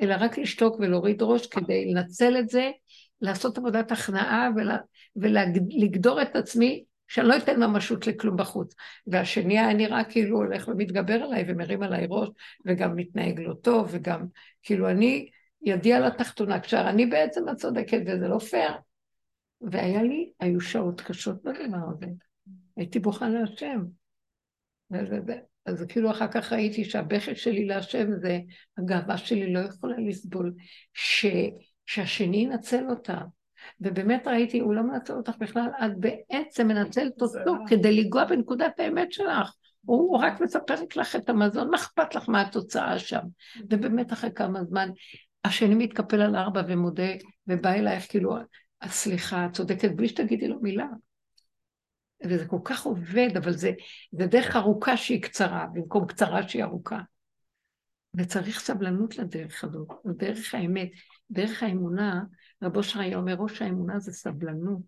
אלא 0.02 0.14
רק 0.20 0.38
לשתוק 0.38 0.76
ולהוריד 0.80 1.22
ראש 1.22 1.46
כדי 1.46 1.92
לנצל 1.92 2.36
את 2.38 2.48
זה, 2.48 2.70
לעשות 3.20 3.58
עבודת 3.58 3.92
הכנעה 3.92 4.48
ולגדור 5.16 6.22
את 6.22 6.36
עצמי 6.36 6.84
שאני 7.08 7.28
לא 7.28 7.36
אתן 7.36 7.62
ממשות 7.62 8.06
לכלום 8.06 8.36
בחוץ. 8.36 8.74
והשני 9.06 9.58
היה 9.58 9.72
נראה 9.72 10.04
כאילו 10.04 10.36
הולך 10.36 10.68
ומתגבר 10.68 11.14
עליי 11.14 11.44
ומרים 11.48 11.82
עליי 11.82 12.06
ראש, 12.10 12.28
וגם 12.66 12.96
מתנהג 12.96 13.40
לא 13.40 13.54
טוב, 13.54 13.88
וגם 13.90 14.26
כאילו 14.62 14.90
אני 14.90 15.28
ידי 15.62 15.92
על 15.92 16.04
התחתונה, 16.04 16.60
כשאני 16.60 17.06
בעצם 17.06 17.48
הצודקת 17.48 18.00
וזה 18.06 18.28
לא 18.28 18.38
פייר. 18.38 18.72
והיה 19.60 20.02
לי, 20.02 20.32
היו 20.40 20.60
שעות 20.60 21.00
קשות 21.00 21.42
בדבר 21.42 21.90
הזה. 21.90 22.06
הייתי 22.76 22.98
בוכה 22.98 23.28
להשם. 23.28 23.84
אז 25.66 25.84
כאילו 25.88 26.10
אחר 26.10 26.28
כך 26.28 26.52
ראיתי 26.52 26.84
שהבכי 26.84 27.36
שלי 27.36 27.66
להשם 27.66 28.06
זה, 28.20 28.38
הגאווה 28.78 29.18
שלי 29.18 29.52
לא 29.52 29.58
יכולה 29.58 29.96
לסבול, 30.08 30.54
ש, 30.92 31.26
שהשני 31.86 32.36
ינצל 32.36 32.84
אותה. 32.90 33.18
ובאמת 33.80 34.26
ראיתי, 34.26 34.58
הוא 34.58 34.74
לא 34.74 34.82
מנצל 34.82 35.12
אותך 35.12 35.32
בכלל, 35.38 35.68
את 35.84 35.92
בעצם 35.98 36.68
מנצלת 36.68 37.22
אותו 37.22 37.54
כדי 37.68 38.02
לנגוע 38.02 38.24
בנקודת 38.24 38.80
האמת 38.80 39.12
שלך. 39.12 39.54
הוא 39.84 40.18
רק 40.18 40.40
מספק 40.40 40.96
לך 40.96 41.16
את 41.16 41.28
המזון, 41.28 41.70
מה 41.70 41.76
אכפת 41.76 42.14
לך 42.14 42.28
מה 42.28 42.40
התוצאה 42.40 42.98
שם? 42.98 43.20
ובאמת 43.70 44.12
אחרי 44.12 44.30
כמה 44.34 44.64
זמן, 44.64 44.88
השני 45.44 45.74
מתקפל 45.74 46.20
על 46.20 46.36
ארבע 46.36 46.62
ומודה, 46.68 47.12
ובא 47.46 47.72
אלייך 47.72 48.10
כאילו, 48.10 48.36
סליחה, 48.86 49.48
צודקת, 49.52 49.90
בלי 49.90 50.08
שתגידי 50.08 50.48
לו 50.48 50.60
מילה. 50.60 50.86
וזה 52.24 52.46
כל 52.46 52.58
כך 52.64 52.84
עובד, 52.84 53.28
אבל 53.36 53.52
זה, 53.52 53.72
זה 54.12 54.26
דרך 54.26 54.56
ארוכה 54.56 54.96
שהיא 54.96 55.22
קצרה, 55.22 55.66
במקום 55.72 56.06
קצרה 56.06 56.48
שהיא 56.48 56.64
ארוכה. 56.64 57.00
וצריך 58.16 58.60
סבלנות 58.60 59.18
לדרך 59.18 59.64
הזאת, 59.64 59.88
דרך 60.06 60.54
האמת, 60.54 60.88
דרך 61.30 61.62
האמונה, 61.62 62.24
רבו 62.62 62.82
שריה 62.82 63.16
אומר, 63.16 63.34
ראש 63.34 63.62
האמונה 63.62 63.98
זה 63.98 64.12
סבלנות. 64.12 64.82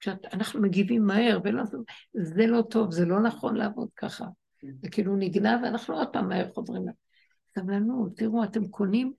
כשאנחנו 0.00 0.62
מגיבים 0.62 1.04
מהר, 1.04 1.38
ולא, 1.44 1.62
זה 2.14 2.46
לא 2.46 2.62
טוב, 2.70 2.92
זה 2.92 3.04
לא 3.04 3.22
נכון 3.22 3.56
לעבוד 3.56 3.88
ככה. 3.96 4.24
זה 4.82 4.90
כאילו 4.90 5.16
נגנב, 5.16 5.60
ואנחנו 5.62 5.94
עוד 5.94 6.08
פעם 6.12 6.28
מהר 6.28 6.52
חוזרים. 6.52 6.84
סבלנות, 7.54 8.16
תראו, 8.16 8.44
אתם 8.44 8.68
קונים 8.68 9.12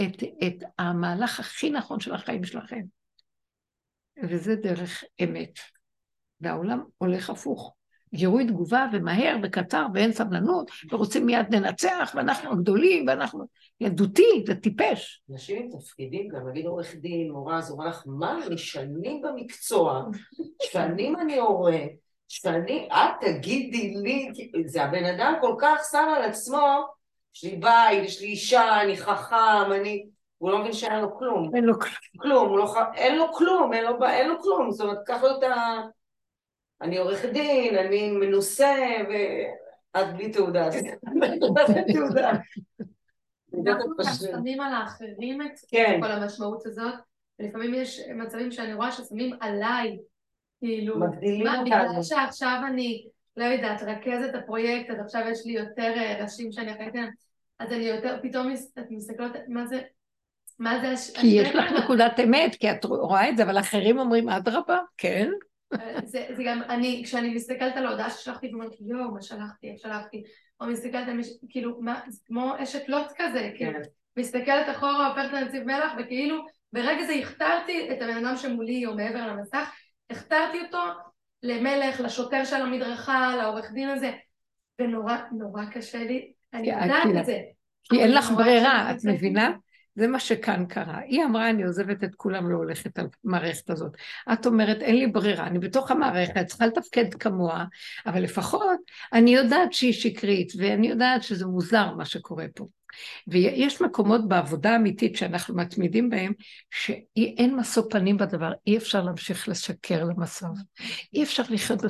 את, 0.00 0.22
את 0.22 0.64
המהלך 0.78 1.40
הכי 1.40 1.70
נכון 1.70 2.00
של 2.00 2.14
החיים 2.14 2.44
שלכם. 2.44 2.82
וזה 4.30 4.56
דרך 4.56 5.04
אמת. 5.24 5.58
והעולם 6.40 6.84
הולך 6.98 7.30
הפוך. 7.30 7.75
גירוי 8.14 8.46
תגובה 8.46 8.86
ומהר 8.92 9.36
וקצר 9.42 9.86
ואין 9.94 10.12
סבלנות, 10.12 10.70
ורוצים 10.92 11.26
מיד 11.26 11.54
לנצח, 11.54 12.12
ואנחנו 12.14 12.52
הגדולים, 12.52 13.04
ואנחנו... 13.08 13.44
ילדותי, 13.80 14.44
זה 14.46 14.54
טיפש. 14.54 15.22
נשים 15.28 15.62
עם 15.62 15.78
תפקידים, 15.78 16.28
גם 16.28 16.48
נגיד 16.48 16.66
עורך 16.66 16.94
דין, 16.94 17.30
מורה, 17.30 17.58
אז 17.58 17.70
אומר 17.70 17.86
לך, 17.86 18.02
מה, 18.06 18.46
אני 18.46 18.58
שנים 18.58 19.22
במקצוע, 19.22 20.04
שנים 20.62 21.16
אני 21.20 21.38
הורה, 21.38 21.78
שנים, 22.28 22.88
את 22.92 23.26
תגידי 23.26 23.94
לי, 24.02 24.28
זה 24.66 24.82
הבן 24.82 25.04
אדם 25.04 25.34
כל 25.40 25.54
כך 25.58 25.80
שם 25.90 26.08
על 26.16 26.22
עצמו, 26.22 26.84
יש 27.36 27.44
לי 27.44 27.56
בית, 27.56 28.04
יש 28.04 28.20
לי 28.20 28.26
אישה, 28.26 28.82
אני 28.82 28.96
חכם, 28.96 29.72
אני... 29.80 30.06
הוא 30.38 30.50
לא 30.50 30.58
מבין 30.58 30.72
שאין 30.72 31.00
לו 31.00 31.18
כלום. 31.18 31.50
אין 31.54 31.64
לו 31.64 31.74
כלום. 31.78 31.92
כלום, 32.18 32.58
לא 32.58 32.66
ח... 32.66 32.76
אין 32.94 33.18
לו 33.18 33.32
כלום, 33.32 33.72
אין 33.72 33.84
לו, 33.84 34.04
אין 34.06 34.28
לו 34.28 34.42
כלום, 34.42 34.70
זאת 34.70 34.80
אומרת, 34.80 34.98
קח 35.06 35.22
לו 35.22 35.38
את 35.38 35.42
ה... 35.42 35.80
אני 36.82 36.98
עורך 36.98 37.24
דין, 37.24 37.78
אני 37.78 38.10
מנוסה, 38.10 38.76
ואת 39.08 40.16
בלי 40.16 40.32
תעודה. 40.32 40.68
בלי 41.20 41.94
תעודה. 41.94 42.32
אנחנו 43.66 43.96
גם 43.96 44.12
שמים 44.32 44.60
על 44.60 44.74
האחרים 44.74 45.42
את 45.42 45.60
כן. 45.68 46.00
כל 46.02 46.10
המשמעות 46.10 46.66
הזאת, 46.66 46.94
ולפעמים 47.38 47.74
יש 47.74 48.00
מצבים 48.14 48.50
שאני 48.50 48.74
רואה 48.74 48.92
ששמים 48.92 49.36
עליי, 49.40 49.98
כאילו, 50.60 51.00
מגדילים 51.00 51.44
מה, 51.44 51.52
אותנו. 51.58 51.64
בגלל 51.64 52.02
שעכשיו 52.02 52.60
אני, 52.66 53.06
לא 53.36 53.44
יודעת, 53.44 53.82
רכזת 53.82 54.34
הפרויקט, 54.34 54.90
אז 54.90 55.00
עכשיו 55.00 55.22
יש 55.30 55.46
לי 55.46 55.52
יותר 55.52 55.92
אה, 55.96 56.22
ראשים 56.22 56.52
שאני 56.52 56.72
אחראית 56.72 56.94
עליהם, 56.94 57.10
אז 57.58 57.72
אני 57.72 57.84
יותר, 57.84 58.18
פתאום 58.22 58.52
את 58.78 58.86
מסתכלות, 58.90 59.32
מה 59.48 59.66
זה, 59.66 59.80
מה 60.58 60.80
זה 60.80 60.90
הש... 60.90 61.10
כי 61.10 61.26
יש 61.26 61.54
לך 61.54 61.64
השקר? 61.64 61.84
נקודת 61.84 62.20
אמת, 62.24 62.54
כי 62.54 62.70
את 62.70 62.84
רואה 62.84 63.28
את 63.28 63.36
זה, 63.36 63.42
אבל 63.42 63.58
אחרים 63.58 63.98
אומרים, 63.98 64.28
אדרבה, 64.28 64.78
כן. 64.96 65.30
זה, 66.04 66.26
זה 66.36 66.42
גם, 66.46 66.62
אני, 66.68 67.02
כשאני 67.04 67.34
מסתכלת 67.34 67.76
על 67.76 67.86
ההודעה 67.86 68.10
ששלחתי 68.10 68.48
ואומרת, 68.48 68.70
יואו, 68.80 69.14
מה 69.14 69.22
שלחתי, 69.22 69.70
איך 69.70 69.80
שלחתי, 69.80 70.22
או 70.60 70.66
מסתכלת 70.66 71.08
על 71.08 71.14
מישהו, 71.14 71.34
כאילו, 71.48 71.80
מה, 71.80 72.00
זה 72.08 72.20
כמו 72.26 72.52
אשת 72.62 72.88
לוט 72.88 73.06
כזה, 73.16 73.50
כאילו, 73.56 73.72
כן. 73.72 73.80
מסתכלת 74.16 74.76
אחורה, 74.76 75.06
הופכת 75.08 75.32
לנציב 75.32 75.62
מלח, 75.62 75.92
וכאילו, 75.98 76.44
ברגע 76.72 77.04
זה 77.06 77.12
הכתרתי 77.12 77.88
את 77.92 78.02
הבן 78.02 78.24
אדם 78.26 78.36
שמולי 78.36 78.86
או 78.86 78.94
מעבר 78.94 79.18
על 79.18 79.30
המסך, 79.30 79.70
הכתרתי 80.10 80.60
אותו 80.60 80.78
למלך, 81.42 82.00
לשוטר 82.00 82.44
של 82.44 82.56
המדרכה, 82.62 83.36
לעורך 83.36 83.72
דין 83.72 83.88
הזה, 83.88 84.10
ונורא, 84.80 85.16
נורא 85.38 85.64
קשה 85.64 85.98
לי, 85.98 86.32
אני 86.54 86.70
יודעת 86.70 87.02
כי- 87.02 87.20
את 87.20 87.26
זה. 87.26 87.38
כי 87.84 88.00
אין 88.00 88.12
לך 88.12 88.30
ברירה, 88.30 88.90
את. 88.90 88.96
מבינה? 89.04 89.50
זה 89.96 90.06
מה 90.06 90.20
שכאן 90.20 90.66
קרה. 90.66 90.98
היא 90.98 91.24
אמרה, 91.24 91.50
אני 91.50 91.64
עוזבת 91.64 92.04
את 92.04 92.14
כולם, 92.14 92.50
לא 92.50 92.56
הולכת 92.56 92.98
על 92.98 93.06
המערכת 93.24 93.70
הזאת. 93.70 93.96
את 94.32 94.46
אומרת, 94.46 94.82
אין 94.82 94.96
לי 94.96 95.06
ברירה, 95.06 95.46
אני 95.46 95.58
בתוך 95.58 95.90
המערכת, 95.90 96.46
צריכה 96.46 96.66
לתפקד 96.66 97.14
כמוה, 97.14 97.64
אבל 98.06 98.22
לפחות 98.22 98.80
אני 99.12 99.34
יודעת 99.34 99.72
שהיא 99.72 99.92
שקרית, 99.92 100.52
ואני 100.58 100.88
יודעת 100.88 101.22
שזה 101.22 101.46
מוזר 101.46 101.94
מה 101.94 102.04
שקורה 102.04 102.46
פה. 102.54 102.66
ויש 103.28 103.82
מקומות 103.82 104.28
בעבודה 104.28 104.72
האמיתית 104.72 105.16
שאנחנו 105.16 105.54
מתמידים 105.54 106.10
בהם, 106.10 106.32
שאין 106.70 107.56
משוא 107.56 107.82
פנים 107.90 108.16
בדבר, 108.16 108.52
אי 108.66 108.76
אפשר 108.76 109.02
להמשיך 109.02 109.48
לשקר 109.48 110.04
למסוף. 110.04 110.58
אי 111.14 111.22
אפשר 111.22 111.42
לחיות 111.50 111.80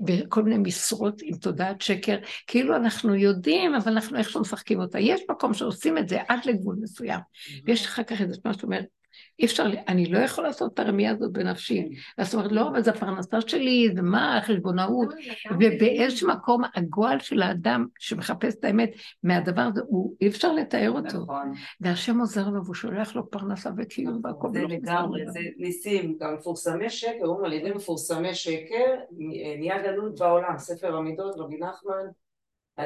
בכל 0.00 0.42
מיני 0.42 0.58
משרות 0.58 1.22
עם 1.22 1.36
תודעת 1.36 1.80
שקר, 1.80 2.16
כאילו 2.46 2.76
אנחנו 2.76 3.14
יודעים, 3.14 3.74
אבל 3.74 3.92
אנחנו 3.92 4.18
איכשהו 4.18 4.40
משחקים 4.40 4.80
אותה. 4.80 5.00
יש 5.00 5.20
מקום 5.30 5.54
שעושים 5.54 5.98
את 5.98 6.08
זה 6.08 6.18
עד 6.28 6.38
לגבול 6.44 6.76
מסוים, 6.80 7.20
ויש 7.64 7.86
אחר 7.86 8.02
כך 8.02 8.20
איזה 8.20 8.36
מה 8.44 8.54
שאומר, 8.54 8.80
אי 9.38 9.44
אפשר, 9.44 9.66
אני 9.88 10.06
לא 10.06 10.18
יכול 10.18 10.44
לעשות 10.44 10.74
את 10.74 10.78
הרמייה 10.78 11.10
הזאת 11.10 11.32
בנפשי. 11.32 11.88
אז 12.18 12.26
זאת 12.26 12.34
אומרת, 12.34 12.52
לא, 12.52 12.68
אבל 12.68 12.82
זה 12.82 12.90
הפרנסה 12.90 13.40
שלי, 13.40 13.88
זה 13.94 14.02
מה, 14.02 14.38
החשבונאות. 14.38 15.14
ובאיזשהו 15.50 16.28
מקום 16.28 16.62
הגועל 16.74 17.18
של 17.18 17.42
האדם 17.42 17.86
שמחפש 17.98 18.54
את 18.54 18.64
האמת 18.64 18.90
מהדבר 19.22 19.62
הזה, 19.62 19.80
הוא, 19.86 20.14
אי 20.20 20.28
אפשר 20.28 20.52
לתאר 20.52 20.90
אותו. 20.90 21.18
נכון, 21.18 21.52
והשם 21.80 22.20
עוזר 22.20 22.48
לו 22.48 22.64
והוא 22.64 22.74
שולח 22.74 23.16
לו 23.16 23.30
פרנסה 23.30 23.70
וקיום 23.76 24.20
והכל. 24.24 24.48
זה 24.52 24.58
חסר 24.58 24.74
לגמרי. 24.74 25.22
זה 25.26 25.40
ניסים. 25.58 26.16
גם 26.20 26.34
מפורסמי 26.34 26.90
שקר, 26.90 27.24
אומרים 27.24 27.44
על 27.44 27.52
ידי 27.52 27.72
מפורסמי 27.72 28.34
שקר, 28.34 28.94
נהיה 29.58 29.82
גלות 29.82 30.20
בעולם, 30.20 30.58
ספר 30.58 30.96
המידות, 30.96 31.34
רבי 31.36 31.56
נחמן. 31.56 32.06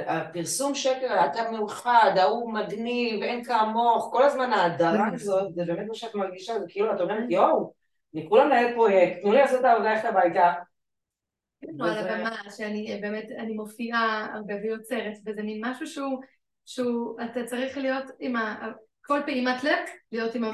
הפרסום 0.07 0.75
שקר, 0.75 1.25
אתה 1.25 1.51
מאוחד, 1.51 2.13
ההוא 2.17 2.53
מגניב, 2.53 3.23
אין 3.23 3.45
כמוך, 3.45 4.09
כל 4.13 4.23
הזמן 4.23 4.53
ההדרה 4.53 5.09
הזאת, 5.15 5.55
זה 5.55 5.65
באמת 5.65 5.87
מה 5.89 5.95
שאת 5.95 6.15
מרגישה, 6.15 6.59
זה 6.61 6.67
כאילו 6.69 6.95
את 6.95 7.01
אומרת, 7.01 7.25
יואו, 7.31 7.73
אני 8.15 8.29
כולה 8.29 8.45
מנהל 8.45 8.75
פרויקט, 8.75 9.21
תנו 9.23 9.33
לי 9.33 9.39
לעשות 9.39 9.61
את 9.61 9.65
העבודה, 9.65 9.93
ללכת 9.93 10.05
הביתה. 10.05 10.53
לא, 11.63 11.87
על 11.87 11.99
הבמה, 11.99 12.37
שאני 12.57 12.99
באמת, 13.03 13.31
אני 13.39 13.53
מופיעה 13.53 14.27
הרבה 14.35 14.55
ויוצרת, 14.63 15.15
וזה 15.27 15.43
מין 15.43 15.65
משהו 15.65 15.87
שהוא, 15.87 16.21
שהוא, 16.65 17.17
אתה 17.25 17.45
צריך 17.45 17.79
להיות 17.79 18.05
עם 18.19 18.37
ה... 18.37 18.71
כל 19.07 19.21
פעימת 19.27 19.65
לב, 19.65 19.79
להיות 20.13 20.35
עם 20.35 20.45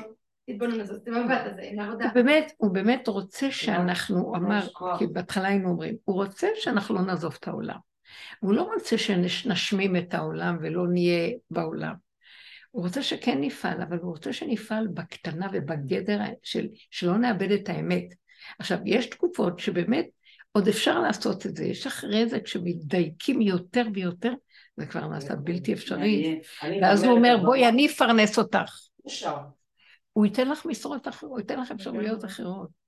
ההתבוננות 0.48 0.80
הזאת, 0.80 1.06
עם 1.06 1.14
המבט 1.14 1.40
הזה, 1.52 1.62
עם 1.62 1.78
העבודה. 1.78 2.04
הוא 2.04 2.14
באמת, 2.14 2.52
הוא 2.56 2.70
באמת 2.70 3.08
רוצה 3.08 3.50
שאנחנו, 3.50 4.18
הוא 4.18 4.36
אמר. 4.36 4.60
כי 4.98 5.06
בהתחלה 5.06 5.48
היינו 5.48 5.68
אומרים, 5.68 5.96
הוא 6.04 6.16
רוצה 6.16 6.48
שאנחנו 6.54 6.94
לא 6.94 7.00
נעזוב 7.02 7.36
את 7.40 7.48
העולם. 7.48 7.91
הוא 8.40 8.54
לא 8.54 8.62
רוצה 8.62 8.98
שנשמים 8.98 9.96
את 9.96 10.14
העולם 10.14 10.58
ולא 10.60 10.86
נהיה 10.88 11.30
בעולם. 11.50 11.94
הוא 12.70 12.84
רוצה 12.84 13.02
שכן 13.02 13.40
נפעל, 13.40 13.82
אבל 13.82 13.98
הוא 13.98 14.10
רוצה 14.10 14.32
שנפעל 14.32 14.88
בקטנה 14.94 15.48
ובגדר 15.52 16.18
של, 16.42 16.66
שלא 16.90 17.18
נאבד 17.18 17.50
את 17.50 17.68
האמת. 17.68 18.04
עכשיו, 18.58 18.78
יש 18.84 19.06
תקופות 19.06 19.58
שבאמת 19.58 20.06
עוד 20.52 20.68
אפשר 20.68 21.00
לעשות 21.00 21.46
את 21.46 21.56
זה, 21.56 21.64
יש 21.64 21.86
אחרי 21.86 22.28
זה 22.28 22.40
כשמתדייקים 22.40 23.40
יותר 23.40 23.84
ויותר, 23.94 24.32
זה 24.76 24.86
כבר 24.86 25.06
נעשה 25.06 25.36
בלתי 25.36 25.72
אפשרי. 25.72 26.40
ואז 26.82 27.04
הוא 27.04 27.12
אומר, 27.12 27.36
בואי, 27.42 27.68
אני 27.68 27.86
אפרנס 27.86 28.38
אותך. 28.38 28.78
אפשר, 29.06 29.36
הוא 30.12 30.26
ייתן 30.26 30.48
לך 30.48 30.66
משרות 30.66 31.08
אחרות, 31.08 31.30
הוא 31.30 31.40
ייתן 31.40 31.60
לך 31.60 31.70
אפשרויות 31.70 32.24
אחרות. 32.24 32.81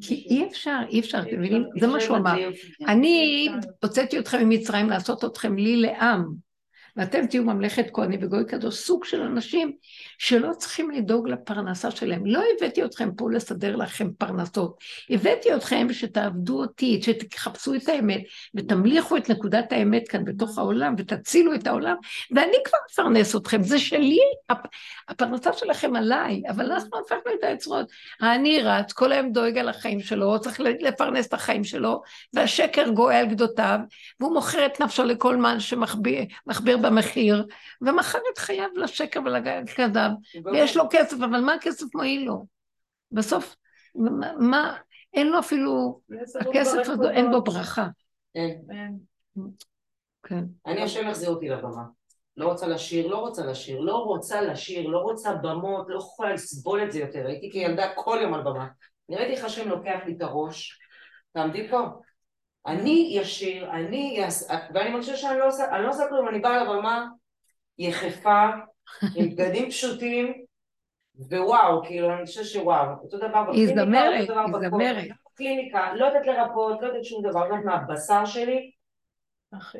כי 0.00 0.26
אי 0.30 0.46
אפשר, 0.46 0.78
אי 0.90 1.00
אפשר, 1.00 1.18
אתם 1.18 1.38
מבינים? 1.40 1.64
זה 1.80 1.86
מה 1.86 2.00
שהוא 2.00 2.16
אמר. 2.16 2.36
אני 2.86 3.48
הוצאתי 3.82 4.18
אתכם 4.18 4.48
ממצרים 4.48 4.90
לעשות 4.90 5.24
אתכם 5.24 5.56
לי 5.56 5.76
לעם, 5.76 6.43
ואתם 6.96 7.26
תהיו 7.26 7.44
ממלכת 7.44 7.86
כהנים 7.92 8.20
וגוי 8.22 8.44
קדוש, 8.44 8.74
סוג 8.74 9.04
של 9.04 9.22
אנשים 9.22 9.72
שלא 10.18 10.52
צריכים 10.58 10.90
לדאוג 10.90 11.28
לפרנסה 11.28 11.90
שלהם. 11.90 12.26
לא 12.26 12.42
הבאתי 12.56 12.84
אתכם 12.84 13.10
פה 13.16 13.30
לסדר 13.30 13.76
לכם 13.76 14.12
פרנסות, 14.18 14.78
הבאתי 15.10 15.54
אתכם 15.54 15.86
שתעבדו 15.92 16.60
אותי, 16.60 17.00
שתחפשו 17.02 17.74
את 17.74 17.88
האמת, 17.88 18.22
ותמליכו 18.54 19.16
את 19.16 19.30
נקודת 19.30 19.72
האמת 19.72 20.08
כאן 20.08 20.24
בתוך 20.24 20.58
העולם, 20.58 20.94
ותצילו 20.98 21.54
את 21.54 21.66
העולם, 21.66 21.96
ואני 22.30 22.56
כבר 22.64 22.78
מפרנס 22.90 23.36
אתכם, 23.36 23.62
זה 23.62 23.78
שלי, 23.78 24.18
הפ- 24.50 24.66
הפרנסה 25.08 25.52
שלכם 25.52 25.96
עליי, 25.96 26.42
אבל 26.48 26.72
אנחנו 26.72 26.98
הפכנו 26.98 27.32
את 27.38 27.44
היוצרות. 27.44 27.86
האני 28.20 28.62
רץ, 28.62 28.92
כל 28.92 29.12
היום 29.12 29.32
דואג 29.32 29.58
על 29.58 29.68
החיים 29.68 30.00
שלו, 30.00 30.40
צריך 30.40 30.60
לפרנס 30.60 31.26
את 31.26 31.34
החיים 31.34 31.64
שלו, 31.64 32.02
והשקר 32.32 32.88
גואה 32.88 33.18
על 33.18 33.26
גדותיו, 33.26 33.78
והוא 34.20 34.34
מוכר 34.34 34.66
את 34.66 34.80
נפשו 34.80 35.04
לכל 35.04 35.36
שמכביר 35.58 36.24
מכביר 36.46 36.76
במחיר, 36.84 37.46
ומכר 37.82 38.18
את 38.32 38.38
חייו 38.38 38.68
לשקר 38.76 39.20
ולכזב, 39.24 40.10
ויש 40.44 40.76
לו 40.76 40.84
כסף, 40.90 41.16
אבל 41.16 41.40
מה 41.40 41.54
הכסף 41.54 41.94
מועיל 41.94 42.24
לו? 42.24 42.46
בסוף, 43.12 43.56
מה, 44.38 44.76
אין 45.14 45.28
לו 45.28 45.38
אפילו, 45.38 46.00
הכסף 46.40 46.88
הזה 46.88 47.10
אין 47.10 47.30
בו 47.30 47.42
ברכה. 47.42 47.86
אין. 48.34 48.62
כן. 50.22 50.44
אני 50.66 50.82
השם 50.82 51.08
יחזיר 51.08 51.30
אותי 51.30 51.48
לבמה. 51.48 51.82
לא 52.36 52.48
רוצה 52.48 52.66
לשיר, 52.66 53.06
לא 53.06 53.16
רוצה 53.16 53.46
לשיר, 53.46 53.80
לא 53.80 53.96
רוצה 53.96 54.40
לשיר, 54.40 54.88
לא 54.88 54.98
רוצה 54.98 55.34
במות, 55.34 55.86
לא 55.88 55.98
יכולה 55.98 56.32
לסבול 56.32 56.82
את 56.82 56.92
זה 56.92 57.00
יותר. 57.00 57.26
הייתי 57.26 57.50
כילדה 57.52 57.92
כל 57.94 58.18
יום 58.22 58.34
על 58.34 58.40
במה. 58.40 58.66
אני 59.08 59.16
ראיתי 59.16 59.32
איך 59.32 59.44
השם 59.44 59.68
לוקח 59.68 59.98
לי 60.06 60.14
את 60.16 60.22
הראש, 60.22 60.78
תעמדי 61.32 61.68
פה. 61.68 61.78
אני 62.66 63.08
ישיר, 63.12 63.70
אני 63.70 64.24
אעשה, 64.24 64.54
ואני 64.74 64.90
מרגישה 64.90 65.16
שאני 65.16 65.38
לא 65.38 65.46
עושה, 65.46 65.76
אני 65.76 65.82
לא 65.82 65.88
עושה 65.88 66.08
כלום, 66.08 66.28
אני 66.28 66.38
באה 66.38 66.64
לבמה 66.64 67.06
יחפה, 67.78 68.44
עם 69.16 69.30
בגדים 69.30 69.70
פשוטים, 69.70 70.44
ווואו, 71.14 71.84
כאילו, 71.84 72.14
אני 72.14 72.26
חושבת 72.26 72.44
שוואו, 72.44 72.86
אותו 73.02 73.16
דבר 73.18 73.42
בקליניקה, 73.42 73.84
זמרת, 73.84 74.30
אותו 74.30 74.32
דבר 74.32 74.58
זמרת. 74.70 75.08
בקליניקה, 75.32 75.94
לא 75.94 76.06
יודעת 76.06 76.26
לרפות, 76.26 76.82
לא 76.82 76.86
יודעת 76.86 77.04
שום 77.04 77.22
דבר, 77.30 77.48
לא 77.48 77.54
יודעת 77.54 77.64
מהבשר 77.64 78.24
שלי, 78.24 78.70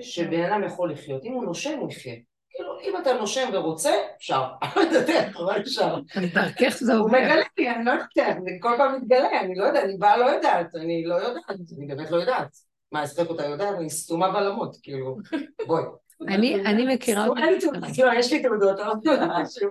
שבן 0.01 0.43
אדם 0.45 0.65
יכול 0.65 0.93
לחיות. 0.93 1.25
אם 1.25 1.33
הוא 1.33 1.45
נושם, 1.45 1.79
הוא 1.79 1.91
יחיה. 1.91 2.15
כאילו, 2.51 2.81
אם 2.81 2.97
אתה 3.03 3.13
נושם 3.13 3.51
ורוצה, 3.53 3.91
אפשר. 4.17 4.45
לא 4.77 4.81
יודעת 4.81 5.37
אבל 5.37 5.61
אפשר. 5.61 5.97
אז 6.17 6.25
דרכך 6.35 6.77
זה 6.81 6.95
הוא 6.95 7.05
עובר. 7.05 7.19
מגלה 7.19 7.45
לי, 7.59 7.71
אני 7.71 7.85
לא 7.85 7.91
יודעת, 7.91 8.43
זה 8.43 8.51
כל 8.61 8.75
פעם 8.79 8.97
מתגלה, 8.97 9.41
אני 9.41 9.55
לא 9.55 9.65
יודעת, 9.65 9.85
אני 9.85 9.97
באה 9.97 10.17
לא 10.17 10.25
יודעת, 10.25 10.75
אני 10.75 11.05
לא 11.05 11.15
יודעת, 11.15 11.45
אני 11.79 11.87
באמת 11.87 12.11
לא 12.11 12.17
יודעת. 12.17 12.74
מה, 12.95 13.05
אספק 13.05 13.29
אותה 13.29 13.47
יודעת? 13.47 13.79
אני 13.79 13.91
סתומה 13.91 14.31
בלמות, 14.31 14.77
כאילו, 14.83 15.17
בואי. 15.67 15.83
אני 16.29 16.55
אני 16.55 16.95
מכירה 16.95 17.27
אותה, 17.27 17.41
כאילו, 17.95 18.13
יש 18.13 18.33
לי 18.33 18.43
תעודות, 18.43 18.79
לא 19.05 19.13
יודעת 19.13 19.31
משהו. 19.43 19.69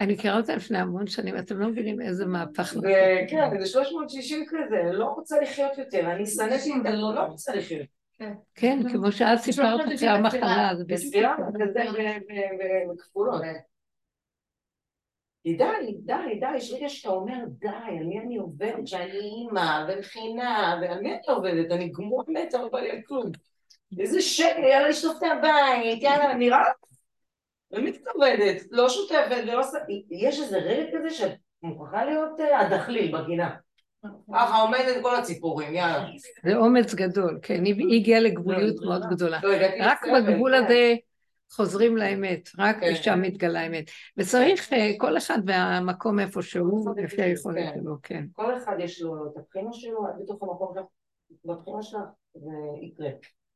אני 0.00 0.12
מכירה 0.12 0.36
אותה 0.36 0.56
לפני 0.56 0.78
המון 0.78 1.06
שנים, 1.06 1.38
אתם 1.38 1.58
לא 1.58 1.68
מבינים 1.68 2.00
איזה 2.00 2.26
מהפך. 2.26 2.74
וכן, 2.78 3.60
זה 3.60 3.66
360 3.66 4.44
כזה, 4.48 4.82
לא 4.92 5.04
רוצה 5.04 5.40
לחיות 5.40 5.78
יותר, 5.78 6.12
אני 6.12 6.26
שנאתי 6.26 6.72
את 6.76 6.82
זה, 6.82 6.90
לא 6.90 7.20
רוצה 7.20 7.54
לחיות. 7.54 7.86
כן, 8.54 8.78
כמו 8.92 9.12
שאת 9.12 9.38
סיפרת 9.38 9.80
אחרי 9.94 10.08
המחלה, 10.08 10.70
זה 10.76 10.84
כזה 10.94 11.18
וכפולות. 12.92 13.42
די, 15.46 15.94
די, 15.98 16.38
די, 16.40 16.56
יש 16.56 16.72
רגע 16.72 16.88
שאתה 16.88 17.08
אומר 17.08 17.34
די, 17.48 17.68
על 17.68 18.04
מי 18.04 18.20
אני 18.20 18.36
עובדת, 18.36 18.86
שאני 18.86 19.18
אימא 19.18 19.86
ומכינה, 19.88 20.78
ועל 20.82 21.00
מי 21.00 21.12
אני 21.12 21.20
עובדת, 21.28 21.70
אני 21.70 21.88
גמורה 21.88 22.24
מתה, 22.28 22.58
לא 22.58 22.68
בא 22.68 22.80
לי 22.80 22.90
על 22.90 22.98
כלום. 23.06 23.30
איזה 23.98 24.22
שקר, 24.22 24.58
יאללה 24.58 24.88
לשטוף 24.88 25.16
את 25.18 25.22
הבית, 25.38 26.02
יאללה, 26.02 26.34
נראה? 26.34 26.64
ומתכבדת, 27.72 28.62
לא 28.70 28.88
שותפת 28.88 29.42
ולא... 29.42 29.62
ס- 29.62 29.74
יש 30.10 30.40
איזה 30.40 30.58
רגע 30.58 30.98
כזה 30.98 31.10
שאת 31.10 31.32
מוכרחה 31.62 32.04
להיות 32.04 32.40
אה, 32.40 32.60
הדחליל 32.60 33.18
בגינה. 33.18 33.50
ככה 34.34 34.62
עומדת 34.62 35.02
כל 35.02 35.16
הציפורים, 35.16 35.74
יאללה. 35.74 36.06
זה 36.44 36.56
אומץ 36.56 36.94
גדול, 36.94 37.38
כן, 37.42 37.64
היא 37.64 38.00
הגיעה 38.00 38.20
לגבוליות 38.20 38.76
לא, 38.78 38.88
מאוד 38.88 39.02
גדולה. 39.10 39.40
לא, 39.42 39.50
רק 39.80 40.06
בגבול 40.06 40.52
כן. 40.56 40.64
הזה 40.64 40.94
חוזרים 41.52 41.96
לאמת, 41.96 42.48
רק 42.58 42.80
כן. 42.80 42.94
שם 42.94 43.22
מתגלה 43.22 43.60
האמת. 43.60 43.90
וצריך 44.16 44.72
אה, 44.72 44.92
כל 44.98 45.16
אחד 45.16 45.38
והמקום 45.46 46.20
איפה 46.20 46.42
שהוא, 46.42 46.94
לפי 46.96 47.22
היכולת 47.22 47.74
כן. 47.74 47.80
שלו, 47.80 47.96
כן. 48.02 48.24
כל 48.32 48.56
אחד 48.56 48.76
יש 48.78 49.02
לו 49.02 49.26
את 49.26 49.36
הבחינה 49.36 49.72
שלו, 49.72 50.06
את 50.08 50.22
בתוך 50.22 50.42
המקום 50.42 50.74
שלך, 50.74 50.84
בבחינה 51.44 51.82
שלך, 51.82 52.00
זה 52.34 52.50
יקרה. 52.82 53.10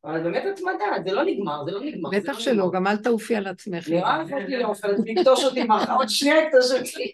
אבל 0.05 0.23
באמת 0.23 0.43
התמדה, 0.53 0.85
זה 1.05 1.13
לא 1.13 1.25
נגמר, 1.25 1.65
זה 1.65 1.71
לא 1.71 1.81
נגמר. 1.81 2.11
זה 2.11 2.21
בטח 2.21 2.35
לא 2.35 2.41
שלא. 2.41 2.71
גם 2.75 2.87
אל 2.87 2.97
תעופי 2.97 3.37
על 3.37 3.47
עצמך. 3.47 3.89
נראה 3.89 4.23
לך 4.23 4.29
שלי 4.29 4.59
לא 4.59 4.69
נופלת, 4.69 4.97
תקטוש 5.17 5.45
אותי 5.45 5.65
מחר, 5.65 5.95
עוד 5.97 6.09
שנייה 6.09 6.37
יקטוש 6.43 6.73
אותי. 6.73 7.13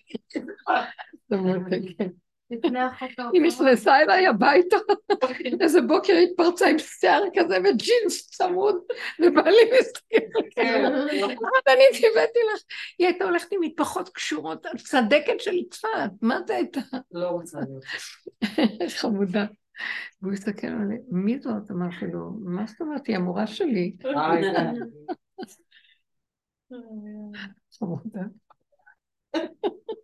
היא 3.33 3.43
נכנסה 3.43 4.01
אליי 4.01 4.27
הביתה, 4.27 4.77
איזה 5.61 5.81
בוקר 5.81 6.13
היא 6.13 6.29
התפרצה 6.31 6.69
עם 6.69 6.79
שיער 6.79 7.23
כזה 7.35 7.59
וג'ינס 7.59 8.31
צמוד, 8.31 8.77
ובעלי 9.21 9.71
מסתכל. 9.81 10.41
כן. 10.51 10.85
הרבנית 10.85 12.05
הבאתי 12.13 12.39
לך, 12.55 12.63
היא 12.99 13.07
הייתה 13.07 13.25
הולכת 13.25 13.53
עם 13.53 13.61
מטפחות 13.61 14.09
קשורות, 14.09 14.67
צדקת 14.77 15.41
של 15.41 15.57
צפת, 15.71 15.89
מה 16.23 16.39
זה 16.47 16.57
הייתה? 16.57 16.81
לא 17.13 17.29
רוצה 17.29 17.59
להיות. 17.59 17.85
חמודה. 19.01 19.45
והוא 20.23 20.33
הסתכל 20.33 20.67
עליי, 20.67 20.99
מי 21.11 21.39
זאת? 21.39 21.71
אמרתי 21.71 22.07
לו, 22.13 22.31
מה 22.45 22.67
זאת 22.67 22.81
אומרת, 22.81 23.07
היא 23.07 23.17
המורה 23.17 23.47
שלי. 23.47 23.97
חמודה. 27.79 28.23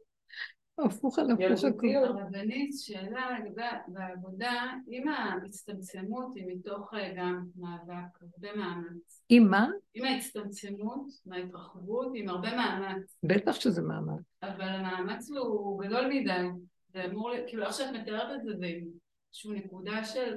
הפוך 0.85 1.19
על 1.19 1.31
הפוך 1.31 1.65
הכל. 1.65 1.87
הרבנית, 2.05 2.71
שאלה 2.79 3.39
לגבי 3.39 3.63
בעבודה, 3.89 4.53
אם 4.89 5.09
ההצטמצמות 5.09 6.37
היא 6.37 6.45
מתוך 6.49 6.95
אה, 6.95 7.13
גם 7.17 7.45
מאבק, 7.57 8.23
הרבה 8.23 8.57
מאמץ. 8.57 9.23
עם 9.29 9.51
מה? 9.51 9.69
אם 9.97 10.05
ההצטמצמות 10.05 11.07
מההתרחבות 11.27 12.13
עם 12.15 12.29
הרבה 12.29 12.57
מאמץ, 12.57 13.17
בטח 13.23 13.53
שזה 13.53 13.83
מעמד. 13.83 14.21
אבל 14.43 14.69
המאמץ 14.69 15.31
הוא 15.31 15.83
גדול 15.85 16.07
מדי, 16.09 16.49
זה 16.93 17.05
אמור, 17.05 17.31
כאילו 17.47 17.63
איך 17.65 17.73
שאת 17.73 17.95
מתארת 17.95 18.31
את 18.41 18.45
זה, 18.45 18.51
זה 18.59 18.67
איזושהי 18.67 19.51
נקודה 19.65 20.05
של, 20.05 20.37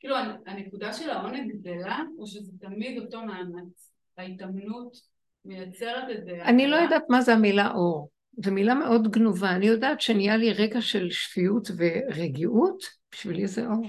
כאילו 0.00 0.16
הנ- 0.16 0.42
הנקודה 0.46 0.92
של 0.92 1.10
העונג 1.10 1.52
גדלה, 1.52 1.98
או 2.18 2.26
שזה 2.26 2.52
תמיד 2.60 3.02
אותו 3.02 3.24
מאמץ? 3.24 3.90
ההתאמנות 4.18 4.96
מייצרת 5.44 6.04
את 6.18 6.24
זה. 6.24 6.42
אני 6.44 6.66
לא 6.66 6.76
יודעת 6.76 7.02
מה 7.08 7.20
זה 7.20 7.32
המילה 7.34 7.70
אור. 7.70 8.08
זו 8.36 8.52
מילה 8.52 8.74
מאוד 8.74 9.10
גנובה. 9.10 9.50
אני 9.50 9.66
יודעת 9.66 10.00
שנהיה 10.00 10.36
לי 10.36 10.52
רגע 10.52 10.80
של 10.80 11.10
שפיות 11.10 11.68
ורגיעות, 11.76 12.84
בשבילי 13.12 13.46
זה 13.46 13.66
אור. 13.66 13.86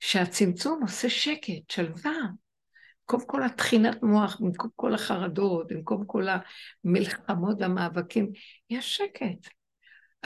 שהצמצום 0.00 0.82
עושה 0.82 1.08
שקט, 1.08 1.70
שלווה. 1.70 2.12
במקום 3.08 3.26
כל 3.26 3.42
הטחינת 3.42 4.02
מוח, 4.02 4.40
במקום 4.40 4.70
כל 4.76 4.94
החרדות, 4.94 5.72
במקום 5.72 6.04
כל 6.06 6.26
המלחמות 6.84 7.56
והמאבקים, 7.60 8.30
יש 8.70 8.96
שקט. 8.96 9.48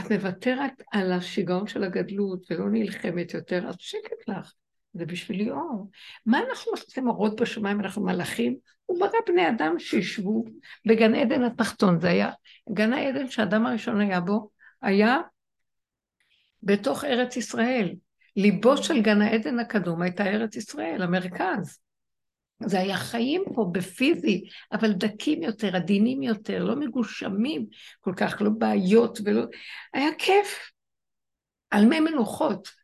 את 0.01 0.13
מוותרת 0.13 0.83
על 0.93 1.13
השיגעון 1.13 1.67
של 1.67 1.85
הגדלות 1.85 2.47
ולא 2.51 2.71
נלחמת 2.71 3.35
יותר, 3.35 3.69
אז 3.69 3.75
שקט 3.79 4.29
לך. 4.29 4.53
זה 4.93 5.07
בשבילי 5.07 5.51
אור. 5.51 5.91
מה 6.27 6.41
אנחנו 6.51 6.73
מחפשים 6.73 7.09
אורות 7.09 7.41
בשמיים? 7.41 7.81
אנחנו 7.81 8.05
מלאכים? 8.05 8.57
הוא 8.87 9.01
ברא 9.01 9.19
בני 9.27 9.49
אדם 9.49 9.79
שישבו 9.79 10.45
בגן 10.87 11.15
עדן 11.15 11.43
התחתון. 11.43 12.01
זה 12.01 12.09
היה, 12.09 12.31
גן 12.73 12.93
העדן 12.93 13.29
שהאדם 13.29 13.67
הראשון 13.67 14.01
היה 14.01 14.21
בו, 14.21 14.51
היה 14.83 15.19
בתוך 16.63 17.05
ארץ 17.05 17.37
ישראל. 17.37 17.95
ליבו 18.37 18.77
של 18.77 19.03
גן 19.03 19.23
העדן 19.23 19.59
הקדום 19.59 20.03
הייתה 20.03 20.27
ארץ 20.27 20.57
ישראל, 20.57 21.03
המרכז. 21.03 21.79
זה 22.63 22.81
היה 22.81 22.97
חיים 22.97 23.45
פה 23.55 23.71
בפיזי, 23.73 24.45
אבל 24.73 24.93
דקים 24.93 25.43
יותר, 25.43 25.77
עדינים 25.77 26.23
יותר, 26.23 26.65
לא 26.65 26.77
מגושמים 26.77 27.67
כל 28.01 28.13
כך, 28.17 28.37
לא 28.41 28.51
בעיות 28.59 29.19
ולא... 29.25 29.43
היה 29.95 30.09
כיף. 30.19 30.73
על 31.71 31.85
מי 31.85 32.01
מנוחות. 32.01 32.80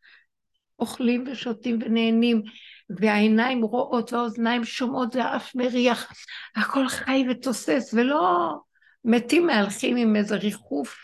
אוכלים 0.79 1.25
ושותים 1.27 1.79
ונהנים, 1.83 2.43
והעיניים 2.91 3.63
רואות 3.63 4.13
והאוזניים 4.13 4.65
שומעות 4.65 5.17
והאף 5.17 5.55
מריח, 5.55 6.13
הכל 6.57 6.89
חי 6.89 7.27
ותוסס, 7.31 7.95
ולא 7.97 8.55
מתים 9.05 9.47
מהלכים 9.47 9.97
עם 9.97 10.17
איזה 10.17 10.37
ריחוף 10.37 10.97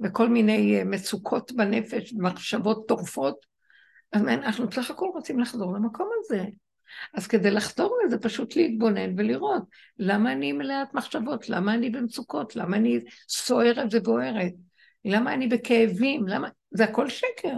וכל 0.00 0.28
מיני 0.28 0.78
אה, 0.78 0.84
מצוקות 0.84 1.52
בנפש, 1.52 2.14
מחשבות 2.18 2.88
טורפות. 2.88 3.46
אז 4.12 4.22
אנחנו 4.22 4.66
בסך 4.68 4.90
הכל 4.90 5.06
רוצים 5.14 5.40
לחזור 5.40 5.74
למקום 5.74 6.10
הזה. 6.18 6.44
אז 7.14 7.26
כדי 7.26 7.50
לחזור 7.50 7.98
לזה, 8.04 8.18
פשוט 8.18 8.56
להתבונן 8.56 9.18
ולראות 9.18 9.62
למה 9.98 10.32
אני 10.32 10.52
מלאת 10.52 10.94
מחשבות, 10.94 11.48
למה 11.48 11.74
אני 11.74 11.90
במצוקות, 11.90 12.56
למה 12.56 12.76
אני 12.76 13.00
סוערת 13.28 13.88
ובוערת, 13.92 14.52
למה 15.04 15.34
אני 15.34 15.48
בכאבים, 15.48 16.28
למה... 16.28 16.48
זה 16.70 16.84
הכל 16.84 17.08
שקר. 17.08 17.56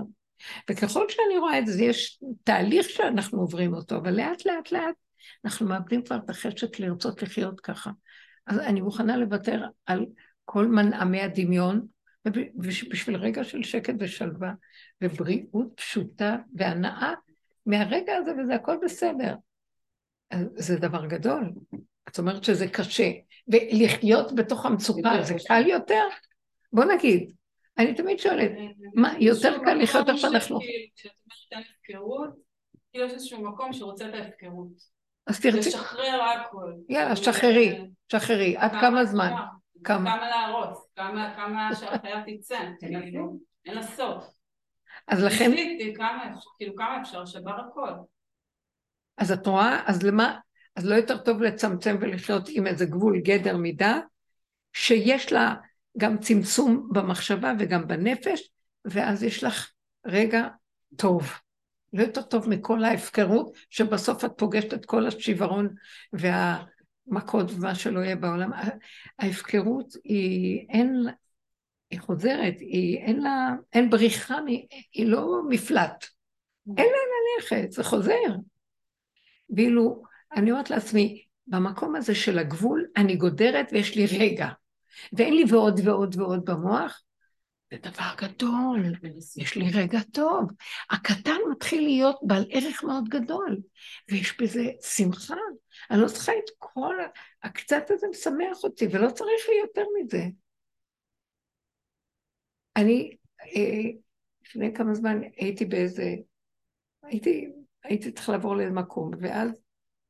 וככל 0.71 1.07
שאני 1.09 1.39
רואה 1.39 1.59
את 1.59 1.67
זה, 1.67 1.85
יש 1.85 2.23
תהליך 2.45 2.91
שאנחנו 2.91 3.41
עוברים 3.41 3.75
אותו, 3.75 3.97
אבל 3.97 4.17
לאט 4.17 4.47
לאט 4.47 4.73
לאט 4.73 4.95
אנחנו 5.45 5.67
מאבדים 5.67 6.03
כבר 6.03 6.17
את 6.17 6.31
החשק 6.31 6.81
לרצות 6.81 7.23
לחיות 7.23 7.61
ככה. 7.61 7.91
אז 8.47 8.59
אני 8.59 8.81
מוכנה 8.81 9.17
לוותר 9.17 9.65
על 9.87 10.07
כל 10.45 10.67
מנעמי 10.67 11.21
הדמיון, 11.21 11.87
ובשביל 12.27 13.17
רגע 13.17 13.45
של 13.45 13.63
שקט 13.63 13.95
ושלווה, 13.99 14.53
ובריאות 15.03 15.69
פשוטה 15.75 16.37
והנאה 16.55 17.13
מהרגע 17.67 18.17
הזה, 18.17 18.33
וזה 18.39 18.55
הכל 18.55 18.77
בסדר. 18.85 19.35
זה 20.57 20.77
דבר 20.77 21.07
גדול. 21.07 21.53
את 22.09 22.19
אומרת 22.19 22.45
שזה 22.45 22.69
קשה, 22.69 23.11
ולחיות 23.49 24.35
בתוך 24.35 24.67
המצוקה 24.67 25.23
זה 25.23 25.35
קל 25.49 25.67
יותר? 25.67 26.05
בוא 26.73 26.85
נגיד, 26.85 27.33
אני 27.79 27.95
תמיד 27.95 28.19
שואלת, 28.19 28.51
מה, 28.95 29.15
יותר 29.21 29.59
קל 29.65 29.75
לחיות 29.75 30.09
איך 30.09 30.19
שאנחנו... 30.19 30.59
כשאת 30.61 31.13
אומרת 31.25 31.53
אין 31.53 31.61
הפקרות, 31.61 32.31
כאילו 32.93 33.07
יש 33.07 33.13
איזשהו 33.13 33.43
מקום 33.43 33.73
שרוצה 33.73 34.09
את 34.09 34.15
ההפקרות. 34.15 34.97
אז 35.27 35.41
תרצי, 35.41 35.59
לשחרר 35.59 36.23
הכל. 36.23 36.73
יאללה, 36.89 37.17
שחררי, 37.17 37.81
שחררי, 38.13 38.57
עד 38.57 38.71
כמה 38.81 39.05
זמן? 39.05 39.33
כמה? 39.85 40.17
כמה 40.17 40.29
להרוס, 40.29 40.89
כמה 40.97 41.35
כמה 41.37 41.71
שהחיה 41.75 42.23
תצא, 42.27 42.59
כאילו, 42.81 43.39
אין 43.65 43.75
לה 43.75 43.83
סוף. 43.83 44.25
אז 45.09 45.25
לכן, 45.25 45.51
כאילו 46.59 46.77
כמה 46.77 47.01
אפשר, 47.01 47.27
שבר 47.27 47.61
הכל. 47.61 47.91
אז 49.19 49.33
את 49.33 49.47
רואה, 49.47 49.83
אז 49.87 50.03
למה, 50.03 50.39
אז 50.77 50.87
לא 50.87 50.95
יותר 50.95 51.19
טוב 51.19 51.43
לצמצם 51.43 51.97
ולחיות 52.01 52.49
עם 52.49 52.67
איזה 52.67 52.87
גבול 52.87 53.21
גדר 53.21 53.57
מידה, 53.57 53.99
שיש 54.73 55.33
לה 55.33 55.55
גם 55.99 56.19
צמצום 56.19 56.89
במחשבה 56.93 57.53
וגם 57.59 57.89
בנפש, 57.89 58.51
ואז 58.85 59.23
יש 59.23 59.45
לך 59.45 59.73
רגע 60.07 60.49
טוב. 60.97 61.33
לא 61.93 62.03
יותר 62.03 62.23
טוב 62.23 62.49
מכל 62.49 62.85
ההפקרות, 62.85 63.57
שבסוף 63.71 64.25
את 64.25 64.31
פוגשת 64.37 64.75
את 64.75 64.87
כל 64.87 65.07
השיוורון 65.07 65.69
והמכות 66.13 67.51
ומה 67.51 67.75
שלא 67.75 68.01
יהיה 68.01 68.17
בעולם. 68.17 68.51
ההפקרות 69.19 69.95
היא, 70.05 70.67
אין, 70.69 71.07
היא 71.91 72.01
חוזרת, 72.01 72.55
היא, 72.61 72.99
אין 72.99 73.23
לה, 73.23 73.51
אין 73.73 73.91
בריחה, 73.91 74.37
היא 74.93 75.07
לא 75.07 75.41
מפלט. 75.49 76.07
אין 76.77 76.87
לאן 76.87 77.47
ללכת, 77.61 77.73
זה 77.73 77.85
חוזר. 77.85 78.37
ואילו, 79.51 80.03
אני 80.37 80.51
אומרת 80.51 80.71
לעצמי, 80.71 81.25
במקום 81.47 81.97
הזה 81.97 82.15
של 82.15 82.39
הגבול, 82.39 82.87
אני 82.97 83.17
גודרת 83.17 83.69
ויש 83.73 83.97
לי 83.97 84.07
רגע. 84.19 84.49
ואין 85.13 85.35
לי 85.35 85.45
ועוד 85.49 85.81
ועוד 85.85 86.17
ועוד 86.19 86.45
במוח, 86.45 87.03
זה 87.71 87.79
דבר 87.91 88.15
גדול, 88.17 88.93
יש 89.37 89.57
לי 89.57 89.71
רגע 89.75 89.99
טוב. 90.13 90.51
הקטן 90.91 91.37
מתחיל 91.51 91.83
להיות 91.83 92.17
בעל 92.23 92.45
ערך 92.51 92.85
מאוד 92.85 93.09
גדול, 93.09 93.61
ויש 94.11 94.41
בזה 94.41 94.65
שמחה. 94.83 95.35
אני 95.91 96.01
לא 96.01 96.09
צריכה 96.09 96.33
את 96.33 96.51
כל, 96.59 96.95
הקצת 97.43 97.91
הזה 97.91 98.07
משמח 98.11 98.65
אותי, 98.65 98.87
ולא 98.87 99.11
צריך 99.11 99.49
לי 99.49 99.55
יותר 99.61 99.85
מזה. 100.01 100.25
אני, 102.77 103.17
אה, 103.57 103.91
לפני 104.43 104.75
כמה 104.75 104.95
זמן 104.95 105.21
הייתי 105.37 105.65
באיזה, 105.65 106.15
הייתי, 107.03 107.49
הייתי 107.85 108.13
צריכה 108.13 108.33
לעבור 108.33 108.57
לאיזה 108.57 108.73
מקום, 108.73 109.11
ואז 109.21 109.63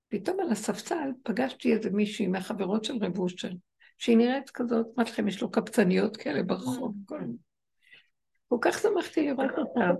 פתאום 0.09 0.41
על 0.41 0.53
הספסל 0.53 1.11
פגשתי 1.23 1.73
איזה 1.73 1.91
מישהי 1.91 2.27
מהחברות 2.27 2.85
של 2.85 2.97
רב 3.01 3.19
אושר, 3.19 3.51
שהיא 3.99 4.17
נראית 4.17 4.51
כזאת, 4.51 4.87
אמרתי 4.97 5.11
לכם, 5.11 5.29
יש 5.29 5.43
לו 5.43 5.51
קבצניות 5.51 6.17
כאלה 6.17 6.43
ברחוב. 6.43 6.95
כל... 7.07 7.21
כל 8.49 8.59
כך 8.61 8.79
שמחתי 8.79 9.27
לראות 9.27 9.51
אותה. 9.59 9.91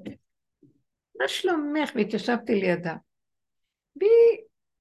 מה 1.21 1.29
שלומך? 1.29 1.91
והתיישבתי 1.95 2.55
לידה. 2.55 2.97
והיא, 3.97 4.39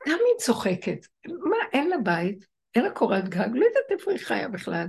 גם 0.07 0.19
היא 0.27 0.39
צוחקת. 0.39 1.05
מה, 1.27 1.57
אין 1.73 1.89
לה 1.89 1.97
בית, 1.97 2.45
אין 2.75 2.83
לה 2.83 2.91
קורת 2.91 3.29
גג, 3.29 3.49
לא 3.53 3.65
יודעת 3.65 3.91
איפה 3.91 4.11
היא 4.11 4.19
חיה 4.19 4.47
בכלל. 4.47 4.87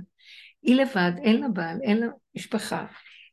היא 0.61 0.75
לבד, 0.75 1.11
אין 1.23 1.41
לה 1.41 1.47
בעל, 1.47 1.77
אין 1.83 1.97
לה 1.97 2.07
משפחה. 2.35 2.85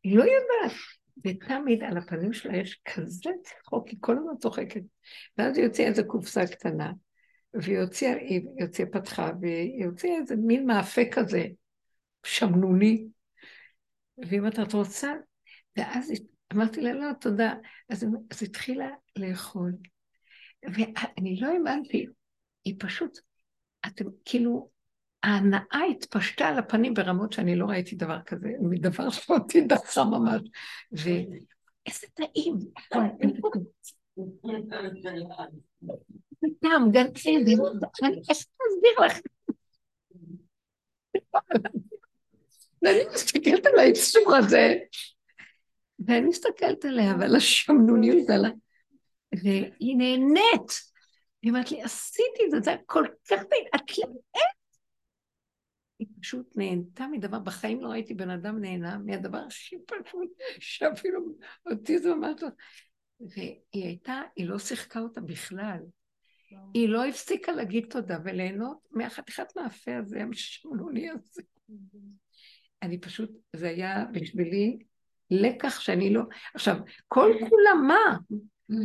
היא 0.02 0.18
לא 0.18 0.22
יודעת. 0.22 0.78
ותמיד 1.24 1.82
על 1.82 1.98
הפנים 1.98 2.32
שלה 2.32 2.56
יש 2.56 2.82
כזה 2.84 3.30
צחוק, 3.42 3.88
היא 3.88 3.98
כל 4.00 4.16
הזמן 4.18 4.36
צוחקת. 4.38 4.80
ואז 5.38 5.56
היא 5.58 5.66
הוציאה 5.66 5.88
איזו 5.88 6.02
קופסה 6.06 6.46
קטנה, 6.46 6.92
והיא 7.54 7.78
הוציאה, 7.78 8.16
היא 8.16 8.40
הוציאה, 8.60 8.88
פתחה, 8.88 9.30
והיא 9.40 9.86
הוציאה 9.86 10.16
איזה 10.16 10.36
מין 10.36 10.66
מאפה 10.66 11.02
כזה, 11.12 11.46
שמנוני. 12.26 13.06
ואם 14.18 14.46
את 14.46 14.72
רוצה, 14.72 15.12
ואז 15.76 16.12
אמרתי 16.54 16.80
לה, 16.80 16.92
לא, 16.92 17.12
תודה. 17.20 17.54
אז, 17.88 18.06
אז 18.30 18.42
התחילה 18.42 18.88
לאכול. 19.16 19.72
ואני 20.62 21.40
לא 21.40 21.46
האמנתי, 21.46 22.06
היא 22.64 22.74
פשוט, 22.78 23.18
אתם 23.86 24.04
כאילו, 24.24 24.70
ההנאה 25.22 25.84
התפשטה 25.90 26.48
על 26.48 26.58
הפנים 26.58 26.94
ברמות 26.94 27.32
שאני 27.32 27.56
לא 27.56 27.66
ראיתי 27.66 27.96
דבר 27.96 28.22
כזה, 28.26 28.48
מדבר 28.60 29.10
שאותי 29.10 29.60
דחה 29.60 30.04
ממש. 30.04 30.42
ואיזה 30.92 32.06
טעים. 32.14 32.58
טעם, 36.60 36.90
גן 36.90 37.06
עדן, 37.06 37.62
אני 38.02 38.22
איך 38.30 38.38
להסביר 38.60 39.06
לך? 39.06 39.20
ואני 42.82 43.04
מסתכלת 43.14 43.66
על 43.66 43.78
האיסור 43.78 44.34
הזה, 44.36 44.74
ואני 46.06 46.26
מסתכלת 46.26 46.84
עליה 46.84 47.14
ועל 47.20 47.36
השמנוניות, 47.36 48.30
על 48.30 48.44
ה... 48.44 48.48
והיא 49.42 49.96
נהנית. 49.96 50.94
היא 51.42 51.50
אומרת 51.50 51.70
לי, 51.70 51.82
עשיתי 51.82 52.44
את 52.46 52.50
זה, 52.50 52.60
זה 52.60 52.70
היה 52.70 52.78
כל 52.86 53.04
כך 53.30 53.42
טעים, 53.42 53.64
את 53.74 53.98
לאט. 53.98 54.54
היא 55.98 56.08
פשוט 56.20 56.52
נהנתה 56.56 57.06
מדבר, 57.06 57.38
בחיים 57.38 57.80
לא 57.82 57.88
ראיתי 57.88 58.14
בן 58.14 58.30
אדם 58.30 58.60
נהנה 58.60 58.98
מהדבר 58.98 59.38
הכי 59.38 59.76
פשוט, 59.86 60.30
שאפילו 60.60 61.20
אותי 61.70 61.98
זה 61.98 62.14
ממש 62.14 62.42
לא... 62.42 62.48
והיא 63.20 63.60
הייתה, 63.72 64.22
היא 64.36 64.46
לא 64.46 64.58
שיחקה 64.58 65.00
אותה 65.00 65.20
בכלל. 65.20 65.78
היא 66.74 66.88
לא 66.88 67.04
הפסיקה 67.04 67.52
להגיד 67.52 67.86
תודה 67.90 68.18
וליהנות 68.24 68.78
מהחתיכת 68.90 69.56
מאפה 69.56 69.96
הזה, 69.96 70.22
המשמעוני 70.22 71.10
הזה. 71.10 71.42
אני 72.82 73.00
פשוט, 73.00 73.30
זה 73.56 73.68
היה 73.68 74.04
בשבילי 74.12 74.78
לקח 75.30 75.80
שאני 75.80 76.12
לא... 76.12 76.22
עכשיו, 76.54 76.76
כל 77.08 77.32
כולה 77.48 77.74
מה? 77.74 78.16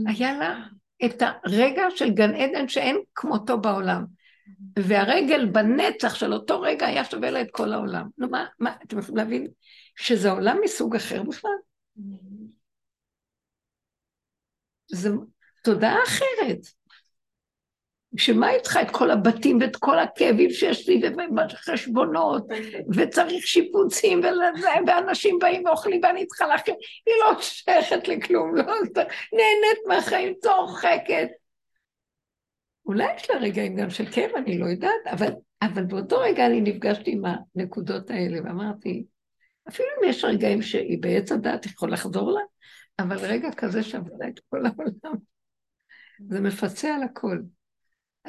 היה 0.08 0.38
לה 0.38 0.66
את 1.06 1.22
הרגע 1.22 1.84
של 1.96 2.10
גן 2.10 2.36
עדן 2.36 2.68
שאין 2.68 2.98
כמותו 3.16 3.62
בעולם. 3.62 4.06
והרגל 4.80 5.46
בנצח 5.46 6.16
של 6.16 6.34
אותו 6.34 6.62
רגע 6.62 6.88
היה 6.88 7.06
שווה 7.06 7.32
לה 7.32 7.42
את 7.42 7.48
כל 7.52 7.74
העולם. 7.74 8.08
נו 8.18 8.30
מה, 8.30 8.46
מה, 8.60 8.76
אתם 8.84 9.00
יכולים 9.00 9.18
להבין 9.18 9.48
שזה 9.96 10.32
עולם 10.32 10.58
מסוג 10.64 10.96
אחר 10.96 11.24
בכלל? 11.24 11.52
זו 14.92 15.26
תודעה 15.64 15.98
אחרת. 16.08 16.79
שמה 18.18 18.52
איתך 18.52 18.80
את 18.82 18.92
כל 18.92 19.12
הבתים 19.12 19.58
ואת 19.62 19.76
כל 19.76 20.00
הכאבים 20.00 20.50
שיש 20.50 20.90
לי 20.90 21.02
וחשבונות 21.38 22.48
וצריך 22.96 23.48
שיפוצים 23.48 24.22
ואנשים 24.88 25.40
באים 25.40 25.66
ואוכלים 25.66 26.02
ואני 26.04 26.28
צריכה 26.28 26.48
להכין, 26.48 26.76
היא 27.06 27.16
לא 27.20 27.42
שייכת 27.42 28.08
לכלום, 28.08 28.56
לא 28.56 28.64
נהנית 29.34 29.80
מהחיים, 29.88 30.34
צוחקת. 30.42 31.28
אולי 32.86 33.16
יש 33.16 33.30
לה 33.30 33.38
רגעים 33.38 33.76
גם 33.76 33.90
של 33.90 34.06
כאב, 34.06 34.32
אני 34.36 34.58
לא 34.58 34.66
יודעת, 34.66 35.08
אבל, 35.12 35.32
אבל 35.62 35.84
באותו 35.84 36.20
רגע 36.20 36.46
אני 36.46 36.62
נפגשתי 36.62 37.12
עם 37.12 37.24
הנקודות 37.56 38.10
האלה 38.10 38.40
ואמרתי, 38.44 39.06
אפילו 39.70 39.90
אם 39.90 40.10
יש 40.10 40.24
רגעים 40.24 40.62
שהיא 40.62 40.98
בעץ 41.02 41.32
הדעת 41.32 41.66
יכול 41.66 41.92
לחזור 41.92 42.32
לה, 42.32 42.42
אבל 43.00 43.18
רגע 43.18 43.50
כזה 43.58 43.84
שעברה 43.84 44.28
את 44.28 44.40
כל 44.50 44.66
העולם, 44.66 45.18
זה 46.30 46.42
מפצה 46.42 46.96
על 46.96 47.04
הכל. 47.04 47.38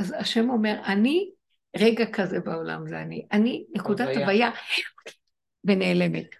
אז 0.01 0.15
השם 0.19 0.51
אומר, 0.51 0.81
אני 0.87 1.31
רגע 1.77 2.07
כזה 2.13 2.41
בעולם, 2.41 2.89
זה 2.89 3.03
אני. 3.03 3.27
אני 3.33 3.65
נקודת 3.75 4.17
הוויה 4.17 4.51
ונעלמת, 5.65 6.35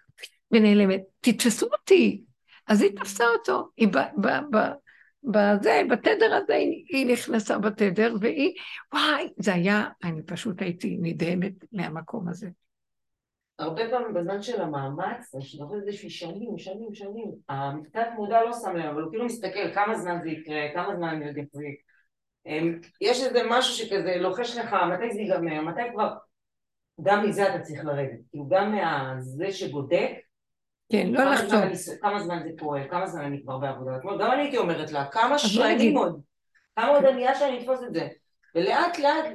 ונעלמת. 0.51 1.01
תתפסו 1.19 1.67
אותי. 1.71 2.23
אז 2.67 2.81
היא 2.81 2.95
תפסה 2.95 3.23
אותו, 3.37 3.69
היא 3.77 3.87
בזה, 5.23 5.81
בתדר 5.89 6.35
הזה, 6.35 6.53
היא 6.53 7.13
נכנסה 7.13 7.57
בתדר, 7.57 8.15
והיא, 8.19 8.53
וואי, 8.93 9.29
זה 9.37 9.53
היה, 9.53 9.89
אני 10.03 10.23
פשוט 10.23 10.61
הייתי 10.61 10.97
נדהמת 11.01 11.53
מהמקום 11.71 12.27
הזה. 12.27 12.49
הרבה 13.59 13.89
פעמים 13.89 14.13
בזמן 14.13 14.41
של 14.41 14.61
המאמץ, 14.61 15.35
אני 15.35 15.43
חושבת 15.43 15.71
על 15.71 15.81
זה 15.85 15.91
ששנים, 15.91 16.57
שנים, 16.57 16.93
שנים, 16.93 17.31
המקצת 17.49 18.07
מודע 18.15 18.43
לא 18.43 18.53
שם 18.53 18.75
לב, 18.75 18.85
אבל 18.85 19.01
הוא 19.01 19.11
כאילו 19.11 19.25
מסתכל 19.25 19.73
כמה 19.73 19.97
זמן 19.97 20.19
זה 20.23 20.29
יקרה, 20.29 20.61
כמה 20.73 20.95
זמן 20.95 21.07
אני 21.07 21.27
עוד 21.27 21.37
אחזיק. 21.37 21.90
יש 23.01 23.23
איזה 23.23 23.39
משהו 23.49 23.73
שכזה 23.73 24.15
לוחש 24.19 24.57
לך, 24.57 24.75
מתי 24.93 25.13
זה 25.13 25.21
ייגמר, 25.21 25.61
מתי 25.61 25.81
כבר... 25.93 26.13
גם 27.03 27.25
מזה 27.25 27.49
אתה 27.49 27.59
צריך 27.59 27.85
לרדת, 27.85 28.19
כאילו 28.29 28.47
גם 28.49 28.75
מהזה 28.75 29.51
שבודק, 29.51 30.11
כן, 30.91 31.07
לא 31.11 31.23
לחשוב. 31.23 31.49
כמה 32.01 32.23
זמן 32.23 32.43
זה 32.43 32.49
פועל, 32.57 32.89
כמה 32.89 33.07
זמן 33.07 33.21
אני 33.21 33.41
כבר 33.43 33.57
בעבודה, 33.57 33.91
גם 34.19 34.31
אני 34.31 34.41
הייתי 34.41 34.57
אומרת 34.57 34.91
לה, 34.91 35.05
כמה 35.05 35.37
שנים 35.39 35.97
עוד, 35.97 36.21
כמה 36.75 36.87
עוד 36.87 37.05
אני 37.05 37.25
אהיה 37.25 37.35
שאני 37.35 37.59
אתפוס 37.59 37.79
את 37.87 37.93
זה, 37.93 38.07
ולאט 38.55 38.99
לאט... 38.99 39.25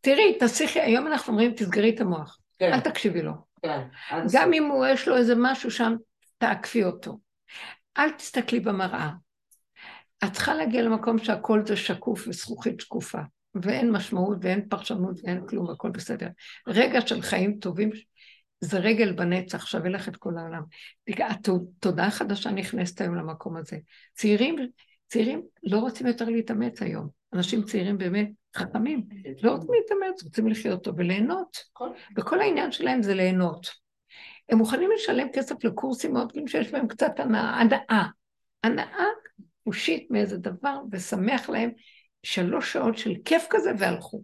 תראי, 0.00 0.38
תסיכי, 0.40 0.80
היום 0.80 1.06
אנחנו 1.06 1.32
אומרים, 1.32 1.52
תסגרי 1.52 1.94
את 1.94 2.00
המוח, 2.00 2.38
כן. 2.58 2.72
אל 2.72 2.80
תקשיבי 2.80 3.22
לו. 3.22 3.32
כן. 3.62 3.80
גם 4.32 4.52
אם 4.52 4.66
הוא 4.66 4.86
יש 4.86 5.08
לו 5.08 5.16
איזה 5.16 5.34
משהו 5.36 5.70
שם, 5.70 5.96
תעקפי 6.38 6.84
אותו. 6.84 7.18
אל 7.98 8.10
תסתכלי 8.10 8.60
במראה. 8.60 9.10
את 10.24 10.32
צריכה 10.32 10.54
להגיע 10.54 10.82
למקום 10.82 11.18
שהכל 11.18 11.66
זה 11.66 11.76
שקוף 11.76 12.28
וזכוכית 12.28 12.80
שקופה, 12.80 13.18
ואין 13.54 13.90
משמעות 13.90 14.38
ואין 14.40 14.68
פרשנות 14.68 15.20
ואין 15.24 15.46
כלום, 15.46 15.70
הכל 15.70 15.90
בסדר. 15.90 16.28
רגע 16.66 17.00
של 17.00 17.22
חיים 17.22 17.58
טובים, 17.58 17.90
זה 18.60 18.78
רגל 18.78 19.12
בנצח, 19.12 19.66
שווה 19.66 19.90
לך 19.90 20.08
את 20.08 20.16
כל 20.16 20.38
העולם. 20.38 20.62
התודעה 21.18 22.06
החדשה 22.06 22.50
נכנסת 22.50 23.00
היום 23.00 23.14
למקום 23.14 23.56
הזה. 23.56 23.76
צעירים, 24.14 24.56
צעירים 25.08 25.42
לא 25.62 25.78
רוצים 25.78 26.06
יותר 26.06 26.24
להתאמץ 26.24 26.82
היום. 26.82 27.08
אנשים 27.32 27.62
צעירים 27.62 27.98
באמת 27.98 28.30
חכמים, 28.56 29.02
לא 29.42 29.50
רוצים 29.50 29.70
להתאמץ, 29.72 30.22
רוצים 30.22 30.48
לחיות 30.48 30.84
טוב 30.84 30.94
וליהנות. 30.98 31.56
וכל 32.16 32.40
העניין 32.40 32.72
שלהם 32.72 33.02
זה 33.02 33.14
ליהנות. 33.14 33.70
הם 34.48 34.58
מוכנים 34.58 34.90
לשלם 34.94 35.28
כסף 35.32 35.64
לקורסים 35.64 36.12
מאוד 36.12 36.28
גדולים 36.28 36.48
שיש 36.48 36.70
בהם 36.70 36.88
קצת 36.88 37.20
הנאה, 37.20 37.60
הנאה. 37.60 38.06
הנאה 38.64 39.04
חושית 39.66 40.10
מאיזה 40.10 40.36
דבר 40.36 40.78
ושמח 40.92 41.50
להם 41.50 41.70
שלוש 42.22 42.72
שעות 42.72 42.98
של 42.98 43.12
כיף 43.24 43.46
כזה 43.50 43.70
והלכו. 43.78 44.22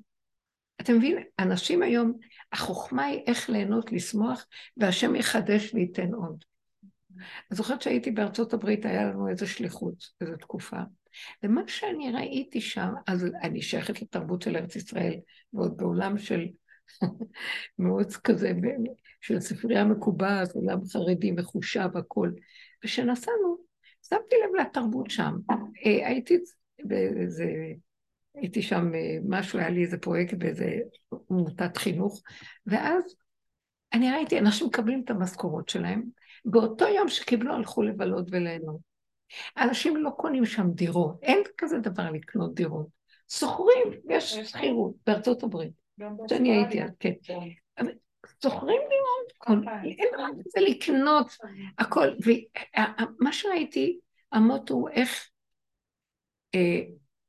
אתם 0.81 0.97
מבינים? 0.97 1.27
אנשים 1.39 1.83
היום, 1.83 2.13
החוכמה 2.53 3.05
היא 3.05 3.21
איך 3.27 3.51
ליהנות, 3.51 3.93
לשמוח, 3.93 4.47
והשם 4.77 5.15
יחדש 5.15 5.75
וייתן 5.75 6.15
עוד. 6.15 6.45
אני 7.17 7.57
זוכרת 7.57 7.83
שהייתי 7.83 8.11
בארצות 8.11 8.55
הברית, 8.55 8.85
היה 8.85 9.05
לנו 9.05 9.29
איזו 9.29 9.49
שליחות, 9.49 10.05
איזו 10.21 10.37
תקופה, 10.37 10.77
ומה 11.43 11.63
שאני 11.67 12.13
ראיתי 12.13 12.61
שם, 12.61 12.93
אז 13.07 13.27
אני 13.43 13.63
שייכת 13.63 14.03
לתרבות 14.03 14.43
של 14.43 14.57
ארץ 14.57 14.77
ישראל, 14.77 15.15
ועוד 15.53 15.77
בעולם 15.77 16.19
של 16.19 16.47
מאוד 17.79 18.13
כזה, 18.13 18.53
של 19.21 19.41
ספרייה 19.41 19.85
מקובעת, 19.85 20.53
עולם 20.53 20.79
חרדי 20.85 21.31
מחושב, 21.31 21.89
הכל. 21.97 22.31
וכשנסענו, 22.85 23.57
שמתי 24.03 24.37
לב 24.45 24.61
לתרבות 24.61 25.11
שם. 25.11 25.37
אה, 25.87 26.09
הייתי 26.09 26.39
באיזה... 26.85 27.47
הייתי 28.35 28.63
שם 28.63 28.95
אה, 28.95 29.19
משהו, 29.29 29.59
היה 29.59 29.71
לי 29.71 29.83
איזה 29.83 29.99
פרויקט 29.99 30.35
באיזה 30.35 30.79
עמותת 31.31 31.77
חינוך, 31.77 32.23
ואז 32.67 33.17
אני 33.93 34.11
ראיתי, 34.11 34.39
אנשים 34.39 34.67
מקבלים 34.67 35.03
את 35.05 35.11
המשכורות 35.11 35.69
שלהם, 35.69 36.03
באותו 36.45 36.85
יום 36.89 37.09
שקיבלו 37.09 37.55
הלכו 37.55 37.83
לבלות 37.83 38.29
וליהנות. 38.31 38.81
אנשים 39.57 39.97
לא 39.97 40.11
קונים 40.11 40.47
שם 40.47 40.71
דירות, 40.71 41.19
אין 41.23 41.43
כזה 41.59 41.79
דבר 41.79 42.11
לקנות 42.11 42.55
דירות. 42.55 42.87
שוכרים, 43.29 44.01
יש 44.09 44.35
שכירות 44.35 44.95
בארצות 45.07 45.43
הברית, 45.43 45.73
שאני 46.29 46.53
הייתי 46.53 46.83
אז, 46.83 46.91
כן. 47.01 47.13
כן. 48.43 48.49
שוכרים 48.49 48.81
דירות, 48.89 49.59
אין 49.99 50.09
דבר 50.15 50.43
כזה 50.45 50.61
לקנות 50.61 51.37
הכל. 51.79 52.09
ומה 52.25 53.33
שראיתי, 53.33 53.99
המוטו 54.33 54.75
הוא 54.75 54.89
איך 54.89 55.29
אה, 56.55 56.81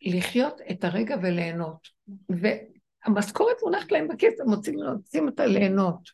לחיות 0.02 0.62
את 0.72 0.84
הרגע 0.84 1.16
וליהנות. 1.22 1.88
והמשכורת 2.30 3.56
מונחת 3.64 3.92
להם 3.92 4.08
בכיס, 4.08 4.40
הם 4.40 4.50
מוצאים, 4.50 4.80
רוצים 4.80 5.28
אותה 5.28 5.46
ליהנות. 5.46 6.10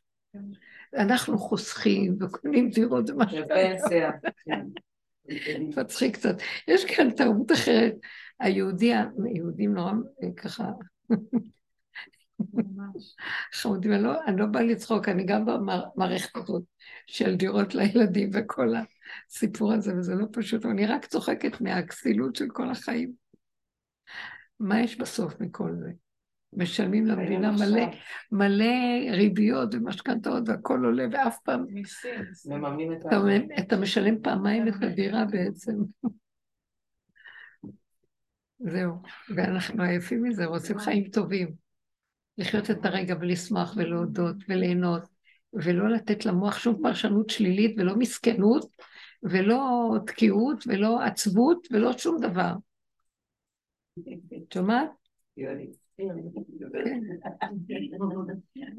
אנחנו 0.97 1.37
חוסכים 1.37 2.17
וקונים 2.19 2.69
דירות, 2.69 3.07
זה 3.07 3.13
מה 3.13 3.29
שפנסיה. 3.29 4.11
מצחיק 5.77 6.15
קצת. 6.15 6.35
יש 6.67 6.85
כאן 6.85 7.11
תרבות 7.11 7.51
אחרת. 7.51 7.95
היהודי, 8.39 8.93
היהודים 9.25 9.73
נורא 9.73 9.91
ככה 10.37 10.63
חמודים, 13.53 13.93
אני 13.93 14.03
לא, 14.03 14.25
אני 14.25 14.37
לא 14.37 14.45
באה 14.45 14.63
לצחוק, 14.63 15.09
אני 15.09 15.23
גם 15.23 15.45
במערכת 15.45 16.37
הזאת 16.37 16.63
של 17.07 17.35
דירות 17.35 17.75
לילדים 17.75 18.29
וכל 18.33 18.73
הסיפור 19.29 19.73
הזה, 19.73 19.95
וזה 19.97 20.15
לא 20.15 20.25
פשוט, 20.31 20.65
אני 20.65 20.85
רק 20.85 21.05
צוחקת 21.05 21.61
מהכסילות 21.61 22.35
של 22.35 22.47
כל 22.53 22.69
החיים. 22.69 23.11
מה 24.59 24.81
יש 24.81 24.97
בסוף 24.97 25.39
מכל 25.39 25.71
זה? 25.79 25.91
משלמים 26.53 27.05
למדינה 27.05 27.51
מלא, 27.51 27.81
מלא 28.31 29.11
ריביות 29.11 29.75
ומשכנתאות 29.75 30.49
והכל 30.49 30.85
עולה, 30.85 31.05
ואף 31.11 31.37
פעם... 31.43 31.65
מממנים 32.45 32.93
את 32.93 33.05
ה... 33.05 33.07
אתה, 33.07 33.17
אתה 33.59 33.77
משלם 33.77 34.21
פעמיים 34.21 34.67
את 34.67 34.73
הדירה 34.81 35.25
בעצם. 35.25 35.73
זהו, 38.59 38.93
ואנחנו 39.35 39.83
עייפים 39.83 40.23
מזה, 40.23 40.45
רוצים 40.45 40.77
חיים 40.79 41.09
טובים. 41.09 41.68
לחיות 42.39 42.71
את 42.71 42.85
הרגע 42.85 43.15
ולשמוח 43.19 43.73
ולהודות 43.77 44.35
וליהנות, 44.49 45.01
ולא 45.53 45.89
לתת 45.89 46.25
למוח 46.25 46.59
שום 46.59 46.81
פרשנות 46.83 47.29
שלילית 47.29 47.75
ולא 47.77 47.95
מסכנות, 47.95 48.81
ולא 49.23 49.95
תקיעות 50.07 50.63
ולא 50.67 51.01
עצבות 51.01 51.67
ולא 51.71 51.97
שום 51.97 52.17
דבר. 52.21 52.53
שומעת? 54.53 54.89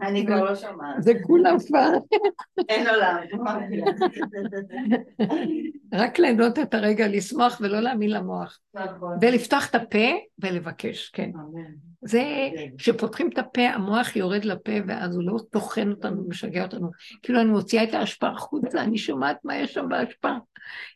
אני 0.03 0.27
כבר 0.27 0.45
לא 0.45 0.55
שומעת. 0.55 1.03
זה 1.03 1.13
כולם 1.23 1.57
כבר. 1.67 1.91
אין 2.69 2.87
עולם. 2.89 3.17
רק 5.93 6.19
ליהנות 6.19 6.59
את 6.59 6.75
הרגע, 6.75 7.09
לשמוח 7.09 7.59
ולא 7.61 7.81
להאמין 7.81 8.11
למוח. 8.11 8.59
נכון. 8.75 9.19
ולפתוח 9.21 9.71
את 9.71 9.75
הפה 9.75 10.09
ולבקש, 10.39 11.11
כן. 11.11 11.31
זה, 12.03 12.49
כשפותחים 12.79 13.29
את 13.33 13.39
הפה, 13.39 13.63
המוח 13.63 14.17
יורד 14.17 14.45
לפה, 14.45 14.73
ואז 14.87 15.15
הוא 15.15 15.25
לא 15.25 15.39
טוחן 15.51 15.91
אותנו 15.91 16.25
ומשגע 16.25 16.63
אותנו. 16.63 16.91
כאילו 17.23 17.41
אני 17.41 17.51
מוציאה 17.51 17.85
את 17.85 17.95
ההשפעה 17.95 18.31
החוצה, 18.31 18.83
אני 18.83 18.99
שומעת 18.99 19.39
מה 19.45 19.57
יש 19.57 19.75
שם 19.75 19.89
בהשפעה. 19.89 20.39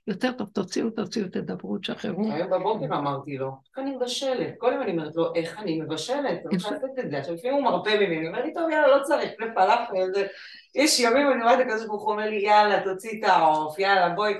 יותר 0.07 0.33
טוב, 0.33 0.49
תוציאו, 0.53 0.91
תוציאו, 0.91 1.29
תדברו, 1.29 1.79
תשחררו. 1.79 2.33
היום 2.33 2.51
בבוקר 2.51 2.99
אמרתי 2.99 3.37
לו, 3.39 3.49
איך 3.49 3.79
אני 3.79 3.97
מבשלת? 3.97 4.55
כל 4.59 4.71
יום 4.73 4.83
אני 4.83 4.91
אומרת 4.91 5.17
לו, 5.17 5.35
איך 5.35 5.59
אני 5.59 5.81
מבשלת? 5.81 6.14
אני 6.19 6.39
רוצה 6.53 6.71
לעשות 6.71 6.91
את 6.99 7.11
זה. 7.11 7.19
עכשיו 7.19 7.35
לפעמים 7.35 7.57
הוא 7.57 7.65
מרפה 7.65 7.91
ממני, 7.95 8.29
אומר 8.29 8.45
לי, 8.45 8.55
טוב, 8.55 8.71
יאללה, 8.71 8.97
לא 8.97 9.03
צריך, 9.03 9.33
לפלאפל, 9.39 10.13
זה... 10.15 10.27
יש 10.75 11.01
ימים, 11.01 11.33
אני 11.33 11.43
רואה 11.43 11.55
את 11.55 11.61
הקדוש 11.61 11.87
ברוך 11.87 12.03
הוא 12.03 12.13
אומר 12.13 12.31
לי, 12.31 12.37
יאללה, 12.37 12.81
תוציא 12.85 13.19
את 13.19 13.29
העוף, 13.29 13.79
יאללה, 13.79 14.09
בואי. 14.09 14.35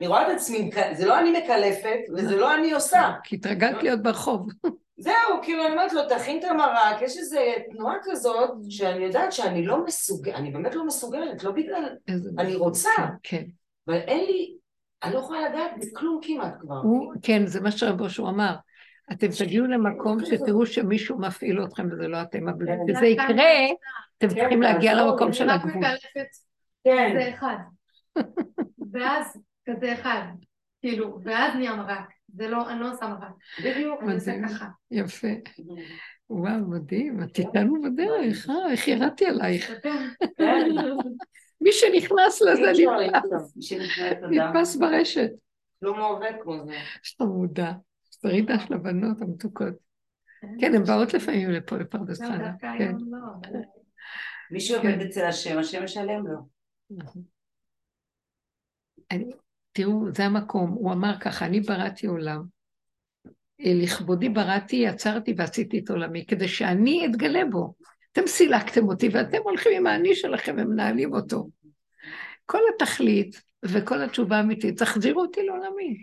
אני 0.00 0.08
רואה 0.08 0.26
את 0.26 0.36
עצמי, 0.36 0.70
זה 0.92 1.06
לא 1.06 1.18
אני 1.18 1.30
מקלפת, 1.30 1.98
וזה 2.16 2.36
לא 2.36 2.54
אני 2.54 2.72
עושה. 2.72 3.10
כי 3.24 3.36
התרגלת 3.36 3.82
להיות 3.82 4.02
ברחוב. 4.02 4.48
זהו, 5.00 5.14
כאילו 5.42 5.64
אני 5.64 5.72
אומרת 5.72 5.92
לו, 5.92 6.08
תכין 6.08 6.38
את 6.38 6.44
המרק, 6.44 7.02
יש 7.02 7.16
איזו 7.16 7.38
תנועה 7.70 7.94
כזאת, 8.02 8.50
שאני 8.68 9.04
יודעת 9.04 9.32
שאני 9.32 9.66
לא 9.66 9.84
מסוגלת, 9.84 10.34
אני 10.34 10.50
באמת 10.50 10.74
לא 10.74 10.86
מסוגלת, 10.86 11.44
לא 11.44 11.50
בגלל, 11.50 11.96
אני 12.38 12.54
רוצה, 12.54 12.90
כן. 13.22 13.42
אבל 13.88 13.96
אין 13.96 14.24
לי, 14.24 14.56
אני 15.02 15.14
לא 15.14 15.18
יכולה 15.18 15.48
לדעת 15.48 15.70
בכלום 15.80 16.20
כמעט 16.22 16.54
כבר. 16.60 16.76
הוא, 16.82 17.12
כן, 17.22 17.46
זה 17.46 17.60
מה 17.60 17.70
שרבו 17.70 18.10
שהוא 18.10 18.28
אמר. 18.28 18.54
אתם 19.12 19.26
תגיעו 19.38 19.66
למקום 19.66 20.24
שתראו 20.24 20.66
שמישהו 20.66 21.18
מפעיל 21.18 21.64
אתכם 21.64 21.86
וזה 21.92 22.08
לא 22.08 22.22
אתם, 22.22 22.48
אבל 22.48 22.66
כשזה 22.88 23.06
יקרה, 23.06 23.66
אתם 24.18 24.28
צריכים 24.28 24.62
להגיע 24.62 24.94
למקום 24.94 25.32
של 25.32 25.50
הגבול. 25.50 25.84
כן, 26.84 27.10
כזה 27.10 27.34
אחד. 27.34 27.56
ואז 28.92 29.38
כזה 29.68 29.92
אחד. 29.92 30.22
כאילו, 30.80 31.20
ואז 31.24 31.54
נהיה 31.54 31.76
מרק. 31.76 32.08
זה 32.34 32.48
לא, 32.48 32.70
אני 32.70 32.80
לא 32.80 32.92
עושה 32.92 33.08
מרק. 33.08 33.32
בדיוק. 33.64 34.02
אני 34.02 34.14
עושה. 34.14 34.32
ככה. 34.48 34.66
יפה. 34.90 35.28
וואו, 36.30 36.68
מדהים, 36.68 37.22
את 37.22 37.38
איתנו 37.38 37.82
בדרך, 37.82 38.50
אה? 38.50 38.72
איך 38.72 38.88
ירדתי 38.88 39.26
עלייך. 39.26 39.72
כן. 40.38 40.70
מי 41.60 41.72
שנכנס 41.72 42.42
לזה 42.42 42.70
אפשר 42.70 42.98
נתפס, 44.30 44.76
ברשת. 44.76 45.30
לא 45.82 46.08
עובד 46.08 46.32
כמו 46.42 46.66
זה. 46.66 46.74
שאתה 47.02 47.24
שרידה 48.22 48.58
של 48.58 48.74
הבנות 48.74 49.22
המתוקות. 49.22 49.74
כן, 50.60 50.74
הן 50.74 50.84
באות 50.84 51.14
לפעמים 51.14 51.50
לפה 51.50 51.76
לפרדס 51.76 52.20
לא, 52.20 52.26
חנה. 52.26 52.48
דווקא 52.50 52.78
כן. 52.78 52.84
היום 52.84 53.14
לא. 53.14 53.60
מי 54.50 54.60
שעובד 54.60 55.00
אצל 55.00 55.24
השם, 55.24 55.58
השם 55.58 55.84
משלם 55.84 56.26
לו. 56.26 56.38
נכון. 56.90 57.22
אני, 59.10 59.24
תראו, 59.72 60.12
זה 60.14 60.24
המקום, 60.24 60.70
הוא 60.70 60.92
אמר 60.92 61.18
ככה, 61.20 61.46
אני 61.46 61.60
בראתי 61.60 62.06
עולם, 62.06 62.42
אה, 63.60 63.72
לכבודי 63.74 64.28
בראתי, 64.28 64.76
יצרתי 64.76 65.34
ועשיתי 65.36 65.78
את 65.78 65.90
עולמי, 65.90 66.26
כדי 66.26 66.48
שאני 66.48 67.06
אתגלה 67.06 67.44
בו. 67.50 67.74
אתם 68.12 68.26
סילקתם 68.26 68.88
אותי 68.88 69.08
ואתם 69.12 69.38
הולכים 69.42 69.72
עם 69.76 69.86
האני 69.86 70.14
שלכם 70.14 70.56
ומנהלים 70.58 71.12
אותו. 71.12 71.48
כל 72.46 72.60
התכלית 72.74 73.42
וכל 73.64 74.02
התשובה 74.02 74.36
האמיתית, 74.36 74.78
תחזירו 74.78 75.20
אותי 75.20 75.42
לעולמי. 75.42 76.02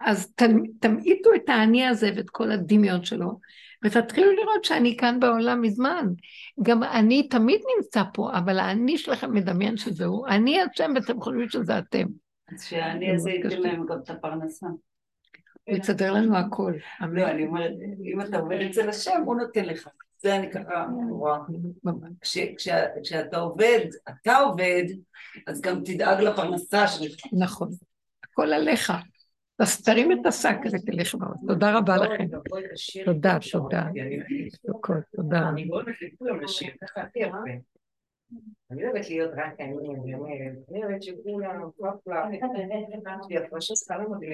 אז 0.00 0.32
תמ- 0.34 0.66
תמעיטו 0.80 1.30
את 1.34 1.48
האני 1.48 1.86
הזה 1.86 2.10
ואת 2.16 2.30
כל 2.30 2.50
הדמיון 2.50 3.04
שלו, 3.04 3.38
ותתחילו 3.84 4.32
לראות 4.32 4.64
שאני 4.64 4.96
כאן 4.96 5.20
בעולם 5.20 5.62
מזמן. 5.62 6.06
גם 6.62 6.82
אני 6.82 7.28
תמיד 7.28 7.60
נמצא 7.76 8.02
פה, 8.14 8.30
אבל 8.38 8.58
האני 8.58 8.98
שלכם 8.98 9.34
מדמיין 9.34 9.76
שזהו. 9.76 10.26
אני 10.26 10.58
השם 10.60 10.92
ואתם 10.94 11.20
חושבים 11.20 11.48
שזה 11.48 11.78
אתם. 11.78 12.06
אז 12.54 12.64
שהאני 12.64 13.10
הזה 13.10 13.30
ייתן 13.30 13.60
להם 13.60 13.86
גם 13.86 13.98
את 14.04 14.10
הפרנסה. 14.10 14.66
הוא 15.64 15.76
יסדר 15.76 16.12
לנו 16.12 16.36
הכל. 16.36 16.72
לא, 17.12 17.26
אני 17.26 17.46
אומרת, 17.46 17.72
אם 18.12 18.20
אתה 18.20 18.38
עובד 18.38 18.60
אצל 18.70 18.88
השם, 18.88 19.22
הוא 19.24 19.36
נותן 19.36 19.64
לך. 19.64 19.88
זה 20.22 20.36
אני 20.36 20.50
ככה 20.50 20.86
רואה. 21.10 21.38
כשאתה 23.02 23.36
עובד, 23.36 23.86
אתה 24.08 24.36
עובד, 24.36 24.84
אז 25.46 25.60
גם 25.60 25.80
תדאג 25.84 26.20
לפרנסה 26.20 26.86
שלך. 26.88 27.20
נכון. 27.32 27.70
הכל 28.24 28.52
עליך. 28.52 28.92
אז 29.60 29.82
תרים 29.82 30.12
את 30.12 30.26
השק 30.26 30.56
ותלך 30.72 31.14
מאוד. 31.14 31.36
תודה 31.46 31.78
רבה 31.78 31.96
לכם. 31.96 32.26
תודה, 33.04 33.38
תודה. 33.52 33.84
הכל, 34.68 34.94
תודה. 35.16 35.48
אני 35.48 35.68
יפה. 37.16 37.36
אני 38.70 38.82
לא 38.82 38.88
אוהבת 38.88 39.08
להיות 39.08 39.30
רק 39.36 39.60
אני, 39.60 39.74
אני 40.70 40.84
אומרת, 40.84 41.02
שכולם, 41.02 41.70
פלאפ, 41.76 41.94
שיפה 43.28 43.60
ששכר 43.60 44.08
מדהים. 44.08 44.28